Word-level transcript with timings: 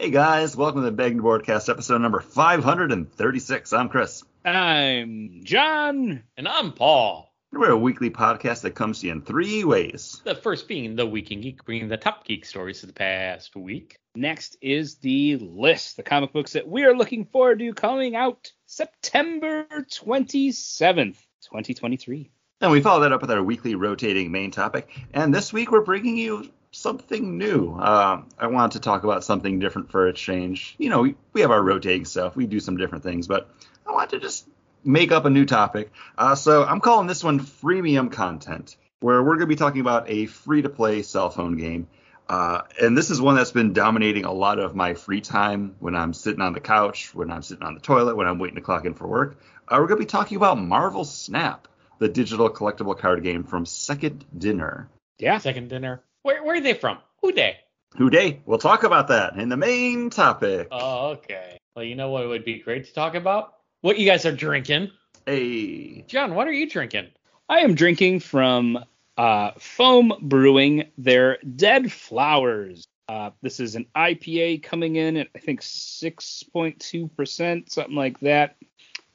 Hey 0.00 0.08
guys, 0.08 0.56
welcome 0.56 0.80
to 0.80 0.86
the 0.86 0.92
Begging 0.92 1.20
Broadcast 1.20 1.68
episode 1.68 1.98
number 1.98 2.20
536. 2.20 3.72
I'm 3.74 3.90
Chris. 3.90 4.24
I'm 4.46 5.42
John. 5.44 6.22
And 6.38 6.48
I'm 6.48 6.72
Paul. 6.72 7.30
We're 7.52 7.72
a 7.72 7.76
weekly 7.76 8.08
podcast 8.08 8.62
that 8.62 8.74
comes 8.74 9.00
to 9.00 9.08
you 9.08 9.12
in 9.12 9.20
three 9.20 9.62
ways. 9.62 10.22
The 10.24 10.34
first 10.34 10.68
being 10.68 10.96
the 10.96 11.04
Week 11.04 11.30
in 11.32 11.42
Geek, 11.42 11.66
bringing 11.66 11.88
the 11.88 11.98
top 11.98 12.24
geek 12.24 12.46
stories 12.46 12.82
of 12.82 12.86
the 12.86 12.94
past 12.94 13.54
week. 13.54 13.98
Next 14.14 14.56
is 14.62 14.94
the 14.94 15.36
list, 15.36 15.98
the 15.98 16.02
comic 16.02 16.32
books 16.32 16.54
that 16.54 16.66
we 16.66 16.84
are 16.84 16.96
looking 16.96 17.26
forward 17.26 17.58
to 17.58 17.74
coming 17.74 18.16
out 18.16 18.50
September 18.64 19.66
27th, 19.70 21.18
2023. 21.42 22.30
And 22.62 22.72
we 22.72 22.80
follow 22.80 23.00
that 23.00 23.12
up 23.12 23.20
with 23.20 23.30
our 23.30 23.42
weekly 23.42 23.74
rotating 23.74 24.32
main 24.32 24.50
topic. 24.50 24.98
And 25.12 25.34
this 25.34 25.52
week 25.52 25.70
we're 25.70 25.84
bringing 25.84 26.16
you 26.16 26.50
something 26.72 27.38
new. 27.38 27.74
Uh, 27.74 28.22
I 28.38 28.46
wanted 28.46 28.72
to 28.72 28.80
talk 28.80 29.04
about 29.04 29.24
something 29.24 29.58
different 29.58 29.90
for 29.90 30.06
a 30.06 30.12
change. 30.12 30.74
You 30.78 30.90
know, 30.90 31.02
we, 31.02 31.14
we 31.32 31.40
have 31.40 31.50
our 31.50 31.62
rotating 31.62 32.04
stuff, 32.04 32.36
we 32.36 32.46
do 32.46 32.60
some 32.60 32.76
different 32.76 33.04
things, 33.04 33.26
but 33.26 33.50
I 33.86 33.92
want 33.92 34.10
to 34.10 34.20
just 34.20 34.46
make 34.84 35.12
up 35.12 35.24
a 35.24 35.30
new 35.30 35.44
topic. 35.44 35.92
Uh, 36.16 36.34
so 36.34 36.64
I'm 36.64 36.80
calling 36.80 37.06
this 37.06 37.24
one 37.24 37.40
freemium 37.40 38.10
content, 38.12 38.76
where 39.00 39.22
we're 39.22 39.36
going 39.36 39.40
to 39.40 39.46
be 39.46 39.56
talking 39.56 39.80
about 39.80 40.08
a 40.08 40.26
free 40.26 40.62
to 40.62 40.68
play 40.68 41.02
cell 41.02 41.30
phone 41.30 41.56
game. 41.56 41.88
Uh, 42.28 42.62
and 42.80 42.96
this 42.96 43.10
is 43.10 43.20
one 43.20 43.34
that's 43.34 43.50
been 43.50 43.72
dominating 43.72 44.24
a 44.24 44.32
lot 44.32 44.60
of 44.60 44.76
my 44.76 44.94
free 44.94 45.20
time 45.20 45.74
when 45.80 45.96
I'm 45.96 46.12
sitting 46.12 46.40
on 46.40 46.52
the 46.52 46.60
couch, 46.60 47.12
when 47.12 47.30
I'm 47.32 47.42
sitting 47.42 47.64
on 47.64 47.74
the 47.74 47.80
toilet, 47.80 48.16
when 48.16 48.28
I'm 48.28 48.38
waiting 48.38 48.54
to 48.54 48.60
clock 48.60 48.84
in 48.84 48.94
for 48.94 49.08
work. 49.08 49.36
Uh, 49.66 49.78
we're 49.80 49.88
going 49.88 49.98
to 49.98 50.04
be 50.04 50.10
talking 50.10 50.36
about 50.36 50.56
Marvel 50.56 51.04
Snap, 51.04 51.66
the 51.98 52.08
digital 52.08 52.48
collectible 52.48 52.96
card 52.96 53.24
game 53.24 53.42
from 53.42 53.66
Second 53.66 54.24
Dinner. 54.36 54.88
Yeah. 55.18 55.38
Second 55.38 55.68
dinner. 55.68 56.02
Where 56.22 56.44
where 56.44 56.56
are 56.56 56.60
they 56.60 56.74
from? 56.74 56.98
Who 57.22 57.32
they? 57.32 57.56
Who 57.96 58.10
they? 58.10 58.40
We'll 58.46 58.58
talk 58.58 58.84
about 58.84 59.08
that 59.08 59.36
in 59.36 59.48
the 59.48 59.56
main 59.56 60.10
topic. 60.10 60.68
Oh, 60.70 61.08
okay. 61.10 61.58
Well, 61.74 61.84
you 61.84 61.94
know 61.94 62.10
what 62.10 62.28
would 62.28 62.44
be 62.44 62.60
great 62.60 62.84
to 62.84 62.92
talk 62.92 63.14
about? 63.14 63.54
What 63.80 63.98
you 63.98 64.06
guys 64.06 64.26
are 64.26 64.32
drinking. 64.32 64.90
Hey. 65.26 66.04
John, 66.06 66.34
what 66.34 66.46
are 66.46 66.52
you 66.52 66.68
drinking? 66.68 67.08
I 67.48 67.60
am 67.60 67.74
drinking 67.74 68.20
from 68.20 68.84
uh, 69.16 69.52
Foam 69.58 70.12
Brewing 70.22 70.84
their 70.98 71.38
Dead 71.56 71.92
Flowers. 71.92 72.84
Uh, 73.08 73.30
this 73.42 73.58
is 73.58 73.74
an 73.74 73.86
IPA 73.96 74.62
coming 74.62 74.96
in 74.96 75.16
at 75.16 75.28
I 75.34 75.40
think 75.40 75.62
6.2%, 75.62 77.70
something 77.70 77.94
like 77.94 78.20
that. 78.20 78.56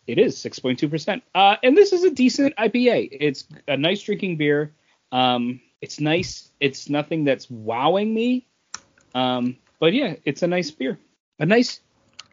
It 0.05 0.19
is 0.19 0.35
6.2%. 0.37 1.21
Uh, 1.33 1.55
and 1.63 1.77
this 1.77 1.93
is 1.93 2.03
a 2.03 2.11
decent 2.11 2.55
IPA. 2.57 3.09
It's 3.11 3.47
a 3.67 3.77
nice 3.77 4.03
drinking 4.03 4.37
beer. 4.37 4.73
Um, 5.11 5.61
it's 5.81 5.99
nice. 5.99 6.51
It's 6.59 6.89
nothing 6.89 7.23
that's 7.23 7.49
wowing 7.49 8.13
me. 8.13 8.47
Um, 9.13 9.57
but 9.79 9.93
yeah, 9.93 10.15
it's 10.23 10.43
a 10.43 10.47
nice 10.47 10.71
beer. 10.71 10.99
A 11.39 11.45
nice 11.45 11.79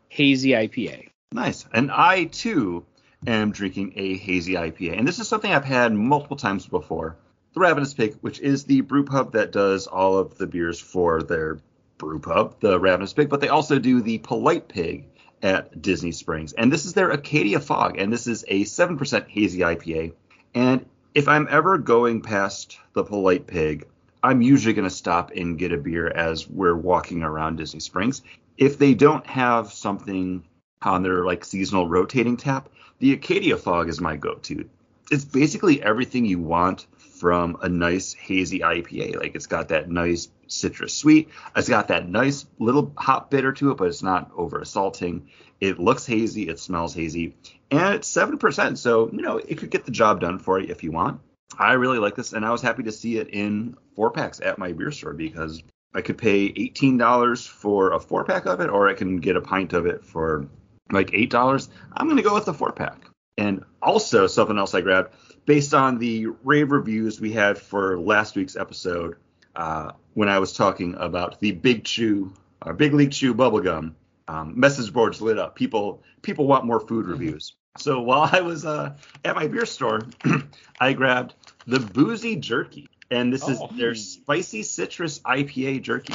hazy 0.08 0.50
IPA. 0.50 1.08
Nice. 1.32 1.66
And 1.72 1.90
I 1.90 2.24
too 2.24 2.84
am 3.26 3.52
drinking 3.52 3.94
a 3.96 4.16
hazy 4.16 4.54
IPA. 4.54 4.98
And 4.98 5.08
this 5.08 5.18
is 5.18 5.28
something 5.28 5.52
I've 5.52 5.64
had 5.64 5.92
multiple 5.92 6.36
times 6.36 6.66
before. 6.66 7.16
The 7.54 7.60
Ravenous 7.60 7.94
Pig, 7.94 8.16
which 8.20 8.40
is 8.40 8.64
the 8.64 8.80
brew 8.80 9.04
pub 9.04 9.32
that 9.32 9.52
does 9.52 9.86
all 9.86 10.18
of 10.18 10.38
the 10.38 10.46
beers 10.46 10.80
for 10.80 11.22
their 11.22 11.58
brew 11.98 12.18
pub, 12.18 12.56
the 12.60 12.80
Ravenous 12.80 13.12
Pig, 13.12 13.28
but 13.28 13.40
they 13.40 13.48
also 13.48 13.78
do 13.78 14.00
the 14.00 14.18
Polite 14.18 14.68
Pig 14.68 15.06
at 15.42 15.80
Disney 15.82 16.12
Springs. 16.12 16.52
And 16.52 16.72
this 16.72 16.86
is 16.86 16.94
their 16.94 17.10
Acadia 17.10 17.60
Fog, 17.60 17.98
and 17.98 18.12
this 18.12 18.26
is 18.26 18.44
a 18.48 18.64
7% 18.64 19.28
hazy 19.28 19.60
IPA. 19.60 20.14
And 20.54 20.86
if 21.14 21.28
I'm 21.28 21.46
ever 21.50 21.78
going 21.78 22.22
past 22.22 22.78
the 22.94 23.04
Polite 23.04 23.46
Pig, 23.46 23.86
I'm 24.22 24.40
usually 24.40 24.74
going 24.74 24.88
to 24.88 24.94
stop 24.94 25.32
and 25.32 25.58
get 25.58 25.72
a 25.72 25.76
beer 25.76 26.08
as 26.08 26.48
we're 26.48 26.76
walking 26.76 27.22
around 27.22 27.56
Disney 27.56 27.80
Springs. 27.80 28.22
If 28.56 28.78
they 28.78 28.94
don't 28.94 29.26
have 29.26 29.72
something 29.72 30.44
on 30.80 31.02
their 31.02 31.24
like 31.24 31.44
seasonal 31.44 31.88
rotating 31.88 32.36
tap, 32.36 32.68
the 32.98 33.12
Acadia 33.12 33.56
Fog 33.56 33.88
is 33.88 34.00
my 34.00 34.16
go-to. 34.16 34.68
It's 35.10 35.24
basically 35.24 35.82
everything 35.82 36.24
you 36.24 36.38
want 36.38 36.86
from 37.22 37.56
a 37.62 37.68
nice 37.68 38.14
hazy 38.14 38.58
IPA. 38.58 39.14
Like 39.14 39.36
it's 39.36 39.46
got 39.46 39.68
that 39.68 39.88
nice 39.88 40.28
citrus 40.48 40.92
sweet. 40.92 41.28
It's 41.54 41.68
got 41.68 41.86
that 41.86 42.08
nice 42.08 42.46
little 42.58 42.92
hop 42.96 43.30
bitter 43.30 43.52
to 43.52 43.70
it, 43.70 43.76
but 43.76 43.86
it's 43.86 44.02
not 44.02 44.32
over 44.36 44.58
assaulting. 44.58 45.28
It 45.60 45.78
looks 45.78 46.04
hazy, 46.04 46.48
it 46.48 46.58
smells 46.58 46.92
hazy, 46.94 47.36
and 47.70 47.94
it's 47.94 48.08
seven 48.08 48.38
percent. 48.38 48.76
So 48.80 49.08
you 49.12 49.22
know 49.22 49.36
it 49.36 49.54
could 49.58 49.70
get 49.70 49.84
the 49.84 49.92
job 49.92 50.20
done 50.20 50.40
for 50.40 50.58
you 50.58 50.66
if 50.68 50.82
you 50.82 50.90
want. 50.90 51.20
I 51.56 51.74
really 51.74 52.00
like 52.00 52.16
this, 52.16 52.32
and 52.32 52.44
I 52.44 52.50
was 52.50 52.60
happy 52.60 52.82
to 52.82 52.92
see 52.92 53.18
it 53.18 53.28
in 53.28 53.76
four 53.94 54.10
packs 54.10 54.40
at 54.40 54.58
my 54.58 54.72
beer 54.72 54.90
store 54.90 55.12
because 55.12 55.62
I 55.94 56.00
could 56.00 56.18
pay 56.18 56.52
eighteen 56.56 56.98
dollars 56.98 57.46
for 57.46 57.92
a 57.92 58.00
four 58.00 58.24
pack 58.24 58.46
of 58.46 58.60
it, 58.60 58.68
or 58.68 58.88
I 58.88 58.94
can 58.94 59.18
get 59.18 59.36
a 59.36 59.40
pint 59.40 59.74
of 59.74 59.86
it 59.86 60.04
for 60.04 60.48
like 60.90 61.10
eight 61.14 61.30
dollars. 61.30 61.68
I'm 61.96 62.08
gonna 62.08 62.22
go 62.22 62.34
with 62.34 62.46
the 62.46 62.54
four 62.54 62.72
pack. 62.72 62.98
And 63.38 63.64
also 63.80 64.26
something 64.26 64.58
else 64.58 64.74
I 64.74 64.82
grabbed 64.82 65.14
based 65.46 65.74
on 65.74 65.98
the 65.98 66.26
rave 66.44 66.70
reviews 66.70 67.20
we 67.20 67.32
had 67.32 67.58
for 67.58 67.98
last 67.98 68.36
week's 68.36 68.56
episode 68.56 69.16
uh, 69.56 69.92
when 70.14 70.28
I 70.28 70.38
was 70.38 70.52
talking 70.52 70.94
about 70.98 71.40
the 71.40 71.52
Big 71.52 71.84
Chew, 71.84 72.32
uh, 72.62 72.72
Big 72.72 72.94
League 72.94 73.12
Chew 73.12 73.34
bubblegum. 73.34 73.94
Um, 74.28 74.58
message 74.58 74.92
boards 74.92 75.20
lit 75.20 75.38
up. 75.38 75.56
People 75.56 76.02
people 76.22 76.46
want 76.46 76.64
more 76.64 76.80
food 76.80 77.06
reviews. 77.06 77.54
So 77.78 78.00
while 78.00 78.28
I 78.32 78.40
was 78.40 78.64
uh, 78.64 78.94
at 79.24 79.34
my 79.34 79.48
beer 79.48 79.66
store, 79.66 80.02
I 80.80 80.92
grabbed 80.92 81.34
the 81.66 81.80
Boozy 81.80 82.36
Jerky, 82.36 82.88
and 83.10 83.32
this 83.32 83.48
is 83.48 83.58
Oh. 83.60 83.68
their 83.76 83.94
spicy 83.94 84.62
citrus 84.62 85.18
IPA 85.20 85.82
jerky. 85.82 86.14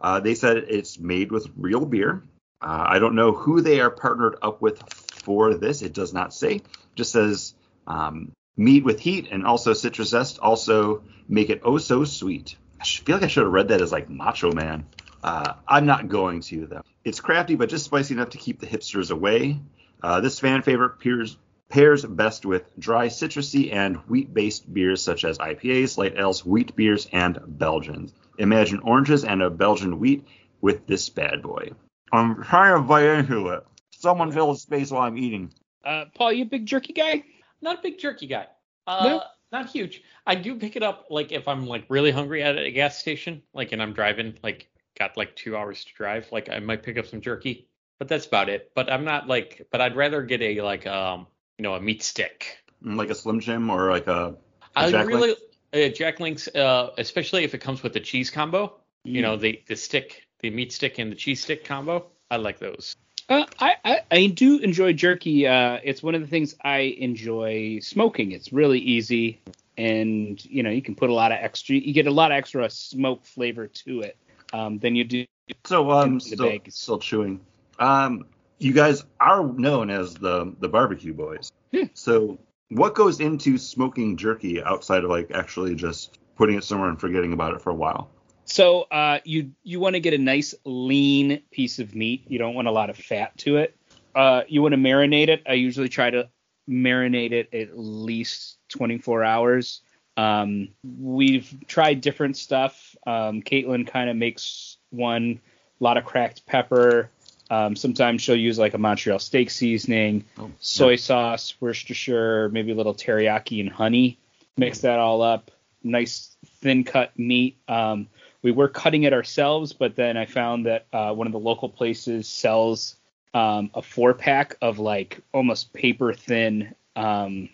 Uh, 0.00 0.20
they 0.20 0.34
said 0.34 0.58
it's 0.58 0.98
made 0.98 1.32
with 1.32 1.48
real 1.56 1.84
beer. 1.84 2.22
Uh, 2.62 2.84
I 2.88 2.98
don't 3.00 3.14
know 3.16 3.32
who 3.32 3.60
they 3.60 3.80
are 3.80 3.90
partnered 3.90 4.36
up 4.42 4.62
with 4.62 4.80
for 5.24 5.54
this. 5.54 5.82
It 5.82 5.92
does 5.92 6.12
not 6.14 6.32
say. 6.32 6.62
Just 6.94 7.12
says 7.12 7.54
um, 7.86 8.32
meat 8.58 8.84
with 8.84 9.00
heat 9.00 9.28
and 9.30 9.46
also 9.46 9.72
citrus 9.72 10.10
zest. 10.10 10.38
Also 10.40 11.02
make 11.28 11.48
it 11.48 11.62
oh 11.64 11.78
so 11.78 12.04
sweet. 12.04 12.56
I 12.80 12.84
feel 12.84 13.16
like 13.16 13.24
I 13.24 13.28
should 13.28 13.44
have 13.44 13.52
read 13.52 13.68
that 13.68 13.80
as 13.80 13.92
like 13.92 14.10
Macho 14.10 14.52
Man. 14.52 14.84
Uh, 15.22 15.54
I'm 15.66 15.86
not 15.86 16.08
going 16.08 16.40
to 16.42 16.66
though. 16.66 16.82
It's 17.04 17.20
crafty 17.20 17.54
but 17.54 17.70
just 17.70 17.86
spicy 17.86 18.14
enough 18.14 18.30
to 18.30 18.38
keep 18.38 18.60
the 18.60 18.66
hipsters 18.66 19.10
away. 19.10 19.60
Uh, 20.02 20.20
this 20.20 20.38
fan 20.38 20.62
favorite 20.62 21.00
pairs 21.00 21.38
pairs 21.68 22.04
best 22.04 22.46
with 22.46 22.64
dry 22.78 23.08
citrusy 23.08 23.72
and 23.72 23.96
wheat-based 24.08 24.72
beers 24.72 25.02
such 25.02 25.24
as 25.24 25.38
IPAs, 25.38 25.98
light 25.98 26.16
ales, 26.16 26.44
wheat 26.44 26.74
beers, 26.74 27.06
and 27.12 27.38
Belgians. 27.46 28.12
Imagine 28.38 28.80
oranges 28.80 29.24
and 29.24 29.42
a 29.42 29.50
Belgian 29.50 29.98
wheat 29.98 30.26
with 30.60 30.86
this 30.86 31.08
bad 31.08 31.42
boy. 31.42 31.72
I'm 32.12 32.42
trying 32.42 32.74
to 32.74 32.88
bite 32.88 33.04
into 33.04 33.48
it. 33.48 33.66
Someone 33.90 34.32
fill 34.32 34.52
the 34.52 34.58
space 34.58 34.90
while 34.90 35.02
I'm 35.02 35.18
eating. 35.18 35.52
Uh, 35.84 36.06
Paul, 36.14 36.32
you 36.32 36.44
a 36.44 36.46
big 36.46 36.66
jerky 36.66 36.92
guy? 36.92 37.24
Not 37.60 37.78
a 37.78 37.82
big 37.82 37.98
jerky 37.98 38.26
guy. 38.26 38.46
Uh, 38.86 39.04
No? 39.04 39.22
Not 39.50 39.70
huge. 39.70 40.02
I 40.26 40.34
do 40.34 40.56
pick 40.56 40.76
it 40.76 40.82
up 40.82 41.06
like 41.08 41.32
if 41.32 41.48
I'm 41.48 41.66
like 41.66 41.86
really 41.88 42.10
hungry 42.10 42.42
at 42.42 42.58
a 42.58 42.70
gas 42.70 42.98
station, 42.98 43.42
like 43.54 43.72
and 43.72 43.80
I'm 43.82 43.94
driving, 43.94 44.34
like 44.42 44.68
got 44.98 45.16
like 45.16 45.34
two 45.36 45.56
hours 45.56 45.84
to 45.84 45.94
drive, 45.94 46.30
like 46.30 46.50
I 46.50 46.58
might 46.58 46.82
pick 46.82 46.98
up 46.98 47.06
some 47.06 47.20
jerky. 47.22 47.66
But 47.98 48.08
that's 48.08 48.26
about 48.26 48.48
it. 48.50 48.70
But 48.74 48.92
I'm 48.92 49.04
not 49.04 49.26
like. 49.26 49.66
But 49.72 49.80
I'd 49.80 49.96
rather 49.96 50.22
get 50.22 50.42
a 50.42 50.60
like 50.60 50.86
um 50.86 51.26
you 51.56 51.62
know 51.62 51.74
a 51.74 51.80
meat 51.80 52.02
stick. 52.02 52.58
Like 52.82 53.08
a 53.10 53.14
Slim 53.14 53.40
Jim 53.40 53.70
or 53.70 53.90
like 53.90 54.06
a, 54.06 54.36
a 54.36 54.36
I 54.76 54.90
Jack 54.90 55.06
really 55.06 55.34
Link? 55.72 55.92
uh, 55.92 55.96
Jack 55.96 56.20
Links, 56.20 56.46
uh, 56.48 56.90
especially 56.98 57.42
if 57.44 57.54
it 57.54 57.58
comes 57.58 57.82
with 57.82 57.94
the 57.94 58.00
cheese 58.00 58.30
combo. 58.30 58.74
You 59.04 59.20
Mm. 59.20 59.22
know 59.22 59.36
the 59.36 59.62
the 59.66 59.76
stick, 59.76 60.26
the 60.40 60.50
meat 60.50 60.72
stick 60.72 60.98
and 60.98 61.10
the 61.10 61.16
cheese 61.16 61.42
stick 61.42 61.64
combo. 61.64 62.10
I 62.30 62.36
like 62.36 62.58
those. 62.58 62.94
Uh, 63.28 63.44
I, 63.60 63.74
I 63.84 64.00
I 64.10 64.26
do 64.28 64.58
enjoy 64.58 64.94
jerky. 64.94 65.46
Uh, 65.46 65.78
it's 65.84 66.02
one 66.02 66.14
of 66.14 66.20
the 66.22 66.26
things 66.26 66.54
I 66.62 66.78
enjoy 66.98 67.80
smoking. 67.80 68.32
It's 68.32 68.52
really 68.52 68.78
easy, 68.78 69.40
and 69.76 70.42
you 70.46 70.62
know 70.62 70.70
you 70.70 70.80
can 70.80 70.94
put 70.94 71.10
a 71.10 71.14
lot 71.14 71.30
of 71.32 71.38
extra. 71.40 71.76
You 71.76 71.92
get 71.92 72.06
a 72.06 72.10
lot 72.10 72.32
of 72.32 72.36
extra 72.36 72.68
smoke 72.70 73.26
flavor 73.26 73.66
to 73.66 74.00
it 74.00 74.16
um, 74.52 74.78
than 74.78 74.96
you 74.96 75.04
do. 75.04 75.26
So 75.66 75.90
um, 75.90 76.08
in 76.08 76.14
the 76.14 76.20
still, 76.20 76.48
bag. 76.48 76.72
still 76.72 76.98
chewing. 76.98 77.40
Um, 77.78 78.24
you 78.58 78.72
guys 78.72 79.04
are 79.20 79.46
known 79.46 79.90
as 79.90 80.14
the 80.14 80.54
the 80.60 80.68
barbecue 80.68 81.12
boys. 81.12 81.52
Yeah. 81.70 81.84
So 81.92 82.38
what 82.70 82.94
goes 82.94 83.20
into 83.20 83.58
smoking 83.58 84.16
jerky 84.16 84.62
outside 84.62 85.04
of 85.04 85.10
like 85.10 85.32
actually 85.32 85.74
just 85.74 86.18
putting 86.36 86.56
it 86.56 86.64
somewhere 86.64 86.88
and 86.88 86.98
forgetting 86.98 87.34
about 87.34 87.54
it 87.54 87.60
for 87.60 87.70
a 87.70 87.74
while? 87.74 88.10
So 88.48 88.82
uh, 88.90 89.18
you 89.24 89.52
you 89.62 89.78
want 89.78 89.94
to 89.94 90.00
get 90.00 90.14
a 90.14 90.18
nice 90.18 90.54
lean 90.64 91.42
piece 91.50 91.78
of 91.78 91.94
meat. 91.94 92.24
You 92.28 92.38
don't 92.38 92.54
want 92.54 92.66
a 92.66 92.70
lot 92.72 92.88
of 92.88 92.96
fat 92.96 93.36
to 93.38 93.58
it. 93.58 93.76
Uh, 94.14 94.42
you 94.48 94.62
want 94.62 94.72
to 94.72 94.78
marinate 94.78 95.28
it. 95.28 95.42
I 95.46 95.52
usually 95.52 95.88
try 95.90 96.10
to 96.10 96.28
marinate 96.68 97.32
it 97.32 97.52
at 97.54 97.78
least 97.78 98.58
24 98.70 99.22
hours. 99.22 99.80
Um, 100.16 100.68
we've 100.82 101.54
tried 101.66 102.00
different 102.00 102.36
stuff. 102.36 102.96
Um, 103.06 103.42
Caitlin 103.42 103.86
kind 103.86 104.10
of 104.10 104.16
makes 104.16 104.78
one, 104.90 105.40
a 105.80 105.84
lot 105.84 105.96
of 105.96 106.04
cracked 106.04 106.44
pepper. 106.46 107.10
Um, 107.50 107.76
sometimes 107.76 108.22
she'll 108.22 108.34
use 108.36 108.58
like 108.58 108.74
a 108.74 108.78
Montreal 108.78 109.18
steak 109.20 109.50
seasoning, 109.50 110.24
Oh, 110.38 110.50
soy 110.58 110.96
sauce, 110.96 111.54
Worcestershire, 111.60 112.48
maybe 112.48 112.72
a 112.72 112.74
little 112.74 112.94
teriyaki 112.94 113.60
and 113.60 113.70
honey. 113.70 114.18
Mix 114.56 114.80
that 114.80 114.98
all 114.98 115.22
up. 115.22 115.50
Nice 115.84 116.36
thin 116.60 116.82
cut 116.82 117.16
meat. 117.16 117.56
Um, 117.68 118.08
we 118.42 118.52
were 118.52 118.68
cutting 118.68 119.02
it 119.02 119.12
ourselves, 119.12 119.72
but 119.72 119.96
then 119.96 120.16
I 120.16 120.26
found 120.26 120.66
that 120.66 120.86
uh, 120.92 121.12
one 121.12 121.26
of 121.26 121.32
the 121.32 121.38
local 121.38 121.68
places 121.68 122.28
sells 122.28 122.96
um, 123.34 123.70
a 123.74 123.82
four 123.82 124.14
pack 124.14 124.56
of 124.62 124.78
like 124.78 125.20
almost 125.32 125.72
paper 125.72 126.12
thin 126.12 126.74
um, 126.96 127.48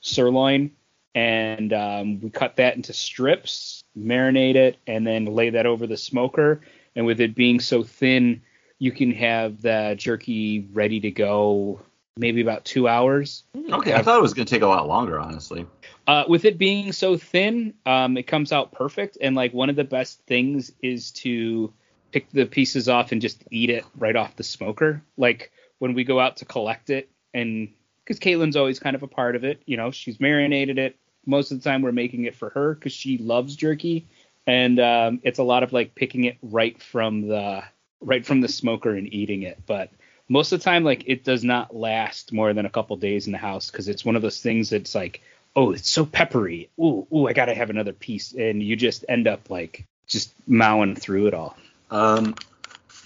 sirloin, 0.00 0.72
and 1.14 1.72
um, 1.72 2.20
we 2.20 2.30
cut 2.30 2.56
that 2.56 2.76
into 2.76 2.92
strips, 2.92 3.82
marinate 3.96 4.56
it, 4.56 4.76
and 4.86 5.06
then 5.06 5.26
lay 5.26 5.50
that 5.50 5.66
over 5.66 5.86
the 5.86 5.96
smoker. 5.96 6.60
And 6.94 7.06
with 7.06 7.20
it 7.20 7.34
being 7.34 7.60
so 7.60 7.82
thin, 7.82 8.42
you 8.78 8.92
can 8.92 9.12
have 9.12 9.62
the 9.62 9.94
jerky 9.98 10.68
ready 10.72 11.00
to 11.00 11.10
go 11.10 11.80
maybe 12.16 12.40
about 12.40 12.64
two 12.64 12.88
hours. 12.88 13.44
Okay, 13.54 13.94
I 13.94 14.02
thought 14.02 14.18
it 14.18 14.22
was 14.22 14.34
going 14.34 14.46
to 14.46 14.50
take 14.50 14.62
a 14.62 14.66
lot 14.66 14.88
longer, 14.88 15.20
honestly. 15.20 15.66
Uh, 16.06 16.24
with 16.28 16.44
it 16.44 16.56
being 16.56 16.92
so 16.92 17.16
thin, 17.16 17.74
um, 17.84 18.16
it 18.16 18.26
comes 18.26 18.52
out 18.52 18.72
perfect. 18.72 19.18
And 19.20 19.34
like 19.34 19.52
one 19.52 19.70
of 19.70 19.76
the 19.76 19.84
best 19.84 20.20
things 20.26 20.72
is 20.80 21.10
to 21.12 21.72
pick 22.12 22.30
the 22.30 22.46
pieces 22.46 22.88
off 22.88 23.12
and 23.12 23.20
just 23.20 23.42
eat 23.50 23.70
it 23.70 23.84
right 23.96 24.14
off 24.14 24.36
the 24.36 24.44
smoker. 24.44 25.02
Like 25.16 25.50
when 25.78 25.94
we 25.94 26.04
go 26.04 26.20
out 26.20 26.36
to 26.38 26.44
collect 26.44 26.90
it, 26.90 27.10
and 27.34 27.68
because 28.04 28.20
Caitlin's 28.20 28.56
always 28.56 28.78
kind 28.78 28.94
of 28.94 29.02
a 29.02 29.08
part 29.08 29.34
of 29.36 29.44
it, 29.44 29.62
you 29.66 29.76
know, 29.76 29.90
she's 29.90 30.20
marinated 30.20 30.78
it. 30.78 30.96
Most 31.26 31.50
of 31.50 31.60
the 31.60 31.68
time, 31.68 31.82
we're 31.82 31.90
making 31.90 32.24
it 32.24 32.36
for 32.36 32.50
her 32.50 32.74
because 32.74 32.92
she 32.92 33.18
loves 33.18 33.56
jerky, 33.56 34.06
and 34.46 34.78
um, 34.78 35.20
it's 35.24 35.40
a 35.40 35.42
lot 35.42 35.64
of 35.64 35.72
like 35.72 35.96
picking 35.96 36.24
it 36.24 36.38
right 36.40 36.80
from 36.80 37.26
the 37.26 37.64
right 38.00 38.24
from 38.24 38.40
the 38.40 38.48
smoker 38.48 38.94
and 38.94 39.12
eating 39.12 39.42
it. 39.42 39.60
But 39.66 39.90
most 40.28 40.52
of 40.52 40.60
the 40.60 40.64
time, 40.64 40.84
like 40.84 41.02
it 41.06 41.24
does 41.24 41.42
not 41.42 41.74
last 41.74 42.32
more 42.32 42.54
than 42.54 42.64
a 42.64 42.70
couple 42.70 42.96
days 42.96 43.26
in 43.26 43.32
the 43.32 43.38
house 43.38 43.70
because 43.70 43.88
it's 43.88 44.04
one 44.04 44.16
of 44.16 44.22
those 44.22 44.40
things 44.40 44.70
that's 44.70 44.94
like, 44.94 45.20
oh, 45.56 45.72
it's 45.72 45.90
so 45.90 46.04
peppery. 46.06 46.68
Ooh, 46.78 47.06
ooh, 47.12 47.26
I 47.26 47.32
gotta 47.32 47.54
have 47.54 47.70
another 47.70 47.92
piece, 47.92 48.32
and 48.34 48.62
you 48.62 48.76
just 48.76 49.04
end 49.08 49.26
up 49.26 49.50
like 49.50 49.84
just 50.06 50.32
mowing 50.46 50.94
through 50.94 51.26
it 51.26 51.34
all. 51.34 51.56
Um, 51.90 52.34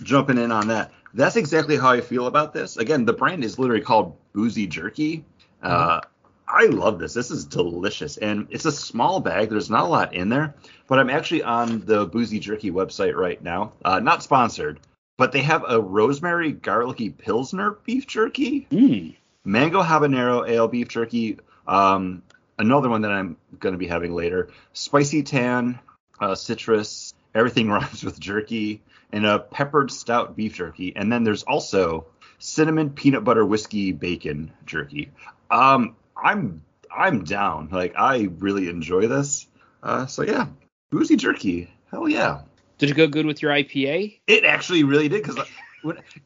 jumping 0.02 0.37
in 0.38 0.52
on 0.52 0.69
that, 0.69 0.93
that's 1.14 1.37
exactly 1.37 1.76
how 1.76 1.91
I 1.91 2.00
feel 2.00 2.26
about 2.26 2.52
this. 2.52 2.76
Again, 2.76 3.05
the 3.05 3.12
brand 3.12 3.44
is 3.44 3.58
literally 3.58 3.82
called 3.82 4.17
Boozy 4.32 4.67
Jerky. 4.67 5.25
Uh, 5.62 6.00
I 6.49 6.67
love 6.67 6.99
this. 6.99 7.14
This 7.14 7.31
is 7.31 7.44
delicious, 7.44 8.17
and 8.17 8.49
it's 8.50 8.64
a 8.64 8.73
small 8.73 9.20
bag. 9.20 9.50
There's 9.50 9.70
not 9.70 9.85
a 9.85 9.88
lot 9.88 10.14
in 10.14 10.29
there, 10.29 10.55
but 10.88 10.99
I'm 10.99 11.11
actually 11.11 11.43
on 11.43 11.81
the 11.87 12.06
Boozy 12.06 12.41
Jerky 12.41 12.70
website 12.70 13.14
right 13.14 13.41
now. 13.43 13.73
Uh, 13.85 14.00
not 14.00 14.23
sponsored, 14.23 14.81
but 15.17 15.32
they 15.32 15.43
have 15.43 15.64
a 15.69 15.81
rosemary 15.81 16.53
garlicky 16.53 17.11
pilsner 17.11 17.73
beef 17.85 18.06
jerky, 18.06 18.67
Mm. 18.70 19.14
mango 19.44 19.82
habanero 19.82 20.49
ale 20.49 20.67
beef 20.67 20.88
jerky, 20.88 21.38
um, 21.69 22.23
another 22.60 22.88
one 22.88 23.02
that 23.02 23.10
I'm 23.10 23.36
going 23.58 23.72
to 23.72 23.78
be 23.78 23.86
having 23.86 24.14
later, 24.14 24.50
spicy 24.72 25.22
tan, 25.22 25.78
uh, 26.20 26.34
citrus, 26.34 27.14
everything 27.34 27.68
rhymes 27.70 28.04
with 28.04 28.20
jerky, 28.20 28.82
and 29.12 29.26
a 29.26 29.38
peppered 29.38 29.90
stout 29.90 30.36
beef 30.36 30.54
jerky, 30.54 30.94
and 30.94 31.10
then 31.10 31.24
there's 31.24 31.42
also 31.42 32.06
cinnamon 32.38 32.90
peanut 32.90 33.24
butter 33.24 33.44
whiskey 33.44 33.92
bacon 33.92 34.52
jerky. 34.66 35.10
Um, 35.50 35.96
I'm 36.16 36.62
I'm 36.94 37.24
down. 37.24 37.70
Like 37.72 37.94
I 37.96 38.28
really 38.38 38.68
enjoy 38.68 39.08
this. 39.08 39.46
Uh, 39.82 40.06
so 40.06 40.22
yeah, 40.22 40.46
boozy 40.90 41.16
jerky. 41.16 41.70
Hell 41.90 42.08
yeah. 42.08 42.42
Did 42.78 42.90
it 42.90 42.94
go 42.94 43.06
good 43.06 43.26
with 43.26 43.42
your 43.42 43.50
IPA? 43.50 44.20
It 44.26 44.44
actually 44.44 44.84
really 44.84 45.08
did 45.08 45.22
because 45.22 45.38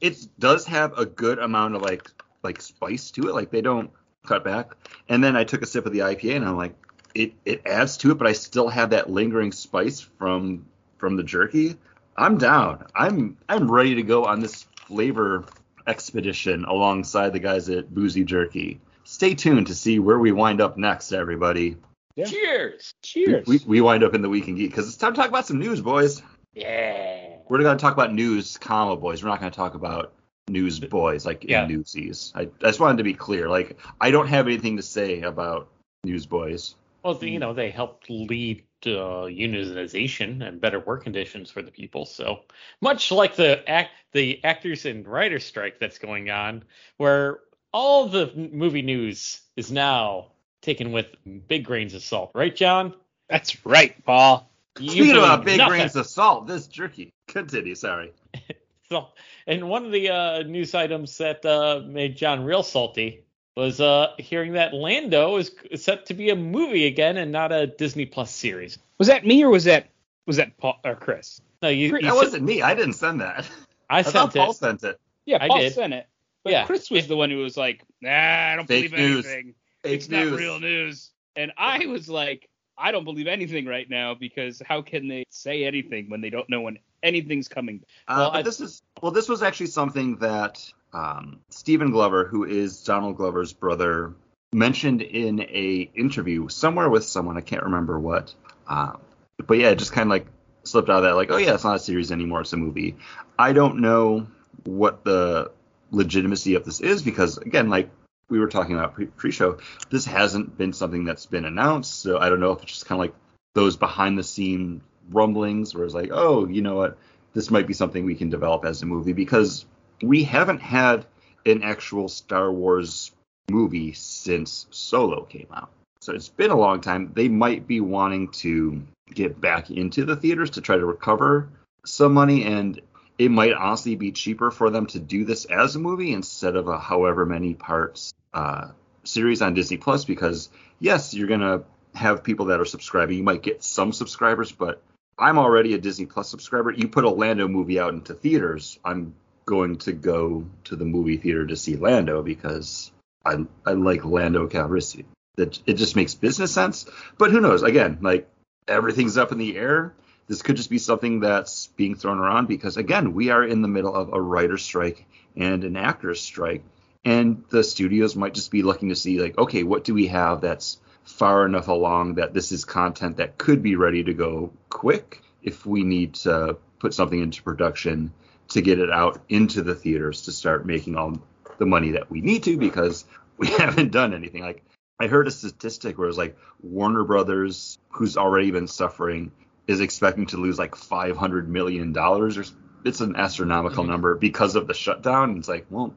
it 0.00 0.26
does 0.38 0.66
have 0.66 0.98
a 0.98 1.06
good 1.06 1.38
amount 1.38 1.74
of 1.76 1.82
like 1.82 2.10
like 2.42 2.60
spice 2.60 3.10
to 3.12 3.28
it. 3.28 3.34
Like 3.34 3.50
they 3.50 3.62
don't 3.62 3.90
cut 4.26 4.44
back. 4.44 4.76
And 5.08 5.22
then 5.22 5.36
I 5.36 5.44
took 5.44 5.62
a 5.62 5.66
sip 5.66 5.86
of 5.86 5.92
the 5.92 6.00
IPA 6.00 6.36
and 6.36 6.44
I'm 6.44 6.56
like, 6.56 6.74
it 7.14 7.32
it 7.44 7.62
adds 7.66 7.96
to 7.98 8.10
it, 8.10 8.18
but 8.18 8.26
I 8.26 8.32
still 8.32 8.68
have 8.68 8.90
that 8.90 9.08
lingering 9.08 9.52
spice 9.52 10.00
from 10.00 10.66
from 10.98 11.16
the 11.16 11.22
jerky. 11.22 11.76
I'm 12.16 12.38
down. 12.38 12.86
I'm 12.94 13.36
I'm 13.48 13.70
ready 13.70 13.94
to 13.96 14.02
go 14.02 14.24
on 14.24 14.40
this 14.40 14.66
flavor 14.86 15.44
expedition 15.86 16.64
alongside 16.64 17.32
the 17.32 17.38
guys 17.38 17.68
at 17.68 17.92
Boozy 17.92 18.24
Jerky. 18.24 18.80
Stay 19.04 19.34
tuned 19.34 19.66
to 19.66 19.74
see 19.74 19.98
where 19.98 20.18
we 20.18 20.32
wind 20.32 20.60
up 20.60 20.76
next, 20.76 21.12
everybody. 21.12 21.76
Yeah. 22.16 22.26
Cheers. 22.26 22.94
Cheers. 23.02 23.46
We, 23.46 23.60
we 23.66 23.80
wind 23.80 24.02
up 24.02 24.14
in 24.14 24.22
the 24.22 24.28
Week 24.28 24.48
in 24.48 24.54
Geek 24.54 24.70
because 24.70 24.88
it's 24.88 24.96
time 24.96 25.12
to 25.12 25.20
talk 25.20 25.28
about 25.28 25.46
some 25.46 25.58
news, 25.58 25.80
boys. 25.80 26.22
Yeah. 26.54 27.36
We're 27.48 27.58
going 27.58 27.76
to 27.76 27.82
talk 27.82 27.92
about 27.92 28.14
news, 28.14 28.56
comma 28.56 28.96
boys. 28.96 29.22
We're 29.22 29.28
not 29.28 29.40
going 29.40 29.50
to 29.52 29.56
talk 29.56 29.74
about 29.74 30.14
news 30.48 30.78
boys 30.80 31.24
like 31.26 31.44
Yeah. 31.44 31.64
in 31.64 31.68
Newsies. 31.70 32.32
I, 32.34 32.42
I 32.42 32.48
just 32.66 32.80
wanted 32.80 32.98
to 32.98 33.04
be 33.04 33.14
clear. 33.14 33.48
Like 33.48 33.78
I 34.00 34.10
don't 34.10 34.28
have 34.28 34.46
anything 34.46 34.76
to 34.76 34.82
say 34.82 35.22
about 35.22 35.68
Newsboys. 36.04 36.74
Well, 37.02 37.22
you 37.22 37.38
know, 37.38 37.52
they 37.52 37.70
helped 37.70 38.08
lead 38.08 38.64
uh, 38.86 39.28
unionization 39.28 40.46
and 40.46 40.60
better 40.60 40.80
work 40.80 41.04
conditions 41.04 41.50
for 41.50 41.62
the 41.62 41.70
people. 41.70 42.06
So 42.06 42.40
much 42.80 43.10
like 43.12 43.36
the 43.36 43.68
act, 43.68 43.90
the 44.12 44.42
actors 44.44 44.86
and 44.86 45.06
writers 45.06 45.44
strike 45.44 45.78
that's 45.78 45.98
going 45.98 46.30
on, 46.30 46.64
where 46.96 47.40
all 47.72 48.08
the 48.08 48.32
movie 48.52 48.82
news 48.82 49.40
is 49.56 49.70
now 49.70 50.28
taken 50.62 50.92
with 50.92 51.06
big 51.46 51.64
grains 51.64 51.92
of 51.94 52.02
salt, 52.02 52.30
right, 52.34 52.54
John? 52.54 52.94
That's 53.28 53.64
right, 53.66 54.02
Paul. 54.04 54.50
You 54.78 54.88
Speaking 54.90 55.08
believe 55.08 55.22
about 55.22 55.44
big 55.44 55.58
nothing. 55.58 55.70
grains 55.78 55.96
of 55.96 56.06
salt, 56.06 56.46
this 56.46 56.66
jerky. 56.66 57.12
Continue. 57.28 57.74
Sorry. 57.74 58.12
So, 58.90 59.08
and 59.46 59.68
one 59.70 59.86
of 59.86 59.92
the 59.92 60.10
uh, 60.10 60.42
news 60.42 60.74
items 60.74 61.16
that 61.18 61.44
uh, 61.46 61.80
made 61.86 62.16
John 62.16 62.44
real 62.44 62.62
salty 62.62 63.24
was 63.56 63.80
uh, 63.80 64.08
hearing 64.18 64.52
that 64.52 64.74
Lando 64.74 65.36
is 65.38 65.52
set 65.76 66.06
to 66.06 66.14
be 66.14 66.28
a 66.30 66.36
movie 66.36 66.86
again 66.86 67.16
and 67.16 67.32
not 67.32 67.50
a 67.50 67.66
Disney 67.66 68.04
Plus 68.04 68.30
series. 68.30 68.78
Was 68.98 69.08
that 69.08 69.24
me 69.24 69.42
or 69.42 69.48
was 69.48 69.64
that 69.64 69.88
was 70.26 70.36
that 70.36 70.56
Paul 70.58 70.78
or 70.84 70.96
Chris? 70.96 71.40
No, 71.62 71.68
you, 71.70 71.86
you 71.86 71.92
That 71.92 72.02
said- 72.02 72.12
wasn't 72.14 72.44
me. 72.44 72.60
I 72.62 72.74
didn't 72.74 72.92
send 72.94 73.20
that. 73.22 73.48
I 73.88 73.98
I 73.98 74.02
sent 74.02 74.12
thought 74.14 74.34
Paul 74.34 74.50
it. 74.50 74.56
sent 74.56 74.84
it. 74.84 75.00
Yeah, 75.24 75.38
I 75.40 75.48
Paul 75.48 75.58
did. 75.60 75.72
sent 75.72 75.94
it. 75.94 76.06
But 76.42 76.52
Yeah. 76.52 76.66
Chris 76.66 76.90
was 76.90 77.06
the 77.06 77.16
one 77.16 77.30
who 77.30 77.38
was 77.38 77.56
like, 77.56 77.82
Nah, 78.02 78.10
I 78.10 78.56
don't 78.56 78.66
Fake 78.66 78.90
believe 78.90 79.08
news. 79.08 79.24
anything. 79.26 79.54
Fake 79.82 79.92
it's 79.94 80.08
news. 80.10 80.30
not 80.30 80.38
real 80.38 80.60
news. 80.60 81.10
And 81.36 81.52
I 81.56 81.86
was 81.86 82.08
like, 82.08 82.48
I 82.76 82.90
don't 82.92 83.04
believe 83.04 83.28
anything 83.28 83.64
right 83.66 83.88
now 83.88 84.14
because 84.14 84.60
how 84.66 84.82
can 84.82 85.08
they 85.08 85.24
say 85.30 85.64
anything 85.64 86.10
when 86.10 86.20
they 86.20 86.28
don't 86.30 86.50
know 86.50 86.60
when 86.60 86.78
anything's 87.04 87.46
coming? 87.48 87.84
Uh, 88.08 88.14
Well, 88.18 88.30
but 88.32 88.38
I- 88.38 88.42
this 88.42 88.60
is 88.60 88.82
well, 89.02 89.12
this 89.12 89.28
was 89.28 89.42
actually 89.42 89.66
something 89.66 90.16
that 90.16 90.64
um, 90.92 91.40
Stephen 91.50 91.90
Glover, 91.90 92.24
who 92.24 92.44
is 92.44 92.82
Donald 92.82 93.16
Glover's 93.16 93.52
brother, 93.52 94.14
mentioned 94.52 95.02
in 95.02 95.40
a 95.40 95.90
interview 95.94 96.48
somewhere 96.48 96.88
with 96.88 97.04
someone. 97.04 97.36
I 97.36 97.40
can't 97.40 97.64
remember 97.64 97.98
what. 97.98 98.34
Um, 98.68 98.98
but 99.46 99.58
yeah, 99.58 99.70
it 99.70 99.78
just 99.78 99.92
kind 99.92 100.06
of 100.06 100.10
like 100.10 100.26
slipped 100.62 100.88
out 100.88 100.98
of 100.98 101.02
that, 101.02 101.14
like, 101.16 101.30
oh 101.30 101.36
yeah, 101.36 101.54
it's 101.54 101.64
not 101.64 101.76
a 101.76 101.80
series 101.80 102.10
anymore, 102.12 102.40
it's 102.40 102.52
a 102.52 102.56
movie. 102.56 102.96
I 103.38 103.52
don't 103.52 103.80
know 103.80 104.26
what 104.64 105.04
the 105.04 105.50
legitimacy 105.90 106.54
of 106.54 106.64
this 106.64 106.80
is 106.80 107.02
because 107.02 107.36
again, 107.38 107.68
like 107.68 107.90
we 108.30 108.38
were 108.38 108.48
talking 108.48 108.74
about 108.74 108.94
pre- 108.94 109.06
pre-show, 109.06 109.58
this 109.90 110.04
hasn't 110.06 110.56
been 110.56 110.72
something 110.72 111.04
that's 111.04 111.26
been 111.26 111.44
announced. 111.44 112.00
So 112.00 112.18
I 112.18 112.28
don't 112.30 112.40
know 112.40 112.52
if 112.52 112.62
it's 112.62 112.72
just 112.72 112.86
kind 112.86 112.98
of 112.98 113.06
like 113.06 113.14
those 113.54 113.76
behind 113.76 114.16
the 114.18 114.22
scene 114.24 114.80
rumblings 115.10 115.74
where 115.74 115.84
it's 115.84 115.94
like, 115.94 116.10
oh, 116.12 116.46
you 116.46 116.62
know 116.62 116.76
what, 116.76 116.98
this 117.32 117.50
might 117.50 117.66
be 117.66 117.74
something 117.74 118.04
we 118.04 118.14
can 118.14 118.30
develop 118.30 118.64
as 118.64 118.82
a 118.82 118.86
movie 118.86 119.12
because 119.12 119.66
we 120.02 120.24
haven't 120.24 120.60
had 120.60 121.06
an 121.46 121.62
actual 121.62 122.08
Star 122.08 122.50
Wars 122.50 123.12
movie 123.50 123.92
since 123.92 124.66
Solo 124.70 125.24
came 125.24 125.48
out. 125.52 125.70
So 126.00 126.12
it's 126.14 126.28
been 126.28 126.50
a 126.50 126.56
long 126.56 126.80
time. 126.80 127.12
They 127.14 127.28
might 127.28 127.66
be 127.66 127.80
wanting 127.80 128.28
to 128.32 128.82
get 129.12 129.40
back 129.40 129.70
into 129.70 130.04
the 130.04 130.16
theaters 130.16 130.50
to 130.50 130.60
try 130.60 130.76
to 130.76 130.86
recover 130.86 131.48
some 131.84 132.14
money 132.14 132.44
and 132.44 132.80
it 133.18 133.30
might 133.30 133.52
honestly 133.52 133.94
be 133.94 134.10
cheaper 134.10 134.50
for 134.50 134.70
them 134.70 134.86
to 134.86 134.98
do 134.98 135.24
this 135.24 135.44
as 135.44 135.76
a 135.76 135.78
movie 135.78 136.12
instead 136.12 136.56
of 136.56 136.68
a 136.68 136.78
however 136.78 137.24
many 137.24 137.54
parts 137.54 138.12
uh, 138.32 138.68
series 139.04 139.42
on 139.42 139.54
Disney 139.54 139.76
Plus 139.76 140.04
because 140.04 140.48
yes, 140.80 141.14
you're 141.14 141.28
gonna 141.28 141.62
have 141.94 142.24
people 142.24 142.46
that 142.46 142.60
are 142.60 142.64
subscribing. 142.64 143.16
You 143.16 143.22
might 143.22 143.42
get 143.42 143.62
some 143.62 143.92
subscribers, 143.92 144.50
but 144.50 144.82
I'm 145.18 145.38
already 145.38 145.74
a 145.74 145.78
Disney 145.78 146.06
Plus 146.06 146.28
subscriber. 146.28 146.72
You 146.72 146.88
put 146.88 147.04
a 147.04 147.10
Lando 147.10 147.48
movie 147.48 147.78
out 147.78 147.94
into 147.94 148.14
theaters, 148.14 148.78
I'm 148.84 149.14
going 149.46 149.76
to 149.78 149.92
go 149.92 150.46
to 150.64 150.76
the 150.76 150.84
movie 150.84 151.16
theater 151.16 151.46
to 151.46 151.56
see 151.56 151.76
Lando 151.76 152.22
because 152.22 152.90
I 153.24 153.44
I 153.66 153.72
like 153.72 154.04
Lando 154.04 154.48
Calrissian. 154.48 155.04
That 155.36 155.58
it 155.66 155.74
just 155.74 155.96
makes 155.96 156.14
business 156.14 156.52
sense. 156.52 156.86
But 157.18 157.30
who 157.30 157.40
knows? 157.40 157.62
Again, 157.62 157.98
like 158.00 158.28
everything's 158.68 159.18
up 159.18 159.32
in 159.32 159.38
the 159.38 159.56
air. 159.56 159.94
This 160.26 160.42
could 160.42 160.56
just 160.56 160.70
be 160.70 160.78
something 160.78 161.20
that's 161.20 161.66
being 161.76 161.96
thrown 161.96 162.18
around 162.18 162.48
because 162.48 162.76
again, 162.76 163.12
we 163.12 163.30
are 163.30 163.44
in 163.44 163.62
the 163.62 163.68
middle 163.68 163.94
of 163.94 164.12
a 164.12 164.20
writer's 164.20 164.62
strike 164.62 165.06
and 165.36 165.64
an 165.64 165.76
actor's 165.76 166.20
strike. 166.20 166.64
And 167.04 167.44
the 167.50 167.62
studios 167.62 168.16
might 168.16 168.32
just 168.32 168.50
be 168.50 168.62
looking 168.62 168.88
to 168.88 168.96
see 168.96 169.20
like, 169.20 169.36
okay, 169.36 169.62
what 169.62 169.84
do 169.84 169.92
we 169.92 170.06
have 170.06 170.40
that's 170.40 170.78
far 171.04 171.46
enough 171.46 171.68
along 171.68 172.14
that 172.14 172.34
this 172.34 172.52
is 172.52 172.64
content 172.64 173.18
that 173.18 173.38
could 173.38 173.62
be 173.62 173.76
ready 173.76 174.04
to 174.04 174.14
go 174.14 174.52
quick 174.70 175.22
if 175.42 175.66
we 175.66 175.84
need 175.84 176.14
to 176.14 176.56
put 176.78 176.94
something 176.94 177.20
into 177.20 177.42
production 177.42 178.12
to 178.48 178.62
get 178.62 178.78
it 178.78 178.90
out 178.90 179.20
into 179.28 179.62
the 179.62 179.74
theaters 179.74 180.22
to 180.22 180.32
start 180.32 180.66
making 180.66 180.96
all 180.96 181.18
the 181.58 181.66
money 181.66 181.92
that 181.92 182.10
we 182.10 182.20
need 182.20 182.42
to 182.42 182.56
because 182.58 183.04
we 183.38 183.48
haven't 183.48 183.92
done 183.92 184.14
anything. 184.14 184.42
Like 184.42 184.64
I 185.00 185.06
heard 185.06 185.26
a 185.26 185.30
statistic 185.30 185.98
where 185.98 186.08
it's 186.08 186.18
like 186.18 186.36
Warner 186.62 187.04
Brothers, 187.04 187.78
who's 187.90 188.16
already 188.16 188.50
been 188.50 188.68
suffering 188.68 189.32
is 189.66 189.80
expecting 189.80 190.26
to 190.26 190.36
lose 190.36 190.58
like 190.58 190.76
500 190.76 191.48
million 191.48 191.92
dollars 191.92 192.36
or 192.38 192.44
it's 192.84 193.00
an 193.00 193.16
astronomical 193.16 193.84
Mhm. 193.84 193.88
number 193.88 194.14
because 194.14 194.56
of 194.56 194.66
the 194.66 194.74
shutdown. 194.74 195.38
It's 195.38 195.48
like, 195.48 195.66
well, 195.70 195.94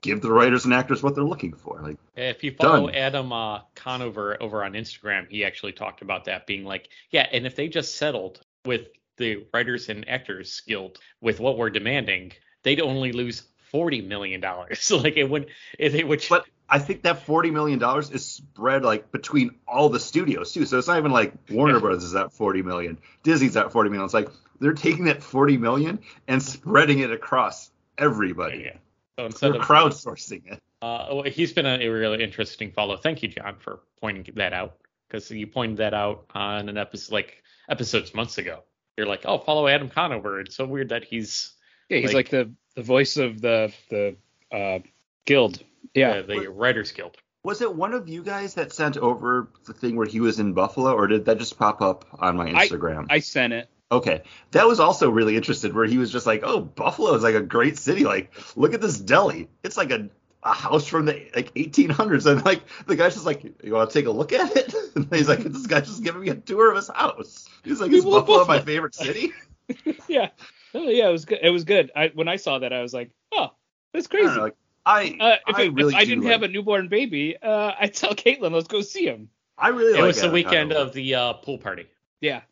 give 0.00 0.20
the 0.20 0.30
writers 0.30 0.64
and 0.64 0.72
actors 0.74 1.02
what 1.02 1.14
they're 1.14 1.24
looking 1.24 1.52
for. 1.52 1.80
Like, 1.82 1.98
If 2.16 2.44
you 2.44 2.52
follow 2.52 2.86
Done. 2.86 2.94
Adam 2.94 3.32
uh, 3.32 3.60
Conover 3.74 4.40
over 4.40 4.64
on 4.64 4.72
Instagram, 4.72 5.28
he 5.28 5.44
actually 5.44 5.72
talked 5.72 6.02
about 6.02 6.24
that 6.26 6.46
being 6.46 6.64
like, 6.64 6.88
yeah, 7.10 7.26
and 7.32 7.46
if 7.46 7.56
they 7.56 7.68
just 7.68 7.96
settled 7.96 8.40
with 8.64 8.88
the 9.16 9.46
Writers 9.52 9.88
and 9.88 10.08
Actors 10.08 10.62
Guild 10.66 10.98
with 11.20 11.40
what 11.40 11.58
we're 11.58 11.70
demanding, 11.70 12.32
they'd 12.62 12.80
only 12.80 13.12
lose 13.12 13.42
forty 13.70 14.00
million 14.00 14.40
dollars. 14.40 14.80
So 14.80 14.96
like 15.04 15.16
it 15.16 15.28
would, 15.28 15.48
if 15.78 15.92
they 15.92 16.04
would. 16.04 16.24
but 16.30 16.46
I 16.70 16.78
think 16.78 17.02
that 17.02 17.22
40 17.24 17.50
million 17.50 17.78
dollars 17.78 18.10
is 18.10 18.24
spread 18.26 18.84
like 18.84 19.10
between 19.10 19.52
all 19.66 19.88
the 19.88 19.98
studios 19.98 20.52
too. 20.52 20.66
So 20.66 20.76
it's 20.78 20.86
not 20.86 20.98
even 20.98 21.12
like 21.12 21.32
Warner 21.50 21.74
Yeah. 21.74 21.80
Brothers 21.80 22.04
is 22.04 22.14
at 22.14 22.30
40 22.32 22.62
million, 22.62 22.98
Disney's 23.22 23.56
at 23.56 23.72
40 23.72 23.88
million. 23.90 24.04
It's 24.04 24.12
like 24.14 24.28
they're 24.60 24.74
taking 24.74 25.06
that 25.06 25.22
40 25.22 25.56
million 25.56 25.98
and 26.28 26.42
spreading 26.42 26.98
it 27.00 27.10
across 27.10 27.70
everybody. 27.96 28.64
yeah. 28.66 28.76
So 29.18 29.26
instead 29.26 29.52
They're 29.54 29.60
of 29.60 29.66
crowdsourcing 29.66 30.46
it. 30.52 30.62
Uh, 30.80 31.06
well, 31.10 31.22
he's 31.24 31.52
been 31.52 31.66
a, 31.66 31.78
a 31.80 31.88
really 31.88 32.22
interesting 32.22 32.70
follow. 32.70 32.96
Thank 32.96 33.24
you, 33.24 33.28
John, 33.28 33.56
for 33.58 33.80
pointing 34.00 34.32
that 34.36 34.52
out 34.52 34.76
because 35.08 35.28
you 35.28 35.44
pointed 35.48 35.78
that 35.78 35.92
out 35.92 36.26
on 36.36 36.68
an 36.68 36.78
episode 36.78 37.12
like 37.14 37.42
episodes 37.68 38.14
months 38.14 38.38
ago. 38.38 38.62
You're 38.96 39.08
like, 39.08 39.22
oh, 39.24 39.38
follow 39.38 39.66
Adam 39.66 39.88
Conover. 39.88 40.40
It's 40.40 40.54
so 40.54 40.66
weird 40.66 40.90
that 40.90 41.02
he's 41.02 41.52
Yeah, 41.88 41.98
he's 41.98 42.14
Like- 42.14 42.14
like, 42.14 42.30
the 42.30 42.52
the 42.76 42.82
voice 42.84 43.16
of 43.16 43.40
the 43.40 43.72
the 43.90 44.16
uh, 44.52 44.78
guild. 45.26 45.64
Yeah. 45.94 46.22
the 46.22 46.46
Writers 46.48 46.92
Guild. 46.92 47.16
Was 47.42 47.60
it 47.60 47.74
one 47.74 47.94
of 47.94 48.08
you 48.08 48.22
guys 48.22 48.54
that 48.54 48.72
sent 48.72 48.98
over 48.98 49.50
the 49.66 49.72
thing 49.72 49.96
where 49.96 50.06
he 50.06 50.20
was 50.20 50.38
in 50.38 50.52
Buffalo, 50.52 50.92
or 50.92 51.08
did 51.08 51.24
that 51.24 51.38
just 51.38 51.58
pop 51.58 51.82
up 51.82 52.04
on 52.20 52.36
my 52.36 52.50
I- 52.52 52.68
Instagram? 52.68 53.06
I 53.10 53.18
sent 53.18 53.52
it. 53.52 53.68
Okay, 53.90 54.22
that 54.52 54.66
was 54.66 54.80
also 54.80 55.10
really 55.10 55.36
interested, 55.36 55.74
where 55.74 55.84
he 55.86 55.98
was 55.98 56.10
just 56.12 56.26
like, 56.26 56.42
"Oh, 56.44 56.60
Buffalo 56.60 57.14
is 57.14 57.22
like 57.22 57.34
a 57.34 57.40
great 57.42 57.78
city. 57.78 58.04
Like, 58.04 58.32
look 58.56 58.74
at 58.74 58.80
this 58.80 58.98
deli. 58.98 59.48
It's 59.62 59.76
like 59.76 59.90
a, 59.90 60.08
a 60.42 60.52
house 60.52 60.86
from 60.86 61.06
the 61.06 61.28
like 61.34 61.52
1800s." 61.54 62.26
And 62.26 62.44
like 62.44 62.62
the 62.86 62.96
guy's 62.96 63.14
just 63.14 63.26
like, 63.26 63.42
"You 63.62 63.74
want 63.74 63.90
to 63.90 63.98
take 63.98 64.06
a 64.06 64.10
look 64.10 64.32
at 64.32 64.56
it?" 64.56 64.74
And 64.94 65.14
he's 65.14 65.28
like, 65.28 65.40
"This 65.40 65.66
guy's 65.66 65.86
just 65.86 66.02
giving 66.02 66.22
me 66.22 66.28
a 66.30 66.34
tour 66.34 66.70
of 66.70 66.76
his 66.76 66.88
house." 66.88 67.48
He's 67.64 67.80
like, 67.80 67.92
"Is 67.92 68.04
We 68.04 68.10
Buffalo 68.10 68.44
my 68.48 68.60
favorite 68.60 68.94
city?" 68.94 69.32
yeah. 70.08 70.30
Oh 70.74 70.88
yeah, 70.88 71.08
it 71.08 71.12
was 71.12 71.24
good. 71.24 71.38
It 71.42 71.50
was 71.50 71.64
good. 71.64 71.90
I 71.96 72.08
when 72.14 72.28
I 72.28 72.36
saw 72.36 72.58
that, 72.58 72.72
I 72.72 72.82
was 72.82 72.92
like, 72.92 73.10
oh, 73.32 73.52
that's 73.94 74.06
I 74.06 74.10
crazy. 74.10 74.34
know, 74.36 74.42
like, 74.42 74.56
I 74.84 75.16
uh, 75.20 75.36
if, 75.46 75.56
I 75.56 75.62
it- 75.62 75.74
really 75.74 75.94
if 75.94 75.98
I 76.00 76.04
didn't 76.04 76.24
like- 76.24 76.32
have 76.32 76.42
a 76.42 76.48
newborn 76.48 76.88
baby, 76.88 77.36
uh, 77.40 77.72
I'd 77.78 77.94
tell 77.94 78.14
Caitlin, 78.14 78.52
let's 78.52 78.68
go 78.68 78.80
see 78.82 79.04
him. 79.06 79.30
I 79.56 79.68
really 79.68 79.92
It 79.98 80.02
like 80.02 80.08
was 80.08 80.20
the 80.20 80.30
weekend 80.30 80.72
of 80.72 80.92
the 80.92 81.14
uh, 81.14 81.32
pool 81.34 81.58
party. 81.58 81.86
Yeah. 82.20 82.42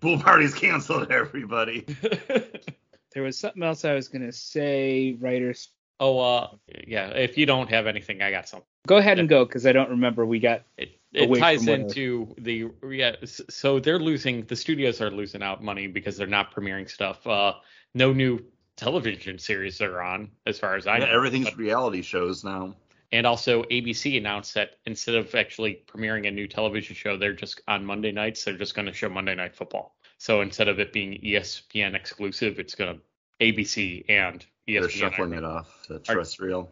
Pool 0.00 0.18
parties 0.18 0.54
canceled. 0.54 1.10
Everybody. 1.12 1.86
There 3.12 3.24
was 3.24 3.36
something 3.36 3.64
else 3.64 3.84
I 3.84 3.94
was 3.94 4.06
gonna 4.06 4.30
say. 4.30 5.16
Writers, 5.20 5.70
oh, 5.98 6.20
uh, 6.20 6.50
yeah. 6.86 7.08
If 7.08 7.36
you 7.36 7.44
don't 7.44 7.68
have 7.68 7.88
anything, 7.88 8.22
I 8.22 8.30
got 8.30 8.48
something. 8.48 8.64
go 8.86 8.98
ahead 8.98 9.18
and 9.18 9.28
go 9.28 9.44
because 9.44 9.66
I 9.66 9.72
don't 9.72 9.90
remember. 9.90 10.24
We 10.24 10.38
got 10.38 10.62
It 10.76 10.90
it 11.12 11.24
Away 11.24 11.40
ties 11.40 11.64
from 11.64 11.72
what- 11.72 11.80
into 11.80 12.32
the 12.38 12.68
yeah. 12.88 13.16
So 13.24 13.80
they're 13.80 13.98
losing. 13.98 14.44
The 14.44 14.54
studios 14.54 15.00
are 15.00 15.10
losing 15.10 15.42
out 15.42 15.60
money 15.60 15.88
because 15.88 16.16
they're 16.16 16.28
not 16.28 16.54
premiering 16.54 16.88
stuff. 16.88 17.26
Uh, 17.26 17.54
no 17.94 18.12
new 18.12 18.38
television 18.76 19.40
series 19.40 19.80
are 19.80 20.00
on, 20.00 20.30
as 20.46 20.60
far 20.60 20.76
as 20.76 20.86
I 20.86 20.98
Yeah, 20.98 21.06
know. 21.06 21.16
everything's 21.16 21.46
But- 21.50 21.56
reality 21.58 22.02
shows 22.02 22.44
now. 22.44 22.76
And 23.12 23.26
also, 23.26 23.64
ABC 23.64 24.16
announced 24.16 24.54
that 24.54 24.76
instead 24.86 25.16
of 25.16 25.34
actually 25.34 25.82
premiering 25.86 26.28
a 26.28 26.30
new 26.30 26.46
television 26.46 26.94
show, 26.94 27.16
they're 27.16 27.32
just 27.32 27.60
on 27.66 27.84
Monday 27.84 28.12
nights. 28.12 28.44
They're 28.44 28.56
just 28.56 28.74
going 28.74 28.86
to 28.86 28.92
show 28.92 29.08
Monday 29.08 29.34
Night 29.34 29.54
Football. 29.56 29.96
So 30.18 30.42
instead 30.42 30.68
of 30.68 30.78
it 30.78 30.92
being 30.92 31.20
ESPN 31.24 31.94
exclusive, 31.94 32.58
it's 32.60 32.74
going 32.74 32.94
to 32.96 33.44
ABC 33.44 34.04
and 34.08 34.44
ESPN. 34.68 34.80
They're 34.80 34.88
shuffling 34.88 35.32
it 35.32 35.44
off 35.44 35.82
to 35.88 35.98
terrestrial. 35.98 36.70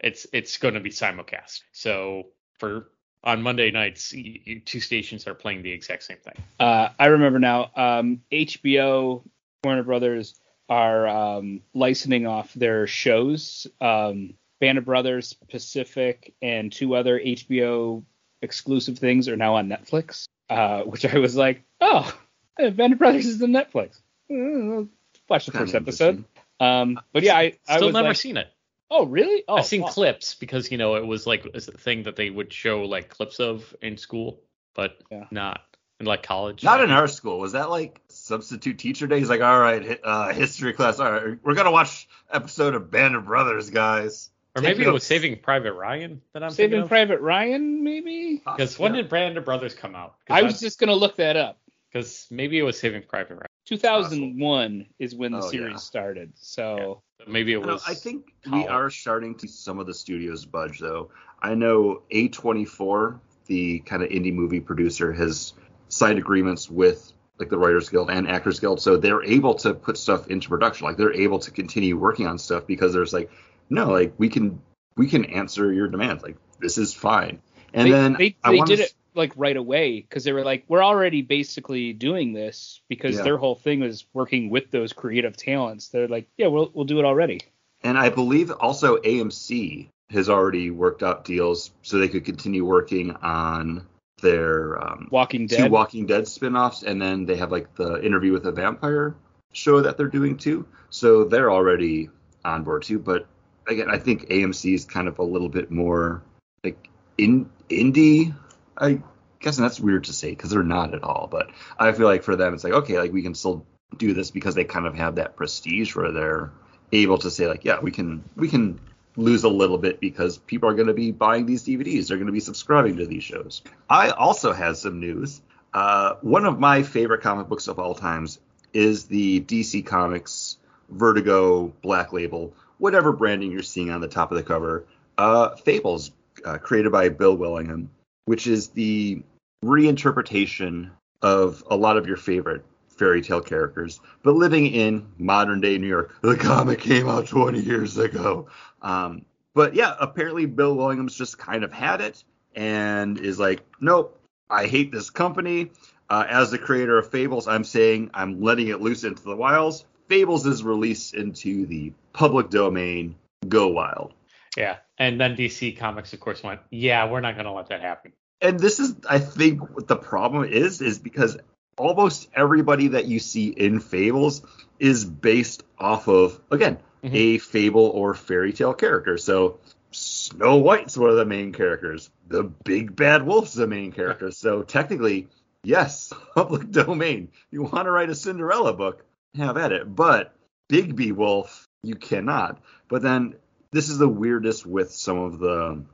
It's 0.00 0.26
it's 0.32 0.56
going 0.56 0.74
to 0.74 0.80
be 0.80 0.90
simulcast. 0.90 1.60
So 1.72 2.28
for 2.58 2.88
on 3.22 3.42
Monday 3.42 3.70
nights, 3.70 4.12
y- 4.14 4.40
y- 4.46 4.62
two 4.64 4.80
stations 4.80 5.26
are 5.26 5.34
playing 5.34 5.62
the 5.62 5.70
exact 5.70 6.04
same 6.04 6.16
thing. 6.16 6.42
Uh, 6.58 6.88
I 6.98 7.06
remember 7.06 7.38
now. 7.38 7.70
Um, 7.76 8.22
HBO, 8.32 9.22
Warner 9.62 9.82
Brothers 9.82 10.40
are 10.68 11.06
um, 11.06 11.60
licensing 11.74 12.26
off 12.26 12.54
their 12.54 12.86
shows. 12.86 13.66
Um, 13.80 14.34
Band 14.60 14.78
of 14.78 14.84
Brothers, 14.84 15.34
Pacific, 15.48 16.34
and 16.42 16.70
two 16.72 16.94
other 16.94 17.18
HBO 17.18 18.04
exclusive 18.42 18.98
things 18.98 19.28
are 19.28 19.36
now 19.36 19.56
on 19.56 19.68
Netflix. 19.68 20.26
Uh, 20.48 20.82
which 20.82 21.04
I 21.06 21.18
was 21.18 21.36
like, 21.36 21.62
oh, 21.80 22.12
Band 22.58 22.92
of 22.92 22.98
Brothers 22.98 23.26
is 23.26 23.42
on 23.42 23.50
Netflix. 23.50 24.00
Uh, 24.30 24.84
Watch 25.28 25.46
the 25.46 25.52
first 25.52 25.74
episode. 25.74 26.24
Um, 26.58 27.00
but 27.12 27.22
yeah, 27.22 27.36
I, 27.36 27.52
I 27.68 27.76
Still 27.76 27.88
was 27.88 27.94
never 27.94 28.08
like, 28.08 28.16
seen 28.16 28.36
it. 28.36 28.48
oh 28.90 29.06
really? 29.06 29.44
Oh, 29.48 29.56
I've 29.56 29.66
seen 29.66 29.82
fuck. 29.82 29.92
clips 29.92 30.34
because 30.34 30.70
you 30.70 30.76
know 30.76 30.96
it 30.96 31.06
was 31.06 31.26
like 31.26 31.46
a 31.54 31.60
thing 31.60 32.02
that 32.02 32.16
they 32.16 32.28
would 32.30 32.52
show 32.52 32.82
like 32.82 33.08
clips 33.08 33.38
of 33.38 33.74
in 33.80 33.96
school, 33.96 34.40
but 34.74 34.98
Yeah. 35.10 35.26
not 35.30 35.60
in 36.00 36.06
like 36.06 36.22
college. 36.24 36.64
Not 36.64 36.82
in 36.82 36.90
our 36.90 37.06
school. 37.06 37.38
Was 37.38 37.52
that 37.52 37.70
like 37.70 38.00
substitute 38.08 38.78
teacher 38.78 39.06
day? 39.06 39.20
He's 39.20 39.28
like, 39.30 39.40
all 39.40 39.58
right, 39.60 40.00
uh, 40.02 40.32
history 40.32 40.72
class. 40.72 40.98
All 40.98 41.10
right, 41.12 41.38
we're 41.44 41.54
gonna 41.54 41.70
watch 41.70 42.08
episode 42.32 42.74
of 42.74 42.90
Band 42.90 43.14
of 43.14 43.24
Brothers, 43.26 43.70
guys. 43.70 44.30
Or 44.56 44.62
maybe 44.62 44.82
it 44.84 44.92
was. 44.92 45.04
Saving 45.04 45.38
Private 45.38 45.74
Ryan 45.74 46.20
that 46.32 46.42
I'm 46.42 46.50
Saving 46.50 46.70
thinking 46.70 46.82
of. 46.82 46.88
Private 46.88 47.20
Ryan, 47.20 47.84
maybe. 47.84 48.42
Because 48.44 48.78
when 48.78 48.94
Yeah. 48.94 49.02
did 49.02 49.10
Band 49.10 49.36
of 49.38 49.44
Brothers 49.44 49.74
come 49.74 49.94
out? 49.94 50.16
I 50.28 50.42
was 50.42 50.60
just 50.60 50.78
gonna 50.78 50.94
look 50.94 51.16
that 51.16 51.36
up. 51.36 51.58
because 51.92 52.28
maybe 52.30 52.56
it 52.56 52.62
was 52.62 52.78
Saving 52.78 53.02
Private 53.02 53.34
Ryan. 53.34 53.46
2001 53.64 54.86
is 55.00 55.14
when 55.14 55.32
the 55.32 55.38
Oh, 55.38 55.50
series 55.50 55.70
yeah. 55.72 55.76
started. 55.76 56.32
So 56.36 57.02
Maybe 57.26 57.52
it 57.52 57.58
I, 57.58 57.60
don't 57.62 57.72
was. 57.72 57.84
I 57.86 57.94
think 57.94 58.32
we 58.50 58.66
are 58.66 58.88
starting 58.90 59.34
to 59.36 59.48
see 59.48 59.56
some 59.56 59.78
of 59.80 59.86
the 59.86 59.94
studios 59.94 60.44
budge 60.46 60.78
though. 60.78 61.10
I 61.42 61.54
know 61.54 62.02
A24, 62.12 63.18
the 63.46 63.80
kind 63.80 64.02
of 64.02 64.08
indie 64.08 64.32
movie 64.32 64.60
producer, 64.60 65.12
has 65.12 65.52
signed 65.88 66.18
agreements 66.18 66.70
with 66.70 67.12
like 67.38 67.48
the 67.50 67.58
Writers 67.58 67.88
Guild 67.88 68.10
and 68.10 68.28
Actors 68.28 68.60
Guild, 68.60 68.80
so 68.80 68.96
they're 68.96 69.24
able 69.24 69.54
to 69.54 69.74
put 69.74 69.96
stuff 69.98 70.28
into 70.28 70.48
production. 70.48 70.86
Like 70.86 70.96
they're 70.96 71.12
able 71.12 71.38
to 71.40 71.50
continue 71.50 71.96
working 71.96 72.26
on 72.26 72.38
stuff 72.38 72.66
because 72.66 72.92
there's 72.92 73.12
like, 73.12 73.30
no, 73.70 73.90
like 73.90 74.12
we 74.18 74.28
can 74.28 74.60
we 74.96 75.06
can 75.06 75.24
answer 75.24 75.72
your 75.72 75.88
demands. 75.88 76.22
Like 76.22 76.36
this 76.58 76.76
is 76.78 76.92
fine. 76.92 77.40
And 77.72 77.86
they, 77.86 77.90
then 77.92 78.12
they, 78.18 78.36
they 78.44 78.60
did 78.62 78.80
s- 78.80 78.86
it 78.90 78.94
like 79.14 79.32
right 79.36 79.56
away 79.56 80.00
because 80.00 80.24
they 80.24 80.32
were 80.32 80.44
like, 80.44 80.64
we're 80.68 80.84
already 80.84 81.22
basically 81.22 81.92
doing 81.92 82.32
this 82.32 82.80
because 82.88 83.16
Yeah. 83.16 83.22
their 83.22 83.38
whole 83.38 83.54
thing 83.54 83.80
was 83.80 84.04
working 84.12 84.50
with 84.50 84.70
those 84.70 84.92
creative 84.92 85.36
talents. 85.36 85.88
They're 85.88 86.08
like, 86.08 86.28
yeah, 86.36 86.48
we'll 86.48 86.70
we'll 86.74 86.84
do 86.84 86.98
it 86.98 87.04
already. 87.04 87.40
And 87.82 87.96
I 87.96 88.10
believe 88.10 88.50
also 88.50 88.98
AMC 88.98 89.88
has 90.10 90.28
already 90.28 90.70
worked 90.70 91.02
out 91.02 91.24
deals 91.24 91.70
so 91.82 91.98
they 91.98 92.08
could 92.08 92.24
continue 92.24 92.64
working 92.64 93.12
on 93.22 93.86
their 94.20 94.82
um, 94.82 95.08
Walking 95.10 95.48
two 95.48 95.56
Dead. 95.56 95.70
Walking 95.70 96.04
Dead 96.06 96.28
spin-offs, 96.28 96.82
and 96.82 97.00
then 97.00 97.24
they 97.24 97.36
have 97.36 97.50
like 97.50 97.74
the 97.76 98.04
Interview 98.04 98.32
with 98.32 98.44
a 98.46 98.52
Vampire 98.52 99.14
show 99.52 99.80
that 99.80 99.96
they're 99.96 100.08
doing 100.08 100.36
too. 100.36 100.66
So 100.90 101.24
they're 101.24 101.50
already 101.50 102.10
on 102.44 102.64
board 102.64 102.82
too. 102.82 102.98
But 102.98 103.26
again, 103.66 103.90
I 103.90 103.98
think 103.98 104.28
AMC 104.28 104.74
is 104.74 104.84
kind 104.84 105.08
of 105.08 105.18
a 105.18 105.24
little 105.24 105.48
bit 105.48 105.70
more 105.70 106.22
like 106.64 106.88
in 107.18 107.50
indie. 107.68 108.34
I 108.76 109.02
guess 109.40 109.58
and 109.58 109.64
that's 109.64 109.80
weird 109.80 110.04
to 110.04 110.12
say 110.12 110.30
because 110.30 110.50
they're 110.50 110.62
not 110.62 110.94
at 110.94 111.02
all. 111.02 111.28
But 111.30 111.50
I 111.78 111.92
feel 111.92 112.06
like 112.06 112.22
for 112.22 112.36
them, 112.36 112.54
it's 112.54 112.64
like 112.64 112.72
okay, 112.72 112.98
like 112.98 113.12
we 113.12 113.22
can 113.22 113.34
still 113.34 113.64
do 113.96 114.14
this 114.14 114.30
because 114.30 114.54
they 114.54 114.64
kind 114.64 114.86
of 114.86 114.94
have 114.94 115.16
that 115.16 115.36
prestige 115.36 115.94
where 115.94 116.12
they're 116.12 116.52
able 116.92 117.18
to 117.18 117.30
say 117.30 117.46
like, 117.46 117.64
yeah, 117.64 117.80
we 117.80 117.90
can 117.90 118.24
we 118.36 118.48
can 118.48 118.80
lose 119.16 119.44
a 119.44 119.48
little 119.48 119.78
bit 119.78 120.00
because 120.00 120.38
people 120.38 120.68
are 120.68 120.74
going 120.74 120.86
to 120.86 120.94
be 120.94 121.10
buying 121.10 121.46
these 121.46 121.64
DVDs. 121.64 122.08
They're 122.08 122.16
going 122.16 122.26
to 122.26 122.32
be 122.32 122.40
subscribing 122.40 122.96
to 122.98 123.06
these 123.06 123.24
shows. 123.24 123.62
I 123.88 124.10
also 124.10 124.52
had 124.52 124.76
some 124.76 125.00
news. 125.00 125.40
Uh, 125.72 126.14
one 126.20 126.46
of 126.46 126.58
my 126.58 126.82
favorite 126.82 127.22
comic 127.22 127.48
books 127.48 127.68
of 127.68 127.78
all 127.78 127.94
times 127.94 128.38
is 128.72 129.04
the 129.04 129.40
DC 129.40 129.86
Comics 129.86 130.58
Vertigo 130.88 131.72
Black 131.82 132.12
Label, 132.12 132.54
whatever 132.80 133.12
branding 133.12 133.52
you're 133.52 133.62
seeing 133.62 133.90
on 133.90 134.00
the 134.00 134.08
top 134.08 134.32
of 134.32 134.36
the 134.36 134.42
cover. 134.42 134.86
Uh, 135.16 135.54
Fables, 135.56 136.10
uh, 136.44 136.58
created 136.58 136.90
by 136.90 137.10
Bill 137.10 137.36
Willingham, 137.36 137.90
which 138.24 138.46
is 138.46 138.68
the 138.68 139.22
reinterpretation 139.64 140.90
of 141.22 141.62
a 141.70 141.76
lot 141.76 141.96
of 141.96 142.06
your 142.06 142.16
favorite 142.16 142.64
fairy 142.88 143.22
tale 143.22 143.40
characters, 143.40 144.00
but 144.22 144.32
living 144.32 144.66
in 144.66 145.06
modern 145.18 145.60
day 145.60 145.78
New 145.78 145.86
York. 145.86 146.14
The 146.22 146.36
comic 146.36 146.80
came 146.80 147.08
out 147.08 147.26
20 147.26 147.60
years 147.60 147.98
ago. 147.98 148.48
Um, 148.82 149.24
but 149.54 149.74
yeah, 149.74 149.94
apparently 150.00 150.46
Bill 150.46 150.74
Willingham's 150.74 151.14
just 151.14 151.38
kind 151.38 151.64
of 151.64 151.72
had 151.72 152.00
it 152.00 152.24
and 152.54 153.18
is 153.18 153.38
like, 153.38 153.62
nope, 153.80 154.18
I 154.48 154.66
hate 154.66 154.90
this 154.90 155.10
company. 155.10 155.70
Uh, 156.08 156.26
as 156.28 156.50
the 156.50 156.58
creator 156.58 156.98
of 156.98 157.10
Fables, 157.10 157.46
I'm 157.46 157.62
saying 157.62 158.10
I'm 158.14 158.40
letting 158.40 158.68
it 158.68 158.80
loose 158.80 159.04
into 159.04 159.22
the 159.22 159.36
wilds. 159.36 159.84
Fables 160.08 160.44
is 160.46 160.64
released 160.64 161.14
into 161.14 161.66
the 161.66 161.92
public 162.12 162.50
domain. 162.50 163.16
Go 163.48 163.68
wild. 163.68 164.12
Yeah. 164.56 164.76
And 164.98 165.20
then 165.20 165.36
DC 165.36 165.76
Comics, 165.78 166.12
of 166.12 166.20
course, 166.20 166.42
went, 166.42 166.60
yeah, 166.70 167.10
we're 167.10 167.20
not 167.20 167.34
going 167.34 167.46
to 167.46 167.52
let 167.52 167.68
that 167.68 167.80
happen. 167.80 168.12
and 168.42 168.58
this 168.58 168.80
is 168.80 168.94
i 169.08 169.18
think 169.18 169.60
what 169.74 169.86
the 169.86 169.96
problem 169.96 170.44
is 170.44 170.80
is 170.80 170.98
because 170.98 171.36
almost 171.76 172.28
everybody 172.34 172.88
that 172.88 173.04
you 173.06 173.18
see 173.18 173.48
in 173.48 173.80
Fables 173.80 174.42
is 174.78 175.04
based 175.04 175.62
off 175.78 176.08
of 176.08 176.40
again 176.50 176.78
Mhm. 177.04 177.14
a 177.14 177.38
fable 177.38 177.86
or 177.86 178.12
fairy 178.14 178.52
tale 178.52 178.74
character. 178.74 179.16
So 179.16 179.58
Snow 179.90 180.56
White's 180.58 180.96
one 180.98 181.08
of 181.10 181.16
the 181.16 181.24
main 181.24 181.52
characters. 181.52 182.10
The 182.28 182.42
Big 182.44 182.94
Bad 182.94 183.24
Wolf's 183.26 183.54
the 183.54 183.66
main 183.66 183.90
character. 183.92 184.30
So 184.30 184.62
technically, 184.62 185.28
yes, 185.64 186.12
public 186.34 186.70
domain. 186.70 187.28
You 187.50 187.62
want 187.62 187.86
to 187.86 187.90
write 187.90 188.10
a 188.10 188.14
Cinderella 188.14 188.74
book, 188.74 189.04
have 189.36 189.56
at 189.56 189.72
it. 189.72 189.94
But 189.96 190.34
Bigby 190.70 191.12
Wolf, 191.12 191.66
you 191.82 191.94
cannot. 191.94 192.60
But 192.88 193.02
then 193.02 193.34
this 193.70 193.88
is 193.88 193.98
the 193.98 194.08
weirdest 194.08 194.66
with 194.66 194.92
some 194.92 195.18
of 195.18 195.38
the 195.38 195.84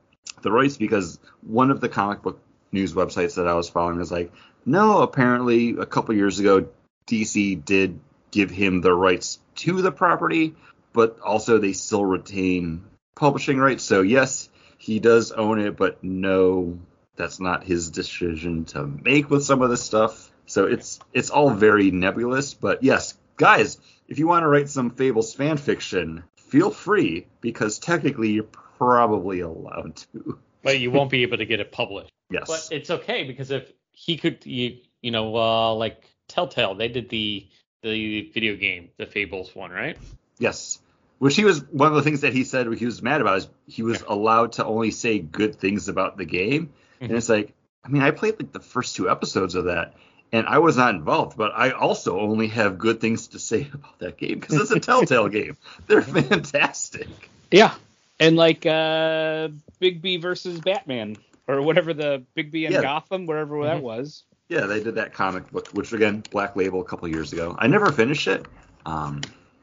the 0.41 0.51
rights 0.51 0.77
because 0.77 1.19
one 1.41 1.71
of 1.71 1.81
the 1.81 1.89
comic 1.89 2.21
book 2.21 2.39
news 2.71 2.93
websites 2.93 3.35
that 3.35 3.47
I 3.47 3.53
was 3.53 3.69
following 3.69 3.99
is 4.01 4.11
like, 4.11 4.31
no, 4.65 5.01
apparently 5.01 5.71
a 5.77 5.85
couple 5.85 6.15
years 6.15 6.39
ago 6.39 6.67
DC 7.07 7.63
did 7.63 7.99
give 8.31 8.51
him 8.51 8.81
the 8.81 8.93
rights 8.93 9.39
to 9.55 9.81
the 9.81 9.91
property, 9.91 10.55
but 10.93 11.19
also 11.21 11.57
they 11.57 11.73
still 11.73 12.05
retain 12.05 12.83
publishing 13.15 13.57
rights. 13.57 13.83
So 13.83 14.01
yes, 14.01 14.49
he 14.77 14.99
does 14.99 15.31
own 15.31 15.59
it, 15.59 15.77
but 15.77 16.03
no, 16.03 16.77
that's 17.15 17.39
not 17.39 17.63
his 17.63 17.89
decision 17.89 18.65
to 18.65 18.85
make 18.85 19.29
with 19.29 19.43
some 19.43 19.61
of 19.61 19.69
this 19.69 19.81
stuff. 19.81 20.31
So 20.45 20.65
it's 20.65 20.99
it's 21.13 21.29
all 21.29 21.49
very 21.49 21.91
nebulous. 21.91 22.53
But 22.53 22.83
yes, 22.83 23.17
guys, 23.37 23.77
if 24.07 24.19
you 24.19 24.27
want 24.27 24.43
to 24.43 24.47
write 24.47 24.69
some 24.69 24.91
Fables 24.91 25.33
fan 25.33 25.57
fiction, 25.57 26.23
feel 26.37 26.71
free 26.71 27.27
because 27.41 27.79
technically 27.79 28.31
you're 28.31 28.43
probably 28.77 29.39
allowed 29.39 29.95
to. 30.13 30.39
But 30.63 30.79
you 30.79 30.91
won't 30.91 31.09
be 31.09 31.23
able 31.23 31.37
to 31.37 31.45
get 31.45 31.59
it 31.59 31.71
published. 31.71 32.11
Yes. 32.29 32.47
But 32.47 32.75
it's 32.75 32.89
okay 32.89 33.23
because 33.23 33.51
if 33.51 33.71
he 33.91 34.17
could, 34.17 34.45
you, 34.45 34.77
you 35.01 35.11
know, 35.11 35.35
uh, 35.35 35.73
like 35.73 36.03
Telltale, 36.27 36.75
they 36.75 36.87
did 36.89 37.09
the 37.09 37.47
the 37.83 38.31
video 38.33 38.55
game, 38.55 38.89
the 38.97 39.05
Fables 39.05 39.55
one, 39.55 39.71
right? 39.71 39.97
Yes. 40.39 40.79
Which 41.19 41.35
he 41.35 41.45
was 41.45 41.63
one 41.63 41.89
of 41.89 41.95
the 41.95 42.01
things 42.01 42.21
that 42.21 42.33
he 42.33 42.43
said 42.43 42.71
he 42.73 42.85
was 42.85 43.01
mad 43.01 43.21
about 43.21 43.37
is 43.37 43.47
he 43.65 43.83
was 43.83 44.03
allowed 44.07 44.53
to 44.53 44.65
only 44.65 44.91
say 44.91 45.19
good 45.19 45.55
things 45.55 45.87
about 45.87 46.17
the 46.17 46.25
game. 46.25 46.73
And 46.99 47.11
Mhm. 47.11 47.17
it's 47.17 47.29
like, 47.29 47.53
I 47.83 47.89
mean, 47.89 48.01
I 48.01 48.11
played 48.11 48.39
like 48.39 48.51
the 48.51 48.59
first 48.59 48.95
two 48.95 49.09
episodes 49.09 49.55
of 49.55 49.65
that 49.65 49.93
and 50.31 50.45
I 50.47 50.59
was 50.59 50.77
not 50.77 50.95
involved, 50.95 51.37
but 51.37 51.51
I 51.55 51.71
also 51.71 52.19
only 52.19 52.47
have 52.47 52.77
good 52.77 52.99
things 52.99 53.29
to 53.29 53.39
say 53.39 53.67
about 53.73 53.99
that 53.99 54.17
game 54.17 54.39
because 54.39 54.59
it's 54.59 54.71
a 54.71 54.79
Telltale 54.79 55.29
game. 55.29 55.57
They're 55.87 56.01
fantastic. 56.51 57.07
Yeah, 57.51 57.73
and 58.19 58.35
like 58.35 58.65
uh, 58.65 59.49
Bigby 59.81 60.21
versus 60.21 60.59
Batman 60.59 61.17
or 61.47 61.61
whatever 61.61 61.93
the 61.93 62.23
Bigby 62.35 62.65
and 62.65 62.73
Yeah. 62.73 62.81
Gotham, 62.81 63.25
wherever 63.25 63.63
that 63.65 63.77
Mhm. 63.77 63.81
was. 63.81 64.23
Yeah, 64.49 64.65
they 64.65 64.81
did 64.81 64.95
that 64.95 65.13
comic 65.13 65.51
book, 65.51 65.67
which 65.69 65.91
again, 65.91 66.23
Black 66.31 66.55
Label 66.55 66.79
a 66.81 66.85
couple 66.85 67.07
years 67.09 67.33
ago. 67.33 67.55
I 67.57 67.67
never 67.67 67.91
finished 67.91 68.27
it. 68.27 68.45
Um, 68.85 69.21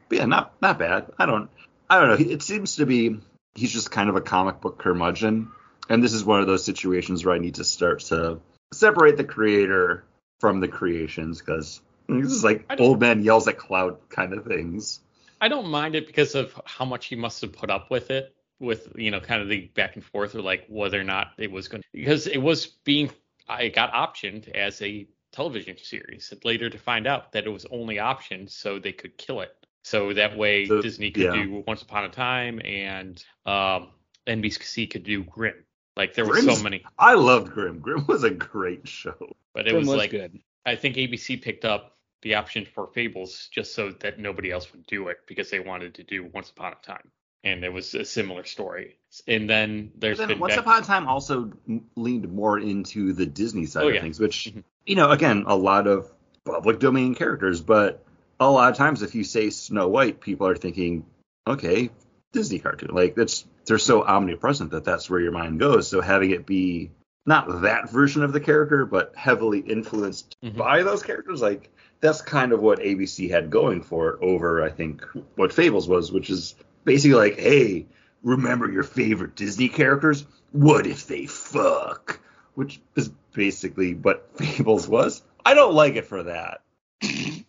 but 0.09 0.19
yeah, 0.19 0.25
not 0.25 0.53
not 0.61 0.77
bad. 0.77 1.11
I 1.17 1.25
don't 1.25 1.49
I 1.89 1.99
don't 1.99 2.09
know. 2.09 2.31
It 2.31 2.43
seems 2.43 2.75
to 2.77 2.85
be 2.85 3.19
he's 3.55 3.71
just 3.71 3.89
kind 3.91 4.09
of 4.09 4.15
a 4.15 4.21
comic 4.21 4.61
book 4.61 4.77
curmudgeon, 4.77 5.49
and 5.89 6.03
this 6.03 6.13
is 6.13 6.23
one 6.23 6.39
of 6.41 6.47
those 6.47 6.63
situations 6.63 7.25
where 7.25 7.33
I 7.33 7.39
need 7.39 7.55
to 7.55 7.63
start 7.63 8.01
to 8.01 8.39
separate 8.73 9.17
the 9.17 9.23
creator 9.23 10.03
from 10.39 10.59
the 10.59 10.67
creations 10.67 11.39
because 11.39 11.81
this 12.07 12.31
is 12.31 12.43
like 12.43 12.65
old 12.79 12.99
man 12.99 13.23
yells 13.23 13.47
at 13.47 13.57
cloud 13.57 13.97
kind 14.09 14.33
of 14.33 14.45
things. 14.45 15.01
I 15.41 15.47
don't 15.47 15.67
mind 15.67 15.95
it 15.95 16.07
because 16.07 16.35
of 16.35 16.59
how 16.65 16.85
much 16.85 17.07
he 17.07 17.15
must 17.15 17.41
have 17.41 17.51
put 17.53 17.69
up 17.69 17.91
with 17.91 18.11
it, 18.11 18.35
with 18.59 18.89
you 18.95 19.11
know, 19.11 19.19
kind 19.19 19.41
of 19.41 19.49
the 19.49 19.69
back 19.75 19.95
and 19.95 20.03
forth, 20.03 20.35
or 20.35 20.41
like 20.41 20.65
whether 20.69 20.99
or 20.99 21.03
not 21.03 21.31
it 21.37 21.51
was 21.51 21.67
going 21.67 21.83
because 21.93 22.27
it 22.27 22.37
was 22.37 22.67
being, 22.67 23.11
I 23.47 23.69
got 23.69 23.91
optioned 23.93 24.49
as 24.49 24.81
a 24.81 25.07
television 25.31 25.77
series. 25.77 26.31
And 26.31 26.43
later 26.45 26.69
to 26.69 26.77
find 26.77 27.07
out 27.07 27.31
that 27.33 27.45
it 27.45 27.49
was 27.49 27.65
only 27.71 27.95
optioned 27.97 28.49
so 28.49 28.79
they 28.79 28.93
could 28.93 29.17
kill 29.17 29.41
it, 29.41 29.53
so 29.83 30.13
that 30.13 30.37
way 30.37 30.65
So- 30.65 30.81
Disney 30.81 31.11
could 31.11 31.23
yeah. 31.23 31.43
do 31.43 31.63
Once 31.67 31.81
Upon 31.81 32.05
a 32.05 32.09
Time 32.09 32.61
and 32.63 33.23
um, 33.45 33.89
NBC 34.27 34.89
could 34.89 35.03
do 35.03 35.23
Grimm. 35.23 35.65
Like 35.97 36.13
there 36.13 36.25
were 36.25 36.41
so 36.41 36.61
many, 36.61 36.83
I 36.99 37.13
loved 37.13 37.51
Grimm. 37.53 37.79
Grimm 37.79 38.05
was 38.07 38.23
a 38.23 38.29
great 38.29 38.87
show. 38.87 39.15
but 39.53 39.65
it 39.67 39.71
Grimm 39.71 39.81
was, 39.81 39.87
was 39.89 39.97
like 39.97 40.11
good. 40.11 40.39
I 40.65 40.75
think 40.75 40.95
ABC 40.97 41.41
picked 41.41 41.63
up 41.65 41.95
the 42.21 42.35
option 42.35 42.65
for 42.65 42.87
Fables 42.87 43.47
just 43.51 43.73
so 43.75 43.91
that 44.01 44.19
nobody 44.19 44.51
else 44.51 44.71
would 44.73 44.85
do 44.87 45.07
it 45.09 45.17
because 45.27 45.49
they 45.49 45.59
wanted 45.59 45.95
to 45.95 46.03
do 46.03 46.29
Once 46.33 46.49
Upon 46.49 46.73
a 46.73 46.85
Time, 46.85 47.11
and 47.43 47.63
it 47.63 47.71
was 47.71 47.93
a 47.93 48.03
similar 48.03 48.43
story. 48.43 48.97
And 49.27 49.49
then 49.49 49.91
there's 49.95 50.17
then 50.17 50.29
been 50.29 50.39
Once 50.39 50.55
back- 50.55 50.65
Upon 50.65 50.81
a 50.81 50.85
Time 50.85 51.07
also 51.07 51.51
leaned 51.95 52.29
more 52.31 52.59
into 52.59 53.13
the 53.13 53.25
Disney 53.25 53.65
side 53.65 53.83
Oh, 53.83 53.87
of 53.89 53.95
yeah. 53.95 54.01
things, 54.01 54.19
which 54.19 54.51
Mhm. 54.53 54.63
you 54.85 54.95
know, 54.95 55.11
again, 55.11 55.43
a 55.47 55.55
lot 55.55 55.87
of 55.87 56.11
public 56.43 56.79
domain 56.79 57.15
characters, 57.15 57.61
but 57.61 58.03
a 58.39 58.49
lot 58.51 58.69
of 58.71 58.77
times 58.77 59.01
if 59.01 59.15
you 59.15 59.23
say 59.23 59.49
Snow 59.49 59.87
White, 59.87 60.19
people 60.19 60.47
are 60.47 60.55
thinking, 60.57 61.05
okay, 61.47 61.89
Disney 62.35 62.59
cartoon. 62.59 62.93
Like 62.93 63.15
that's 63.15 63.45
they're 63.65 63.77
so 63.79 64.03
omnipresent 64.03 64.71
that 64.71 64.83
that's 64.83 65.09
where 65.09 65.19
your 65.19 65.31
mind 65.31 65.59
goes. 65.59 65.87
So 65.87 66.01
having 66.01 66.31
it 66.31 66.45
be 66.45 66.91
not 67.25 67.61
that 67.63 67.89
version 67.89 68.21
of 68.23 68.33
the 68.33 68.39
character, 68.39 68.85
but 68.85 69.13
heavily 69.15 69.59
influenced 69.59 70.35
Mhm. 70.43 70.57
by 70.57 70.83
those 70.83 71.01
characters, 71.01 71.41
like 71.41 71.71
that's 72.01 72.21
kind 72.21 72.51
of 72.51 72.61
what 72.61 72.79
ABC 72.79 73.29
had 73.31 73.49
going 73.49 73.81
for 73.81 74.09
it 74.09 74.19
over, 74.21 74.61
I 74.63 74.69
think, 74.69 75.03
what 75.35 75.51
Fables 75.53 75.87
was, 75.87 76.11
which 76.11 76.29
is 76.29 76.53
basically 76.83 77.15
like, 77.17 77.39
hey, 77.39 77.87
remember 78.21 78.69
your 78.71 78.83
favorite 78.83 79.35
Disney 79.35 79.69
characters? 79.69 80.25
What 80.51 80.85
if 80.85 81.07
they 81.07 81.25
fuck? 81.25 82.19
Which 82.53 82.79
is 82.95 83.09
basically 83.33 83.95
what 83.95 84.29
Fables 84.37 84.87
was. 84.87 85.23
I 85.45 85.53
don't 85.55 85.73
like 85.73 85.95
it 85.95 86.05
for 86.05 86.23
that. 86.23 86.61
I 87.01 87.43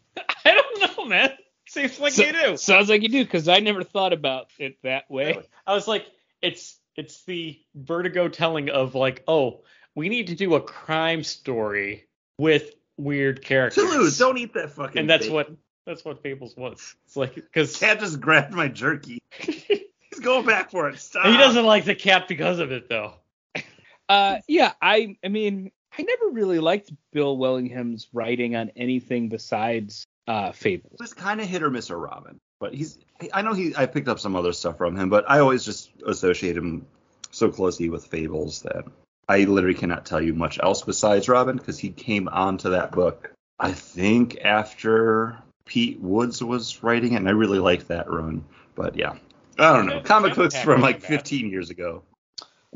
don't 0.44 0.96
know, 0.96 1.04
man. 1.06 1.30
Seems 1.76 2.00
like 2.00 2.12
So- 2.12 2.22
they 2.22 2.32
do. 2.32 2.56
Sounds 2.56 2.88
like 2.88 3.02
you 3.02 3.08
do, 3.08 3.24
because 3.24 3.48
I 3.48 3.60
never 3.60 3.84
thought 3.84 4.12
about 4.12 4.50
it 4.58 4.76
that 4.82 5.10
way. 5.10 5.40
I 5.66 5.74
was 5.74 5.86
like, 5.86 6.06
it's 6.42 6.78
it's 6.96 7.22
the 7.24 7.60
Vertigo 7.74 8.28
telling 8.28 8.70
of 8.70 8.94
like, 8.94 9.22
oh, 9.28 9.62
we 9.94 10.08
need 10.08 10.28
to 10.28 10.34
do 10.34 10.54
a 10.54 10.60
crime 10.60 11.22
story 11.22 12.06
with 12.38 12.74
weird 12.96 13.44
characters. 13.44 13.84
Toulouse, 13.84 14.16
don't 14.18 14.38
eat 14.38 14.54
that 14.54 14.70
fucking. 14.70 15.00
and 15.00 15.10
that's 15.10 15.24
bacon. 15.26 15.34
what 15.34 15.50
that's 15.86 16.04
what 16.04 16.22
Fables 16.22 16.56
was. 16.56 16.94
It's 17.04 17.16
like 17.16 17.34
because 17.34 17.76
Cat 17.76 18.00
just 18.00 18.20
grabbed 18.20 18.54
my 18.54 18.68
jerky. 18.68 19.22
He's 19.38 20.20
going 20.22 20.46
back 20.46 20.70
for 20.70 20.88
it. 20.88 20.98
Stop. 20.98 21.26
he 21.26 21.36
doesn't 21.36 21.64
like 21.66 21.84
the 21.84 21.94
cat 21.94 22.26
because 22.28 22.58
of 22.58 22.72
it 22.72 22.88
though. 22.88 23.14
Uh, 24.08 24.38
yeah, 24.46 24.72
I, 24.80 25.16
I 25.24 25.26
mean, 25.26 25.72
I 25.98 26.02
never 26.02 26.28
really 26.30 26.60
liked 26.60 26.92
Bill 27.12 27.36
Willingham's 27.36 28.06
writing 28.12 28.54
on 28.54 28.70
anything 28.76 29.28
besides 29.30 30.06
uh, 30.26 30.52
Fables. 30.52 30.94
It 30.94 31.00
was 31.00 31.14
kind 31.14 31.40
of 31.40 31.46
hit 31.46 31.62
or 31.62 31.70
miss 31.70 31.90
or 31.90 31.98
Robin, 31.98 32.38
but 32.60 32.74
he's. 32.74 32.98
I 33.32 33.42
know 33.42 33.52
he. 33.52 33.74
I 33.76 33.86
picked 33.86 34.08
up 34.08 34.18
some 34.18 34.36
other 34.36 34.52
stuff 34.52 34.76
from 34.76 34.96
him, 34.96 35.08
but 35.08 35.28
I 35.28 35.38
always 35.40 35.64
just 35.64 35.90
associate 36.06 36.56
him 36.56 36.86
so 37.30 37.50
closely 37.50 37.88
with 37.88 38.06
Fables 38.06 38.62
that 38.62 38.84
I 39.28 39.44
literally 39.44 39.78
cannot 39.78 40.06
tell 40.06 40.20
you 40.20 40.34
much 40.34 40.58
else 40.62 40.82
besides 40.82 41.28
Robin 41.28 41.56
because 41.56 41.78
he 41.78 41.90
came 41.90 42.28
onto 42.28 42.70
that 42.70 42.92
book. 42.92 43.32
I 43.58 43.72
think 43.72 44.38
after 44.42 45.38
Pete 45.64 46.00
Woods 46.00 46.42
was 46.42 46.82
writing 46.82 47.12
it, 47.12 47.16
and 47.16 47.28
I 47.28 47.32
really 47.32 47.58
liked 47.58 47.88
that 47.88 48.10
run. 48.10 48.44
But 48.74 48.96
yeah, 48.96 49.16
I 49.58 49.72
don't 49.72 49.86
know. 49.86 50.00
Comic 50.00 50.34
books 50.34 50.54
from 50.56 50.80
wasn't 50.80 50.82
like 50.82 51.00
bad. 51.02 51.08
15 51.08 51.50
years 51.50 51.70
ago. 51.70 52.02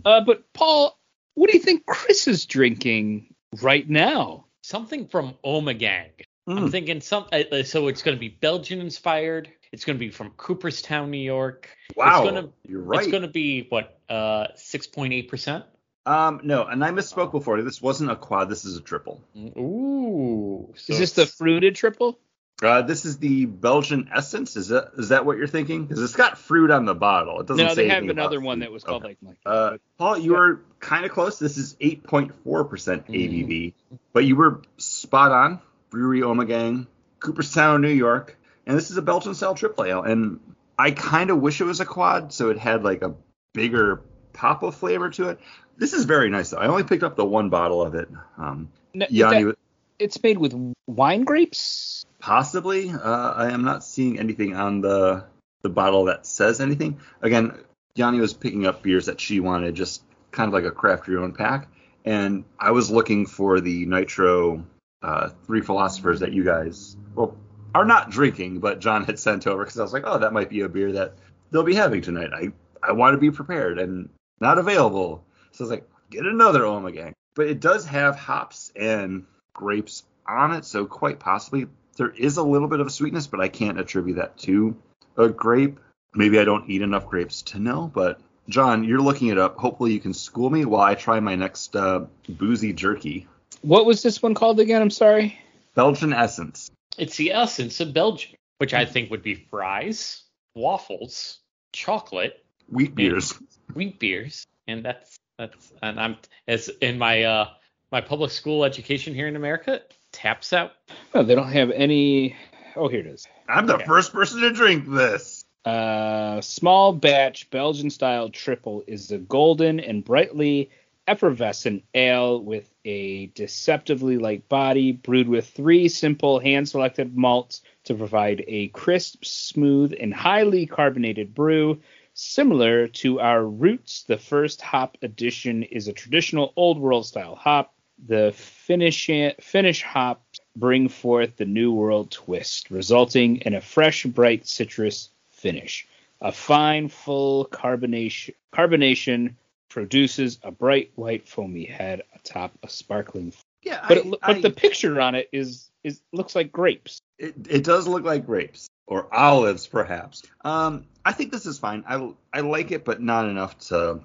Uh, 0.05 0.23
but 0.25 0.45
Paul, 0.53 0.99
what 1.35 1.51
do 1.51 1.57
you 1.57 1.63
think 1.63 1.87
Chris 1.87 2.27
is 2.27 2.47
drinking 2.47 3.35
right 3.61 3.89
now? 3.89 4.47
Something 4.63 5.07
from 5.09 5.35
Ommegang. 5.45 6.11
Mm. 6.51 6.59
I'm 6.59 6.71
thinking 6.71 7.01
some. 7.01 7.27
uh, 7.33 7.43
uh, 7.53 7.63
So 7.63 7.89
it's 7.89 8.03
going 8.03 8.17
to 8.17 8.21
be 8.21 8.29
Belgian 8.29 8.81
inspired. 8.81 9.51
It's 9.73 9.85
going 9.85 9.97
to 9.97 10.01
be 10.01 10.11
from 10.11 10.31
Cooperstown, 10.37 11.11
New 11.11 11.19
York. 11.19 11.69
wow, 11.97 12.25
gonna- 12.25 12.49
you're 12.67 12.81
right. 12.81 13.01
It's 13.03 13.11
going 13.11 13.23
to 13.23 13.29
be 13.29 13.67
what 13.69 13.99
uh 14.09 14.49
6.8 14.57 15.29
percent. 15.29 15.65
Um, 16.07 16.41
no, 16.43 16.65
and 16.65 16.85
I 16.85 16.91
misspoke 16.91 17.31
before. 17.31 17.63
This 17.63 17.81
wasn't 17.81 18.11
a 18.11 18.17
quad. 18.17 18.49
This 18.49 18.65
is 18.65 18.77
a 18.77 18.81
triple. 18.81 19.21
Ooh. 19.37 20.73
so 20.77 20.93
is 20.93 20.99
this 20.99 21.13
the 21.13 21.27
fruited 21.27 21.77
triple? 21.77 22.19
Uh, 22.63 22.83
this 22.83 23.05
is 23.07 23.19
the 23.19 23.47
Belgian 23.47 24.11
Essence. 24.15 24.57
Is 24.57 24.69
that 24.69 24.91
is 24.99 25.11
that 25.11 25.25
what 25.25 25.39
you're 25.39 25.47
thinking? 25.47 25.85
Because 25.87 26.03
it's 26.03 26.17
got 26.17 26.37
fruit 26.37 26.71
on 26.71 26.85
the 26.85 26.95
bottle. 26.95 27.41
It 27.41 27.47
doesn't 27.47 27.65
No, 27.65 27.75
say 27.75 27.85
they 27.85 27.89
have 27.89 28.03
another 28.09 28.41
one 28.41 28.59
fruit. 28.59 28.67
that 28.67 28.73
was 28.73 28.85
called 28.85 29.05
Okay. 29.05 29.17
like, 29.23 29.29
like 29.31 29.37
Uh, 29.47 29.79
Paul, 29.99 30.19
you 30.19 30.33
Yeah. 30.33 30.39
were 30.39 30.61
kind 30.79 31.05
of 31.07 31.11
close. 31.13 31.39
This 31.39 31.57
is 31.57 31.77
8.4 31.81 32.65
percent 32.69 33.07
Mm. 33.07 33.15
ABV, 33.15 33.75
but 34.13 34.25
you 34.25 34.37
were 34.37 34.63
spot 34.79 35.33
on. 35.33 35.61
Brewery 35.91 36.21
Ommegang, 36.21 36.87
Cooperstown, 37.19 37.83
New 37.83 37.89
York, 37.89 38.39
and 38.67 38.77
this 38.77 38.91
is 38.91 38.97
a 38.97 39.03
Belgian 39.03 39.35
style 39.35 39.55
triple 39.55 39.85
ale. 39.85 40.03
And 40.03 40.41
I 40.79 40.93
kind 40.93 41.31
of 41.31 41.41
wish 41.41 41.61
it 41.61 41.65
was 41.65 41.81
a 41.81 41.85
quad, 41.85 42.33
so 42.33 42.51
it 42.51 42.59
had 42.59 42.85
like 42.85 43.03
a 43.03 43.15
bigger 43.53 44.03
pop 44.33 44.63
of 44.63 44.75
flavor 44.77 45.11
to 45.11 45.31
it. 45.31 45.41
This 45.77 45.93
is 45.93 46.05
very 46.05 46.31
nice 46.31 46.51
though. 46.51 46.59
I 46.59 46.67
only 46.69 46.85
picked 46.85 47.03
up 47.03 47.17
the 47.17 47.25
one 47.25 47.49
bottle 47.51 47.83
of 47.83 47.95
it. 47.95 48.09
Um, 48.39 48.71
Yanni, 48.95 49.45
that- 49.45 49.59
it's 49.99 50.23
made 50.23 50.39
with 50.39 50.55
wine 50.87 51.25
grapes. 51.25 52.07
Possibly. 52.21 52.91
Uh, 52.91 53.33
I 53.33 53.51
am 53.51 53.65
not 53.65 53.85
seeing 53.85 54.19
anything 54.19 54.55
on 54.55 54.81
the 54.81 55.25
the 55.63 55.69
bottle 55.69 56.07
that 56.07 56.25
says 56.27 56.61
anything. 56.61 57.01
Again, 57.21 57.53
Yanni 57.95 58.19
was 58.21 58.33
picking 58.33 58.67
up 58.67 58.83
beers 58.83 59.07
that 59.07 59.21
she 59.21 59.41
wanted, 59.41 59.75
just 59.75 60.03
kind 60.31 60.49
of 60.49 60.55
like 60.55 60.65
a 60.65 60.71
craft 60.71 61.07
your 61.07 61.23
own 61.23 61.33
pack. 61.33 61.69
And 62.07 62.45
I 62.59 62.71
was 62.71 62.91
looking 62.91 63.27
for 63.27 63.61
the 63.61 63.85
nitro 63.85 64.65
uh, 65.03 65.31
three 65.47 65.61
philosophers 65.61 66.21
that 66.21 66.33
you 66.33 66.45
guys 66.45 66.97
well 67.15 67.37
are 67.75 67.85
not 67.85 68.11
drinking, 68.11 68.59
but 68.59 68.81
John 68.81 69.05
had 69.05 69.19
sent 69.19 69.47
over 69.47 69.65
because 69.65 69.79
I 69.79 69.83
was 69.83 69.93
like, 69.93 70.03
oh, 70.07 70.19
that 70.19 70.33
might 70.33 70.51
be 70.51 70.63
a 70.63 70.69
beer 70.69 70.93
that 70.93 71.15
they'll 71.51 71.63
be 71.63 71.75
having 71.75 72.03
tonight. 72.03 72.31
I 72.35 72.53
I 72.83 72.93
want 72.93 73.15
to 73.15 73.19
be 73.19 73.31
prepared 73.31 73.79
and 73.79 74.09
not 74.41 74.59
available. 74.59 75.25
So 75.53 75.65
I 75.65 75.65
was 75.65 75.71
like, 75.71 75.89
get 76.11 76.27
another 76.27 76.63
Ommegang. 76.63 77.13
But 77.35 77.47
it 77.47 77.61
does 77.61 77.87
have 77.87 78.17
hops 78.17 78.73
and 78.75 79.27
grapes 79.55 80.05
on 80.27 80.53
it, 80.53 80.65
so 80.65 80.87
quite 80.87 81.19
possibly 81.21 81.67
there 81.97 82.11
is 82.11 82.37
a 82.39 82.43
little 82.43 82.69
bit 82.69 82.81
of 82.81 82.91
sweetness, 82.91 83.27
but 83.27 83.41
I 83.41 83.49
can't 83.49 83.79
attribute 83.79 84.17
that 84.17 84.39
to 84.39 84.77
a 85.17 85.29
grape. 85.29 85.79
Maybe 86.15 86.39
I 86.39 86.45
don't 86.45 86.69
eat 86.69 86.83
enough 86.83 87.07
grapes 87.07 87.43
to 87.43 87.59
know, 87.59 87.91
but 87.93 88.21
John, 88.49 88.85
you're 88.85 89.01
looking 89.01 89.29
it 89.29 89.39
up. 89.39 89.59
Hopefully 89.59 89.93
you 89.93 90.01
can 90.01 90.15
school 90.15 90.51
me 90.51 90.65
while 90.65 90.83
I 90.83 90.95
try 90.95 91.21
my 91.21 91.37
next 91.37 91.77
uh, 91.77 92.07
boozy 92.29 92.73
jerky. 92.73 93.29
What 93.63 93.87
was 93.87 94.03
this 94.03 94.23
one 94.23 94.35
called 94.35 94.61
again? 94.61 94.81
I'm 94.81 94.91
sorry. 94.91 95.39
Belgian 95.75 96.13
Essence. 96.13 96.71
It's 96.99 97.17
the 97.17 97.33
essence 97.33 97.81
of 97.81 97.93
Belgium, 97.93 98.33
which 98.59 98.75
I 98.75 98.85
think 98.85 99.11
would 99.11 99.23
be 99.23 99.35
fries, 99.35 100.23
waffles, 100.55 101.39
chocolate, 101.73 102.45
Wheat 102.69 102.95
beers. 102.95 103.35
wheat 103.75 103.99
beers, 103.99 104.47
and 104.69 104.85
that's 104.85 105.17
that's 105.39 105.73
and 105.83 106.01
I'm 106.01 106.17
as 106.47 106.69
in 106.81 106.99
my 106.99 107.23
uh 107.25 107.49
my 107.91 108.01
public 108.01 108.31
school 108.31 108.65
education 108.65 109.15
here 109.15 109.27
in 109.27 109.37
America 109.37 109.83
taps 110.13 110.53
out. 110.53 110.73
Oh, 111.15 111.23
they 111.23 111.35
don't 111.35 111.51
have 111.51 111.71
any. 111.71 112.37
Oh, 112.77 112.89
here 112.89 113.01
it 113.01 113.07
is. 113.07 113.27
I'm 113.49 113.67
the 113.67 113.75
Okay. 113.75 113.85
first 113.85 114.13
person 114.13 114.41
to 114.43 114.51
drink 114.53 114.89
this. 114.89 115.45
Uh, 115.65 116.41
small 116.41 116.93
batch 116.93 117.51
Belgian 117.51 117.91
style 117.91 118.31
triple 118.31 118.83
is 118.87 119.11
a 119.11 119.19
golden 119.19 119.79
and 119.81 120.05
brightly 120.05 120.71
effervescent 121.07 121.85
ale 121.95 122.41
with 122.41 122.73
a 122.85 123.27
deceptively 123.29 124.19
light 124.19 124.49
body, 124.49 124.93
brewed 124.93 125.29
with 125.29 125.49
three 125.49 125.89
simple 125.89 126.39
hand 126.39 126.69
selected 126.69 127.17
malts 127.17 127.63
to 127.85 127.95
provide 127.95 128.45
a 128.47 128.69
crisp, 128.69 129.25
smooth, 129.25 129.95
and 129.99 130.15
highly 130.15 130.67
carbonated 130.67 131.35
brew. 131.35 131.81
Similar 132.15 132.89
to 132.89 133.21
our 133.21 133.45
roots, 133.45 134.03
the 134.03 134.19
first 134.19 134.61
hop 134.61 134.99
edition 135.03 135.63
is 135.63 135.89
a 135.89 135.93
traditional 135.93 136.53
old 136.57 136.79
world 136.79 137.07
style 137.07 137.35
hop. 137.35 137.75
The 138.07 138.33
Finnish, 138.35 139.11
Finnish 139.41 139.83
hops 139.83 140.41
bring 140.57 140.89
forth 140.89 141.37
the 141.37 141.45
new 141.45 141.73
world 141.73 142.11
twist, 142.11 142.71
resulting 142.71 143.39
in 143.39 143.55
a 143.55 143.61
fresh, 143.61 144.05
bright 144.05 144.47
citrus 144.47 145.11
finish. 145.31 145.87
A 146.21 146.33
fine, 146.33 146.89
full 146.89 147.47
carbonation, 147.47 148.35
carbonation 148.53 149.35
produces 149.71 150.39
a 150.43 150.51
bright 150.51 150.91
white 150.97 151.27
foamy 151.27 151.65
head 151.65 152.03
atop 152.15 152.53
a 152.63 152.69
sparkling. 152.69 153.33
Yeah, 153.63 153.83
But 153.89 153.97
I, 153.99 154.01
it, 154.01 154.11
but 154.11 154.21
I- 154.37 154.41
the 154.41 154.51
picture 154.51 155.01
on 155.01 155.15
it 155.15 155.29
is 155.33 155.71
is 155.83 156.03
looks 156.13 156.35
like 156.35 156.53
grapes. 156.53 157.01
it, 157.19 157.35
it 157.49 157.65
does 157.65 157.89
look 157.89 158.05
like 158.05 158.27
grapes 158.27 158.69
or 158.87 159.07
olives, 159.15 159.67
perhaps. 159.67 160.23
Um, 160.45 160.85
I 161.07 161.13
think 161.13 161.33
this 161.33 161.47
is 161.47 161.59
fine. 161.59 161.85
I 161.89 162.13
I 162.35 162.41
like 162.41 162.71
it, 162.71 162.85
but 162.85 163.01
not 163.01 163.27
enough 163.27 163.57
to 163.69 164.01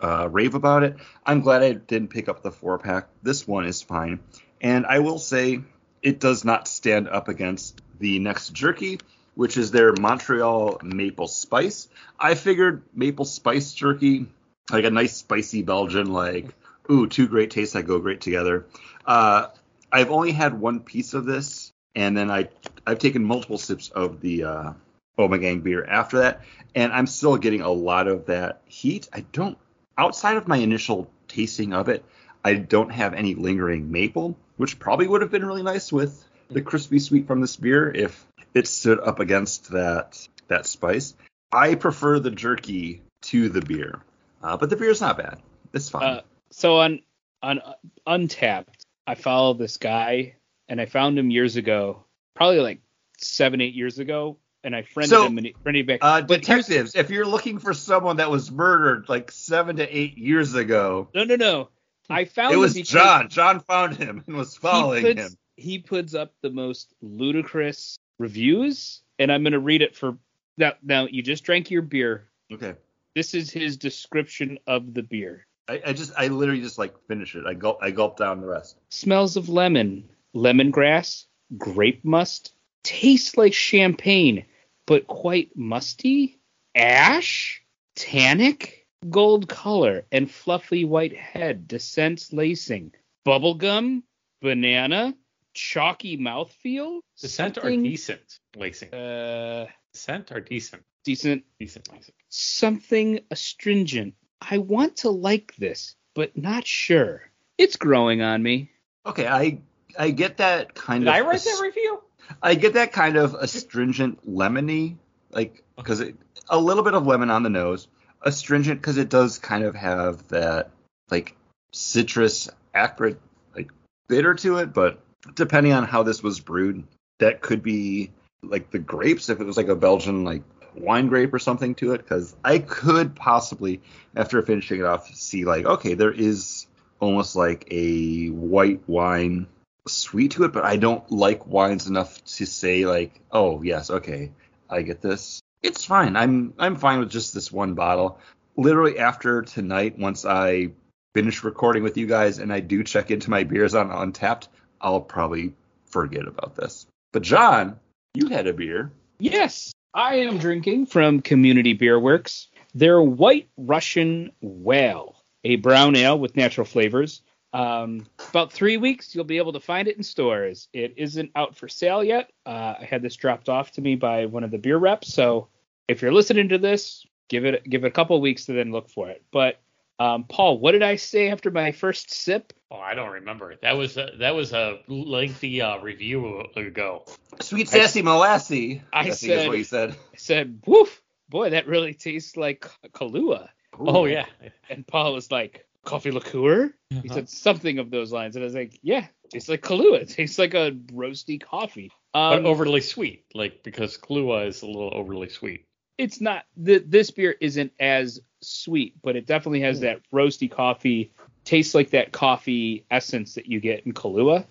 uh, 0.00 0.28
rave 0.30 0.54
about 0.54 0.82
it. 0.82 0.96
I'm 1.26 1.40
glad 1.42 1.62
I 1.62 1.72
didn't 1.74 2.08
pick 2.08 2.28
up 2.30 2.42
the 2.42 2.50
four 2.50 2.78
pack. 2.78 3.08
This 3.22 3.46
one 3.46 3.66
is 3.66 3.82
fine, 3.82 4.20
and 4.62 4.86
I 4.86 5.00
will 5.00 5.18
say 5.18 5.60
it 6.02 6.20
does 6.20 6.42
not 6.44 6.66
stand 6.68 7.08
up 7.08 7.28
against 7.28 7.82
the 7.98 8.18
next 8.18 8.54
jerky, 8.54 8.98
which 9.34 9.58
is 9.58 9.70
their 9.70 9.92
Montreal 9.92 10.80
maple 10.82 11.28
spice. 11.28 11.88
I 12.18 12.34
figured 12.34 12.82
maple 12.94 13.26
spice 13.26 13.74
jerky, 13.74 14.26
like 14.72 14.84
a 14.84 14.90
nice 14.90 15.16
spicy 15.16 15.62
Belgian, 15.62 16.12
like 16.12 16.54
ooh, 16.90 17.06
two 17.06 17.28
great 17.28 17.50
tastes 17.50 17.74
that 17.74 17.84
go 17.84 17.98
great 17.98 18.20
together. 18.20 18.66
Uh, 19.06 19.46
I've 19.92 20.10
only 20.10 20.32
had 20.32 20.58
one 20.58 20.80
piece 20.80 21.14
of 21.14 21.24
this, 21.24 21.72
and 21.94 22.16
then 22.16 22.30
I 22.30 22.48
I've 22.86 22.98
taken 22.98 23.24
multiple 23.24 23.58
sips 23.58 23.88
of 23.90 24.20
the 24.20 24.44
uh, 24.44 24.72
Ommegang 25.18 25.62
beer 25.62 25.84
after 25.84 26.18
that, 26.20 26.42
and 26.74 26.92
I'm 26.92 27.06
still 27.06 27.36
getting 27.36 27.60
a 27.60 27.70
lot 27.70 28.08
of 28.08 28.26
that 28.26 28.62
heat. 28.66 29.08
I 29.12 29.20
don't 29.32 29.58
outside 29.96 30.36
of 30.36 30.48
my 30.48 30.56
initial 30.56 31.10
tasting 31.28 31.72
of 31.72 31.88
it, 31.88 32.04
I 32.44 32.54
don't 32.54 32.90
have 32.90 33.14
any 33.14 33.34
lingering 33.34 33.92
maple, 33.92 34.36
which 34.56 34.78
probably 34.78 35.06
would 35.06 35.20
have 35.20 35.30
been 35.30 35.44
really 35.44 35.62
nice 35.62 35.92
with 35.92 36.26
the 36.50 36.62
crispy 36.62 36.98
sweet 36.98 37.26
from 37.26 37.40
this 37.40 37.56
beer 37.56 37.90
if 37.90 38.26
it 38.54 38.66
stood 38.66 38.98
up 38.98 39.20
against 39.20 39.70
that 39.70 40.26
that 40.48 40.66
spice. 40.66 41.14
I 41.52 41.74
prefer 41.74 42.18
the 42.18 42.30
jerky 42.30 43.02
to 43.22 43.48
the 43.48 43.60
beer, 43.60 44.00
uh, 44.42 44.56
but 44.56 44.70
the 44.70 44.76
beer's 44.76 45.00
not 45.00 45.18
bad. 45.18 45.40
It's 45.72 45.88
fine. 45.88 46.02
Uh, 46.02 46.20
so 46.50 46.78
on 46.78 47.00
on 47.42 47.60
Untappd, 48.06 48.66
I 49.06 49.14
follow 49.14 49.54
this 49.54 49.76
guy, 49.76 50.36
and 50.68 50.80
I 50.80 50.86
found 50.86 51.18
him 51.18 51.30
years 51.30 51.56
ago, 51.56 52.04
probably 52.34 52.60
like 52.60 52.80
seven 53.18 53.60
eight 53.60 53.74
years 53.74 53.98
ago, 53.98 54.38
and 54.64 54.74
I 54.74 54.82
friended 54.82 55.10
So, 55.10 55.26
him 55.26 55.38
and 55.38 55.46
he 55.46 55.54
friended 55.62 55.86
me 55.86 55.94
back. 55.94 56.00
Uh, 56.02 56.22
But 56.22 56.40
detectives, 56.40 56.94
if 56.94 57.10
you're 57.10 57.26
looking 57.26 57.58
for 57.58 57.74
someone 57.74 58.16
that 58.16 58.30
was 58.30 58.50
murdered 58.50 59.08
like 59.08 59.30
seven 59.30 59.76
to 59.76 59.96
eight 59.96 60.18
years 60.18 60.54
ago, 60.54 61.08
No, 61.14 61.24
no, 61.24 61.36
no. 61.36 61.68
I 62.08 62.24
found 62.24 62.52
it 62.52 62.56
was 62.56 62.74
John. 62.74 63.28
John 63.28 63.60
found 63.60 63.96
him 63.96 64.24
and 64.26 64.36
was 64.36 64.56
following 64.56 65.04
he 65.06 65.14
puts, 65.14 65.26
him. 65.26 65.38
He 65.56 65.78
puts 65.78 66.14
up 66.14 66.32
the 66.42 66.50
most 66.50 66.92
ludicrous 67.00 67.96
reviews, 68.18 69.02
and 69.18 69.30
I'm 69.30 69.42
going 69.44 69.52
to 69.52 69.60
read 69.60 69.80
it 69.82 69.94
for 69.94 70.18
now. 70.58 70.72
Now 70.82 71.06
you 71.06 71.22
just 71.22 71.44
drank 71.44 71.70
your 71.70 71.82
beer. 71.82 72.28
Okay. 72.52 72.74
This 73.14 73.34
is 73.34 73.50
his 73.50 73.76
description 73.76 74.58
of 74.66 74.94
the 74.94 75.02
beer. 75.02 75.46
I, 75.68 75.80
I 75.86 75.92
just, 75.92 76.12
I 76.16 76.28
literally 76.28 76.62
just 76.62 76.78
like 76.78 76.94
finish 77.06 77.34
it. 77.34 77.46
I 77.46 77.54
gulp, 77.54 77.78
I 77.82 77.90
gulp 77.90 78.16
down 78.16 78.40
the 78.40 78.46
rest. 78.46 78.76
Smells 78.90 79.36
of 79.36 79.48
lemon, 79.48 80.08
lemongrass, 80.34 81.26
grape 81.56 82.04
must. 82.04 82.52
Tastes 82.82 83.36
like 83.36 83.52
champagne, 83.52 84.46
but 84.86 85.06
quite 85.06 85.56
musty. 85.56 86.40
Ash, 86.74 87.62
tannic, 87.96 88.86
gold 89.08 89.48
color, 89.48 90.06
and 90.10 90.30
fluffy 90.30 90.84
white 90.84 91.16
head. 91.16 91.68
Descents 91.68 92.32
lacing. 92.32 92.92
Bubblegum, 93.26 94.02
banana, 94.40 95.14
chalky 95.52 96.16
mouthfeel. 96.16 97.00
The 97.20 97.28
scent 97.28 97.58
are 97.58 97.70
decent 97.70 98.38
lacing. 98.56 98.94
Uh, 98.94 99.66
Scent 99.92 100.30
are 100.32 100.40
decent. 100.40 100.82
Decent. 101.04 101.44
Decent 101.58 101.90
lacing. 101.92 102.14
Something 102.28 103.20
astringent. 103.30 104.14
I 104.40 104.58
want 104.58 104.96
to 104.98 105.10
like 105.10 105.54
this, 105.58 105.94
but 106.14 106.36
not 106.36 106.66
sure. 106.66 107.22
It's 107.58 107.76
growing 107.76 108.22
on 108.22 108.42
me. 108.42 108.70
Okay, 109.04 109.26
I, 109.26 109.58
I 109.98 110.10
get 110.10 110.38
that 110.38 110.74
kind 110.74 111.06
of 111.06 111.12
Did 111.12 111.20
of. 111.20 111.26
I 111.26 111.28
write 111.28 111.42
that 111.42 111.60
review? 111.62 112.02
I 112.42 112.54
get 112.54 112.74
that 112.74 112.92
kind 112.92 113.16
of 113.16 113.34
astringent 113.34 114.26
lemony, 114.28 114.96
like 115.30 115.62
because 115.76 116.00
it 116.00 116.16
a 116.48 116.58
little 116.58 116.82
bit 116.82 116.94
of 116.94 117.06
lemon 117.06 117.30
on 117.30 117.42
the 117.42 117.50
nose, 117.50 117.88
astringent 118.22 118.80
because 118.80 118.98
it 118.98 119.08
does 119.08 119.38
kind 119.38 119.64
of 119.64 119.74
have 119.74 120.26
that 120.28 120.70
like 121.10 121.36
citrus 121.72 122.48
acrid 122.74 123.18
like 123.54 123.70
bitter 124.08 124.34
to 124.34 124.58
it, 124.58 124.72
but 124.72 125.00
depending 125.34 125.72
on 125.72 125.84
how 125.84 126.02
this 126.02 126.22
was 126.22 126.40
brewed, 126.40 126.84
that 127.18 127.40
could 127.40 127.62
be 127.62 128.10
like 128.42 128.70
the 128.70 128.78
grapes 128.78 129.28
if 129.28 129.40
it 129.40 129.44
was 129.44 129.56
like 129.56 129.68
a 129.68 129.76
Belgian 129.76 130.24
like 130.24 130.42
wine 130.74 131.08
grape 131.08 131.32
or 131.32 131.38
something 131.38 131.74
to 131.76 131.92
it 131.92 131.98
because 131.98 132.34
I 132.44 132.58
could 132.58 133.14
possibly 133.14 133.80
after 134.16 134.40
finishing 134.42 134.80
it 134.80 134.86
off 134.86 135.12
see 135.14 135.44
like 135.44 135.64
okay 135.64 135.94
there 135.94 136.12
is 136.12 136.66
almost 137.00 137.34
like 137.36 137.66
a 137.70 138.28
white 138.28 138.80
wine 138.86 139.46
sweet 139.86 140.32
to 140.32 140.44
it, 140.44 140.52
but 140.52 140.64
I 140.64 140.76
don't 140.76 141.10
like 141.10 141.46
wines 141.46 141.86
enough 141.86 142.22
to 142.36 142.46
say 142.46 142.86
like, 142.86 143.20
oh 143.30 143.62
yes, 143.62 143.90
okay, 143.90 144.32
I 144.68 144.82
get 144.82 145.00
this. 145.00 145.40
It's 145.62 145.84
fine. 145.84 146.16
I'm 146.16 146.54
I'm 146.58 146.76
fine 146.76 147.00
with 147.00 147.10
just 147.10 147.34
this 147.34 147.52
one 147.52 147.74
bottle. 147.74 148.18
Literally 148.56 148.98
after 148.98 149.42
tonight, 149.42 149.98
once 149.98 150.24
I 150.24 150.70
finish 151.14 151.42
recording 151.44 151.82
with 151.82 151.96
you 151.96 152.06
guys 152.06 152.38
and 152.38 152.52
I 152.52 152.60
do 152.60 152.84
check 152.84 153.10
into 153.10 153.30
my 153.30 153.44
beers 153.44 153.74
on 153.74 153.90
Untappd, 153.90 154.48
I'll 154.80 155.00
probably 155.00 155.54
forget 155.86 156.26
about 156.26 156.54
this. 156.54 156.86
But 157.12 157.22
John, 157.22 157.78
you 158.14 158.28
had 158.28 158.46
a 158.46 158.52
beer. 158.52 158.92
Yes, 159.18 159.72
I 159.94 160.16
am 160.16 160.38
drinking 160.38 160.86
from 160.86 161.20
Community 161.20 161.72
Beer 161.72 161.98
Works. 161.98 162.48
Their 162.74 163.02
White 163.02 163.48
Russian 163.56 164.30
Whale, 164.40 165.16
a 165.42 165.56
brown 165.56 165.96
ale 165.96 166.18
with 166.18 166.36
natural 166.36 166.64
flavors. 166.64 167.22
Um, 167.52 168.06
about 168.28 168.52
three 168.52 168.76
weeks, 168.76 169.12
you'll 169.14 169.24
be 169.24 169.38
able 169.38 169.52
to 169.54 169.60
find 169.60 169.88
it 169.88 169.96
in 169.96 170.04
stores. 170.04 170.68
It 170.72 170.94
isn't 170.96 171.32
out 171.34 171.56
for 171.56 171.66
sale 171.66 172.04
yet. 172.04 172.30
Uh, 172.46 172.74
I 172.80 172.86
had 172.88 173.02
this 173.02 173.16
dropped 173.16 173.48
off 173.48 173.72
to 173.72 173.80
me 173.80 173.96
by 173.96 174.26
one 174.26 174.44
of 174.44 174.52
the 174.52 174.58
beer 174.58 174.78
reps, 174.78 175.12
so 175.12 175.48
if 175.88 176.00
you're 176.00 176.12
listening 176.12 176.50
to 176.50 176.58
this, 176.58 177.04
give 177.28 177.44
it 177.44 177.68
give 177.68 177.84
it 177.84 177.88
a 177.88 177.90
couple 177.90 178.20
weeks 178.20 178.46
to 178.46 178.52
then 178.52 178.70
look 178.70 178.88
for 178.88 179.10
it. 179.10 179.24
But 179.32 179.60
um, 180.00 180.24
Paul, 180.24 180.58
what 180.58 180.72
did 180.72 180.82
I 180.82 180.96
say 180.96 181.28
after 181.30 181.50
my 181.50 181.72
first 181.72 182.10
sip? 182.10 182.52
Oh, 182.72 182.78
I 182.78 182.94
don't 182.94 183.10
remember. 183.12 183.54
That 183.62 183.76
was 183.76 183.96
a, 183.96 184.10
that 184.20 184.34
was 184.34 184.52
a 184.52 184.78
lengthy 184.88 185.60
uh, 185.62 185.78
review 185.78 186.40
ago. 186.56 187.04
Sweet 187.40 187.68
sassy 187.68 188.02
molassy. 188.02 188.82
I 188.92 189.02
think 189.04 189.12
is 189.12 189.20
said- 189.20 189.48
what 189.48 189.58
you 189.58 189.64
said. 189.64 189.90
I 189.90 190.16
said, 190.16 190.62
"Woof, 190.66 191.02
boy, 191.28 191.50
that 191.50 191.66
really 191.68 191.94
tastes 191.94 192.36
like 192.36 192.66
Kahlua." 192.92 193.48
Oh 193.78 194.04
yeah, 194.06 194.26
And 194.68 194.86
Paul 194.86 195.14
was 195.14 195.30
like, 195.30 195.66
coffee 195.84 196.10
liqueur. 196.10 196.74
He 196.90 196.96
Uh-huh. 196.96 197.14
said 197.14 197.28
something 197.28 197.78
of 197.78 197.90
those 197.90 198.12
lines, 198.12 198.36
and 198.36 198.42
I 198.42 198.46
was 198.46 198.54
like, 198.54 198.78
yeah, 198.82 199.06
tastes 199.30 199.48
like 199.48 199.62
Kahlua. 199.62 200.02
It 200.02 200.08
tastes 200.10 200.38
like 200.38 200.54
a 200.54 200.72
roasty 200.92 201.40
coffee. 201.40 201.90
but 202.12 202.38
Um, 202.40 202.46
overly 202.46 202.80
sweet, 202.82 203.24
like 203.34 203.62
because 203.62 203.96
Kahlua 203.96 204.46
is 204.48 204.62
a 204.62 204.66
little 204.66 204.90
overly 204.92 205.28
sweet. 205.28 205.66
It's 206.00 206.20
not 206.20 206.44
th- 206.64 206.84
this 206.86 207.10
beer 207.10 207.36
isn't 207.40 207.72
as 207.78 208.20
sweet, 208.40 208.94
but 209.02 209.16
it 209.16 209.26
definitely 209.26 209.60
has 209.60 209.80
that 209.80 210.00
roasty 210.12 210.50
coffee. 210.50 211.12
Tastes 211.44 211.74
like 211.74 211.90
that 211.90 212.10
coffee 212.10 212.84
essence 212.90 213.34
that 213.34 213.46
you 213.46 213.60
get 213.60 213.86
in 213.86 213.92
Kahlua. 213.92 214.46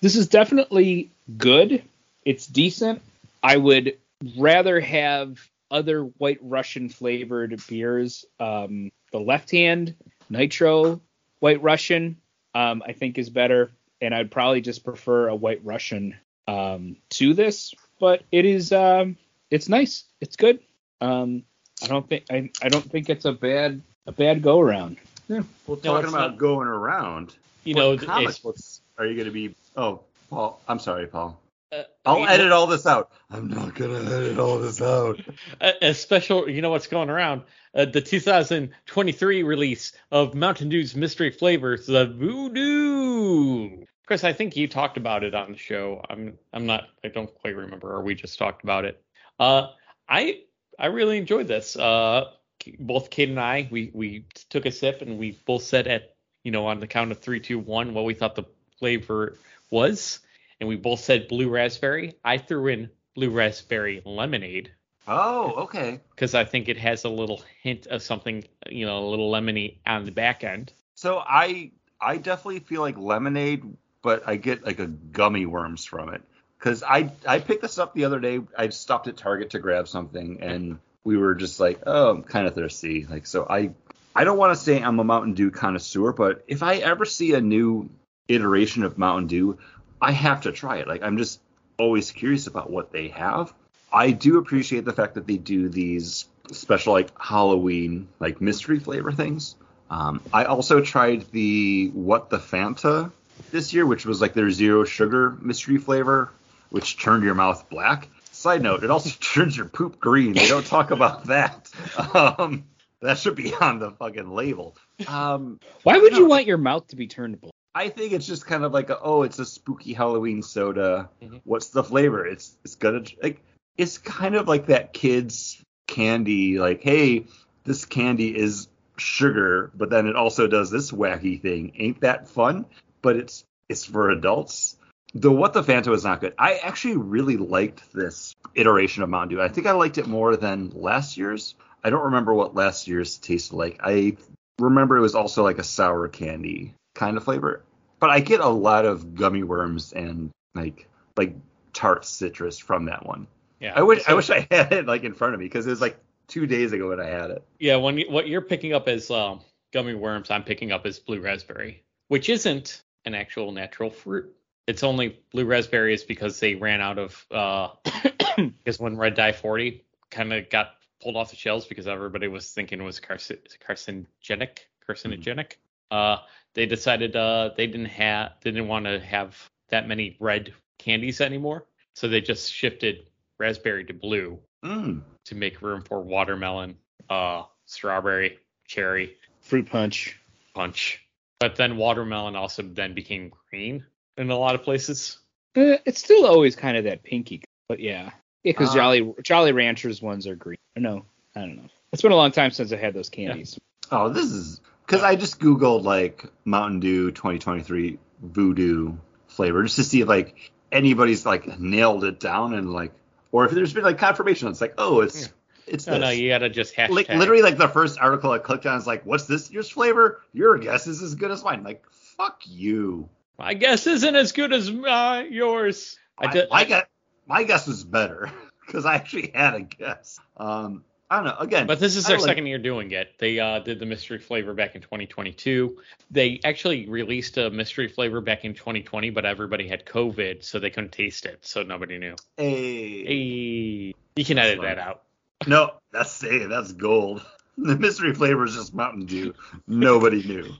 This 0.00 0.16
is 0.16 0.28
definitely 0.28 1.12
good. 1.36 1.84
It's 2.24 2.46
decent. 2.46 3.02
I 3.42 3.58
would 3.58 3.98
rather 4.38 4.80
have 4.80 5.38
other 5.70 6.04
White 6.04 6.38
Russian 6.40 6.88
flavored 6.88 7.60
beers. 7.68 8.24
Um, 8.40 8.90
the 9.12 9.20
left 9.20 9.50
hand 9.50 9.94
Nitro 10.30 11.02
White 11.40 11.62
Russian, 11.62 12.16
um, 12.54 12.82
I 12.86 12.92
think 12.92 13.18
is 13.18 13.28
better, 13.28 13.70
and 14.00 14.14
I'd 14.14 14.30
probably 14.30 14.62
just 14.62 14.82
prefer 14.82 15.28
a 15.28 15.36
White 15.36 15.60
Russian 15.62 16.16
um, 16.48 16.96
to 17.10 17.34
this. 17.34 17.74
But 18.00 18.22
it 18.32 18.46
is, 18.46 18.72
um, 18.72 19.16
it's 19.50 19.68
nice. 19.68 20.04
It's 20.20 20.36
good. 20.36 20.60
Um, 21.00 21.44
I 21.82 21.86
don't 21.88 22.08
think 22.08 22.24
I, 22.30 22.50
I 22.62 22.68
don't 22.68 22.88
think 22.90 23.08
it's 23.10 23.24
a 23.24 23.32
bad 23.32 23.82
a 24.06 24.12
bad 24.12 24.42
go 24.42 24.60
around. 24.60 24.96
Yeah. 25.28 25.42
Well, 25.66 25.78
No, 25.82 25.92
talking 25.92 26.04
it's 26.04 26.12
about 26.14 26.30
not. 26.32 26.38
going 26.38 26.68
around. 26.68 27.34
You 27.64 27.74
know, 27.74 27.96
comic 27.96 28.22
it's- 28.24 28.38
books 28.40 28.80
are 28.98 29.06
you 29.06 29.14
going 29.14 29.26
to 29.26 29.32
be? 29.32 29.54
Oh, 29.76 30.00
Paul. 30.30 30.60
I'm 30.68 30.78
sorry, 30.78 31.06
Paul. 31.06 31.40
uh, 31.72 31.82
I'll 32.04 32.20
you- 32.20 32.28
edit 32.28 32.52
all 32.52 32.66
this 32.66 32.86
out. 32.86 33.10
I'm 33.30 33.48
not 33.48 33.74
gonna 33.74 33.98
edit 34.04 34.38
all 34.38 34.58
this 34.58 34.80
out. 34.80 35.20
a, 35.60 35.88
a 35.88 35.94
special, 35.94 36.48
you 36.48 36.62
know 36.62 36.70
what's 36.70 36.86
going 36.86 37.10
around? 37.10 37.42
Uh, 37.74 37.86
the 37.86 38.00
2023 38.00 39.42
release 39.42 39.92
of 40.12 40.34
Mountain 40.34 40.68
Dew's 40.68 40.94
mystery 40.94 41.30
flavors, 41.32 41.86
the 41.86 42.06
Voodoo. 42.06 43.84
Chris, 44.06 44.22
I 44.24 44.32
think 44.32 44.56
you 44.56 44.68
talked 44.68 44.96
about 44.96 45.24
it 45.24 45.34
on 45.34 45.52
the 45.52 45.58
show. 45.58 46.04
I'm, 46.08 46.38
I'm 46.52 46.66
not, 46.66 46.88
I 47.02 47.08
don't 47.08 47.32
quite 47.36 47.56
remember, 47.56 47.92
or 47.94 48.02
we 48.02 48.14
just 48.14 48.38
talked 48.38 48.62
about 48.62 48.84
it. 48.84 49.02
Uh, 49.38 49.68
I, 50.08 50.40
I 50.78 50.86
really 50.86 51.18
enjoyed 51.18 51.48
this. 51.48 51.76
Uh, 51.76 52.30
both 52.78 53.10
Kate 53.10 53.28
and 53.28 53.40
I, 53.40 53.68
we, 53.70 53.90
we 53.94 54.26
took 54.48 54.66
a 54.66 54.70
sip 54.70 55.02
and 55.02 55.18
we 55.18 55.38
both 55.46 55.62
said 55.62 55.86
at, 55.86 56.14
you 56.42 56.50
know, 56.50 56.66
on 56.66 56.80
the 56.80 56.86
count 56.86 57.12
of 57.12 57.18
three, 57.20 57.40
two, 57.40 57.58
one, 57.58 57.94
what 57.94 58.04
we 58.04 58.14
thought 58.14 58.34
the 58.34 58.44
flavor 58.78 59.38
was, 59.70 60.20
and 60.60 60.68
we 60.68 60.76
both 60.76 61.00
said 61.00 61.28
blue 61.28 61.48
raspberry. 61.48 62.14
I 62.24 62.38
threw 62.38 62.68
in 62.68 62.90
blue 63.14 63.30
raspberry 63.30 64.02
lemonade 64.04 64.72
Oh, 65.06 65.52
okay. 65.64 66.00
because 66.10 66.34
I 66.34 66.44
think 66.44 66.68
it 66.68 66.78
has 66.78 67.04
a 67.04 67.08
little 67.08 67.42
hint 67.62 67.86
of 67.88 68.02
something, 68.02 68.44
you 68.70 68.86
know, 68.86 68.98
a 68.98 69.08
little 69.08 69.30
lemony 69.30 69.78
on 69.86 70.04
the 70.04 70.12
back 70.12 70.44
end. 70.44 70.72
So 70.94 71.18
I 71.18 71.72
I 72.00 72.16
definitely 72.16 72.60
feel 72.60 72.80
like 72.80 72.96
lemonade, 72.96 73.64
but 74.02 74.26
I 74.26 74.36
get 74.36 74.64
like 74.64 74.78
a 74.78 74.86
gummy 74.86 75.46
worms 75.46 75.84
from 75.84 76.12
it. 76.14 76.22
Cause 76.64 76.82
I 76.82 77.10
I 77.28 77.40
picked 77.40 77.60
this 77.60 77.78
up 77.78 77.92
the 77.92 78.06
other 78.06 78.18
day. 78.18 78.40
I 78.56 78.70
stopped 78.70 79.06
at 79.06 79.18
Target 79.18 79.50
to 79.50 79.58
grab 79.58 79.86
something, 79.86 80.38
and 80.40 80.78
we 81.04 81.18
were 81.18 81.34
just 81.34 81.60
like, 81.60 81.82
oh, 81.86 82.08
I'm 82.08 82.22
kind 82.22 82.46
of 82.46 82.54
thirsty. 82.54 83.04
Like 83.04 83.26
so, 83.26 83.46
I 83.48 83.72
I 84.16 84.24
don't 84.24 84.38
want 84.38 84.56
to 84.56 84.64
say 84.64 84.82
I'm 84.82 84.98
a 84.98 85.04
Mountain 85.04 85.34
Dew 85.34 85.50
connoisseur, 85.50 86.12
but 86.12 86.42
if 86.48 86.62
I 86.62 86.76
ever 86.76 87.04
see 87.04 87.34
a 87.34 87.40
new 87.42 87.90
iteration 88.28 88.82
of 88.82 88.96
Mountain 88.96 89.26
Dew, 89.26 89.58
I 90.00 90.12
have 90.12 90.40
to 90.44 90.52
try 90.52 90.78
it. 90.78 90.88
Like 90.88 91.02
I'm 91.02 91.18
just 91.18 91.38
always 91.78 92.10
curious 92.10 92.46
about 92.46 92.70
what 92.70 92.92
they 92.92 93.08
have. 93.08 93.52
I 93.92 94.12
do 94.12 94.38
appreciate 94.38 94.86
the 94.86 94.94
fact 94.94 95.16
that 95.16 95.26
they 95.26 95.36
do 95.36 95.68
these 95.68 96.26
special 96.50 96.94
like 96.94 97.10
Halloween 97.20 98.08
like 98.20 98.40
mystery 98.40 98.78
flavor 98.78 99.12
things. 99.12 99.56
Um, 99.90 100.22
I 100.32 100.44
also 100.44 100.80
tried 100.80 101.30
the 101.30 101.90
What 101.92 102.30
the 102.30 102.38
Fanta 102.38 103.12
this 103.50 103.74
year, 103.74 103.84
which 103.84 104.06
was 104.06 104.22
like 104.22 104.32
their 104.32 104.50
zero 104.50 104.84
sugar 104.84 105.36
mystery 105.42 105.76
flavor, 105.76 106.30
which 106.74 106.98
turned 106.98 107.22
your 107.22 107.36
mouth 107.36 107.70
black. 107.70 108.08
Side 108.32 108.60
note, 108.60 108.82
it 108.82 108.90
also 108.90 109.08
turns 109.20 109.56
your 109.56 109.66
poop 109.66 110.00
green. 110.00 110.32
They 110.32 110.48
don't 110.48 110.66
talk 110.66 110.90
about 110.90 111.26
that. 111.26 111.70
Um, 112.12 112.64
that 113.00 113.16
should 113.18 113.36
be 113.36 113.54
on 113.54 113.78
the 113.78 113.92
fucking 113.92 114.28
label. 114.28 114.76
Um, 115.06 115.60
Why 115.84 115.98
would 115.98 116.16
you 116.16 116.26
want 116.26 116.46
your 116.46 116.58
mouth 116.58 116.88
to 116.88 116.96
be 116.96 117.06
turned 117.06 117.40
black? 117.40 117.52
I 117.76 117.90
think 117.90 118.12
it's 118.12 118.26
just 118.26 118.44
kind 118.44 118.64
of 118.64 118.72
like 118.72 118.90
a, 118.90 118.98
oh, 118.98 119.22
it's 119.22 119.38
a 119.38 119.44
spooky 119.44 119.92
Halloween 119.92 120.42
soda. 120.42 121.10
Mhm. 121.22 121.42
What's 121.44 121.68
the 121.68 121.84
flavor? 121.84 122.26
It's 122.26 122.56
it's 122.64 122.74
gonna 122.74 123.04
like 123.22 123.40
it's 123.78 123.98
kind 123.98 124.34
of 124.34 124.48
like 124.48 124.66
that 124.66 124.92
kid's 124.92 125.62
candy. 125.86 126.58
Like, 126.58 126.82
hey, 126.82 127.26
this 127.62 127.84
candy 127.84 128.36
is 128.36 128.66
sugar, 128.96 129.70
but 129.76 129.90
then 129.90 130.08
it 130.08 130.16
also 130.16 130.48
does 130.48 130.72
this 130.72 130.90
wacky 130.90 131.40
thing. 131.40 131.72
Ain't 131.76 132.00
that 132.00 132.28
fun? 132.28 132.66
But 133.00 133.14
it's 133.14 133.44
it's 133.68 133.84
for 133.84 134.10
adults. 134.10 134.76
The 135.14 135.30
what 135.30 135.52
the 135.52 135.62
Fanta 135.62 135.94
is 135.94 136.04
not 136.04 136.20
good. 136.20 136.34
I 136.38 136.56
actually 136.56 136.96
really 136.96 137.36
liked 137.36 137.92
this 137.92 138.34
iteration 138.54 139.02
of 139.02 139.08
Mountain 139.08 139.36
Dew. 139.36 139.42
I 139.42 139.48
think 139.48 139.66
I 139.66 139.72
liked 139.72 139.98
it 139.98 140.06
more 140.06 140.36
than 140.36 140.70
last 140.74 141.16
year's. 141.16 141.54
I 141.84 141.90
don't 141.90 142.04
remember 142.04 142.34
what 142.34 142.54
last 142.54 142.88
year's 142.88 143.18
tasted 143.18 143.54
like. 143.54 143.78
I 143.82 144.16
remember 144.58 144.96
it 144.96 145.02
was 145.02 145.14
also 145.14 145.44
like 145.44 145.58
a 145.58 145.64
sour 145.64 146.08
candy 146.08 146.74
kind 146.94 147.16
of 147.16 147.24
flavor. 147.24 147.62
But 148.00 148.10
I 148.10 148.20
get 148.20 148.40
a 148.40 148.48
lot 148.48 148.84
of 148.84 149.14
gummy 149.14 149.44
worms 149.44 149.92
and 149.92 150.30
like 150.54 150.88
like 151.16 151.36
tart 151.72 152.04
citrus 152.04 152.58
from 152.58 152.86
that 152.86 153.06
one. 153.06 153.26
Yeah. 153.60 153.72
I 153.76 153.82
wish 153.82 154.02
I 154.08 154.14
wish 154.14 154.30
I 154.30 154.46
had 154.50 154.72
it 154.72 154.86
like 154.86 155.04
in 155.04 155.14
front 155.14 155.34
of 155.34 155.40
me 155.40 155.46
because 155.46 155.66
it 155.66 155.70
was 155.70 155.80
like 155.80 155.98
two 156.26 156.46
days 156.46 156.72
ago 156.72 156.88
when 156.88 157.00
I 157.00 157.06
had 157.06 157.30
it. 157.30 157.44
Yeah, 157.58 157.76
when 157.76 157.98
you, 157.98 158.10
what 158.10 158.26
you're 158.26 158.40
picking 158.40 158.72
up 158.72 158.88
as 158.88 159.10
um, 159.10 159.40
gummy 159.72 159.94
worms, 159.94 160.30
I'm 160.30 160.42
picking 160.42 160.72
up 160.72 160.86
as 160.86 160.98
blue 160.98 161.20
raspberry, 161.20 161.82
which 162.08 162.28
isn't 162.28 162.82
an 163.04 163.14
actual 163.14 163.52
natural 163.52 163.90
fruit. 163.90 164.34
It's 164.66 164.82
only 164.82 165.20
blue 165.30 165.44
raspberries 165.44 166.04
because 166.04 166.40
they 166.40 166.54
ran 166.54 166.80
out 166.80 166.98
of 166.98 167.26
uh 167.30 167.68
because 168.36 168.78
when 168.78 168.96
Red 168.96 169.14
Dye 169.14 169.32
40 169.32 169.84
kind 170.10 170.32
of 170.32 170.48
got 170.50 170.74
pulled 171.02 171.16
off 171.16 171.30
the 171.30 171.36
shelves 171.36 171.66
because 171.66 171.86
everybody 171.86 172.28
was 172.28 172.50
thinking 172.50 172.80
it 172.80 172.84
was 172.84 173.00
carci- 173.00 173.38
carcinogenic, 173.66 174.58
carcinogenic. 174.88 175.52
Uh, 175.90 176.18
they 176.54 176.66
decided 176.66 177.14
uh 177.16 177.50
they 177.56 177.66
didn't 177.66 177.86
have 177.86 178.32
they 178.42 178.50
didn't 178.50 178.68
want 178.68 178.86
to 178.86 178.98
have 179.00 179.36
that 179.68 179.86
many 179.88 180.16
red 180.20 180.52
candies 180.78 181.20
anymore, 181.20 181.66
so 181.94 182.08
they 182.08 182.20
just 182.20 182.52
shifted 182.52 183.10
raspberry 183.38 183.84
to 183.84 183.94
blue 183.94 184.38
Mm. 184.64 185.02
to 185.26 185.34
make 185.34 185.60
room 185.60 185.82
for 185.82 186.00
watermelon, 186.00 186.78
uh, 187.10 187.42
strawberry, 187.66 188.38
cherry, 188.66 189.18
Fruit 189.42 189.68
punch. 189.68 190.18
punch. 190.54 191.04
But 191.38 191.56
then 191.56 191.76
watermelon 191.76 192.34
also 192.34 192.62
then 192.62 192.94
became 192.94 193.30
green 193.50 193.84
in 194.16 194.30
a 194.30 194.38
lot 194.38 194.54
of 194.54 194.62
places. 194.62 195.18
Eh, 195.56 195.78
it's 195.84 196.00
still 196.00 196.26
always 196.26 196.56
kind 196.56 196.76
of 196.76 196.84
that 196.84 197.02
pinky, 197.02 197.42
but 197.68 197.80
yeah, 197.80 198.10
yeah, 198.42 198.52
because 198.52 198.70
Uh, 198.70 198.74
Jolly 198.74 199.14
Jolly 199.22 199.52
Ranchers 199.52 200.02
ones 200.02 200.26
are 200.26 200.36
green. 200.36 200.58
No, 200.76 201.04
I 201.36 201.40
don't 201.40 201.56
know. 201.56 201.68
It's 201.92 202.02
been 202.02 202.12
a 202.12 202.16
long 202.16 202.32
time 202.32 202.50
since 202.50 202.72
I 202.72 202.76
had 202.76 202.94
those 202.94 203.08
candies. 203.08 203.58
Oh, 203.92 204.08
this 204.08 204.24
is 204.32 204.60
because 204.86 205.02
I 205.02 205.14
just 205.16 205.38
googled 205.38 205.84
like 205.84 206.24
Mountain 206.44 206.80
Dew 206.80 207.10
2023 207.12 207.98
Voodoo 208.22 208.94
flavor 209.28 209.62
just 209.62 209.76
to 209.76 209.84
see 209.84 210.00
if 210.00 210.08
like 210.08 210.52
anybody's 210.72 211.24
like 211.24 211.58
nailed 211.60 212.04
it 212.04 212.18
down 212.18 212.54
and 212.54 212.72
like 212.72 212.92
or 213.30 213.44
if 213.44 213.52
there's 213.52 213.72
been 213.72 213.84
like 213.84 213.98
confirmation. 213.98 214.48
It's 214.48 214.60
like 214.60 214.74
oh, 214.78 215.00
it's 215.02 215.20
Yeah. 215.22 215.26
it's 215.68 215.86
No, 215.86 215.92
this. 215.94 216.00
no, 216.00 216.10
you 216.10 216.28
gotta 216.30 216.48
just 216.48 216.74
hashtag. 216.74 216.90
like 216.90 217.08
literally 217.10 217.42
like 217.42 217.58
the 217.58 217.68
first 217.68 217.98
article 218.00 218.32
I 218.32 218.38
clicked 218.38 218.66
on 218.66 218.76
is 218.78 218.86
like, 218.88 219.06
what's 219.06 219.26
this 219.26 219.50
year's 219.52 219.70
flavor? 219.70 220.20
Your 220.32 220.58
guess 220.58 220.88
is 220.88 221.00
as 221.02 221.14
good 221.14 221.30
as 221.30 221.44
mine. 221.44 221.62
Like 221.62 221.84
fuck 222.16 222.40
you. 222.46 223.08
My 223.38 223.54
guess 223.54 223.86
isn't 223.86 224.14
as 224.14 224.32
good 224.32 224.52
as 224.52 224.68
uh, 224.70 225.24
yours. 225.28 225.98
I 226.18 226.30
did. 226.32 226.48
my 226.50 226.64
guess 226.64 226.86
my 227.26 227.42
guess 227.44 227.66
was 227.66 227.84
better 227.84 228.30
because 228.66 228.86
I 228.86 228.94
actually 228.94 229.32
had 229.34 229.54
a 229.54 229.60
guess. 229.60 230.18
Um, 230.36 230.84
I 231.10 231.16
don't 231.16 231.26
know. 231.26 231.36
Again, 231.38 231.66
But 231.66 231.80
this 231.80 231.96
is 231.96 232.06
their 232.06 232.16
like- 232.18 232.26
second 232.26 232.46
year 232.46 232.58
doing 232.58 232.90
it. 232.92 233.14
They 233.18 233.38
uh, 233.38 233.58
did 233.60 233.78
the 233.78 233.86
mystery 233.86 234.18
flavor 234.18 234.54
back 234.54 234.74
in 234.74 234.80
2022. 234.80 235.78
They 236.10 236.40
actually 236.44 236.88
released 236.88 237.36
a 237.36 237.50
mystery 237.50 237.88
flavor 237.88 238.20
back 238.20 238.44
in 238.44 238.54
2020, 238.54 239.10
but 239.10 239.24
everybody 239.24 239.68
had 239.68 239.84
COVID, 239.84 240.42
so 240.42 240.58
they 240.58 240.70
couldn't 240.70 240.92
taste 240.92 241.26
it, 241.26 241.38
so 241.42 241.62
nobody 241.62 241.98
knew. 241.98 242.16
Hey. 242.36 243.04
Hey, 243.04 243.94
you 244.16 244.24
can 244.24 244.38
edit 244.38 244.60
that 244.62 244.78
out. 244.78 245.02
No, 245.46 245.72
that's 245.92 246.20
hey, 246.22 246.46
that's 246.46 246.72
gold. 246.72 247.20
The 247.58 247.76
mystery 247.76 248.14
flavor 248.14 248.44
is 248.46 248.54
just 248.54 248.74
Mountain 248.74 249.06
Dew. 249.06 249.34
Nobody 249.68 250.22
knew. 250.24 250.52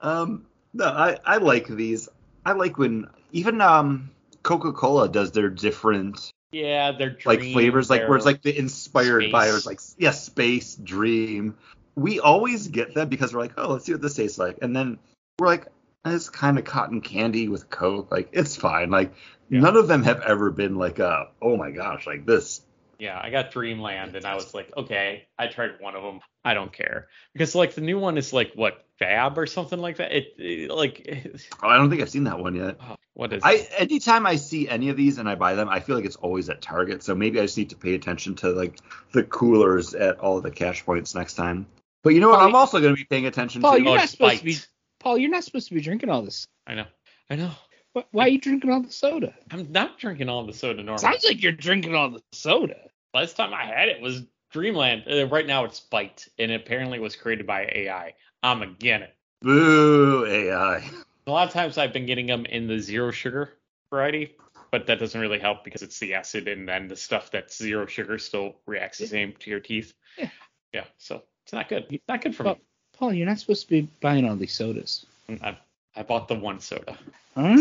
um, 0.00 0.44
no, 0.74 0.86
I, 0.86 1.18
I 1.24 1.36
like 1.38 1.68
these. 1.68 2.08
I 2.44 2.52
like 2.52 2.78
when 2.78 3.08
even 3.32 3.60
um 3.60 4.10
Coca-Cola 4.42 5.08
does 5.08 5.32
their 5.32 5.48
different 5.50 6.32
yeah, 6.52 6.92
they're 6.92 7.16
like 7.24 7.42
flavors, 7.42 7.88
like 7.88 8.06
where 8.08 8.16
it's 8.16 8.26
like 8.26 8.42
the 8.42 8.56
inspired 8.56 9.32
by, 9.32 9.48
or 9.48 9.56
it's 9.56 9.64
Space. 9.64 9.66
like 9.66 10.02
yeah, 10.02 10.10
space, 10.10 10.74
dream. 10.76 11.56
We 11.94 12.20
always 12.20 12.68
get 12.68 12.94
them 12.94 13.08
because 13.08 13.32
we're 13.32 13.40
like, 13.40 13.54
oh, 13.56 13.72
let's 13.72 13.84
see 13.86 13.92
what 13.92 14.02
this 14.02 14.14
tastes 14.14 14.38
like, 14.38 14.58
and 14.62 14.74
then 14.76 14.98
we're 15.38 15.46
like, 15.46 15.66
it's 16.04 16.28
kind 16.28 16.58
of 16.58 16.64
cotton 16.64 17.00
candy 17.00 17.48
with 17.48 17.70
Coke. 17.70 18.10
Like 18.10 18.28
it's 18.32 18.56
fine. 18.56 18.90
Like 18.90 19.14
Yeah. 19.48 19.60
none 19.60 19.76
of 19.76 19.88
them 19.88 20.02
have 20.02 20.20
ever 20.22 20.50
been 20.50 20.76
like, 20.76 21.00
uh, 21.00 21.26
oh 21.40 21.56
my 21.56 21.70
gosh, 21.70 22.06
like 22.06 22.26
this 22.26 22.60
Yeah, 23.02 23.20
I 23.20 23.30
got 23.30 23.50
Dreamland, 23.50 24.14
and 24.14 24.24
I 24.24 24.36
was 24.36 24.54
like, 24.54 24.70
okay, 24.76 25.26
I 25.36 25.48
tried 25.48 25.72
one 25.80 25.96
of 25.96 26.04
them. 26.04 26.20
I 26.44 26.54
don't 26.54 26.72
care 26.72 27.08
because 27.32 27.52
like 27.52 27.74
the 27.74 27.80
new 27.80 27.98
one 27.98 28.16
is 28.16 28.32
like 28.32 28.52
what 28.54 28.84
Fab 29.00 29.36
or 29.38 29.46
something 29.48 29.80
like 29.80 29.96
that. 29.96 30.12
It, 30.12 30.34
it 30.38 30.70
like 30.70 31.40
Oh, 31.64 31.68
I 31.68 31.78
don't 31.78 31.90
think 31.90 32.00
I've 32.00 32.10
seen 32.10 32.22
that 32.24 32.38
one 32.38 32.54
yet. 32.54 32.76
oh, 32.80 32.94
what 33.14 33.32
is 33.32 33.42
I 33.42 33.54
it? 33.54 33.72
anytime 33.76 34.24
I 34.24 34.36
see 34.36 34.68
any 34.68 34.88
of 34.88 34.96
these 34.96 35.18
and 35.18 35.28
I 35.28 35.34
buy 35.34 35.56
them, 35.56 35.68
I 35.68 35.80
feel 35.80 35.96
like 35.96 36.04
it's 36.04 36.14
always 36.14 36.48
at 36.48 36.62
Target. 36.62 37.02
So 37.02 37.16
maybe 37.16 37.40
I 37.40 37.42
just 37.42 37.58
need 37.58 37.70
to 37.70 37.76
pay 37.76 37.94
attention 37.94 38.36
to 38.36 38.50
like 38.50 38.78
the 39.10 39.24
coolers 39.24 39.94
at 39.94 40.20
all 40.20 40.40
the 40.40 40.52
cash 40.52 40.84
points 40.84 41.12
next 41.12 41.34
time. 41.34 41.66
But 42.04 42.10
you 42.10 42.20
know 42.20 42.28
what? 42.28 42.38
Paul, 42.38 42.48
I'm 42.50 42.54
also 42.54 42.78
going 42.80 42.94
to 42.94 43.00
be 43.00 43.04
paying 43.04 43.26
attention 43.26 43.62
Paul, 43.62 43.78
to. 43.78 43.82
you're 43.82 43.96
not 43.96 44.10
supposed 44.10 44.38
to 44.38 44.44
be. 44.44 44.56
Paul, 45.00 45.18
you're 45.18 45.28
not 45.28 45.42
supposed 45.42 45.66
to 45.66 45.74
be 45.74 45.80
drinking 45.80 46.08
all 46.08 46.22
this. 46.22 46.46
I 46.68 46.76
know, 46.76 46.86
I 47.28 47.34
know. 47.34 47.50
Why, 47.92 48.04
why 48.10 48.24
are 48.24 48.28
you 48.28 48.38
drinking 48.38 48.70
all 48.70 48.80
the 48.80 48.90
soda? 48.90 49.34
I'm 49.50 49.70
not 49.70 49.98
drinking 49.98 50.28
all 50.28 50.46
the 50.46 50.52
soda 50.52 50.82
normally. 50.82 51.02
Sounds 51.02 51.24
like 51.24 51.42
you're 51.42 51.52
drinking 51.52 51.94
all 51.94 52.10
the 52.10 52.22
soda. 52.32 52.76
Last 53.14 53.36
time 53.36 53.52
I 53.52 53.64
had 53.64 53.88
it 53.88 54.00
was 54.00 54.22
Dreamland. 54.50 55.04
Uh, 55.10 55.26
right 55.26 55.46
now 55.46 55.64
it's 55.64 55.80
Bite, 55.80 56.28
and 56.38 56.50
it 56.50 56.60
apparently 56.60 56.98
was 56.98 57.16
created 57.16 57.46
by 57.46 57.70
AI. 57.72 58.14
I'm 58.42 58.62
again 58.62 59.02
it. 59.02 59.14
Boo 59.40 60.26
AI. 60.26 60.82
A 61.26 61.30
lot 61.30 61.46
of 61.46 61.52
times 61.52 61.78
I've 61.78 61.92
been 61.92 62.06
getting 62.06 62.26
them 62.26 62.46
in 62.46 62.66
the 62.66 62.78
zero 62.78 63.10
sugar 63.10 63.54
variety, 63.90 64.36
but 64.70 64.86
that 64.86 64.98
doesn't 64.98 65.20
really 65.20 65.38
help 65.38 65.64
because 65.64 65.82
it's 65.82 65.98
the 65.98 66.14
acid 66.14 66.48
and 66.48 66.68
then 66.68 66.88
the 66.88 66.96
stuff 66.96 67.30
that's 67.30 67.56
zero 67.58 67.86
sugar 67.86 68.18
still 68.18 68.56
reacts 68.66 68.98
the 68.98 69.06
same 69.06 69.34
to 69.40 69.50
your 69.50 69.60
teeth. 69.60 69.92
Yeah. 70.18 70.30
Yeah, 70.72 70.84
so 70.96 71.22
it's 71.44 71.52
not 71.52 71.68
good. 71.68 72.00
Not 72.08 72.22
good 72.22 72.34
for 72.34 72.44
Well, 72.44 72.54
me. 72.54 72.60
Paul, 72.96 73.12
you're 73.12 73.26
not 73.26 73.38
supposed 73.38 73.62
to 73.62 73.68
be 73.68 73.82
buying 74.00 74.28
all 74.28 74.36
these 74.36 74.52
sodas. 74.52 75.06
I, 75.42 75.56
I 75.94 76.02
bought 76.02 76.28
the 76.28 76.34
one 76.34 76.60
soda. 76.60 76.98
I 77.36 77.54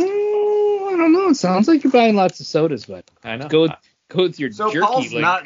don't 1.02 1.14
know. 1.14 1.30
It 1.30 1.36
sounds 1.36 1.68
like 1.68 1.84
you're 1.84 1.92
buying 1.92 2.16
lots 2.16 2.40
of 2.40 2.46
sodas, 2.48 2.86
but 2.86 3.10
I 3.24 3.36
know. 3.38 3.48
go 3.50 3.68
go 4.10 4.24
with 4.24 4.40
your 4.40 4.52
So 4.52 4.72
jerky. 4.72 4.86
Paul's 4.86 5.14
like, 5.14 5.22
not 5.22 5.44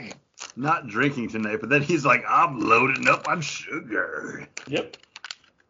not 0.56 0.88
drinking 0.88 1.30
tonight, 1.30 1.58
but 1.60 1.70
then 1.70 1.82
he's 1.82 2.06
like, 2.06 2.24
I'm 2.30 2.60
loading 2.60 3.08
up 3.08 3.28
on 3.28 3.42
sugar. 3.42 4.48
yep. 4.68 4.98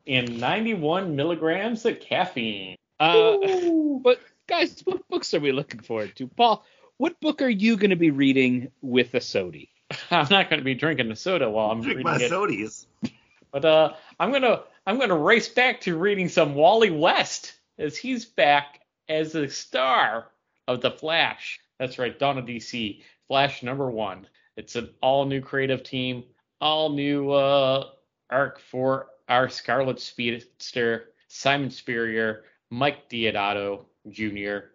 And 0.08 0.40
91 0.40 1.16
milligrams 1.16 1.86
of 1.86 2.00
caffeine. 2.00 2.76
uh, 3.00 3.38
but 4.04 4.20
guys, 4.48 4.82
what 4.86 5.08
books 5.08 5.34
are 5.34 5.40
we 5.40 5.52
looking 5.52 5.80
forward 5.80 6.16
to? 6.18 6.28
Paul, 6.28 6.64
what 6.98 7.20
book 7.20 7.42
are 7.42 7.50
you 7.50 7.76
going 7.78 7.90
to 7.90 7.96
be 7.96 8.12
reading 8.12 8.72
with 8.82 9.14
a 9.16 9.22
sody? 9.22 9.70
I'm 10.12 10.28
not 10.30 10.50
going 10.50 10.60
to 10.60 10.64
be 10.64 10.76
drinking 10.76 11.10
the 11.10 11.16
soda 11.16 11.50
while 11.50 11.72
I'm 11.72 11.82
Drink 11.82 11.98
reading 11.98 12.12
my 12.12 12.18
it. 12.24 12.32
sodies. 12.32 12.86
But 13.52 13.66
uh, 13.66 13.94
I'm 14.20 14.32
gonna 14.32 14.64
I'm 14.86 15.00
gonna 15.00 15.18
race 15.18 15.48
back 15.48 15.82
to 15.82 15.98
reading 15.98 16.28
some 16.30 16.56
Wally 16.56 16.92
West 16.92 17.54
as 17.80 17.96
he's 17.98 18.26
back 18.26 18.82
as 19.10 19.32
the 19.32 19.50
star 19.50 20.28
of 20.68 20.82
the 20.82 20.92
Flash. 20.92 21.60
That's 21.80 22.00
right, 22.00 22.18
Dawn 22.18 22.38
of 22.38 22.46
DC, 22.46 23.02
Flash 23.28 23.64
number 23.64 23.90
one. 23.90 24.28
It's 24.58 24.76
an 24.76 24.90
all 25.02 25.26
new 25.26 25.42
creative 25.42 25.84
team, 25.84 26.24
all 26.62 26.90
new 26.90 27.32
uh, 27.32 27.90
arc 28.30 28.60
for 28.60 29.08
our 29.28 29.50
Scarlet 29.50 30.00
Speedster, 30.00 31.10
Simon 31.28 31.70
Spurrier, 31.70 32.44
Mike 32.70 33.10
Deodato 33.10 33.86
Jr. 34.10 34.70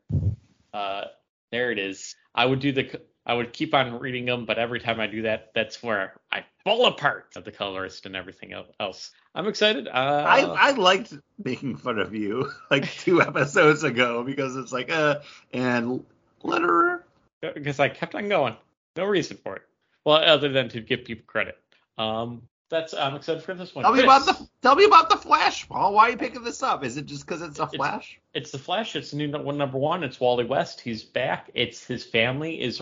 Uh, 0.72 1.04
there 1.50 1.70
it 1.70 1.78
is. 1.78 2.14
I 2.34 2.46
would 2.46 2.60
do 2.60 2.72
the 2.72 3.00
I 3.26 3.34
would 3.34 3.52
keep 3.52 3.74
on 3.74 3.98
reading 3.98 4.24
them, 4.24 4.46
but 4.46 4.58
every 4.58 4.80
time 4.80 4.98
I 4.98 5.06
do 5.06 5.22
that, 5.22 5.50
that's 5.54 5.82
where 5.82 6.14
I 6.32 6.44
fall 6.64 6.86
apart 6.86 7.26
of 7.36 7.44
the 7.44 7.52
colorist 7.52 8.06
and 8.06 8.16
everything 8.16 8.54
else. 8.80 9.10
I'm 9.34 9.46
excited. 9.46 9.88
Uh, 9.88 10.24
I, 10.26 10.40
I 10.40 10.70
liked 10.72 11.14
making 11.42 11.76
fun 11.76 11.98
of 11.98 12.14
you 12.14 12.50
like 12.70 12.90
two 12.90 13.20
episodes 13.22 13.84
ago 13.84 14.24
because 14.24 14.56
it's 14.56 14.72
like 14.72 14.90
uh 14.90 15.20
and 15.52 16.04
letterer. 16.42 17.02
because 17.40 17.78
I 17.78 17.88
kept 17.88 18.14
on 18.14 18.28
going. 18.28 18.56
No 18.96 19.04
reason 19.04 19.36
for 19.36 19.56
it. 19.56 19.62
Well, 20.04 20.16
other 20.16 20.48
than 20.48 20.68
to 20.70 20.80
give 20.80 21.04
people 21.04 21.24
credit. 21.26 21.58
Um, 21.98 22.42
that's 22.70 22.94
I'm 22.94 23.14
excited 23.16 23.42
for 23.42 23.54
this 23.54 23.74
one. 23.74 23.84
Tell 23.84 23.92
me 23.92 24.02
Chris, 24.02 24.22
about 24.22 24.38
the 24.38 24.48
tell 24.62 24.76
me 24.76 24.84
about 24.84 25.10
the 25.10 25.16
Flash, 25.16 25.68
Paul. 25.68 25.92
Why 25.94 26.04
are 26.04 26.10
you 26.10 26.16
picking 26.16 26.42
this 26.42 26.62
up? 26.62 26.84
Is 26.84 26.96
it 26.96 27.06
just 27.06 27.26
because 27.26 27.42
it's 27.42 27.58
a 27.58 27.64
It's- 27.64 27.76
Flash? 27.76 28.18
It's 28.32 28.50
the 28.52 28.58
Flash. 28.58 28.96
It's 28.96 29.12
new 29.12 29.30
one 29.30 29.58
number 29.58 29.76
one. 29.78 30.04
It's 30.04 30.20
Wally 30.20 30.44
West. 30.44 30.80
He's 30.80 31.02
back. 31.02 31.50
It's 31.54 31.84
his 31.84 32.04
family 32.04 32.60
is 32.60 32.80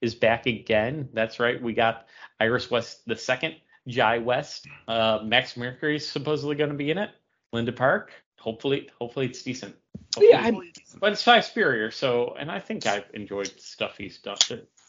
is 0.00 0.14
back 0.14 0.46
again. 0.46 1.08
That's 1.12 1.38
right. 1.40 1.60
We 1.60 1.72
got 1.74 2.06
Iris 2.40 2.70
West 2.70 3.06
the 3.06 3.16
second, 3.16 3.56
Jai 3.88 4.18
West, 4.18 4.66
uh, 4.88 5.20
Max 5.24 5.56
Mercury 5.56 5.96
is 5.96 6.08
supposedly 6.08 6.56
going 6.56 6.70
to 6.70 6.76
be 6.76 6.90
in 6.90 6.98
it. 6.98 7.10
Linda 7.52 7.72
Park. 7.72 8.12
Hopefully, 8.38 8.90
hopefully 9.00 9.26
it's 9.26 9.42
decent. 9.42 9.74
Yeah, 10.18 10.42
Hopefully- 10.42 10.66
I'm- 10.76 10.98
but 11.00 11.12
it's 11.12 11.22
Si 11.22 11.40
Spurrier. 11.40 11.90
So, 11.90 12.34
and 12.38 12.50
I 12.50 12.60
think 12.60 12.86
I've 12.86 13.06
enjoyed 13.14 13.58
stuff 13.60 13.96
he's 13.98 14.18
done. 14.18 14.36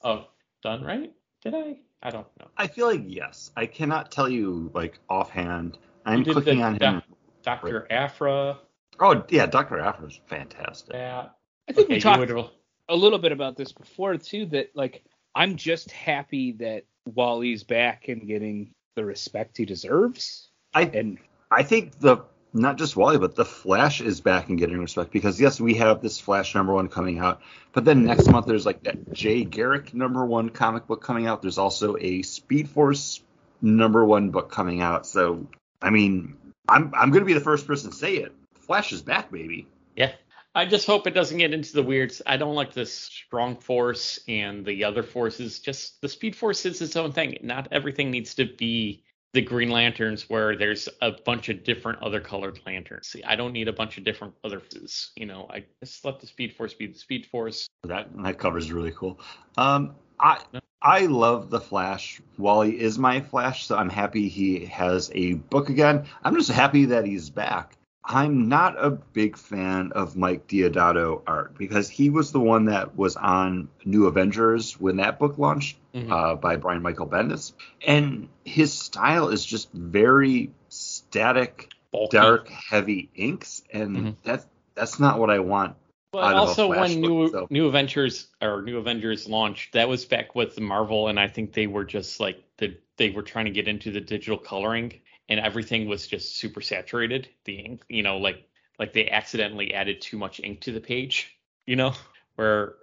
Of 0.01 0.27
done 0.61 0.83
right? 0.83 1.11
Did 1.41 1.55
I? 1.55 1.77
I 2.05 2.11
don't 2.11 2.27
know. 2.39 2.45
I 2.55 2.67
feel 2.67 2.85
like 2.85 3.03
yes. 3.07 3.49
I 3.57 3.65
cannot 3.65 4.11
tell 4.11 4.29
you 4.29 4.69
like 4.75 4.99
offhand. 5.09 5.79
I'm 6.05 6.21
did 6.21 6.33
clicking 6.33 6.59
the 6.59 6.63
on 6.63 6.75
him. 6.79 7.01
Doctor 7.41 7.87
Aphra. 7.91 8.59
Oh 8.99 9.23
yeah, 9.29 9.47
Doctor 9.47 9.79
Aphra 9.79 10.05
is 10.05 10.19
fantastic. 10.27 10.91
That. 10.91 11.35
I 11.67 11.73
think 11.73 11.87
Okay, 11.87 11.95
we 11.95 11.99
talked 11.99 12.19
would. 12.19 12.45
a 12.89 12.95
little 12.95 13.17
bit 13.17 13.31
about 13.31 13.57
this 13.57 13.71
before 13.71 14.17
too. 14.17 14.45
That 14.45 14.69
like 14.75 15.03
I'm 15.33 15.55
just 15.55 15.89
happy 15.89 16.51
that 16.59 16.83
Wally's 17.07 17.63
back 17.63 18.07
and 18.07 18.27
getting 18.27 18.69
the 18.95 19.03
respect 19.03 19.57
he 19.57 19.65
deserves. 19.65 20.49
I 20.75 20.83
And 20.83 21.17
I 21.49 21.63
think 21.63 21.97
the 21.99 22.19
not 22.55 22.77
just 22.77 22.95
Wally, 22.95 23.17
but 23.17 23.35
the 23.35 23.45
Flash 23.45 24.01
is 24.01 24.21
back 24.21 24.47
and 24.49 24.57
getting 24.57 24.79
respect 24.79 25.11
because 25.11 25.39
yes, 25.39 25.59
we 25.59 25.75
have 25.75 26.01
this 26.01 26.19
Flash 26.19 26.55
number 26.55 26.73
one 26.73 26.87
coming 26.87 27.19
out, 27.19 27.41
but 27.73 27.83
then 27.83 28.05
next 28.05 28.31
month 28.31 28.47
there's 28.47 28.65
like 28.65 28.83
that 28.83 29.11
Jay 29.11 29.43
Garrick 29.43 29.93
number 29.93 30.25
one 30.25 30.49
comic 30.49 30.87
book 30.87 31.03
coming 31.03 31.27
out. 31.27 31.41
There's 31.41 31.57
also 31.57 31.97
a 31.99 32.21
Speed 32.21 32.69
Force 32.69 33.21
number 33.61 34.05
one 34.05 34.29
book 34.29 34.49
coming 34.51 34.81
out. 34.81 35.05
So 35.05 35.47
I 35.81 35.89
mean, 35.89 36.37
I'm 36.67 36.93
I'm 36.95 37.11
gonna 37.11 37.25
be 37.25 37.33
the 37.33 37.41
first 37.41 37.67
person 37.67 37.91
to 37.91 37.95
say 37.95 38.15
it. 38.15 38.33
Flash 38.53 38.93
is 38.93 39.01
back, 39.01 39.31
baby. 39.31 39.67
Yeah. 39.95 40.13
I 40.57 40.65
just 40.65 40.87
hope 40.87 41.05
it 41.05 41.13
doesn't 41.13 41.37
get 41.37 41.53
into 41.53 41.73
the 41.73 41.83
weirds. 41.83 42.21
I 42.25 42.37
don't 42.37 42.55
like 42.55 42.73
this 42.73 42.93
strong 42.93 43.57
force 43.57 44.21
and 44.29 44.65
the 44.65 44.85
other 44.85 45.03
forces. 45.03 45.59
Just 45.59 45.99
the 45.99 46.07
speed 46.07 46.33
force 46.33 46.65
is 46.65 46.81
its 46.81 46.95
own 46.95 47.11
thing. 47.11 47.37
Not 47.43 47.67
everything 47.73 48.09
needs 48.09 48.35
to 48.35 48.45
be 48.45 49.03
the 49.35 49.41
Green 49.41 49.69
Lanterns 49.69 50.29
where 50.29 50.55
there's 50.55 50.87
a 51.01 51.11
bunch 51.11 51.49
of 51.49 51.65
different 51.65 52.01
other 52.01 52.21
colored 52.21 52.57
lanterns. 52.65 53.09
See, 53.09 53.21
I 53.23 53.35
don't 53.35 53.51
need 53.51 53.67
a 53.67 53.73
bunch 53.73 53.97
of 53.97 54.05
different 54.05 54.33
other 54.45 54.61
forces. 54.61 55.11
You 55.17 55.25
know, 55.25 55.45
I 55.49 55.65
just 55.83 56.05
let 56.05 56.21
the 56.21 56.25
speed 56.25 56.53
force 56.53 56.73
be 56.73 56.87
the 56.87 56.97
speed 56.97 57.25
force. 57.25 57.67
That 57.83 58.07
that 58.23 58.39
cover 58.39 58.57
is 58.57 58.71
really 58.71 58.93
cool. 58.93 59.19
Um, 59.57 59.95
I 60.19 60.39
I 60.81 61.07
love 61.07 61.49
the 61.49 61.59
Flash. 61.59 62.21
Wally 62.37 62.79
is 62.79 62.97
my 62.97 63.19
Flash, 63.19 63.65
so 63.67 63.75
I'm 63.75 63.89
happy 63.89 64.29
he 64.29 64.65
has 64.67 65.11
a 65.13 65.33
book 65.33 65.69
again. 65.69 66.05
I'm 66.23 66.35
just 66.35 66.49
happy 66.49 66.85
that 66.85 67.05
he's 67.05 67.29
back. 67.29 67.75
I'm 68.07 68.49
not 68.49 68.75
a 68.77 68.91
big 68.91 69.35
fan 69.35 69.91
of 69.93 70.15
Mike 70.15 70.47
Deodato 70.47 71.23
art 71.25 71.57
because 71.57 71.89
he 71.89 72.11
was 72.11 72.31
the 72.31 72.39
one 72.39 72.65
that 72.65 72.95
was 72.95 73.15
on 73.15 73.69
New 73.83 74.05
Avengers 74.05 74.79
when 74.79 74.97
that 74.97 75.17
book 75.17 75.37
launched 75.39 75.77
Mhm. 75.95 76.11
uh, 76.11 76.35
by 76.35 76.55
Brian 76.57 76.83
Michael 76.83 77.07
Bendis, 77.07 77.53
and 77.85 78.29
his 78.43 78.73
style 78.73 79.29
is 79.29 79.43
just 79.43 79.71
very 79.71 80.51
static, 80.69 81.69
Bulky. 81.91 82.17
dark, 82.17 82.49
heavy 82.49 83.09
inks, 83.15 83.63
and 83.71 83.95
Mhm. 83.97 84.15
that's 84.23 84.45
that's 84.75 84.99
not 84.99 85.19
what 85.19 85.29
I 85.29 85.39
want 85.39 85.75
But 86.11 86.23
out 86.25 86.31
of 86.33 86.37
a 86.37 86.39
also 86.49 86.67
when 86.69 87.01
New 87.01 87.29
so. 87.29 87.47
New 87.49 87.67
Avengers 87.67 88.27
or 88.41 88.61
New 88.61 88.77
Avengers 88.77 89.27
launched, 89.27 89.73
that 89.73 89.89
was 89.89 90.05
back 90.05 90.35
with 90.35 90.59
Marvel, 90.59 91.07
and 91.07 91.19
I 91.19 91.27
think 91.27 91.53
they 91.53 91.67
were 91.67 91.85
just 91.85 92.19
like 92.19 92.43
the 92.57 92.77
they 92.97 93.09
were 93.09 93.23
trying 93.23 93.45
to 93.45 93.51
get 93.51 93.67
into 93.67 93.91
the 93.91 93.99
digital 94.01 94.37
coloring, 94.37 94.93
and 95.29 95.39
everything 95.39 95.87
was 95.87 96.07
just 96.07 96.37
super 96.37 96.61
saturated. 96.61 97.27
The 97.45 97.55
ink, 97.55 97.83
you 97.89 98.03
know, 98.03 98.17
like 98.17 98.47
like 98.79 98.93
they 98.93 99.09
accidentally 99.09 99.73
added 99.73 100.01
too 100.01 100.17
much 100.17 100.39
ink 100.43 100.61
to 100.61 100.71
the 100.71 100.81
page, 100.81 101.37
you 101.65 101.75
know, 101.75 101.93
where 102.35 102.75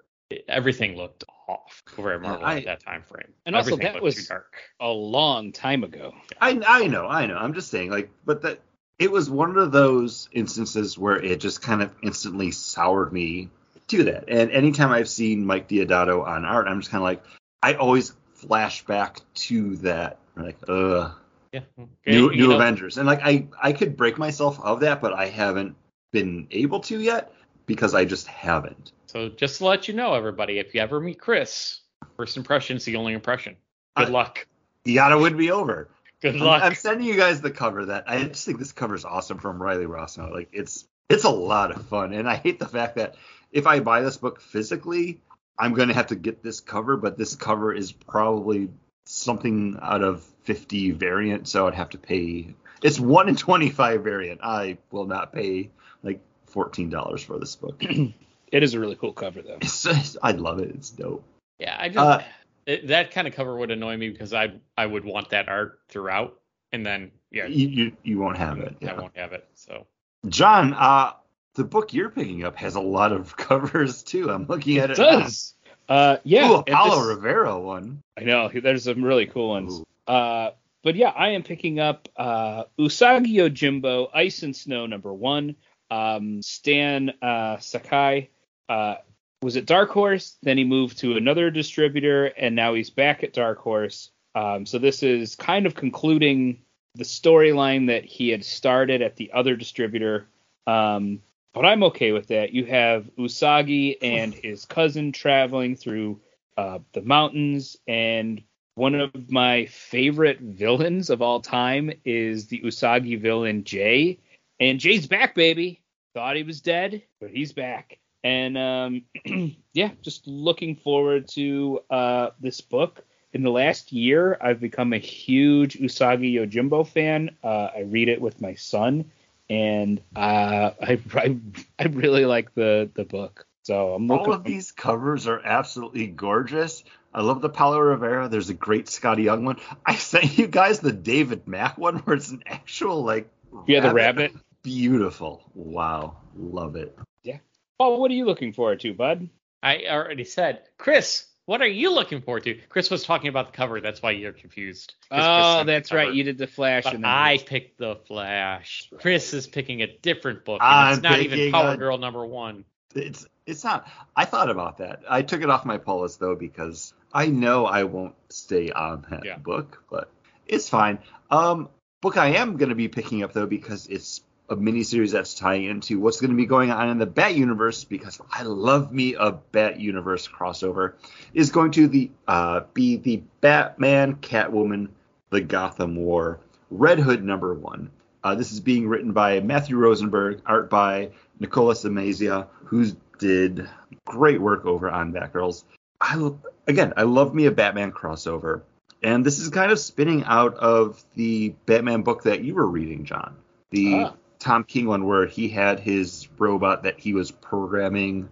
everything 0.48 0.96
looked 0.96 1.24
off 1.48 1.83
over 1.98 2.12
at 2.14 2.22
Marvel 2.22 2.46
I- 2.46 2.59
at 2.59 2.64
that 2.64 2.83
time 2.83 3.02
frame. 3.02 3.33
And 3.44 3.55
also 3.55 3.76
that 3.76 4.02
was- 4.02 4.28
dark. 4.28 4.55
a 4.81 4.88
long 4.88 5.52
time 5.52 5.85
ago. 5.85 6.14
I 6.40 6.61
I 6.66 6.87
know, 6.87 7.07
I 7.07 7.26
know. 7.26 7.37
I'm 7.37 7.55
just 7.55 7.70
saying, 7.70 7.90
like, 7.90 8.11
but 8.24 8.42
that 8.42 8.61
it 8.98 9.11
was 9.11 9.28
one 9.28 9.57
of 9.57 9.72
those 9.72 10.28
instances 10.33 10.96
where 10.96 11.16
it 11.16 11.40
just 11.40 11.61
kind 11.61 11.83
of 11.83 11.90
instantly 12.02 12.51
soured 12.53 13.12
me 13.12 13.51
to 13.88 14.05
that. 14.05 14.24
And 14.28 14.51
anytime 14.51 14.90
I've 14.90 15.09
seen 15.09 15.45
Mike 15.45 15.68
Deodato 15.68 16.24
on 16.26 16.45
art, 16.45 16.68
I'm 16.68 16.80
just 16.80 16.90
kind 16.90 17.01
of 17.01 17.05
like, 17.05 17.24
I 17.62 17.74
always 17.74 18.14
flash 18.34 18.84
back 18.84 19.18
to 19.34 19.76
that, 19.76 20.18
like, 20.36 20.57
uh, 20.68 21.11
Yeah. 21.53 21.61
Mm-hmm. 21.78 22.11
new 22.11 22.30
new 22.30 22.53
Avengers, 22.53 22.96
and 22.96 23.07
like 23.07 23.20
I 23.22 23.46
I 23.61 23.72
could 23.72 23.96
break 23.96 24.16
myself 24.16 24.59
of 24.61 24.80
that, 24.80 25.03
but 25.03 25.12
I 25.12 25.26
haven't 25.26 25.76
been 26.11 26.46
able 26.50 26.80
to 26.80 26.98
yet 26.98 27.32
because 27.66 27.94
I 27.94 28.07
just 28.07 28.26
haven't. 28.26 28.92
So 29.07 29.28
just 29.28 29.59
to 29.59 29.66
let 29.66 29.86
you 29.86 29.94
know, 29.94 30.14
everybody, 30.14 30.59
if 30.59 30.74
you 30.74 30.80
ever 30.80 30.98
meet 30.98 31.20
Chris, 31.20 31.80
first 32.16 32.38
impression's 32.38 32.86
the 32.86 32.96
only 32.96 33.12
impression. 33.12 33.57
Good 33.96 34.09
I- 34.09 34.11
luck. 34.11 34.46
Deodato 34.86 35.20
would 35.20 35.36
be 35.36 35.50
over. 35.50 35.88
Good 36.22 36.36
I'm- 36.36 36.44
luck. 36.44 36.62
I'm, 36.62 36.74
sending 36.74 37.07
you 37.07 37.16
guys 37.16 37.42
the 37.42 37.50
cover 37.50 37.84
that 37.86 38.05
I 38.07 38.24
just 38.24 38.46
think 38.46 38.59
this 38.59 38.72
cover 38.72 38.94
is 38.94 39.05
awesome 39.05 39.38
from 39.38 39.62
Riley 39.62 39.86
Rossmo. 39.86 40.32
Like 40.32 40.48
it's 40.53 40.88
it's 41.11 41.24
a 41.24 41.30
lot 41.30 41.70
of 41.70 41.86
fun, 41.86 42.14
and 42.14 42.26
I 42.26 42.36
hate 42.36 42.59
the 42.59 42.68
fact 42.68 42.96
that 42.96 43.16
if 43.50 43.66
I 43.66 43.80
buy 43.80 44.00
this 44.00 44.16
book 44.16 44.40
physically, 44.40 45.20
I'm 45.59 45.74
going 45.74 45.88
to 45.88 45.94
have 45.94 46.07
to 46.07 46.16
get 46.16 46.42
this 46.42 46.61
cover, 46.61 46.96
but 46.96 47.18
this 47.18 47.36
cover 47.36 47.74
is 47.74 47.92
probably 47.92 48.70
something 49.05 49.78
out 49.80 50.03
of 50.03 50.22
50 50.44 50.92
variant, 50.92 51.48
so 51.48 51.66
I'd 51.66 51.74
have 51.74 51.90
to 51.90 51.98
pay. 51.98 52.55
It's 52.82 52.98
one 52.98 53.28
in 53.28 53.36
25 53.36 54.03
variant. 54.03 54.40
I 54.42 54.78
will 54.90 55.07
not 55.07 55.32
pay 55.32 55.70
like 56.03 56.20
$14 56.53 57.24
for 57.24 57.38
this 57.38 57.57
book. 57.57 57.82
It 58.53 58.62
is 58.62 58.74
a 58.74 58.80
really 58.80 58.96
cool 58.96 59.14
cover 59.14 59.40
though. 59.40 59.57
It's 59.62 59.82
just, 59.82 60.18
I 60.22 60.32
love 60.32 60.59
it. 60.59 60.68
It's 60.74 60.90
dope. 60.90 61.24
Yeah, 61.59 61.74
I 61.80 61.88
just 61.88 61.98
Uh, 61.98 62.22
it, 62.66 62.88
that 62.88 63.11
kind 63.11 63.26
of 63.26 63.34
cover 63.34 63.57
would 63.57 63.70
annoy 63.70 63.96
me 63.96 64.11
because 64.11 64.34
I 64.34 64.53
I 64.76 64.84
would 64.84 65.07
want 65.07 65.30
that 65.30 65.48
art 65.48 65.80
throughout, 65.88 66.38
and 66.70 66.84
then 66.84 67.12
yeah, 67.30 67.46
You, 67.46 67.68
you 67.68 67.96
you 68.03 68.18
won't 68.18 68.36
have 68.36 68.59
it. 68.59 68.76
I 68.86 68.92
won't 68.92 69.16
have 69.16 69.32
it. 69.32 69.48
So 69.55 69.86
John, 70.28 70.74
uh, 70.74 71.14
the 71.55 71.64
book 71.64 71.94
you're 71.94 72.11
picking 72.11 72.44
up 72.44 72.57
has 72.57 72.74
a 72.74 72.80
lot 72.80 73.12
of 73.12 73.36
covers 73.38 74.03
too. 74.03 74.30
I'm 74.30 74.46
looking 74.46 74.76
at 74.76 74.90
it. 74.90 74.98
It 74.98 75.03
does. 75.03 75.55
Uh, 75.93 76.16
yeah. 76.24 76.49
Ooh, 76.49 76.55
Apollo 76.55 77.01
this- 77.01 77.16
Rivera 77.16 77.61
one. 77.61 78.03
I 78.18 78.22
know. 78.22 78.49
There's 78.49 78.84
some 78.84 79.05
really 79.05 79.26
cool 79.26 79.51
ones. 79.51 79.80
Ooh. 79.80 80.12
Uh, 80.12 80.53
but 80.82 80.97
yeah, 80.97 81.11
I 81.11 81.30
am 81.30 81.43
picking 81.43 81.80
up 81.80 82.09
uh, 82.16 82.64
Usagi 82.78 83.34
Yojimbo, 83.34 84.09
Ice 84.14 84.43
and 84.43 84.57
Snow 84.57 84.86
number 84.86 85.12
one. 85.12 85.55
Um, 85.90 86.40
Stan 86.40 87.12
uh, 87.20 87.59
Sakai 87.59 88.30
uh, 88.70 88.97
was 89.43 89.59
at 89.59 89.66
Dark 89.66 89.90
Horse, 89.90 90.38
then 90.43 90.57
he 90.57 90.64
moved 90.64 90.99
to 91.01 91.18
another 91.18 91.51
distributor, 91.51 92.24
and 92.24 92.57
now 92.57 92.72
he's 92.72 92.88
back 92.88 93.22
at 93.22 93.34
Dark 93.34 93.59
Horse. 93.59 94.11
Um, 94.34 94.64
so 94.64 94.78
this 94.78 95.03
is 95.03 95.36
kind 95.36 95.66
of 95.66 95.74
concluding 95.74 96.62
the 96.95 97.05
storyline 97.05 97.88
that 97.88 98.07
he 98.07 98.30
had 98.30 98.47
started 98.47 99.03
at 99.03 99.16
the 99.16 99.30
other 99.34 99.57
distributor. 99.57 100.26
Um, 100.66 101.20
but 101.53 101.64
I'm 101.64 101.82
okay 101.84 102.12
with 102.12 102.28
that. 102.28 102.53
You 102.53 102.64
have 102.66 103.11
Usagi 103.18 103.96
and 104.03 104.32
his 104.34 104.64
cousin 104.64 105.12
traveling 105.12 105.76
through 105.76 106.20
uh, 106.57 106.78
the 106.92 107.03
mountains, 107.03 107.76
and 107.86 108.42
one 108.74 108.94
of 108.94 109.30
my 109.30 109.66
favorite 109.66 110.40
villains 110.40 111.11
of 111.11 111.20
all 111.20 111.40
time 111.40 111.92
is 112.05 112.46
the 112.46 112.61
Usagi 112.61 113.20
villain 113.20 113.64
Jei. 113.64 114.18
And 114.61 114.78
Jei's 114.78 115.07
back, 115.07 115.34
baby. 115.34 115.82
Thought 116.14 116.36
he 116.36 116.42
was 116.42 116.61
dead, 116.61 117.03
but 117.20 117.30
he's 117.30 117.53
back. 117.53 117.98
And 118.24 118.57
um, 118.57 119.03
yeah, 119.72 119.90
just 120.03 120.26
looking 120.26 120.76
forward 120.76 121.28
to 121.28 121.80
uh, 121.90 122.30
this 122.40 122.61
book. 122.61 123.05
In 123.32 123.42
the 123.42 123.50
last 123.50 123.92
year, 123.92 124.36
I've 124.40 124.61
become 124.61 124.92
a 124.92 124.98
huge 124.98 125.78
Usagi 125.78 126.34
Yojimbo 126.34 126.86
fan. 126.86 127.36
Uh, 127.42 127.68
I 127.74 127.80
read 127.80 128.09
it 128.09 128.20
with 128.20 128.40
my 128.40 128.55
son, 128.55 129.11
and 129.53 130.00
uh, 130.16 130.70
I, 130.82 130.98
I 131.14 131.36
I 131.78 131.84
really 131.84 132.24
like 132.24 132.55
the 132.55 132.90
the 132.94 133.05
book. 133.05 133.46
So 133.64 133.94
I'm 133.94 134.09
looking. 134.09 134.26
All 134.26 134.32
of 134.32 134.44
these 134.44 134.72
covers 134.72 135.28
are 135.28 135.40
absolutely 135.44 136.07
gorgeous. 136.07 136.82
I 137.14 137.20
love 137.20 137.42
the 137.42 137.50
Paolo 137.50 137.78
Rivera. 137.78 138.28
There's 138.28 138.48
a 138.48 138.55
great 138.55 138.86
Skottie 138.86 139.24
Young 139.24 139.44
one. 139.44 139.61
I 139.86 139.96
sent 139.96 140.38
you 140.38 140.46
guys 140.46 140.80
the 140.80 140.92
David 140.92 141.46
Mack 141.46 141.76
one 141.76 141.98
where 141.98 142.16
it's 142.16 142.30
an 142.30 142.42
actual 142.46 143.05
like 143.05 143.28
yeah, 143.66 143.80
the 143.80 143.92
rabbit. 143.92 144.32
Beautiful. 144.62 145.42
Wow. 145.55 146.16
Love 146.34 146.76
it. 146.76 146.96
Yeah. 147.22 147.38
Well, 147.78 148.00
what 148.00 148.11
are 148.11 148.14
you 148.14 148.24
looking 148.24 148.53
forward 148.53 148.80
to, 148.80 148.94
bud? 148.94 149.28
I 149.62 149.84
already 149.88 150.24
said, 150.24 150.62
Chris, 150.78 151.26
what 151.47 151.61
are 151.61 151.66
you 151.66 151.93
looking 151.93 152.22
forward 152.22 152.45
to? 152.45 152.55
Chris 152.68 152.90
was 152.90 153.05
talking 153.05 153.28
about 153.28 153.47
the 153.53 153.57
cover. 153.57 153.80
That's 153.80 154.01
why 154.03 154.12
you're 154.12 154.32
confused. 154.32 154.95
Oh, 155.11 155.64
that's 155.64 155.93
right. 155.93 156.12
You 156.12 156.24
did 156.24 156.38
the 156.38 156.47
Flash, 156.47 156.84
But 156.84 156.95
and 156.95 157.05
then 157.05 157.11
I 157.11 157.38
picked 157.38 157.78
the 157.78 157.97
Flash. 158.07 158.88
Chris 158.99 159.34
is 159.34 159.47
picking 159.47 159.82
a 159.82 159.86
different 159.99 160.45
book. 160.45 160.61
I'm 160.62 160.95
it's 160.95 161.03
not 161.03 161.20
even 161.20 161.51
Power 161.53 161.72
a- 161.72 161.76
Girl 161.76 161.99
number 161.99 162.24
one. 162.24 162.64
It's 162.95 163.26
it's 163.47 163.64
not. 163.64 163.88
I 164.14 164.24
thought 164.24 164.51
about 164.51 164.78
that. 164.78 165.03
I 165.09 165.22
took 165.22 165.43
it 165.43 165.51
off 165.51 165.64
my 165.64 165.78
pull 165.78 166.03
list 166.03 166.20
though 166.20 166.36
because 166.36 166.93
I 167.12 167.26
know 167.26 167.66
I 167.66 167.84
won't 167.84 168.14
stay 168.28 168.70
on 168.70 169.07
that 169.11 169.24
Yeah. 169.24 169.38
book, 169.38 169.82
but 169.90 170.11
it's 170.47 170.68
fine. 170.68 170.99
Um, 171.30 171.68
book 172.03 172.16
I 172.16 172.34
am 172.34 172.57
going 172.57 172.68
to 172.68 172.74
be 172.74 172.88
picking 172.88 173.22
up 173.22 173.32
though 173.32 173.47
because 173.47 173.86
it's 173.86 174.20
a 174.53 174.57
miniseries 174.57 175.12
that's 175.12 175.34
tying 175.34 175.64
into 175.64 175.98
what's 175.98 176.20
going 176.20 176.30
to 176.30 176.36
be 176.36 176.46
going 176.46 176.70
on 176.70 176.90
in 176.90 176.98
the 176.98 177.07
Bat 177.07 177.34
universe 177.34 177.84
because 177.84 178.20
I 178.30 178.42
love 178.42 178.92
me 178.92 179.14
a 179.14 179.32
Bat 179.32 179.80
universe 179.80 180.28
crossover 180.28 180.92
is 181.32 181.50
going 181.50 181.72
to 181.72 181.88
the 181.88 182.11
uh, 182.28 182.61
be 182.74 182.96
the 182.96 183.22
Batman, 183.40 184.16
Catwoman, 184.16 184.88
the 185.30 185.40
Gotham 185.40 185.96
War, 185.96 186.38
Red 186.70 187.00
Hood 187.00 187.24
number 187.24 187.55
one. 187.55 187.90
Uh, 188.22 188.34
this 188.34 188.53
is 188.53 188.61
being 188.61 188.86
written 188.86 189.12
by 189.12 189.40
Matthew 189.40 189.76
Rosenberg, 189.76 190.42
art 190.46 190.70
by 190.70 191.11
Nicola 191.40 191.74
Amazia, 191.74 192.46
who 192.64 192.92
did 193.18 193.66
great 194.05 194.40
work 194.40 194.66
over 194.66 194.90
on 194.90 195.12
Batgirls. 195.12 195.64
I 196.00 196.30
again, 196.66 196.92
I 196.96 197.05
love 197.05 197.34
me 197.34 197.46
a 197.46 197.50
Batman 197.50 197.90
crossover, 197.90 198.62
and 199.03 199.24
this 199.24 199.38
is 199.38 199.48
kind 199.48 199.72
of 199.72 199.78
spinning 199.78 200.24
out 200.24 200.55
of 200.57 201.03
the 201.14 201.55
Batman 201.64 202.03
book 202.03 202.24
that 202.24 202.44
you 202.44 202.55
were 202.55 202.66
reading, 202.66 203.07
John, 203.07 203.36
the 203.70 203.94
Ah. 203.94 204.14
Tom 204.43 204.64
King 204.64 204.86
one 204.86 205.07
where 205.07 205.26
he 205.26 205.49
had 205.49 205.78
his 205.78 206.28
robot 206.36 206.82
that 206.82 206.99
he 206.99 207.14
was 207.14 207.30
programming 207.30 208.28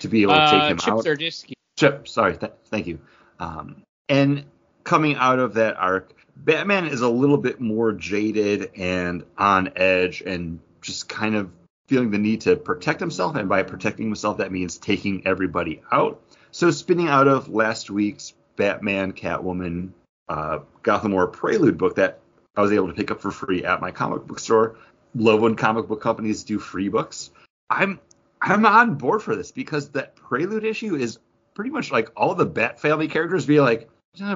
to 0.00 0.08
be 0.08 0.22
able 0.22 0.32
to 0.32 0.50
take 0.50 0.62
uh, 0.62 0.68
him 0.68 0.78
Chip 0.78 0.94
out. 0.94 1.04
Zdarsky. 1.04 1.52
Chip, 1.78 2.08
sorry, 2.08 2.36
th- 2.38 2.52
thank 2.66 2.86
you. 2.86 2.98
Um, 3.38 3.82
and 4.08 4.44
coming 4.82 5.16
out 5.16 5.38
of 5.38 5.54
that 5.54 5.76
arc, 5.76 6.14
Batman 6.34 6.86
is 6.86 7.02
a 7.02 7.08
little 7.08 7.36
bit 7.36 7.60
more 7.60 7.92
jaded 7.92 8.70
and 8.76 9.24
on 9.36 9.72
edge 9.76 10.22
and 10.22 10.60
just 10.80 11.08
kind 11.08 11.34
of 11.34 11.50
feeling 11.86 12.10
the 12.10 12.18
need 12.18 12.40
to 12.42 12.56
protect 12.56 12.98
himself. 12.98 13.36
And 13.36 13.48
by 13.48 13.62
protecting 13.62 14.06
himself, 14.06 14.38
that 14.38 14.50
means 14.50 14.78
taking 14.78 15.26
everybody 15.26 15.82
out. 15.92 16.22
So, 16.50 16.70
spinning 16.70 17.08
out 17.08 17.28
of 17.28 17.50
last 17.50 17.90
week's 17.90 18.32
Batman, 18.56 19.12
Catwoman, 19.12 19.90
uh, 20.28 20.60
Gotham 20.82 21.12
War 21.12 21.26
Prelude 21.26 21.76
book 21.76 21.96
that 21.96 22.20
I 22.56 22.62
was 22.62 22.72
able 22.72 22.88
to 22.88 22.94
pick 22.94 23.10
up 23.10 23.20
for 23.20 23.30
free 23.30 23.64
at 23.64 23.80
my 23.80 23.90
comic 23.90 24.26
book 24.26 24.38
store. 24.38 24.76
Love 25.14 25.40
when 25.40 25.56
comic 25.56 25.88
book 25.88 26.00
companies 26.00 26.44
do 26.44 26.58
free 26.58 26.88
books. 26.88 27.30
I'm 27.68 28.00
I'm 28.40 28.66
on 28.66 28.94
board 28.94 29.22
for 29.22 29.36
this 29.36 29.52
because 29.52 29.90
that 29.90 30.16
Prelude 30.16 30.64
issue 30.64 30.96
is 30.96 31.18
pretty 31.54 31.70
much 31.70 31.92
like 31.92 32.10
all 32.16 32.34
the 32.34 32.46
Bat 32.46 32.80
family 32.80 33.08
characters 33.08 33.46
be 33.46 33.60
like, 33.60 33.88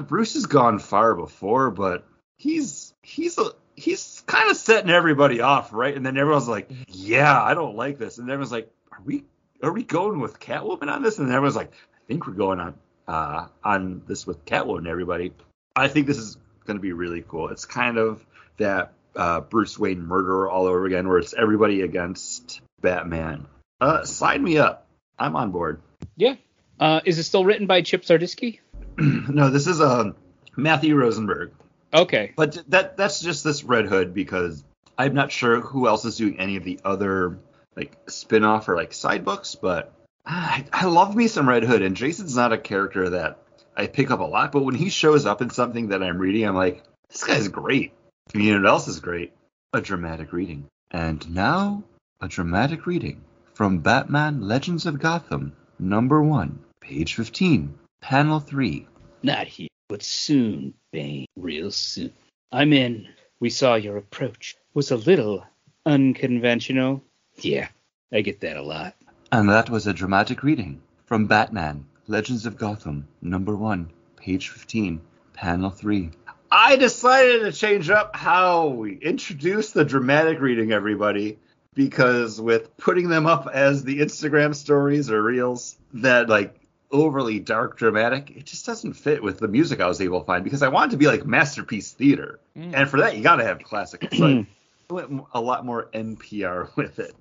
Bruce 0.07 0.33
has 0.35 0.45
gone 0.45 0.79
far 0.79 1.15
before, 1.15 1.71
but 1.71 2.05
he's 2.37 2.93
he's 3.01 3.37
a 3.37 3.51
he's 3.75 4.23
kind 4.27 4.49
of 4.49 4.57
setting 4.57 4.89
everybody 4.89 5.41
off, 5.41 5.73
right? 5.73 5.95
And 5.95 6.05
then 6.05 6.17
everyone's 6.17 6.47
like, 6.47 6.69
yeah, 6.87 7.41
I 7.41 7.53
don't 7.53 7.75
like 7.75 7.97
this, 7.97 8.17
and 8.17 8.29
everyone's 8.29 8.51
like, 8.51 8.71
are 8.91 9.01
we 9.03 9.25
are 9.63 9.71
we 9.71 9.83
going 9.83 10.19
with 10.19 10.39
Catwoman 10.39 10.91
on 10.91 11.01
this? 11.01 11.19
And 11.19 11.29
everyone's 11.29 11.55
like, 11.55 11.71
I 11.71 12.07
think 12.07 12.27
we're 12.27 12.33
going 12.33 12.59
on 12.59 12.75
uh 13.07 13.47
on 13.63 14.03
this 14.07 14.27
with 14.27 14.45
Catwoman. 14.45 14.87
Everybody, 14.87 15.33
I 15.75 15.87
think 15.87 16.07
this 16.07 16.17
is 16.17 16.37
going 16.65 16.77
to 16.77 16.81
be 16.81 16.91
really 16.91 17.23
cool. 17.27 17.49
It's 17.49 17.65
kind 17.65 17.97
of 17.97 18.25
that 18.57 18.93
uh, 19.17 19.41
Bruce 19.41 19.77
Wayne 19.77 20.01
murderer 20.05 20.49
all 20.49 20.65
over 20.67 20.85
again, 20.85 21.07
where 21.09 21.17
it's 21.17 21.33
everybody 21.33 21.81
against 21.81 22.61
Batman. 22.81 23.47
Uh, 23.81 24.03
sign 24.05 24.41
me 24.43 24.57
up. 24.57 24.87
I'm 25.19 25.35
on 25.35 25.51
board. 25.51 25.81
Yeah. 26.15 26.35
Uh, 26.79 27.01
is 27.03 27.17
it 27.19 27.23
still 27.23 27.43
written 27.43 27.67
by 27.67 27.81
Chip 27.81 28.03
Zdarsky? 28.03 28.59
no, 28.97 29.49
this 29.49 29.67
is 29.67 29.81
um, 29.81 30.15
Matthew 30.55 30.95
Rosenberg, 30.95 31.51
Okay. 31.93 32.33
but 32.35 32.63
that 32.69 32.97
that's 32.97 33.19
just 33.19 33.43
this 33.43 33.63
Red 33.63 33.87
Hood 33.87 34.13
because 34.13 34.63
I'm 34.97 35.13
not 35.13 35.31
sure 35.31 35.59
who 35.59 35.87
else 35.87 36.05
is 36.05 36.17
doing 36.17 36.39
any 36.39 36.55
of 36.55 36.63
the 36.63 36.79
other 36.85 37.39
like 37.75 37.97
spin-off 38.07 38.69
or 38.69 38.75
like 38.75 38.93
side 38.93 39.25
books, 39.25 39.55
but 39.55 39.91
I, 40.25 40.65
I 40.71 40.85
love 40.85 41.15
me 41.15 41.27
some 41.27 41.47
Red 41.49 41.63
Hood, 41.63 41.81
and 41.81 41.95
Jason's 41.95 42.35
not 42.35 42.53
a 42.53 42.57
character 42.57 43.09
that 43.11 43.39
I 43.75 43.87
pick 43.87 44.09
up 44.11 44.19
a 44.19 44.23
lot, 44.23 44.51
but 44.51 44.63
when 44.65 44.75
he 44.75 44.89
shows 44.89 45.25
up 45.25 45.41
in 45.41 45.49
something 45.51 45.89
that 45.89 46.01
I'm 46.03 46.17
reading, 46.17 46.45
I'm 46.47 46.55
like, 46.55 46.83
this 47.09 47.23
guy's 47.23 47.47
great. 47.47 47.93
You 48.33 48.53
know 48.53 48.61
what 48.61 48.69
else 48.69 48.87
is 48.87 48.99
great? 48.99 49.33
A 49.73 49.81
dramatic 49.81 50.33
reading. 50.33 50.67
And 50.91 51.33
now, 51.33 51.83
a 52.21 52.27
dramatic 52.27 52.85
reading 52.85 53.23
from 53.53 53.79
Batman 53.79 54.41
Legends 54.41 54.85
of 54.85 54.99
Gotham, 54.99 55.53
number 55.79 56.21
one, 56.21 56.59
page 56.81 57.15
15, 57.15 57.73
panel 58.01 58.39
3. 58.39 58.87
Not 59.23 59.47
here, 59.47 59.69
but 59.87 60.03
soon, 60.03 60.73
Bane. 60.91 61.25
Real 61.35 61.71
soon. 61.71 62.13
I'm 62.51 62.73
in. 62.73 63.07
We 63.39 63.49
saw 63.49 63.75
your 63.75 63.97
approach 63.97 64.55
was 64.73 64.91
a 64.91 64.97
little 64.97 65.45
unconventional. 65.85 67.03
Yeah, 67.37 67.69
I 68.11 68.21
get 68.21 68.41
that 68.41 68.57
a 68.57 68.61
lot. 68.61 68.95
And 69.31 69.49
that 69.49 69.69
was 69.69 69.87
a 69.87 69.93
dramatic 69.93 70.43
reading 70.43 70.81
from 71.05 71.27
Batman 71.27 71.85
Legends 72.07 72.45
of 72.45 72.57
Gotham, 72.57 73.07
number 73.21 73.55
one, 73.55 73.89
page 74.15 74.49
15, 74.49 75.01
panel 75.33 75.69
3. 75.69 76.11
I 76.51 76.75
decided 76.75 77.41
to 77.41 77.51
change 77.51 77.89
up 77.89 78.15
how 78.15 78.67
we 78.67 78.95
introduce 78.97 79.71
the 79.71 79.83
dramatic 79.83 80.39
reading, 80.39 80.71
everybody, 80.71 81.37
because 81.73 82.39
with 82.39 82.75
putting 82.77 83.09
them 83.09 83.25
up 83.25 83.49
as 83.53 83.83
the 83.83 83.99
Instagram 83.99 84.55
stories 84.55 85.11
or 85.11 85.21
reels, 85.21 85.77
that 85.93 86.29
like 86.29 86.59
overly 86.91 87.39
dark 87.39 87.77
dramatic, 87.77 88.31
it 88.31 88.45
just 88.45 88.65
doesn't 88.65 88.93
fit 88.93 89.21
with 89.21 89.39
the 89.39 89.47
music 89.47 89.81
I 89.81 89.87
was 89.87 89.99
able 90.01 90.21
to 90.21 90.25
find 90.25 90.43
because 90.43 90.63
I 90.63 90.69
wanted 90.69 90.91
to 90.91 90.97
be 90.97 91.07
like 91.07 91.25
masterpiece 91.25 91.91
theater. 91.91 92.39
Mm. 92.57 92.73
And 92.73 92.89
for 92.89 92.99
that, 93.01 93.17
you 93.17 93.23
got 93.23 93.37
to 93.37 93.43
have 93.43 93.61
classic. 93.63 94.07
So 94.13 94.45
I 94.89 94.93
went 94.93 95.23
a 95.33 95.41
lot 95.41 95.65
more 95.65 95.89
NPR 95.93 96.69
with 96.75 96.99
it. 96.99 97.15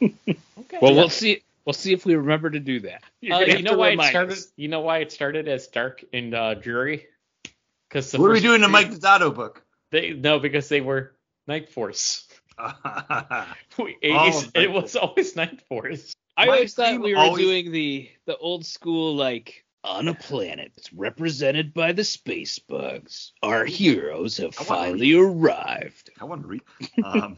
Okay. 0.00 0.78
Well, 0.80 0.94
we'll 0.94 1.08
see. 1.08 1.42
We'll 1.64 1.74
see 1.74 1.92
if 1.92 2.06
we 2.06 2.14
remember 2.14 2.48
to 2.48 2.60
do 2.60 2.80
that. 2.80 3.02
You're 3.20 3.36
Uh, 3.36 3.40
you 3.40 3.62
know 3.62 3.76
why 3.76 3.90
it 3.90 4.00
started? 4.02 4.32
us. 4.32 4.48
You 4.56 4.68
know 4.68 4.80
why 4.80 4.98
it 4.98 5.12
started 5.12 5.48
as 5.48 5.66
dark 5.66 6.02
and 6.14 6.34
uh, 6.34 6.54
dreary? 6.54 7.06
Because 7.88 8.12
What 8.12 8.28
are 8.30 8.32
we 8.32 8.40
doing 8.40 8.56
in 8.56 8.60
the 8.62 8.68
Mike 8.68 8.90
Dotto 8.90 9.34
book? 9.34 9.62
They 9.90 10.12
no, 10.12 10.38
because 10.38 10.68
they 10.68 10.80
were 10.80 11.14
Night 11.46 11.70
Force. 11.70 12.26
We- 12.58 13.96
All 14.12 14.28
it's- 14.28 14.44
of 14.46 14.50
it 14.56 14.70
was 14.70 14.96
always 14.96 15.36
Night 15.36 15.60
Force. 15.68 16.12
I 16.36 16.46
My 16.46 16.52
always 16.54 16.74
thought 16.74 17.00
we 17.00 17.14
were 17.14 17.20
always- 17.20 17.42
doing 17.44 17.72
the 17.72 18.10
the 18.26 18.36
old 18.36 18.66
school 18.66 19.14
like 19.16 19.64
on 19.84 20.08
a 20.08 20.14
planet 20.14 20.72
that's 20.76 20.92
represented 20.92 21.72
by 21.72 21.92
the 21.92 22.04
space 22.04 22.58
bugs. 22.58 23.32
Our 23.42 23.64
heroes 23.64 24.36
have 24.38 24.54
finally 24.54 25.14
arrived. 25.14 26.10
I 26.20 26.24
want 26.24 26.42
to 26.42 26.48
read. 26.48 26.62
Um, 27.04 27.36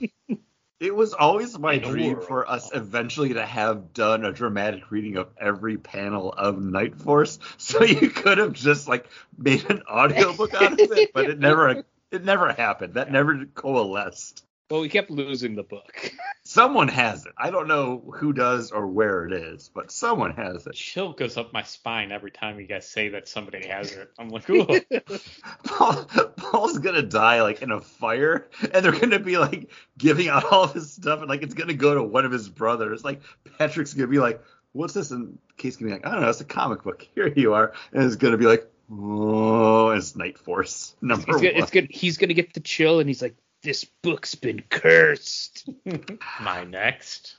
it 0.80 0.96
was 0.96 1.12
always 1.12 1.58
my 1.58 1.76
dream 1.76 2.22
for 2.22 2.50
us 2.50 2.70
eventually 2.74 3.34
to 3.34 3.44
have 3.44 3.92
done 3.92 4.24
a 4.24 4.32
dramatic 4.32 4.90
reading 4.90 5.18
of 5.18 5.28
every 5.38 5.76
panel 5.76 6.32
of 6.32 6.60
Night 6.60 6.96
Force, 6.96 7.38
so 7.58 7.84
you 7.84 8.08
could 8.08 8.38
have 8.38 8.54
just 8.54 8.88
like 8.88 9.06
made 9.36 9.70
an 9.70 9.82
audiobook 9.82 10.54
out 10.54 10.72
of 10.72 10.80
it, 10.80 11.12
but 11.12 11.28
it 11.28 11.38
never 11.38 11.84
it 12.10 12.24
never 12.24 12.52
happened. 12.52 12.94
That 12.94 13.12
never 13.12 13.44
coalesced. 13.44 14.44
Well, 14.70 14.82
we 14.82 14.88
kept 14.88 15.10
losing 15.10 15.56
the 15.56 15.64
book. 15.64 16.12
Someone 16.44 16.86
has 16.86 17.26
it. 17.26 17.32
I 17.36 17.50
don't 17.50 17.66
know 17.66 18.02
who 18.14 18.32
does 18.32 18.70
or 18.70 18.86
where 18.86 19.26
it 19.26 19.32
is, 19.32 19.68
but 19.72 19.90
someone 19.92 20.32
has 20.32 20.66
it. 20.66 20.74
Chill 20.74 21.12
goes 21.12 21.36
up 21.36 21.52
my 21.52 21.62
spine 21.62 22.12
every 22.12 22.30
time 22.30 22.58
you 22.58 22.66
guys 22.66 22.88
say 22.88 23.10
that 23.10 23.28
somebody 23.28 23.66
has 23.66 23.92
it. 23.92 24.10
I'm 24.18 24.30
like, 24.30 24.48
ooh. 24.50 24.80
Paul, 25.64 26.04
Paul's 26.36 26.78
gonna 26.78 27.02
die 27.02 27.42
like 27.42 27.62
in 27.62 27.70
a 27.70 27.80
fire, 27.80 28.48
and 28.72 28.84
they're 28.84 28.98
gonna 28.98 29.18
be 29.18 29.38
like 29.38 29.70
giving 29.98 30.28
out 30.28 30.44
all 30.44 30.64
of 30.64 30.72
his 30.72 30.92
stuff, 30.92 31.20
and 31.20 31.28
like 31.28 31.42
it's 31.42 31.54
gonna 31.54 31.74
go 31.74 31.94
to 31.94 32.02
one 32.02 32.24
of 32.24 32.32
his 32.32 32.48
brothers. 32.48 33.04
Like 33.04 33.20
Patrick's 33.58 33.94
gonna 33.94 34.08
be 34.08 34.18
like, 34.18 34.42
"What's 34.72 34.94
this?" 34.94 35.10
And 35.10 35.38
Kate's 35.56 35.76
gonna 35.76 35.90
be 35.90 35.94
like, 35.94 36.06
"I 36.06 36.12
don't 36.12 36.22
know. 36.22 36.30
It's 36.30 36.40
a 36.40 36.44
comic 36.44 36.82
book. 36.82 37.06
Here 37.14 37.28
you 37.28 37.54
are." 37.54 37.74
And 37.92 38.02
it's 38.04 38.16
gonna 38.16 38.38
be 38.38 38.46
like, 38.46 38.68
"Oh, 38.90 39.90
it's 39.90 40.16
Night 40.16 40.38
Force 40.38 40.96
number 41.00 41.26
He's 41.26 41.34
one." 41.34 41.44
gonna, 41.44 41.58
it's 41.58 41.70
good. 41.70 41.88
He's 41.90 42.16
gonna 42.16 42.34
get 42.34 42.54
the 42.54 42.60
chill, 42.60 42.98
and 42.98 43.08
he's 43.08 43.22
like, 43.22 43.36
"This 43.62 43.84
book's 43.84 44.34
been 44.34 44.62
cursed." 44.70 45.68
my 46.40 46.64
next. 46.64 47.36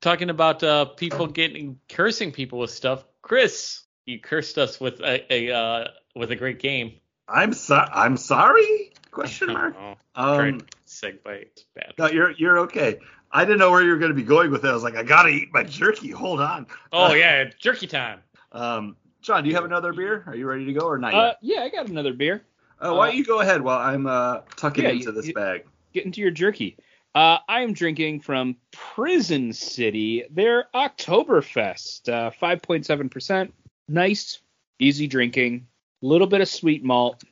Talking 0.00 0.30
about 0.30 0.62
uh, 0.64 0.86
people 0.86 1.26
getting 1.28 1.78
cursing 1.88 2.32
people 2.32 2.58
with 2.58 2.70
stuff. 2.70 3.04
Chris, 3.22 3.82
you 4.06 4.18
cursed 4.18 4.58
us 4.58 4.80
with 4.80 5.00
a, 5.00 5.32
a 5.32 5.54
uh, 5.54 5.88
with 6.16 6.30
a 6.32 6.36
great 6.36 6.58
game. 6.58 6.94
I'm 7.28 7.52
so- 7.52 7.76
I'm 7.92 8.16
sorry? 8.16 8.92
Question 9.12 9.52
mark. 9.52 9.76
Oh, 9.78 9.94
Um, 10.16 10.60
segue. 10.86 11.20
It's 11.26 11.64
bad. 11.74 11.92
no, 11.98 12.08
you're 12.08 12.32
you're 12.32 12.58
okay. 12.60 12.98
I 13.30 13.44
didn't 13.44 13.60
know 13.60 13.70
where 13.70 13.82
you 13.82 13.90
were 13.92 13.98
gonna 13.98 14.12
be 14.14 14.24
going 14.24 14.50
with 14.50 14.64
it. 14.64 14.68
I 14.68 14.74
was 14.74 14.82
like, 14.82 14.96
I 14.96 15.02
gotta 15.04 15.28
eat 15.28 15.48
my 15.52 15.62
jerky. 15.62 16.10
Hold 16.10 16.40
on. 16.40 16.66
Oh 16.92 17.14
yeah, 17.14 17.44
jerky 17.60 17.86
time. 17.86 18.20
Um, 18.50 18.96
John, 19.22 19.44
do 19.44 19.48
you 19.48 19.54
have 19.54 19.64
another 19.64 19.92
beer? 19.92 20.24
Are 20.26 20.34
you 20.34 20.46
ready 20.46 20.64
to 20.66 20.72
go 20.72 20.86
or 20.86 20.98
not 20.98 21.14
Uh, 21.14 21.26
yet? 21.26 21.38
yeah, 21.42 21.60
I 21.62 21.68
got 21.70 21.86
another 21.88 22.12
beer. 22.12 22.42
Uh, 22.84 22.94
why 22.94 23.08
don't 23.08 23.16
you 23.16 23.24
go 23.24 23.40
ahead 23.40 23.62
while 23.62 23.78
I'm 23.78 24.06
uh, 24.06 24.40
tucking 24.56 24.84
yeah, 24.84 24.90
into 24.90 25.04
you- 25.04 25.12
this 25.12 25.26
you- 25.28 25.34
bag? 25.34 25.64
Get 25.92 26.04
into 26.06 26.20
your 26.22 26.30
jerky. 26.30 26.76
Uh, 27.14 27.36
I 27.46 27.60
am 27.60 27.74
drinking 27.74 28.20
from 28.20 28.56
Prison 28.70 29.52
City. 29.52 30.24
Their 30.30 30.68
Oktoberfest, 30.74 32.08
uh, 32.08 32.30
5.7%. 32.30 33.52
Nice, 33.88 34.38
easy 34.78 35.06
drinking. 35.06 35.66
A 36.02 36.06
little 36.06 36.26
bit 36.26 36.40
of 36.40 36.48
sweet 36.48 36.82
malt. 36.82 37.22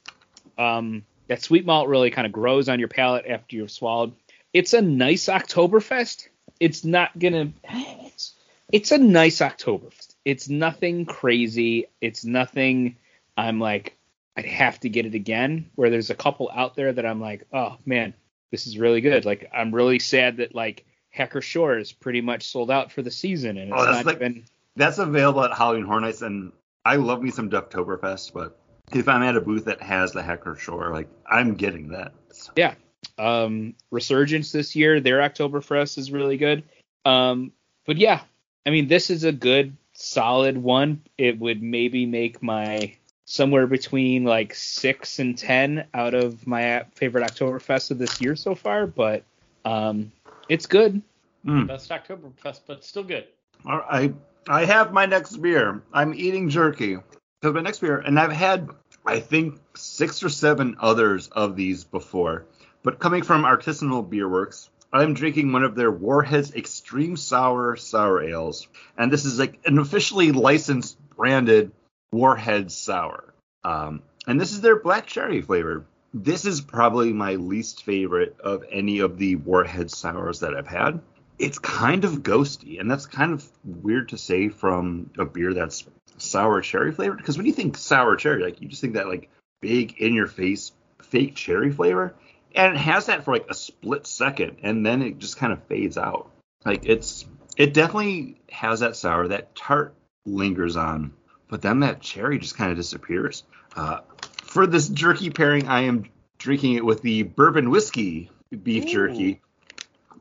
Um, 0.58 1.04
that 1.28 1.42
sweet 1.42 1.64
malt 1.64 1.88
really 1.88 2.10
kind 2.10 2.26
of 2.26 2.32
grows 2.32 2.68
on 2.68 2.78
your 2.78 2.88
palate 2.88 3.24
after 3.26 3.56
you've 3.56 3.70
swallowed. 3.70 4.12
It's 4.52 4.74
a 4.74 4.82
nice 4.82 5.26
Oktoberfest. 5.26 6.28
It's 6.60 6.84
not 6.84 7.18
gonna. 7.18 7.52
It's, 7.64 8.34
it's 8.70 8.92
a 8.92 8.98
nice 8.98 9.38
Oktoberfest. 9.38 10.14
It's 10.24 10.48
nothing 10.50 11.06
crazy. 11.06 11.86
It's 12.02 12.24
nothing. 12.26 12.96
I'm 13.36 13.58
like, 13.58 13.96
I'd 14.36 14.46
have 14.46 14.80
to 14.80 14.88
get 14.88 15.06
it 15.06 15.14
again. 15.14 15.70
Where 15.74 15.90
there's 15.90 16.10
a 16.10 16.14
couple 16.14 16.50
out 16.54 16.76
there 16.76 16.92
that 16.92 17.04
I'm 17.06 17.20
like, 17.20 17.46
oh 17.52 17.76
man, 17.84 18.14
this 18.50 18.66
is 18.66 18.78
really 18.78 19.00
good. 19.00 19.24
Like 19.24 19.50
I'm 19.52 19.74
really 19.74 19.98
sad 19.98 20.38
that 20.38 20.54
like 20.54 20.84
Hacker-Pschorr 21.10 21.80
is 21.80 21.92
pretty 21.92 22.20
much 22.20 22.44
sold 22.48 22.70
out 22.70 22.92
for 22.92 23.02
the 23.02 23.10
season, 23.10 23.58
and 23.58 23.70
it's 23.72 23.80
Oh, 23.80 23.84
that's 23.84 23.96
not 23.96 24.06
like- 24.06 24.16
even. 24.16 24.44
That's 24.76 24.98
available 24.98 25.42
at 25.44 25.52
Halloween 25.52 25.84
Horror 25.84 26.00
Nights, 26.00 26.22
and 26.22 26.52
I 26.84 26.96
love 26.96 27.20
me 27.22 27.30
some 27.32 27.50
Ducktoberfest, 27.50 28.32
but 28.32 28.56
if 28.94 29.08
I'm 29.08 29.22
at 29.24 29.36
a 29.36 29.40
booth 29.40 29.64
that 29.64 29.82
has 29.82 30.12
the 30.12 30.22
Hacker-Pschorr, 30.22 30.92
like 30.92 31.08
I'm 31.26 31.54
getting 31.54 31.88
that. 31.88 32.12
So- 32.30 32.52
Yeah. 32.56 32.74
Um, 33.18 33.74
Resurgence 33.90 34.52
this 34.52 34.76
year, 34.76 35.00
their 35.00 35.18
Oktoberfest 35.18 35.98
is 35.98 36.12
really 36.12 36.36
good. 36.36 36.62
Um, 37.04 37.52
but 37.86 37.96
yeah, 37.98 38.20
I 38.64 38.70
mean, 38.70 38.86
this 38.88 39.10
is 39.10 39.24
a 39.24 39.32
good, 39.32 39.76
solid 39.94 40.56
one. 40.56 41.02
It 41.18 41.38
would 41.38 41.62
maybe 41.62 42.06
make 42.06 42.42
my 42.42 42.94
somewhere 43.30 43.68
between 43.68 44.24
like 44.24 44.52
six 44.52 45.20
and 45.20 45.38
ten 45.38 45.84
out 45.94 46.14
of 46.14 46.48
my 46.48 46.82
favorite 46.96 47.22
Oktoberfest 47.22 47.92
of 47.92 47.98
this 47.98 48.20
year 48.20 48.34
so 48.34 48.56
far. 48.56 48.88
But 48.88 49.22
um, 49.64 50.10
it's 50.48 50.66
good. 50.66 51.00
Mm. 51.46 51.68
Best 51.68 51.88
Oktoberfest, 51.90 52.62
but 52.66 52.84
still 52.84 53.04
good. 53.04 53.28
All 53.64 53.78
right. 53.78 54.12
I 54.48 54.64
have 54.64 54.92
my 54.92 55.06
next 55.06 55.36
beer. 55.36 55.80
I'm 55.92 56.12
eating 56.12 56.48
jerky. 56.48 56.96
Because 57.40 57.54
my 57.54 57.60
next 57.60 57.78
beer, 57.78 57.98
and 57.98 58.18
I've 58.18 58.32
had, 58.32 58.68
I 59.06 59.20
think, 59.20 59.60
six 59.76 60.24
or 60.24 60.28
seven 60.28 60.76
others 60.80 61.28
of 61.28 61.54
these 61.54 61.84
before. 61.84 62.46
But 62.82 62.98
coming 62.98 63.22
from 63.22 63.44
Artisanal 63.44 64.10
Beer 64.10 64.28
Works, 64.28 64.70
I'm 64.92 65.14
drinking 65.14 65.52
one 65.52 65.62
of 65.62 65.76
their 65.76 65.92
Warheads 65.92 66.52
Extreme 66.52 67.16
Sour 67.16 67.76
Sour 67.76 68.24
Ales. 68.24 68.66
And 68.98 69.12
this 69.12 69.24
is 69.24 69.38
like 69.38 69.60
an 69.66 69.78
officially 69.78 70.32
licensed, 70.32 70.98
branded 71.16 71.70
Warhead 72.12 72.70
Sour. 72.72 73.34
Um, 73.64 74.02
and 74.26 74.40
this 74.40 74.52
is 74.52 74.60
their 74.60 74.80
black 74.80 75.06
cherry 75.06 75.42
flavor. 75.42 75.86
This 76.12 76.44
is 76.44 76.60
probably 76.60 77.12
my 77.12 77.36
least 77.36 77.84
favorite 77.84 78.36
of 78.40 78.64
any 78.70 79.00
of 79.00 79.16
the 79.16 79.36
Warhead 79.36 79.90
Sours 79.90 80.40
that 80.40 80.54
I've 80.54 80.66
had 80.66 81.00
it's 81.40 81.58
kind 81.58 82.04
of 82.04 82.22
ghosty, 82.22 82.78
and 82.78 82.90
that's 82.90 83.06
kind 83.06 83.32
of 83.32 83.48
weird 83.64 84.10
to 84.10 84.18
say 84.18 84.50
from 84.50 85.10
a 85.18 85.24
beer 85.24 85.54
that's 85.54 85.86
sour 86.18 86.60
cherry 86.60 86.92
flavored. 86.92 87.16
Because 87.16 87.38
when 87.38 87.46
you 87.46 87.52
think 87.52 87.78
sour 87.78 88.14
cherry, 88.16 88.44
like 88.44 88.60
you 88.60 88.68
just 88.68 88.82
think 88.82 88.94
that 88.94 89.08
like 89.08 89.30
big 89.60 90.00
in 90.00 90.12
your 90.12 90.26
face 90.26 90.72
fake 91.02 91.34
cherry 91.34 91.72
flavor, 91.72 92.14
and 92.54 92.74
it 92.74 92.78
has 92.78 93.06
that 93.06 93.24
for 93.24 93.32
like 93.32 93.46
a 93.48 93.54
split 93.54 94.06
second, 94.06 94.58
and 94.62 94.84
then 94.84 95.00
it 95.00 95.18
just 95.18 95.38
kind 95.38 95.52
of 95.52 95.64
fades 95.64 95.96
out. 95.96 96.30
Like 96.66 96.84
it's 96.84 97.24
it 97.56 97.72
definitely 97.72 98.38
has 98.50 98.80
that 98.80 98.96
sour, 98.96 99.28
that 99.28 99.56
tart 99.56 99.94
lingers 100.26 100.76
on, 100.76 101.14
but 101.50 101.60
then 101.60 101.80
that 101.80 102.00
cherry 102.00 102.38
just 102.38 102.56
kind 102.56 102.70
of 102.70 102.76
disappears. 102.76 103.42
Uh, 103.76 104.00
for 104.44 104.66
this 104.66 104.88
jerky 104.88 105.30
pairing, 105.30 105.68
I 105.68 105.82
am 105.82 106.06
drinking 106.38 106.74
it 106.74 106.84
with 106.84 107.02
the 107.02 107.24
bourbon 107.24 107.70
whiskey 107.70 108.30
beef 108.62 108.86
jerky. 108.86 109.40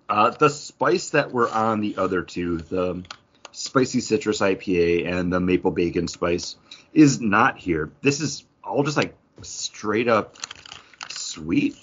Uh, 0.10 0.32
the 0.32 0.50
spice 0.50 1.12
that 1.12 1.32
were 1.32 1.50
on 1.50 1.82
the 1.82 1.98
other 1.98 2.24
two, 2.24 2.58
the 2.58 3.04
spicy 3.52 4.02
citrus 4.02 4.40
IPA 4.40 5.08
and 5.08 5.32
the 5.32 5.40
maple 5.40 5.72
bacon 5.72 6.08
spice, 6.08 6.58
is 6.94 7.22
not 7.22 7.60
here. 7.60 7.92
This 8.02 8.20
is 8.20 8.44
all 8.64 8.84
just 8.84 8.98
like 8.98 9.16
straight 9.44 10.08
up 10.08 10.36
sweet. 11.10 11.78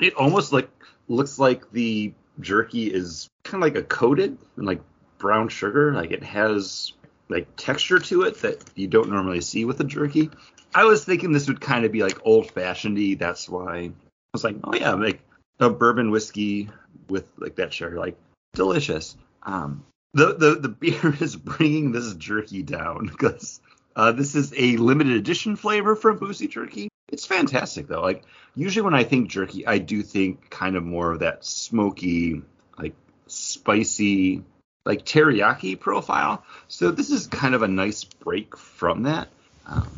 It 0.00 0.14
almost 0.14 0.52
like 0.52 0.70
looks 1.08 1.38
like 1.38 1.70
the 1.70 2.14
jerky 2.40 2.86
is 2.86 3.28
kind 3.44 3.62
of 3.62 3.66
like 3.66 3.76
a 3.76 3.86
coated 3.86 4.38
in 4.56 4.64
like 4.64 4.80
brown 5.18 5.48
sugar. 5.48 5.92
Like 5.92 6.12
it 6.12 6.22
has 6.22 6.92
like 7.30 7.56
texture 7.56 7.98
to 7.98 8.22
it 8.22 8.40
that 8.42 8.62
you 8.74 8.88
don't 8.88 9.08
normally 9.08 9.40
see 9.40 9.64
with 9.64 9.80
a 9.80 9.84
jerky. 9.84 10.30
I 10.74 10.84
was 10.84 11.04
thinking 11.04 11.32
this 11.32 11.48
would 11.48 11.60
kind 11.60 11.84
of 11.84 11.92
be 11.92 12.02
like 12.02 12.18
old 12.24 12.52
fashionedy. 12.52 13.18
That's 13.18 13.48
why 13.48 13.76
I 13.78 13.92
was 14.32 14.44
like, 14.44 14.56
oh 14.64 14.74
yeah, 14.74 14.92
like 14.92 15.20
a 15.58 15.70
bourbon 15.70 16.10
whiskey 16.10 16.68
with 17.08 17.30
like 17.38 17.56
that 17.56 17.70
cherry, 17.70 17.98
like 17.98 18.16
delicious. 18.54 19.16
Um, 19.42 19.84
the 20.12 20.34
the 20.34 20.54
the 20.56 20.68
beer 20.80 21.16
is 21.20 21.36
bringing 21.36 21.92
this 21.92 22.14
jerky 22.14 22.62
down 22.62 23.06
because 23.06 23.60
uh, 23.96 24.12
this 24.12 24.34
is 24.34 24.52
a 24.56 24.76
limited 24.76 25.14
edition 25.14 25.56
flavor 25.56 25.96
from 25.96 26.18
Boozy 26.18 26.48
Jerky. 26.48 26.88
It's 27.08 27.26
fantastic 27.26 27.88
though. 27.88 28.02
Like 28.02 28.24
usually 28.54 28.82
when 28.82 28.94
I 28.94 29.04
think 29.04 29.30
jerky, 29.30 29.66
I 29.66 29.78
do 29.78 30.02
think 30.02 30.50
kind 30.50 30.76
of 30.76 30.84
more 30.84 31.12
of 31.12 31.20
that 31.20 31.44
smoky, 31.44 32.42
like 32.78 32.94
spicy, 33.26 34.42
like 34.84 35.04
teriyaki 35.04 35.78
profile. 35.78 36.44
So 36.68 36.90
this 36.90 37.10
is 37.10 37.26
kind 37.26 37.54
of 37.54 37.62
a 37.62 37.68
nice 37.68 38.04
break 38.04 38.56
from 38.56 39.04
that. 39.04 39.28
Um, 39.66 39.90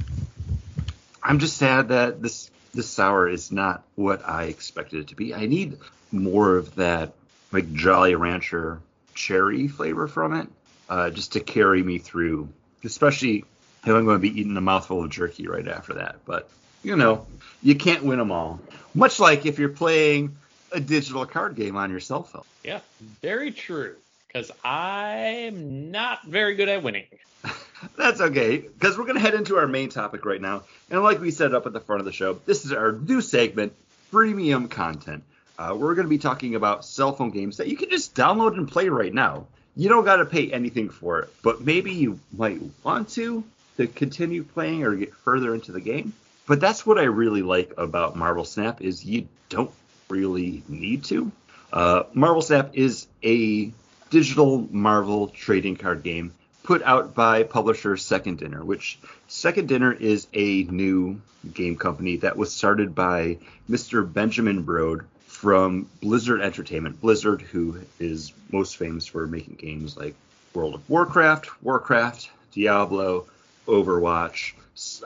I'm 1.23 1.39
just 1.39 1.57
sad 1.57 1.89
that 1.89 2.21
this 2.21 2.51
this 2.75 2.89
sour 2.89 3.29
is 3.29 3.53
not 3.53 3.85
what 3.95 4.27
I 4.29 4.45
expected 4.45 5.01
it 5.01 5.09
to 5.09 5.17
be. 5.17 5.35
I 5.35 5.47
need 5.47 5.79
more 6.11 6.57
of 6.57 6.75
that 6.77 7.13
like 7.53 7.73
Jolly 7.73 8.15
Rancher 8.15 8.81
cherry 9.15 9.69
flavor 9.69 10.09
from 10.09 10.35
it, 10.35 10.49
uh, 10.89 11.11
just 11.11 11.33
to 11.33 11.41
carry 11.41 11.83
me 11.83 11.99
through. 11.99 12.49
Especially 12.85 13.45
if 13.85 13.89
I'm 13.89 14.05
going 14.05 14.17
to 14.17 14.19
be 14.19 14.41
eating 14.41 14.57
a 14.57 14.61
mouthful 14.61 15.05
of 15.05 15.11
jerky 15.11 15.47
right 15.47 15.69
after 15.69 15.95
that. 15.95 16.17
But 16.25 16.49
you 16.83 16.97
know, 16.97 17.27
you 17.63 17.77
can't 17.77 18.03
win 18.03 18.19
them 18.19 18.33
all. 18.33 18.61
Much 18.95 19.21
like 19.21 19.47
if 19.47 19.59
you're 19.59 19.69
playing 19.69 20.37
a 20.73 20.81
digital 20.81 21.25
card 21.27 21.55
game 21.55 21.77
on 21.77 21.91
your 21.91 22.01
cell 22.01 22.25
phone. 22.25 22.43
Yeah, 22.65 22.81
very 23.21 23.53
true. 23.53 23.95
Because 24.33 24.51
I'm 24.65 25.91
not 25.91 26.25
very 26.25 26.55
good 26.55 26.69
at 26.69 26.83
winning. 26.83 27.05
That's 27.99 28.21
okay, 28.21 28.59
because 28.59 28.97
we're 28.97 29.05
going 29.05 29.17
to 29.17 29.21
head 29.21 29.35
into 29.35 29.57
our 29.57 29.67
main 29.67 29.91
topic 29.91 30.25
right 30.25 30.41
now. 30.41 30.63
And 30.91 31.03
like 31.03 31.21
we 31.21 31.31
said 31.31 31.55
up 31.55 31.67
at 31.67 31.73
the 31.73 31.81
front 31.81 32.01
of 32.01 32.07
the 32.07 32.13
show, 32.13 32.35
this 32.47 32.65
is 32.65 32.73
our 32.73 32.93
new 32.93 33.21
segment, 33.21 33.75
Freemium 34.13 34.71
Content. 34.71 35.25
Uh, 35.59 35.77
we're 35.79 35.95
going 35.95 36.07
to 36.07 36.11
be 36.11 36.19
talking 36.19 36.55
about 36.55 36.85
cell 36.85 37.13
phone 37.13 37.31
games 37.31 37.59
that 37.59 37.69
you 37.69 37.77
can 37.77 37.91
just 37.91 38.15
download 38.15 38.57
and 38.57 38.69
play 38.71 38.89
right 38.89 39.13
now. 39.13 39.47
You 39.77 39.89
don't 39.89 40.05
got 40.05 40.17
to 40.17 40.27
pay 40.27 40.51
anything 40.51 40.89
for 40.89 41.21
it, 41.21 41.33
but 41.43 41.61
maybe 41.61 41.93
you 41.93 42.19
might 42.37 42.61
want 42.85 43.11
to 43.11 43.45
to 43.77 43.87
continue 43.87 44.45
playing 44.45 44.85
or 44.85 44.95
get 44.95 45.15
further 45.15 45.55
into 45.55 45.73
the 45.73 45.81
game. 45.81 46.13
But 46.47 46.61
that's 46.61 46.85
what 46.85 46.99
I 46.99 47.05
really 47.05 47.43
like 47.43 47.73
about 47.79 48.17
Marvel 48.17 48.45
Snap 48.45 48.83
is 48.83 49.05
you 49.05 49.29
don't 49.49 49.71
really 50.09 50.63
need 50.69 51.05
to. 51.05 51.33
Uh, 51.73 52.03
Marvel 52.13 52.43
Snap 52.43 52.71
is 52.75 53.07
a 53.23 53.73
digital 54.13 54.69
Marvel 54.71 55.29
trading 55.29 55.75
card 55.75 56.03
game 56.03 56.35
put 56.65 56.83
out 56.83 57.15
by 57.15 57.43
publisher 57.45 57.97
Second 57.97 58.39
Dinner, 58.39 58.63
which 58.63 58.99
Second 59.27 59.69
Dinner 59.69 59.91
is 59.91 60.27
a 60.35 60.65
new 60.65 61.21
game 61.55 61.77
company 61.77 62.17
that 62.17 62.37
was 62.37 62.53
started 62.53 62.95
by 62.95 63.39
Mr. 63.71 64.11
Benjamin 64.11 64.65
Brode 64.65 65.07
from 65.27 65.89
Blizzard 66.03 66.43
Entertainment. 66.43 67.01
Blizzard, 67.01 67.41
who 67.41 67.81
is 67.99 68.35
most 68.53 68.77
famous 68.77 69.07
for 69.07 69.27
making 69.27 69.55
games 69.55 69.97
like 69.97 70.15
World 70.53 70.75
of 70.75 70.91
Warcraft, 70.91 71.63
Warcraft, 71.63 72.29
Diablo, 72.53 73.25
Overwatch, 73.67 74.53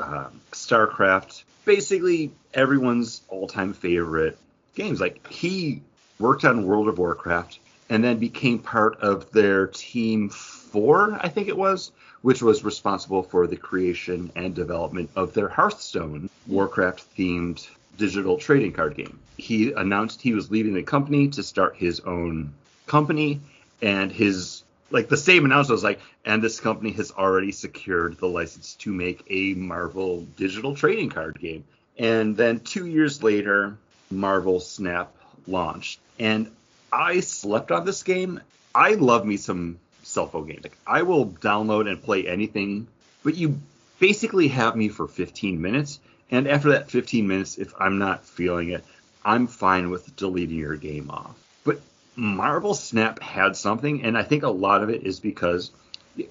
uh, 0.01 0.31
StarCraft, 0.51 1.45
basically 1.65 2.33
everyone's 2.53 3.23
all-time 3.29 3.73
favorite 3.73 4.37
games. 4.75 5.01
Like 5.01 5.25
he 5.29 5.81
worked 6.19 6.45
on 6.45 6.67
World 6.67 6.89
of 6.89 6.99
Warcraft 6.99 7.61
and 7.89 8.03
then 8.03 8.19
became 8.19 8.59
part 8.59 9.01
of 9.01 9.31
their 9.33 9.67
team 9.69 10.29
four, 10.29 11.19
I 11.21 11.29
think 11.29 11.49
it 11.49 11.57
was, 11.57 11.93
which 12.23 12.43
was 12.43 12.65
responsible 12.65 13.23
for 13.23 13.47
the 13.47 13.57
creation 13.57 14.31
and 14.35 14.55
development 14.55 15.11
of 15.15 15.33
their 15.33 15.49
Hearthstone 15.49 16.29
Warcraft 16.47 17.17
themed 17.17 17.67
digital 17.97 18.37
trading 18.39 18.73
card 18.73 18.97
game. 18.97 19.19
He 19.37 19.73
announced 19.73 20.21
he 20.21 20.35
was 20.35 20.51
leaving 20.51 20.75
the 20.75 20.83
company 20.83 21.29
to 21.29 21.43
start 21.43 21.77
his 21.77 22.01
own 22.01 22.53
company, 22.87 23.41
and 23.83 24.11
his 24.11 24.63
like 24.91 25.09
the 25.09 25.17
same 25.17 25.45
announcement 25.45 25.77
was 25.77 25.85
like, 25.85 26.01
and 26.25 26.43
this 26.43 26.61
company 26.61 26.93
has 26.93 27.11
already 27.13 27.53
secured 27.53 28.19
the 28.19 28.29
license 28.29 28.75
to 28.75 28.93
make 28.93 29.25
a 29.29 29.55
Marvel 29.55 30.23
digital 30.37 30.75
trading 30.75 31.11
card 31.11 31.39
game. 31.41 31.65
And 31.99 32.37
then 32.37 32.61
two 32.61 32.87
years 32.87 33.23
later, 33.23 33.77
Marvel 34.11 34.61
Snap 34.61 35.13
launched, 35.47 35.99
and 36.19 36.51
I 36.93 37.21
slept 37.21 37.71
on 37.71 37.85
this 37.85 38.03
game. 38.03 38.41
I 38.75 38.95
love 38.95 39.25
me 39.25 39.37
some 39.37 39.79
cell 40.03 40.27
phone 40.27 40.47
games. 40.47 40.65
Like, 40.65 40.79
I 40.87 41.03
will 41.03 41.27
download 41.27 41.89
and 41.89 42.03
play 42.03 42.27
anything, 42.27 42.87
but 43.23 43.35
you 43.35 43.59
basically 43.99 44.49
have 44.49 44.77
me 44.77 44.89
for 44.89 45.09
15 45.09 45.61
minutes. 45.61 46.01
And 46.31 46.49
after 46.49 46.71
that 46.71 46.91
15 46.91 47.27
minutes, 47.27 47.59
if 47.59 47.73
I'm 47.79 47.99
not 47.99 48.25
feeling 48.25 48.71
it, 48.71 48.85
I'm 49.25 49.47
fine 49.47 49.91
with 49.91 50.15
deleting 50.17 50.59
your 50.59 50.77
game 50.77 51.11
off. 51.11 51.37
But 51.65 51.81
Marvel 52.15 52.75
Snap 52.75 53.21
had 53.21 53.57
something, 53.57 54.05
and 54.05 54.17
I 54.17 54.23
think 54.23 54.43
a 54.43 54.49
lot 54.49 54.83
of 54.83 54.91
it 54.91 55.05
is 55.05 55.21
because 55.21 55.71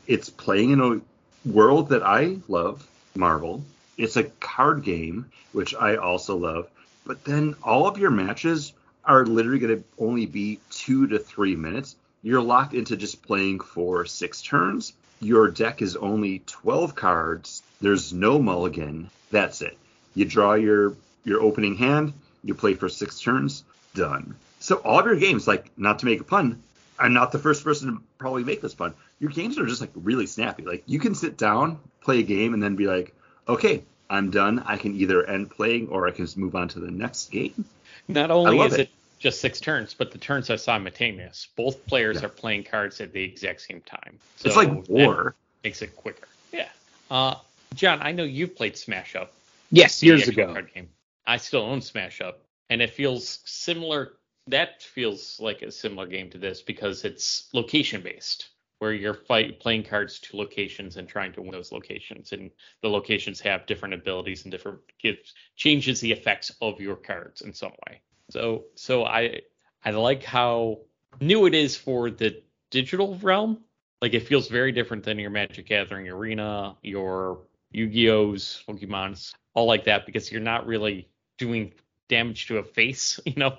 it's 0.08 0.30
playing 0.30 0.72
in 0.72 0.82
a 0.82 1.01
world 1.49 1.89
that 1.89 2.03
I 2.03 2.38
love, 2.47 2.88
Marvel. 3.16 3.64
It's 3.97 4.18
a 4.18 4.24
card 4.24 4.84
game, 4.84 5.32
which 5.51 5.76
I 5.76 5.95
also 5.95 6.36
love. 6.36 6.70
But 7.06 7.24
then 7.24 7.56
all 7.64 7.88
of 7.88 7.97
your 7.97 8.12
matches 8.12 8.74
are 9.06 9.26
literally 9.26 9.60
going 9.60 9.78
to 9.78 9.84
only 9.99 10.26
be 10.26 10.60
two 10.70 11.08
to 11.08 11.20
three 11.20 11.56
minutes. 11.56 11.95
You're 12.24 12.41
locked 12.41 12.74
into 12.74 12.97
just 12.97 13.22
playing 13.22 13.60
for 13.60 14.06
six 14.06 14.41
turns. 14.41 14.93
Your 15.20 15.49
deck 15.49 15.82
is 15.82 15.95
only 15.95 16.39
12 16.45 16.95
cards. 16.95 17.62
There's 17.82 18.14
no 18.14 18.39
mulligan. 18.39 19.10
That's 19.32 19.62
it. 19.62 19.78
You 20.16 20.26
draw 20.26 20.53
your 20.53 20.95
your 21.24 21.41
opening 21.41 21.76
hand. 21.76 22.14
You 22.43 22.53
play 22.53 22.74
for 22.74 22.89
six 22.89 23.20
turns. 23.20 23.64
Done. 23.93 24.36
So 24.60 24.78
all 24.78 24.99
of 24.99 25.06
your 25.06 25.16
games, 25.16 25.47
like 25.47 25.72
not 25.78 25.99
to 25.99 26.06
make 26.06 26.22
a 26.22 26.24
pun, 26.24 26.62
I'm 26.97 27.14
not 27.14 27.32
the 27.32 27.39
first 27.39 27.64
person 27.64 27.93
to 27.93 28.01
probably 28.18 28.43
make 28.43 28.62
this 28.62 28.74
pun. 28.74 28.93
Your 29.20 29.32
games 29.32 29.58
are 29.58 29.66
just 29.66 29.82
like 29.82 29.91
really 29.95 30.28
snappy. 30.28 30.64
Like 30.64 30.84
you 30.86 30.99
can 30.99 31.16
sit 31.16 31.38
down, 31.38 31.80
play 32.01 32.20
a 32.20 32.24
game, 32.24 32.53
and 32.53 32.64
then 32.64 32.76
be 32.76 32.88
like, 32.88 33.14
okay, 33.47 33.84
I'm 34.10 34.32
done. 34.32 34.64
I 34.66 34.78
can 34.78 34.95
either 34.95 35.26
end 35.26 35.51
playing 35.51 35.89
or 35.89 36.08
I 36.08 36.12
can 36.12 36.26
just 36.26 36.38
move 36.38 36.56
on 36.56 36.68
to 36.70 36.80
the 36.80 36.91
next 36.91 37.32
game. 37.32 37.66
Not 38.08 38.32
only 38.32 38.60
is 38.60 38.74
it. 38.74 38.80
it. 38.82 38.89
just 39.20 39.41
six 39.41 39.60
turns, 39.60 39.93
but 39.93 40.12
the 40.12 40.18
turns 40.18 40.49
are 40.49 40.58
simultaneous. 40.58 41.47
Both 41.56 41.86
players 41.88 42.20
yeah. 42.20 42.26
are 42.26 42.30
playing 42.30 42.64
cards 42.64 43.01
at 43.01 43.14
the 43.14 43.24
exact 43.24 43.62
same 43.62 43.82
time. 43.82 44.20
So 44.38 44.47
it's 44.47 44.58
like 44.58 44.88
war. 44.88 45.36
Makes 45.64 45.82
it 45.82 45.95
quicker. 45.95 46.28
Yeah. 46.51 46.70
Uh, 47.10 47.36
John, 47.74 47.99
I 48.01 48.12
know 48.12 48.24
you've 48.24 48.56
played 48.56 48.78
Smash 48.78 49.16
Up. 49.16 49.34
Yes, 49.72 50.03
years 50.03 50.28
ago. 50.28 50.53
Card 50.53 50.72
game. 50.74 50.89
I 51.26 51.38
still 51.38 51.62
own 51.62 51.82
Smash 51.82 52.22
Up, 52.22 52.41
and 52.70 52.82
it 52.82 52.91
feels 52.91 53.39
similar. 53.45 54.14
That 54.47 54.84
feels 54.84 55.39
like 55.39 55.64
a 55.64 55.72
similar 55.72 56.06
game 56.06 56.30
to 56.30 56.38
this 56.38 56.62
because 56.62 57.03
it's 57.03 57.49
location 57.51 58.01
based 58.01 58.49
where 58.80 58.93
you're 58.93 59.13
fight, 59.13 59.59
playing 59.59 59.84
cards 59.84 60.19
to 60.19 60.38
locations 60.38 60.97
and 60.97 61.07
trying 61.07 61.32
to 61.34 61.41
win 61.41 61.51
those 61.51 61.71
locations, 61.71 62.32
and 62.32 62.51
the 62.82 62.89
locations 62.89 63.39
have 63.39 63.65
different 63.65 63.93
abilities 63.93 64.43
and 64.43 64.51
different 64.51 64.80
gives 64.99 65.34
changes 65.55 66.01
the 66.01 66.11
effects 66.11 66.51
of 66.61 66.80
your 66.80 66.95
cards 66.95 67.41
in 67.41 67.53
some 67.53 67.71
way. 67.88 68.01
So 68.30 68.65
so 68.76 69.05
I 69.05 69.41
I 69.84 69.91
like 69.91 70.23
how 70.23 70.80
new 71.21 71.45
it 71.45 71.53
is 71.53 71.76
for 71.76 72.09
the 72.09 72.41
digital 72.71 73.17
realm. 73.21 73.59
Like 74.01 74.13
it 74.13 74.28
feels 74.28 74.47
very 74.49 74.71
different 74.71 75.03
than 75.03 75.19
your 75.19 75.30
Magic 75.30 75.67
Gathering 75.67 76.09
Arena, 76.09 76.76
your 76.82 77.39
Yu-Gi-Oh's, 77.71 78.63
Pokemon's, 78.67 79.34
all 79.53 79.65
like 79.65 79.86
that, 79.86 80.05
because 80.05 80.32
you're 80.32 80.41
not 80.41 80.65
really 80.65 81.09
doing 81.38 81.73
damage 82.07 82.47
to 82.47 82.57
a 82.57 82.63
face, 82.63 83.19
you 83.26 83.34
know, 83.36 83.57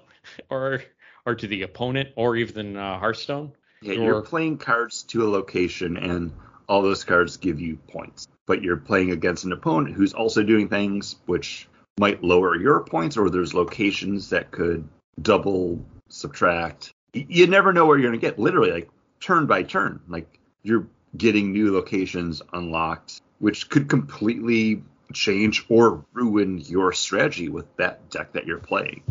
or 0.51 0.83
or 1.25 1.35
to 1.35 1.47
the 1.47 1.63
opponent, 1.63 2.11
or 2.17 2.37
even 2.37 2.77
uh, 2.77 2.99
Hearthstone. 2.99 3.53
Yeah, 3.83 3.95
you're 3.95 4.23
playing 4.23 4.59
cards 4.59 5.03
to 5.05 5.27
a 5.27 5.29
location, 5.29 5.97
and 5.97 6.33
all 6.69 6.83
those 6.83 7.05
cards 7.05 7.37
give 7.37 7.61
you 7.61 7.77
points. 7.89 8.29
But 8.47 8.63
you're 8.63 8.77
playing 8.77 9.11
against 9.11 9.45
an 9.45 9.53
opponent 9.53 9.95
who's 9.95 10.15
also 10.15 10.43
doing 10.43 10.69
things 10.69 11.17
which 11.27 11.69
might 11.99 12.23
lower 12.23 12.57
your 12.57 12.81
points, 12.81 13.17
or 13.17 13.31
there's 13.31 13.55
locations 13.55 14.31
that 14.31 14.51
could 14.51 14.87
double, 15.21 15.85
subtract. 16.09 16.93
You 17.13 17.47
never 17.47 17.73
know 17.73 17.87
where 17.87 17.99
you're 17.99 18.09
going 18.09 18.21
to 18.21 18.27
get, 18.27 18.39
literally, 18.39 18.71
like 18.71 18.91
turn 19.21 19.47
by 19.47 19.63
turn. 19.63 20.01
Like 20.09 20.39
you're 20.63 20.87
getting 21.17 21.53
new 21.53 21.73
locations 21.73 22.43
unlocked, 22.53 23.21
which 23.39 23.69
could 23.69 23.89
completely 23.89 24.83
change 25.13 25.65
or 25.69 26.05
ruin 26.13 26.59
your 26.59 26.93
strategy 26.93 27.49
with 27.49 27.65
that 27.77 28.11
deck 28.11 28.33
that 28.33 28.47
you're 28.47 28.59
playing. 28.59 29.03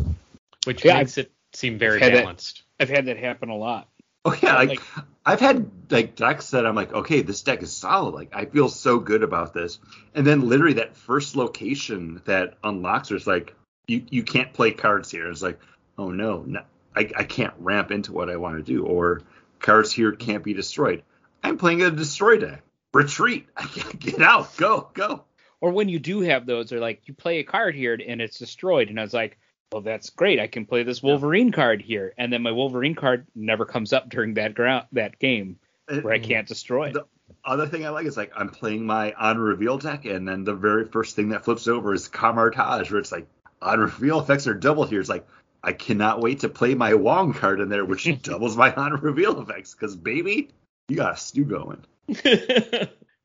Which 0.64 0.84
yeah, 0.84 0.98
makes 0.98 1.18
I've, 1.18 1.26
it 1.26 1.32
seem 1.52 1.78
very 1.78 2.00
balanced. 2.00 2.62
That, 2.78 2.84
I've 2.84 2.96
had 2.96 3.06
that 3.06 3.16
happen 3.16 3.48
a 3.48 3.56
lot. 3.56 3.88
Oh 4.26 4.34
yeah, 4.42 4.56
like, 4.56 4.70
like, 4.70 4.80
I've 5.24 5.38
had 5.38 5.70
like 5.88 6.16
decks 6.16 6.50
that 6.50 6.66
I'm 6.66 6.74
like, 6.74 6.92
okay, 6.92 7.22
this 7.22 7.42
deck 7.42 7.62
is 7.62 7.72
solid. 7.72 8.12
Like 8.12 8.34
I 8.34 8.46
feel 8.46 8.68
so 8.68 8.98
good 8.98 9.22
about 9.22 9.54
this. 9.54 9.78
And 10.14 10.26
then 10.26 10.48
literally 10.48 10.74
that 10.74 10.96
first 10.96 11.36
location 11.36 12.20
that 12.24 12.54
unlocks 12.64 13.12
is 13.12 13.24
like 13.24 13.54
you 13.86 14.04
you 14.10 14.24
can't 14.24 14.52
play 14.52 14.72
cards 14.72 15.12
here. 15.12 15.30
It's 15.30 15.42
like, 15.42 15.60
oh 15.96 16.10
no, 16.10 16.42
no 16.42 16.62
I, 16.96 17.08
I 17.16 17.22
can't 17.22 17.54
ramp 17.58 17.92
into 17.92 18.12
what 18.12 18.28
I 18.28 18.36
want 18.36 18.56
to 18.56 18.64
do. 18.64 18.84
Or 18.84 19.22
cards 19.60 19.92
here 19.92 20.10
can't 20.10 20.42
be 20.42 20.54
destroyed. 20.54 21.04
I'm 21.44 21.56
playing 21.56 21.82
a 21.82 21.90
destroy 21.92 22.38
deck. 22.38 22.62
Retreat. 22.92 23.46
I 23.56 23.66
can't 23.66 24.00
get 24.00 24.20
out. 24.20 24.56
Go, 24.56 24.90
go. 24.92 25.24
Or 25.60 25.70
when 25.70 25.88
you 25.88 26.00
do 26.00 26.20
have 26.22 26.46
those, 26.46 26.70
they're 26.70 26.80
like, 26.80 27.02
you 27.06 27.14
play 27.14 27.38
a 27.38 27.44
card 27.44 27.76
here 27.76 27.94
and 27.94 28.20
it's 28.20 28.40
destroyed. 28.40 28.88
And 28.88 28.98
I 28.98 29.02
was 29.02 29.14
like, 29.14 29.38
well, 29.72 29.82
that's 29.82 30.10
great. 30.10 30.38
I 30.38 30.46
can 30.46 30.64
play 30.64 30.84
this 30.84 31.02
Wolverine 31.02 31.50
card 31.50 31.82
here, 31.82 32.14
and 32.16 32.32
then 32.32 32.42
my 32.42 32.52
Wolverine 32.52 32.94
card 32.94 33.26
never 33.34 33.64
comes 33.64 33.92
up 33.92 34.08
during 34.08 34.34
that 34.34 34.54
ground 34.54 34.86
that 34.92 35.18
game 35.18 35.58
uh, 35.88 35.96
where 35.96 36.14
I 36.14 36.18
can't 36.18 36.46
destroy 36.46 36.88
it. 36.88 36.94
The 36.94 37.06
other 37.44 37.66
thing 37.66 37.84
I 37.84 37.88
like 37.88 38.06
is 38.06 38.16
like 38.16 38.32
I'm 38.36 38.48
playing 38.48 38.86
my 38.86 39.12
on 39.12 39.38
reveal 39.38 39.78
deck, 39.78 40.04
and 40.04 40.26
then 40.26 40.44
the 40.44 40.54
very 40.54 40.86
first 40.86 41.16
thing 41.16 41.30
that 41.30 41.44
flips 41.44 41.66
over 41.66 41.92
is 41.92 42.06
Kamar-Taj, 42.06 42.90
where 42.90 43.00
it's 43.00 43.10
like 43.10 43.26
on 43.60 43.80
reveal 43.80 44.20
effects 44.20 44.46
are 44.46 44.54
doubled 44.54 44.88
here. 44.88 45.00
It's 45.00 45.08
like 45.08 45.26
I 45.64 45.72
cannot 45.72 46.20
wait 46.20 46.40
to 46.40 46.48
play 46.48 46.74
my 46.74 46.94
Wong 46.94 47.34
card 47.34 47.60
in 47.60 47.68
there, 47.68 47.84
which 47.84 48.08
doubles 48.22 48.56
my 48.56 48.72
on 48.74 48.92
reveal 49.00 49.40
effects. 49.40 49.74
Because 49.74 49.96
baby, 49.96 50.50
you 50.88 50.96
got 50.96 51.14
a 51.14 51.16
stew 51.16 51.44
going. 51.44 51.84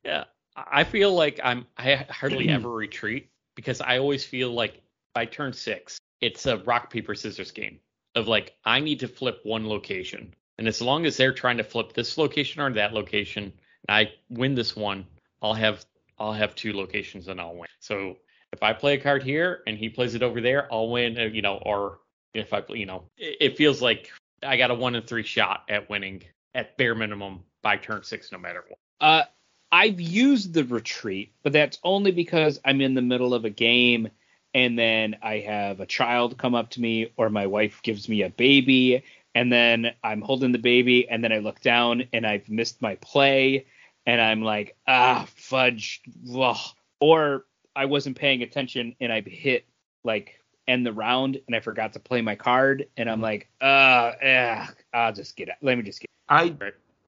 yeah, 0.03 0.23
I 0.55 0.85
feel 0.85 1.13
like 1.13 1.39
I'm 1.43 1.67
I 1.77 2.07
hardly 2.09 2.49
ever 2.49 2.69
retreat 2.69 3.29
because 3.55 3.79
I 3.79 3.99
always 3.99 4.25
feel 4.25 4.51
like 4.51 4.81
by 5.13 5.25
turn 5.25 5.53
six 5.53 5.99
it's 6.21 6.45
a 6.45 6.57
rock 6.59 6.89
paper 6.91 7.15
scissors 7.15 7.51
game 7.51 7.79
of 8.15 8.27
like 8.27 8.55
I 8.65 8.79
need 8.79 8.99
to 9.01 9.07
flip 9.07 9.39
one 9.43 9.67
location, 9.67 10.33
and 10.57 10.67
as 10.67 10.81
long 10.81 11.05
as 11.05 11.17
they're 11.17 11.33
trying 11.33 11.57
to 11.57 11.63
flip 11.63 11.93
this 11.93 12.17
location 12.17 12.61
or 12.61 12.71
that 12.73 12.93
location, 12.93 13.51
I 13.89 14.11
win 14.29 14.55
this 14.55 14.75
one, 14.75 15.05
I'll 15.41 15.53
have 15.53 15.85
I'll 16.19 16.33
have 16.33 16.55
two 16.55 16.73
locations 16.73 17.27
and 17.27 17.41
I'll 17.41 17.55
win. 17.55 17.67
So 17.79 18.17
if 18.53 18.61
I 18.61 18.73
play 18.73 18.93
a 18.93 19.01
card 19.01 19.23
here 19.23 19.63
and 19.65 19.77
he 19.77 19.89
plays 19.89 20.15
it 20.15 20.23
over 20.23 20.41
there, 20.41 20.71
I'll 20.71 20.89
win. 20.89 21.17
Uh, 21.17 21.23
you 21.23 21.41
know, 21.41 21.57
or 21.65 21.99
if 22.33 22.53
I 22.53 22.63
you 22.69 22.85
know, 22.85 23.05
it, 23.17 23.37
it 23.41 23.57
feels 23.57 23.81
like 23.81 24.11
I 24.43 24.57
got 24.57 24.71
a 24.71 24.75
one 24.75 24.95
in 24.95 25.03
three 25.03 25.23
shot 25.23 25.63
at 25.69 25.89
winning 25.89 26.23
at 26.53 26.77
bare 26.77 26.95
minimum 26.95 27.43
by 27.61 27.77
turn 27.77 28.03
six, 28.03 28.31
no 28.31 28.37
matter 28.37 28.63
what. 28.67 28.77
Uh, 28.99 29.23
I've 29.71 30.01
used 30.01 30.53
the 30.53 30.65
retreat, 30.65 31.33
but 31.43 31.53
that's 31.53 31.79
only 31.83 32.11
because 32.11 32.59
I'm 32.65 32.81
in 32.81 32.93
the 32.93 33.01
middle 33.01 33.33
of 33.33 33.45
a 33.45 33.49
game 33.49 34.09
and 34.53 34.77
then 34.77 35.17
I 35.21 35.39
have 35.39 35.79
a 35.79 35.85
child 35.85 36.37
come 36.37 36.55
up 36.55 36.71
to 36.71 36.81
me 36.81 37.13
or 37.17 37.29
my 37.29 37.47
wife 37.47 37.81
gives 37.83 38.09
me 38.09 38.23
a 38.23 38.29
baby 38.29 39.03
and 39.33 39.51
then 39.51 39.93
I'm 40.03 40.21
holding 40.21 40.51
the 40.51 40.59
baby 40.59 41.07
and 41.09 41.23
then 41.23 41.31
I 41.31 41.39
look 41.39 41.61
down 41.61 42.03
and 42.11 42.25
I've 42.25 42.49
missed 42.49 42.81
my 42.81 42.95
play 42.95 43.65
and 44.05 44.19
I'm 44.19 44.41
like, 44.41 44.75
ah, 44.87 45.25
fudge. 45.35 46.01
Ugh. 46.35 46.57
Or 46.99 47.45
I 47.75 47.85
wasn't 47.85 48.17
paying 48.17 48.43
attention 48.43 48.95
and 48.99 49.11
I 49.11 49.21
hit 49.21 49.65
like 50.03 50.39
end 50.67 50.85
the 50.85 50.93
round 50.93 51.39
and 51.47 51.55
I 51.55 51.59
forgot 51.61 51.93
to 51.93 51.99
play 51.99 52.21
my 52.21 52.35
card 52.35 52.87
and 52.97 53.09
I'm 53.09 53.21
like, 53.21 53.49
ah, 53.61 54.13
eh, 54.21 54.65
I'll 54.93 55.13
just 55.13 55.35
get 55.35 55.47
it. 55.47 55.55
Let 55.61 55.77
me 55.77 55.83
just 55.83 56.01
get. 56.01 56.09
I 56.27 56.55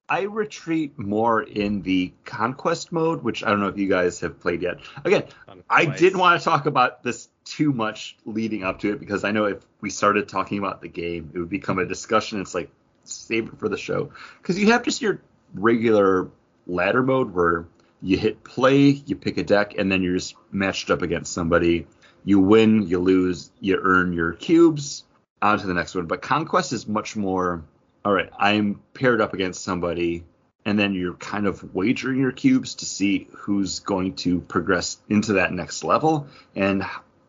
I 0.09 0.23
retreat 0.23 0.99
more 0.99 1.41
in 1.41 1.81
the 1.81 2.13
conquest 2.25 2.91
mode, 2.91 3.23
which 3.23 3.43
I 3.43 3.49
don't 3.49 3.61
know 3.61 3.67
if 3.67 3.77
you 3.77 3.87
guys 3.87 4.19
have 4.19 4.39
played 4.39 4.61
yet. 4.61 4.79
Again, 5.03 5.23
I 5.69 5.85
didn't 5.85 6.19
want 6.19 6.39
to 6.39 6.43
talk 6.43 6.65
about 6.65 7.03
this 7.03 7.29
too 7.57 7.71
much 7.71 8.17
leading 8.25 8.63
up 8.63 8.79
to 8.79 8.91
it 8.91 8.99
because 8.99 9.23
I 9.23 9.31
know 9.31 9.45
if 9.45 9.63
we 9.79 9.89
started 9.89 10.27
talking 10.27 10.57
about 10.57 10.81
the 10.81 10.87
game, 10.87 11.31
it 11.33 11.39
would 11.39 11.49
become 11.49 11.77
a 11.77 11.85
discussion. 11.85 12.41
It's 12.41 12.55
like 12.55 12.71
save 13.03 13.47
it 13.47 13.59
for 13.59 13.69
the 13.69 13.77
show 13.77 14.11
because 14.41 14.57
you 14.57 14.67
have 14.71 14.83
just 14.83 15.01
your 15.01 15.21
regular 15.53 16.29
ladder 16.65 17.03
mode 17.03 17.33
where 17.33 17.65
you 18.01 18.17
hit 18.17 18.43
play, 18.43 18.89
you 18.89 19.15
pick 19.15 19.37
a 19.37 19.43
deck, 19.43 19.75
and 19.77 19.91
then 19.91 20.01
you're 20.01 20.15
just 20.15 20.35
matched 20.51 20.89
up 20.89 21.01
against 21.01 21.31
somebody. 21.31 21.87
You 22.25 22.39
win, 22.39 22.87
you 22.87 22.99
lose, 22.99 23.51
you 23.59 23.79
earn 23.81 24.13
your 24.13 24.33
cubes. 24.33 25.03
On 25.41 25.59
to 25.59 25.67
the 25.67 25.73
next 25.73 25.93
one. 25.93 26.05
But 26.05 26.21
conquest 26.21 26.71
is 26.73 26.87
much 26.87 27.15
more. 27.15 27.63
All 28.05 28.13
right, 28.13 28.29
I'm 28.37 28.81
paired 28.93 29.21
up 29.21 29.33
against 29.33 29.63
somebody, 29.63 30.23
and 30.65 30.79
then 30.79 30.93
you're 30.93 31.15
kind 31.15 31.47
of 31.47 31.75
wagering 31.75 32.19
your 32.19 32.31
cubes 32.31 32.75
to 32.75 32.85
see 32.85 33.27
who's 33.31 33.79
going 33.79 34.15
to 34.15 34.39
progress 34.39 34.97
into 35.07 35.33
that 35.33 35.53
next 35.53 35.83
level. 35.83 36.27
And 36.55 36.83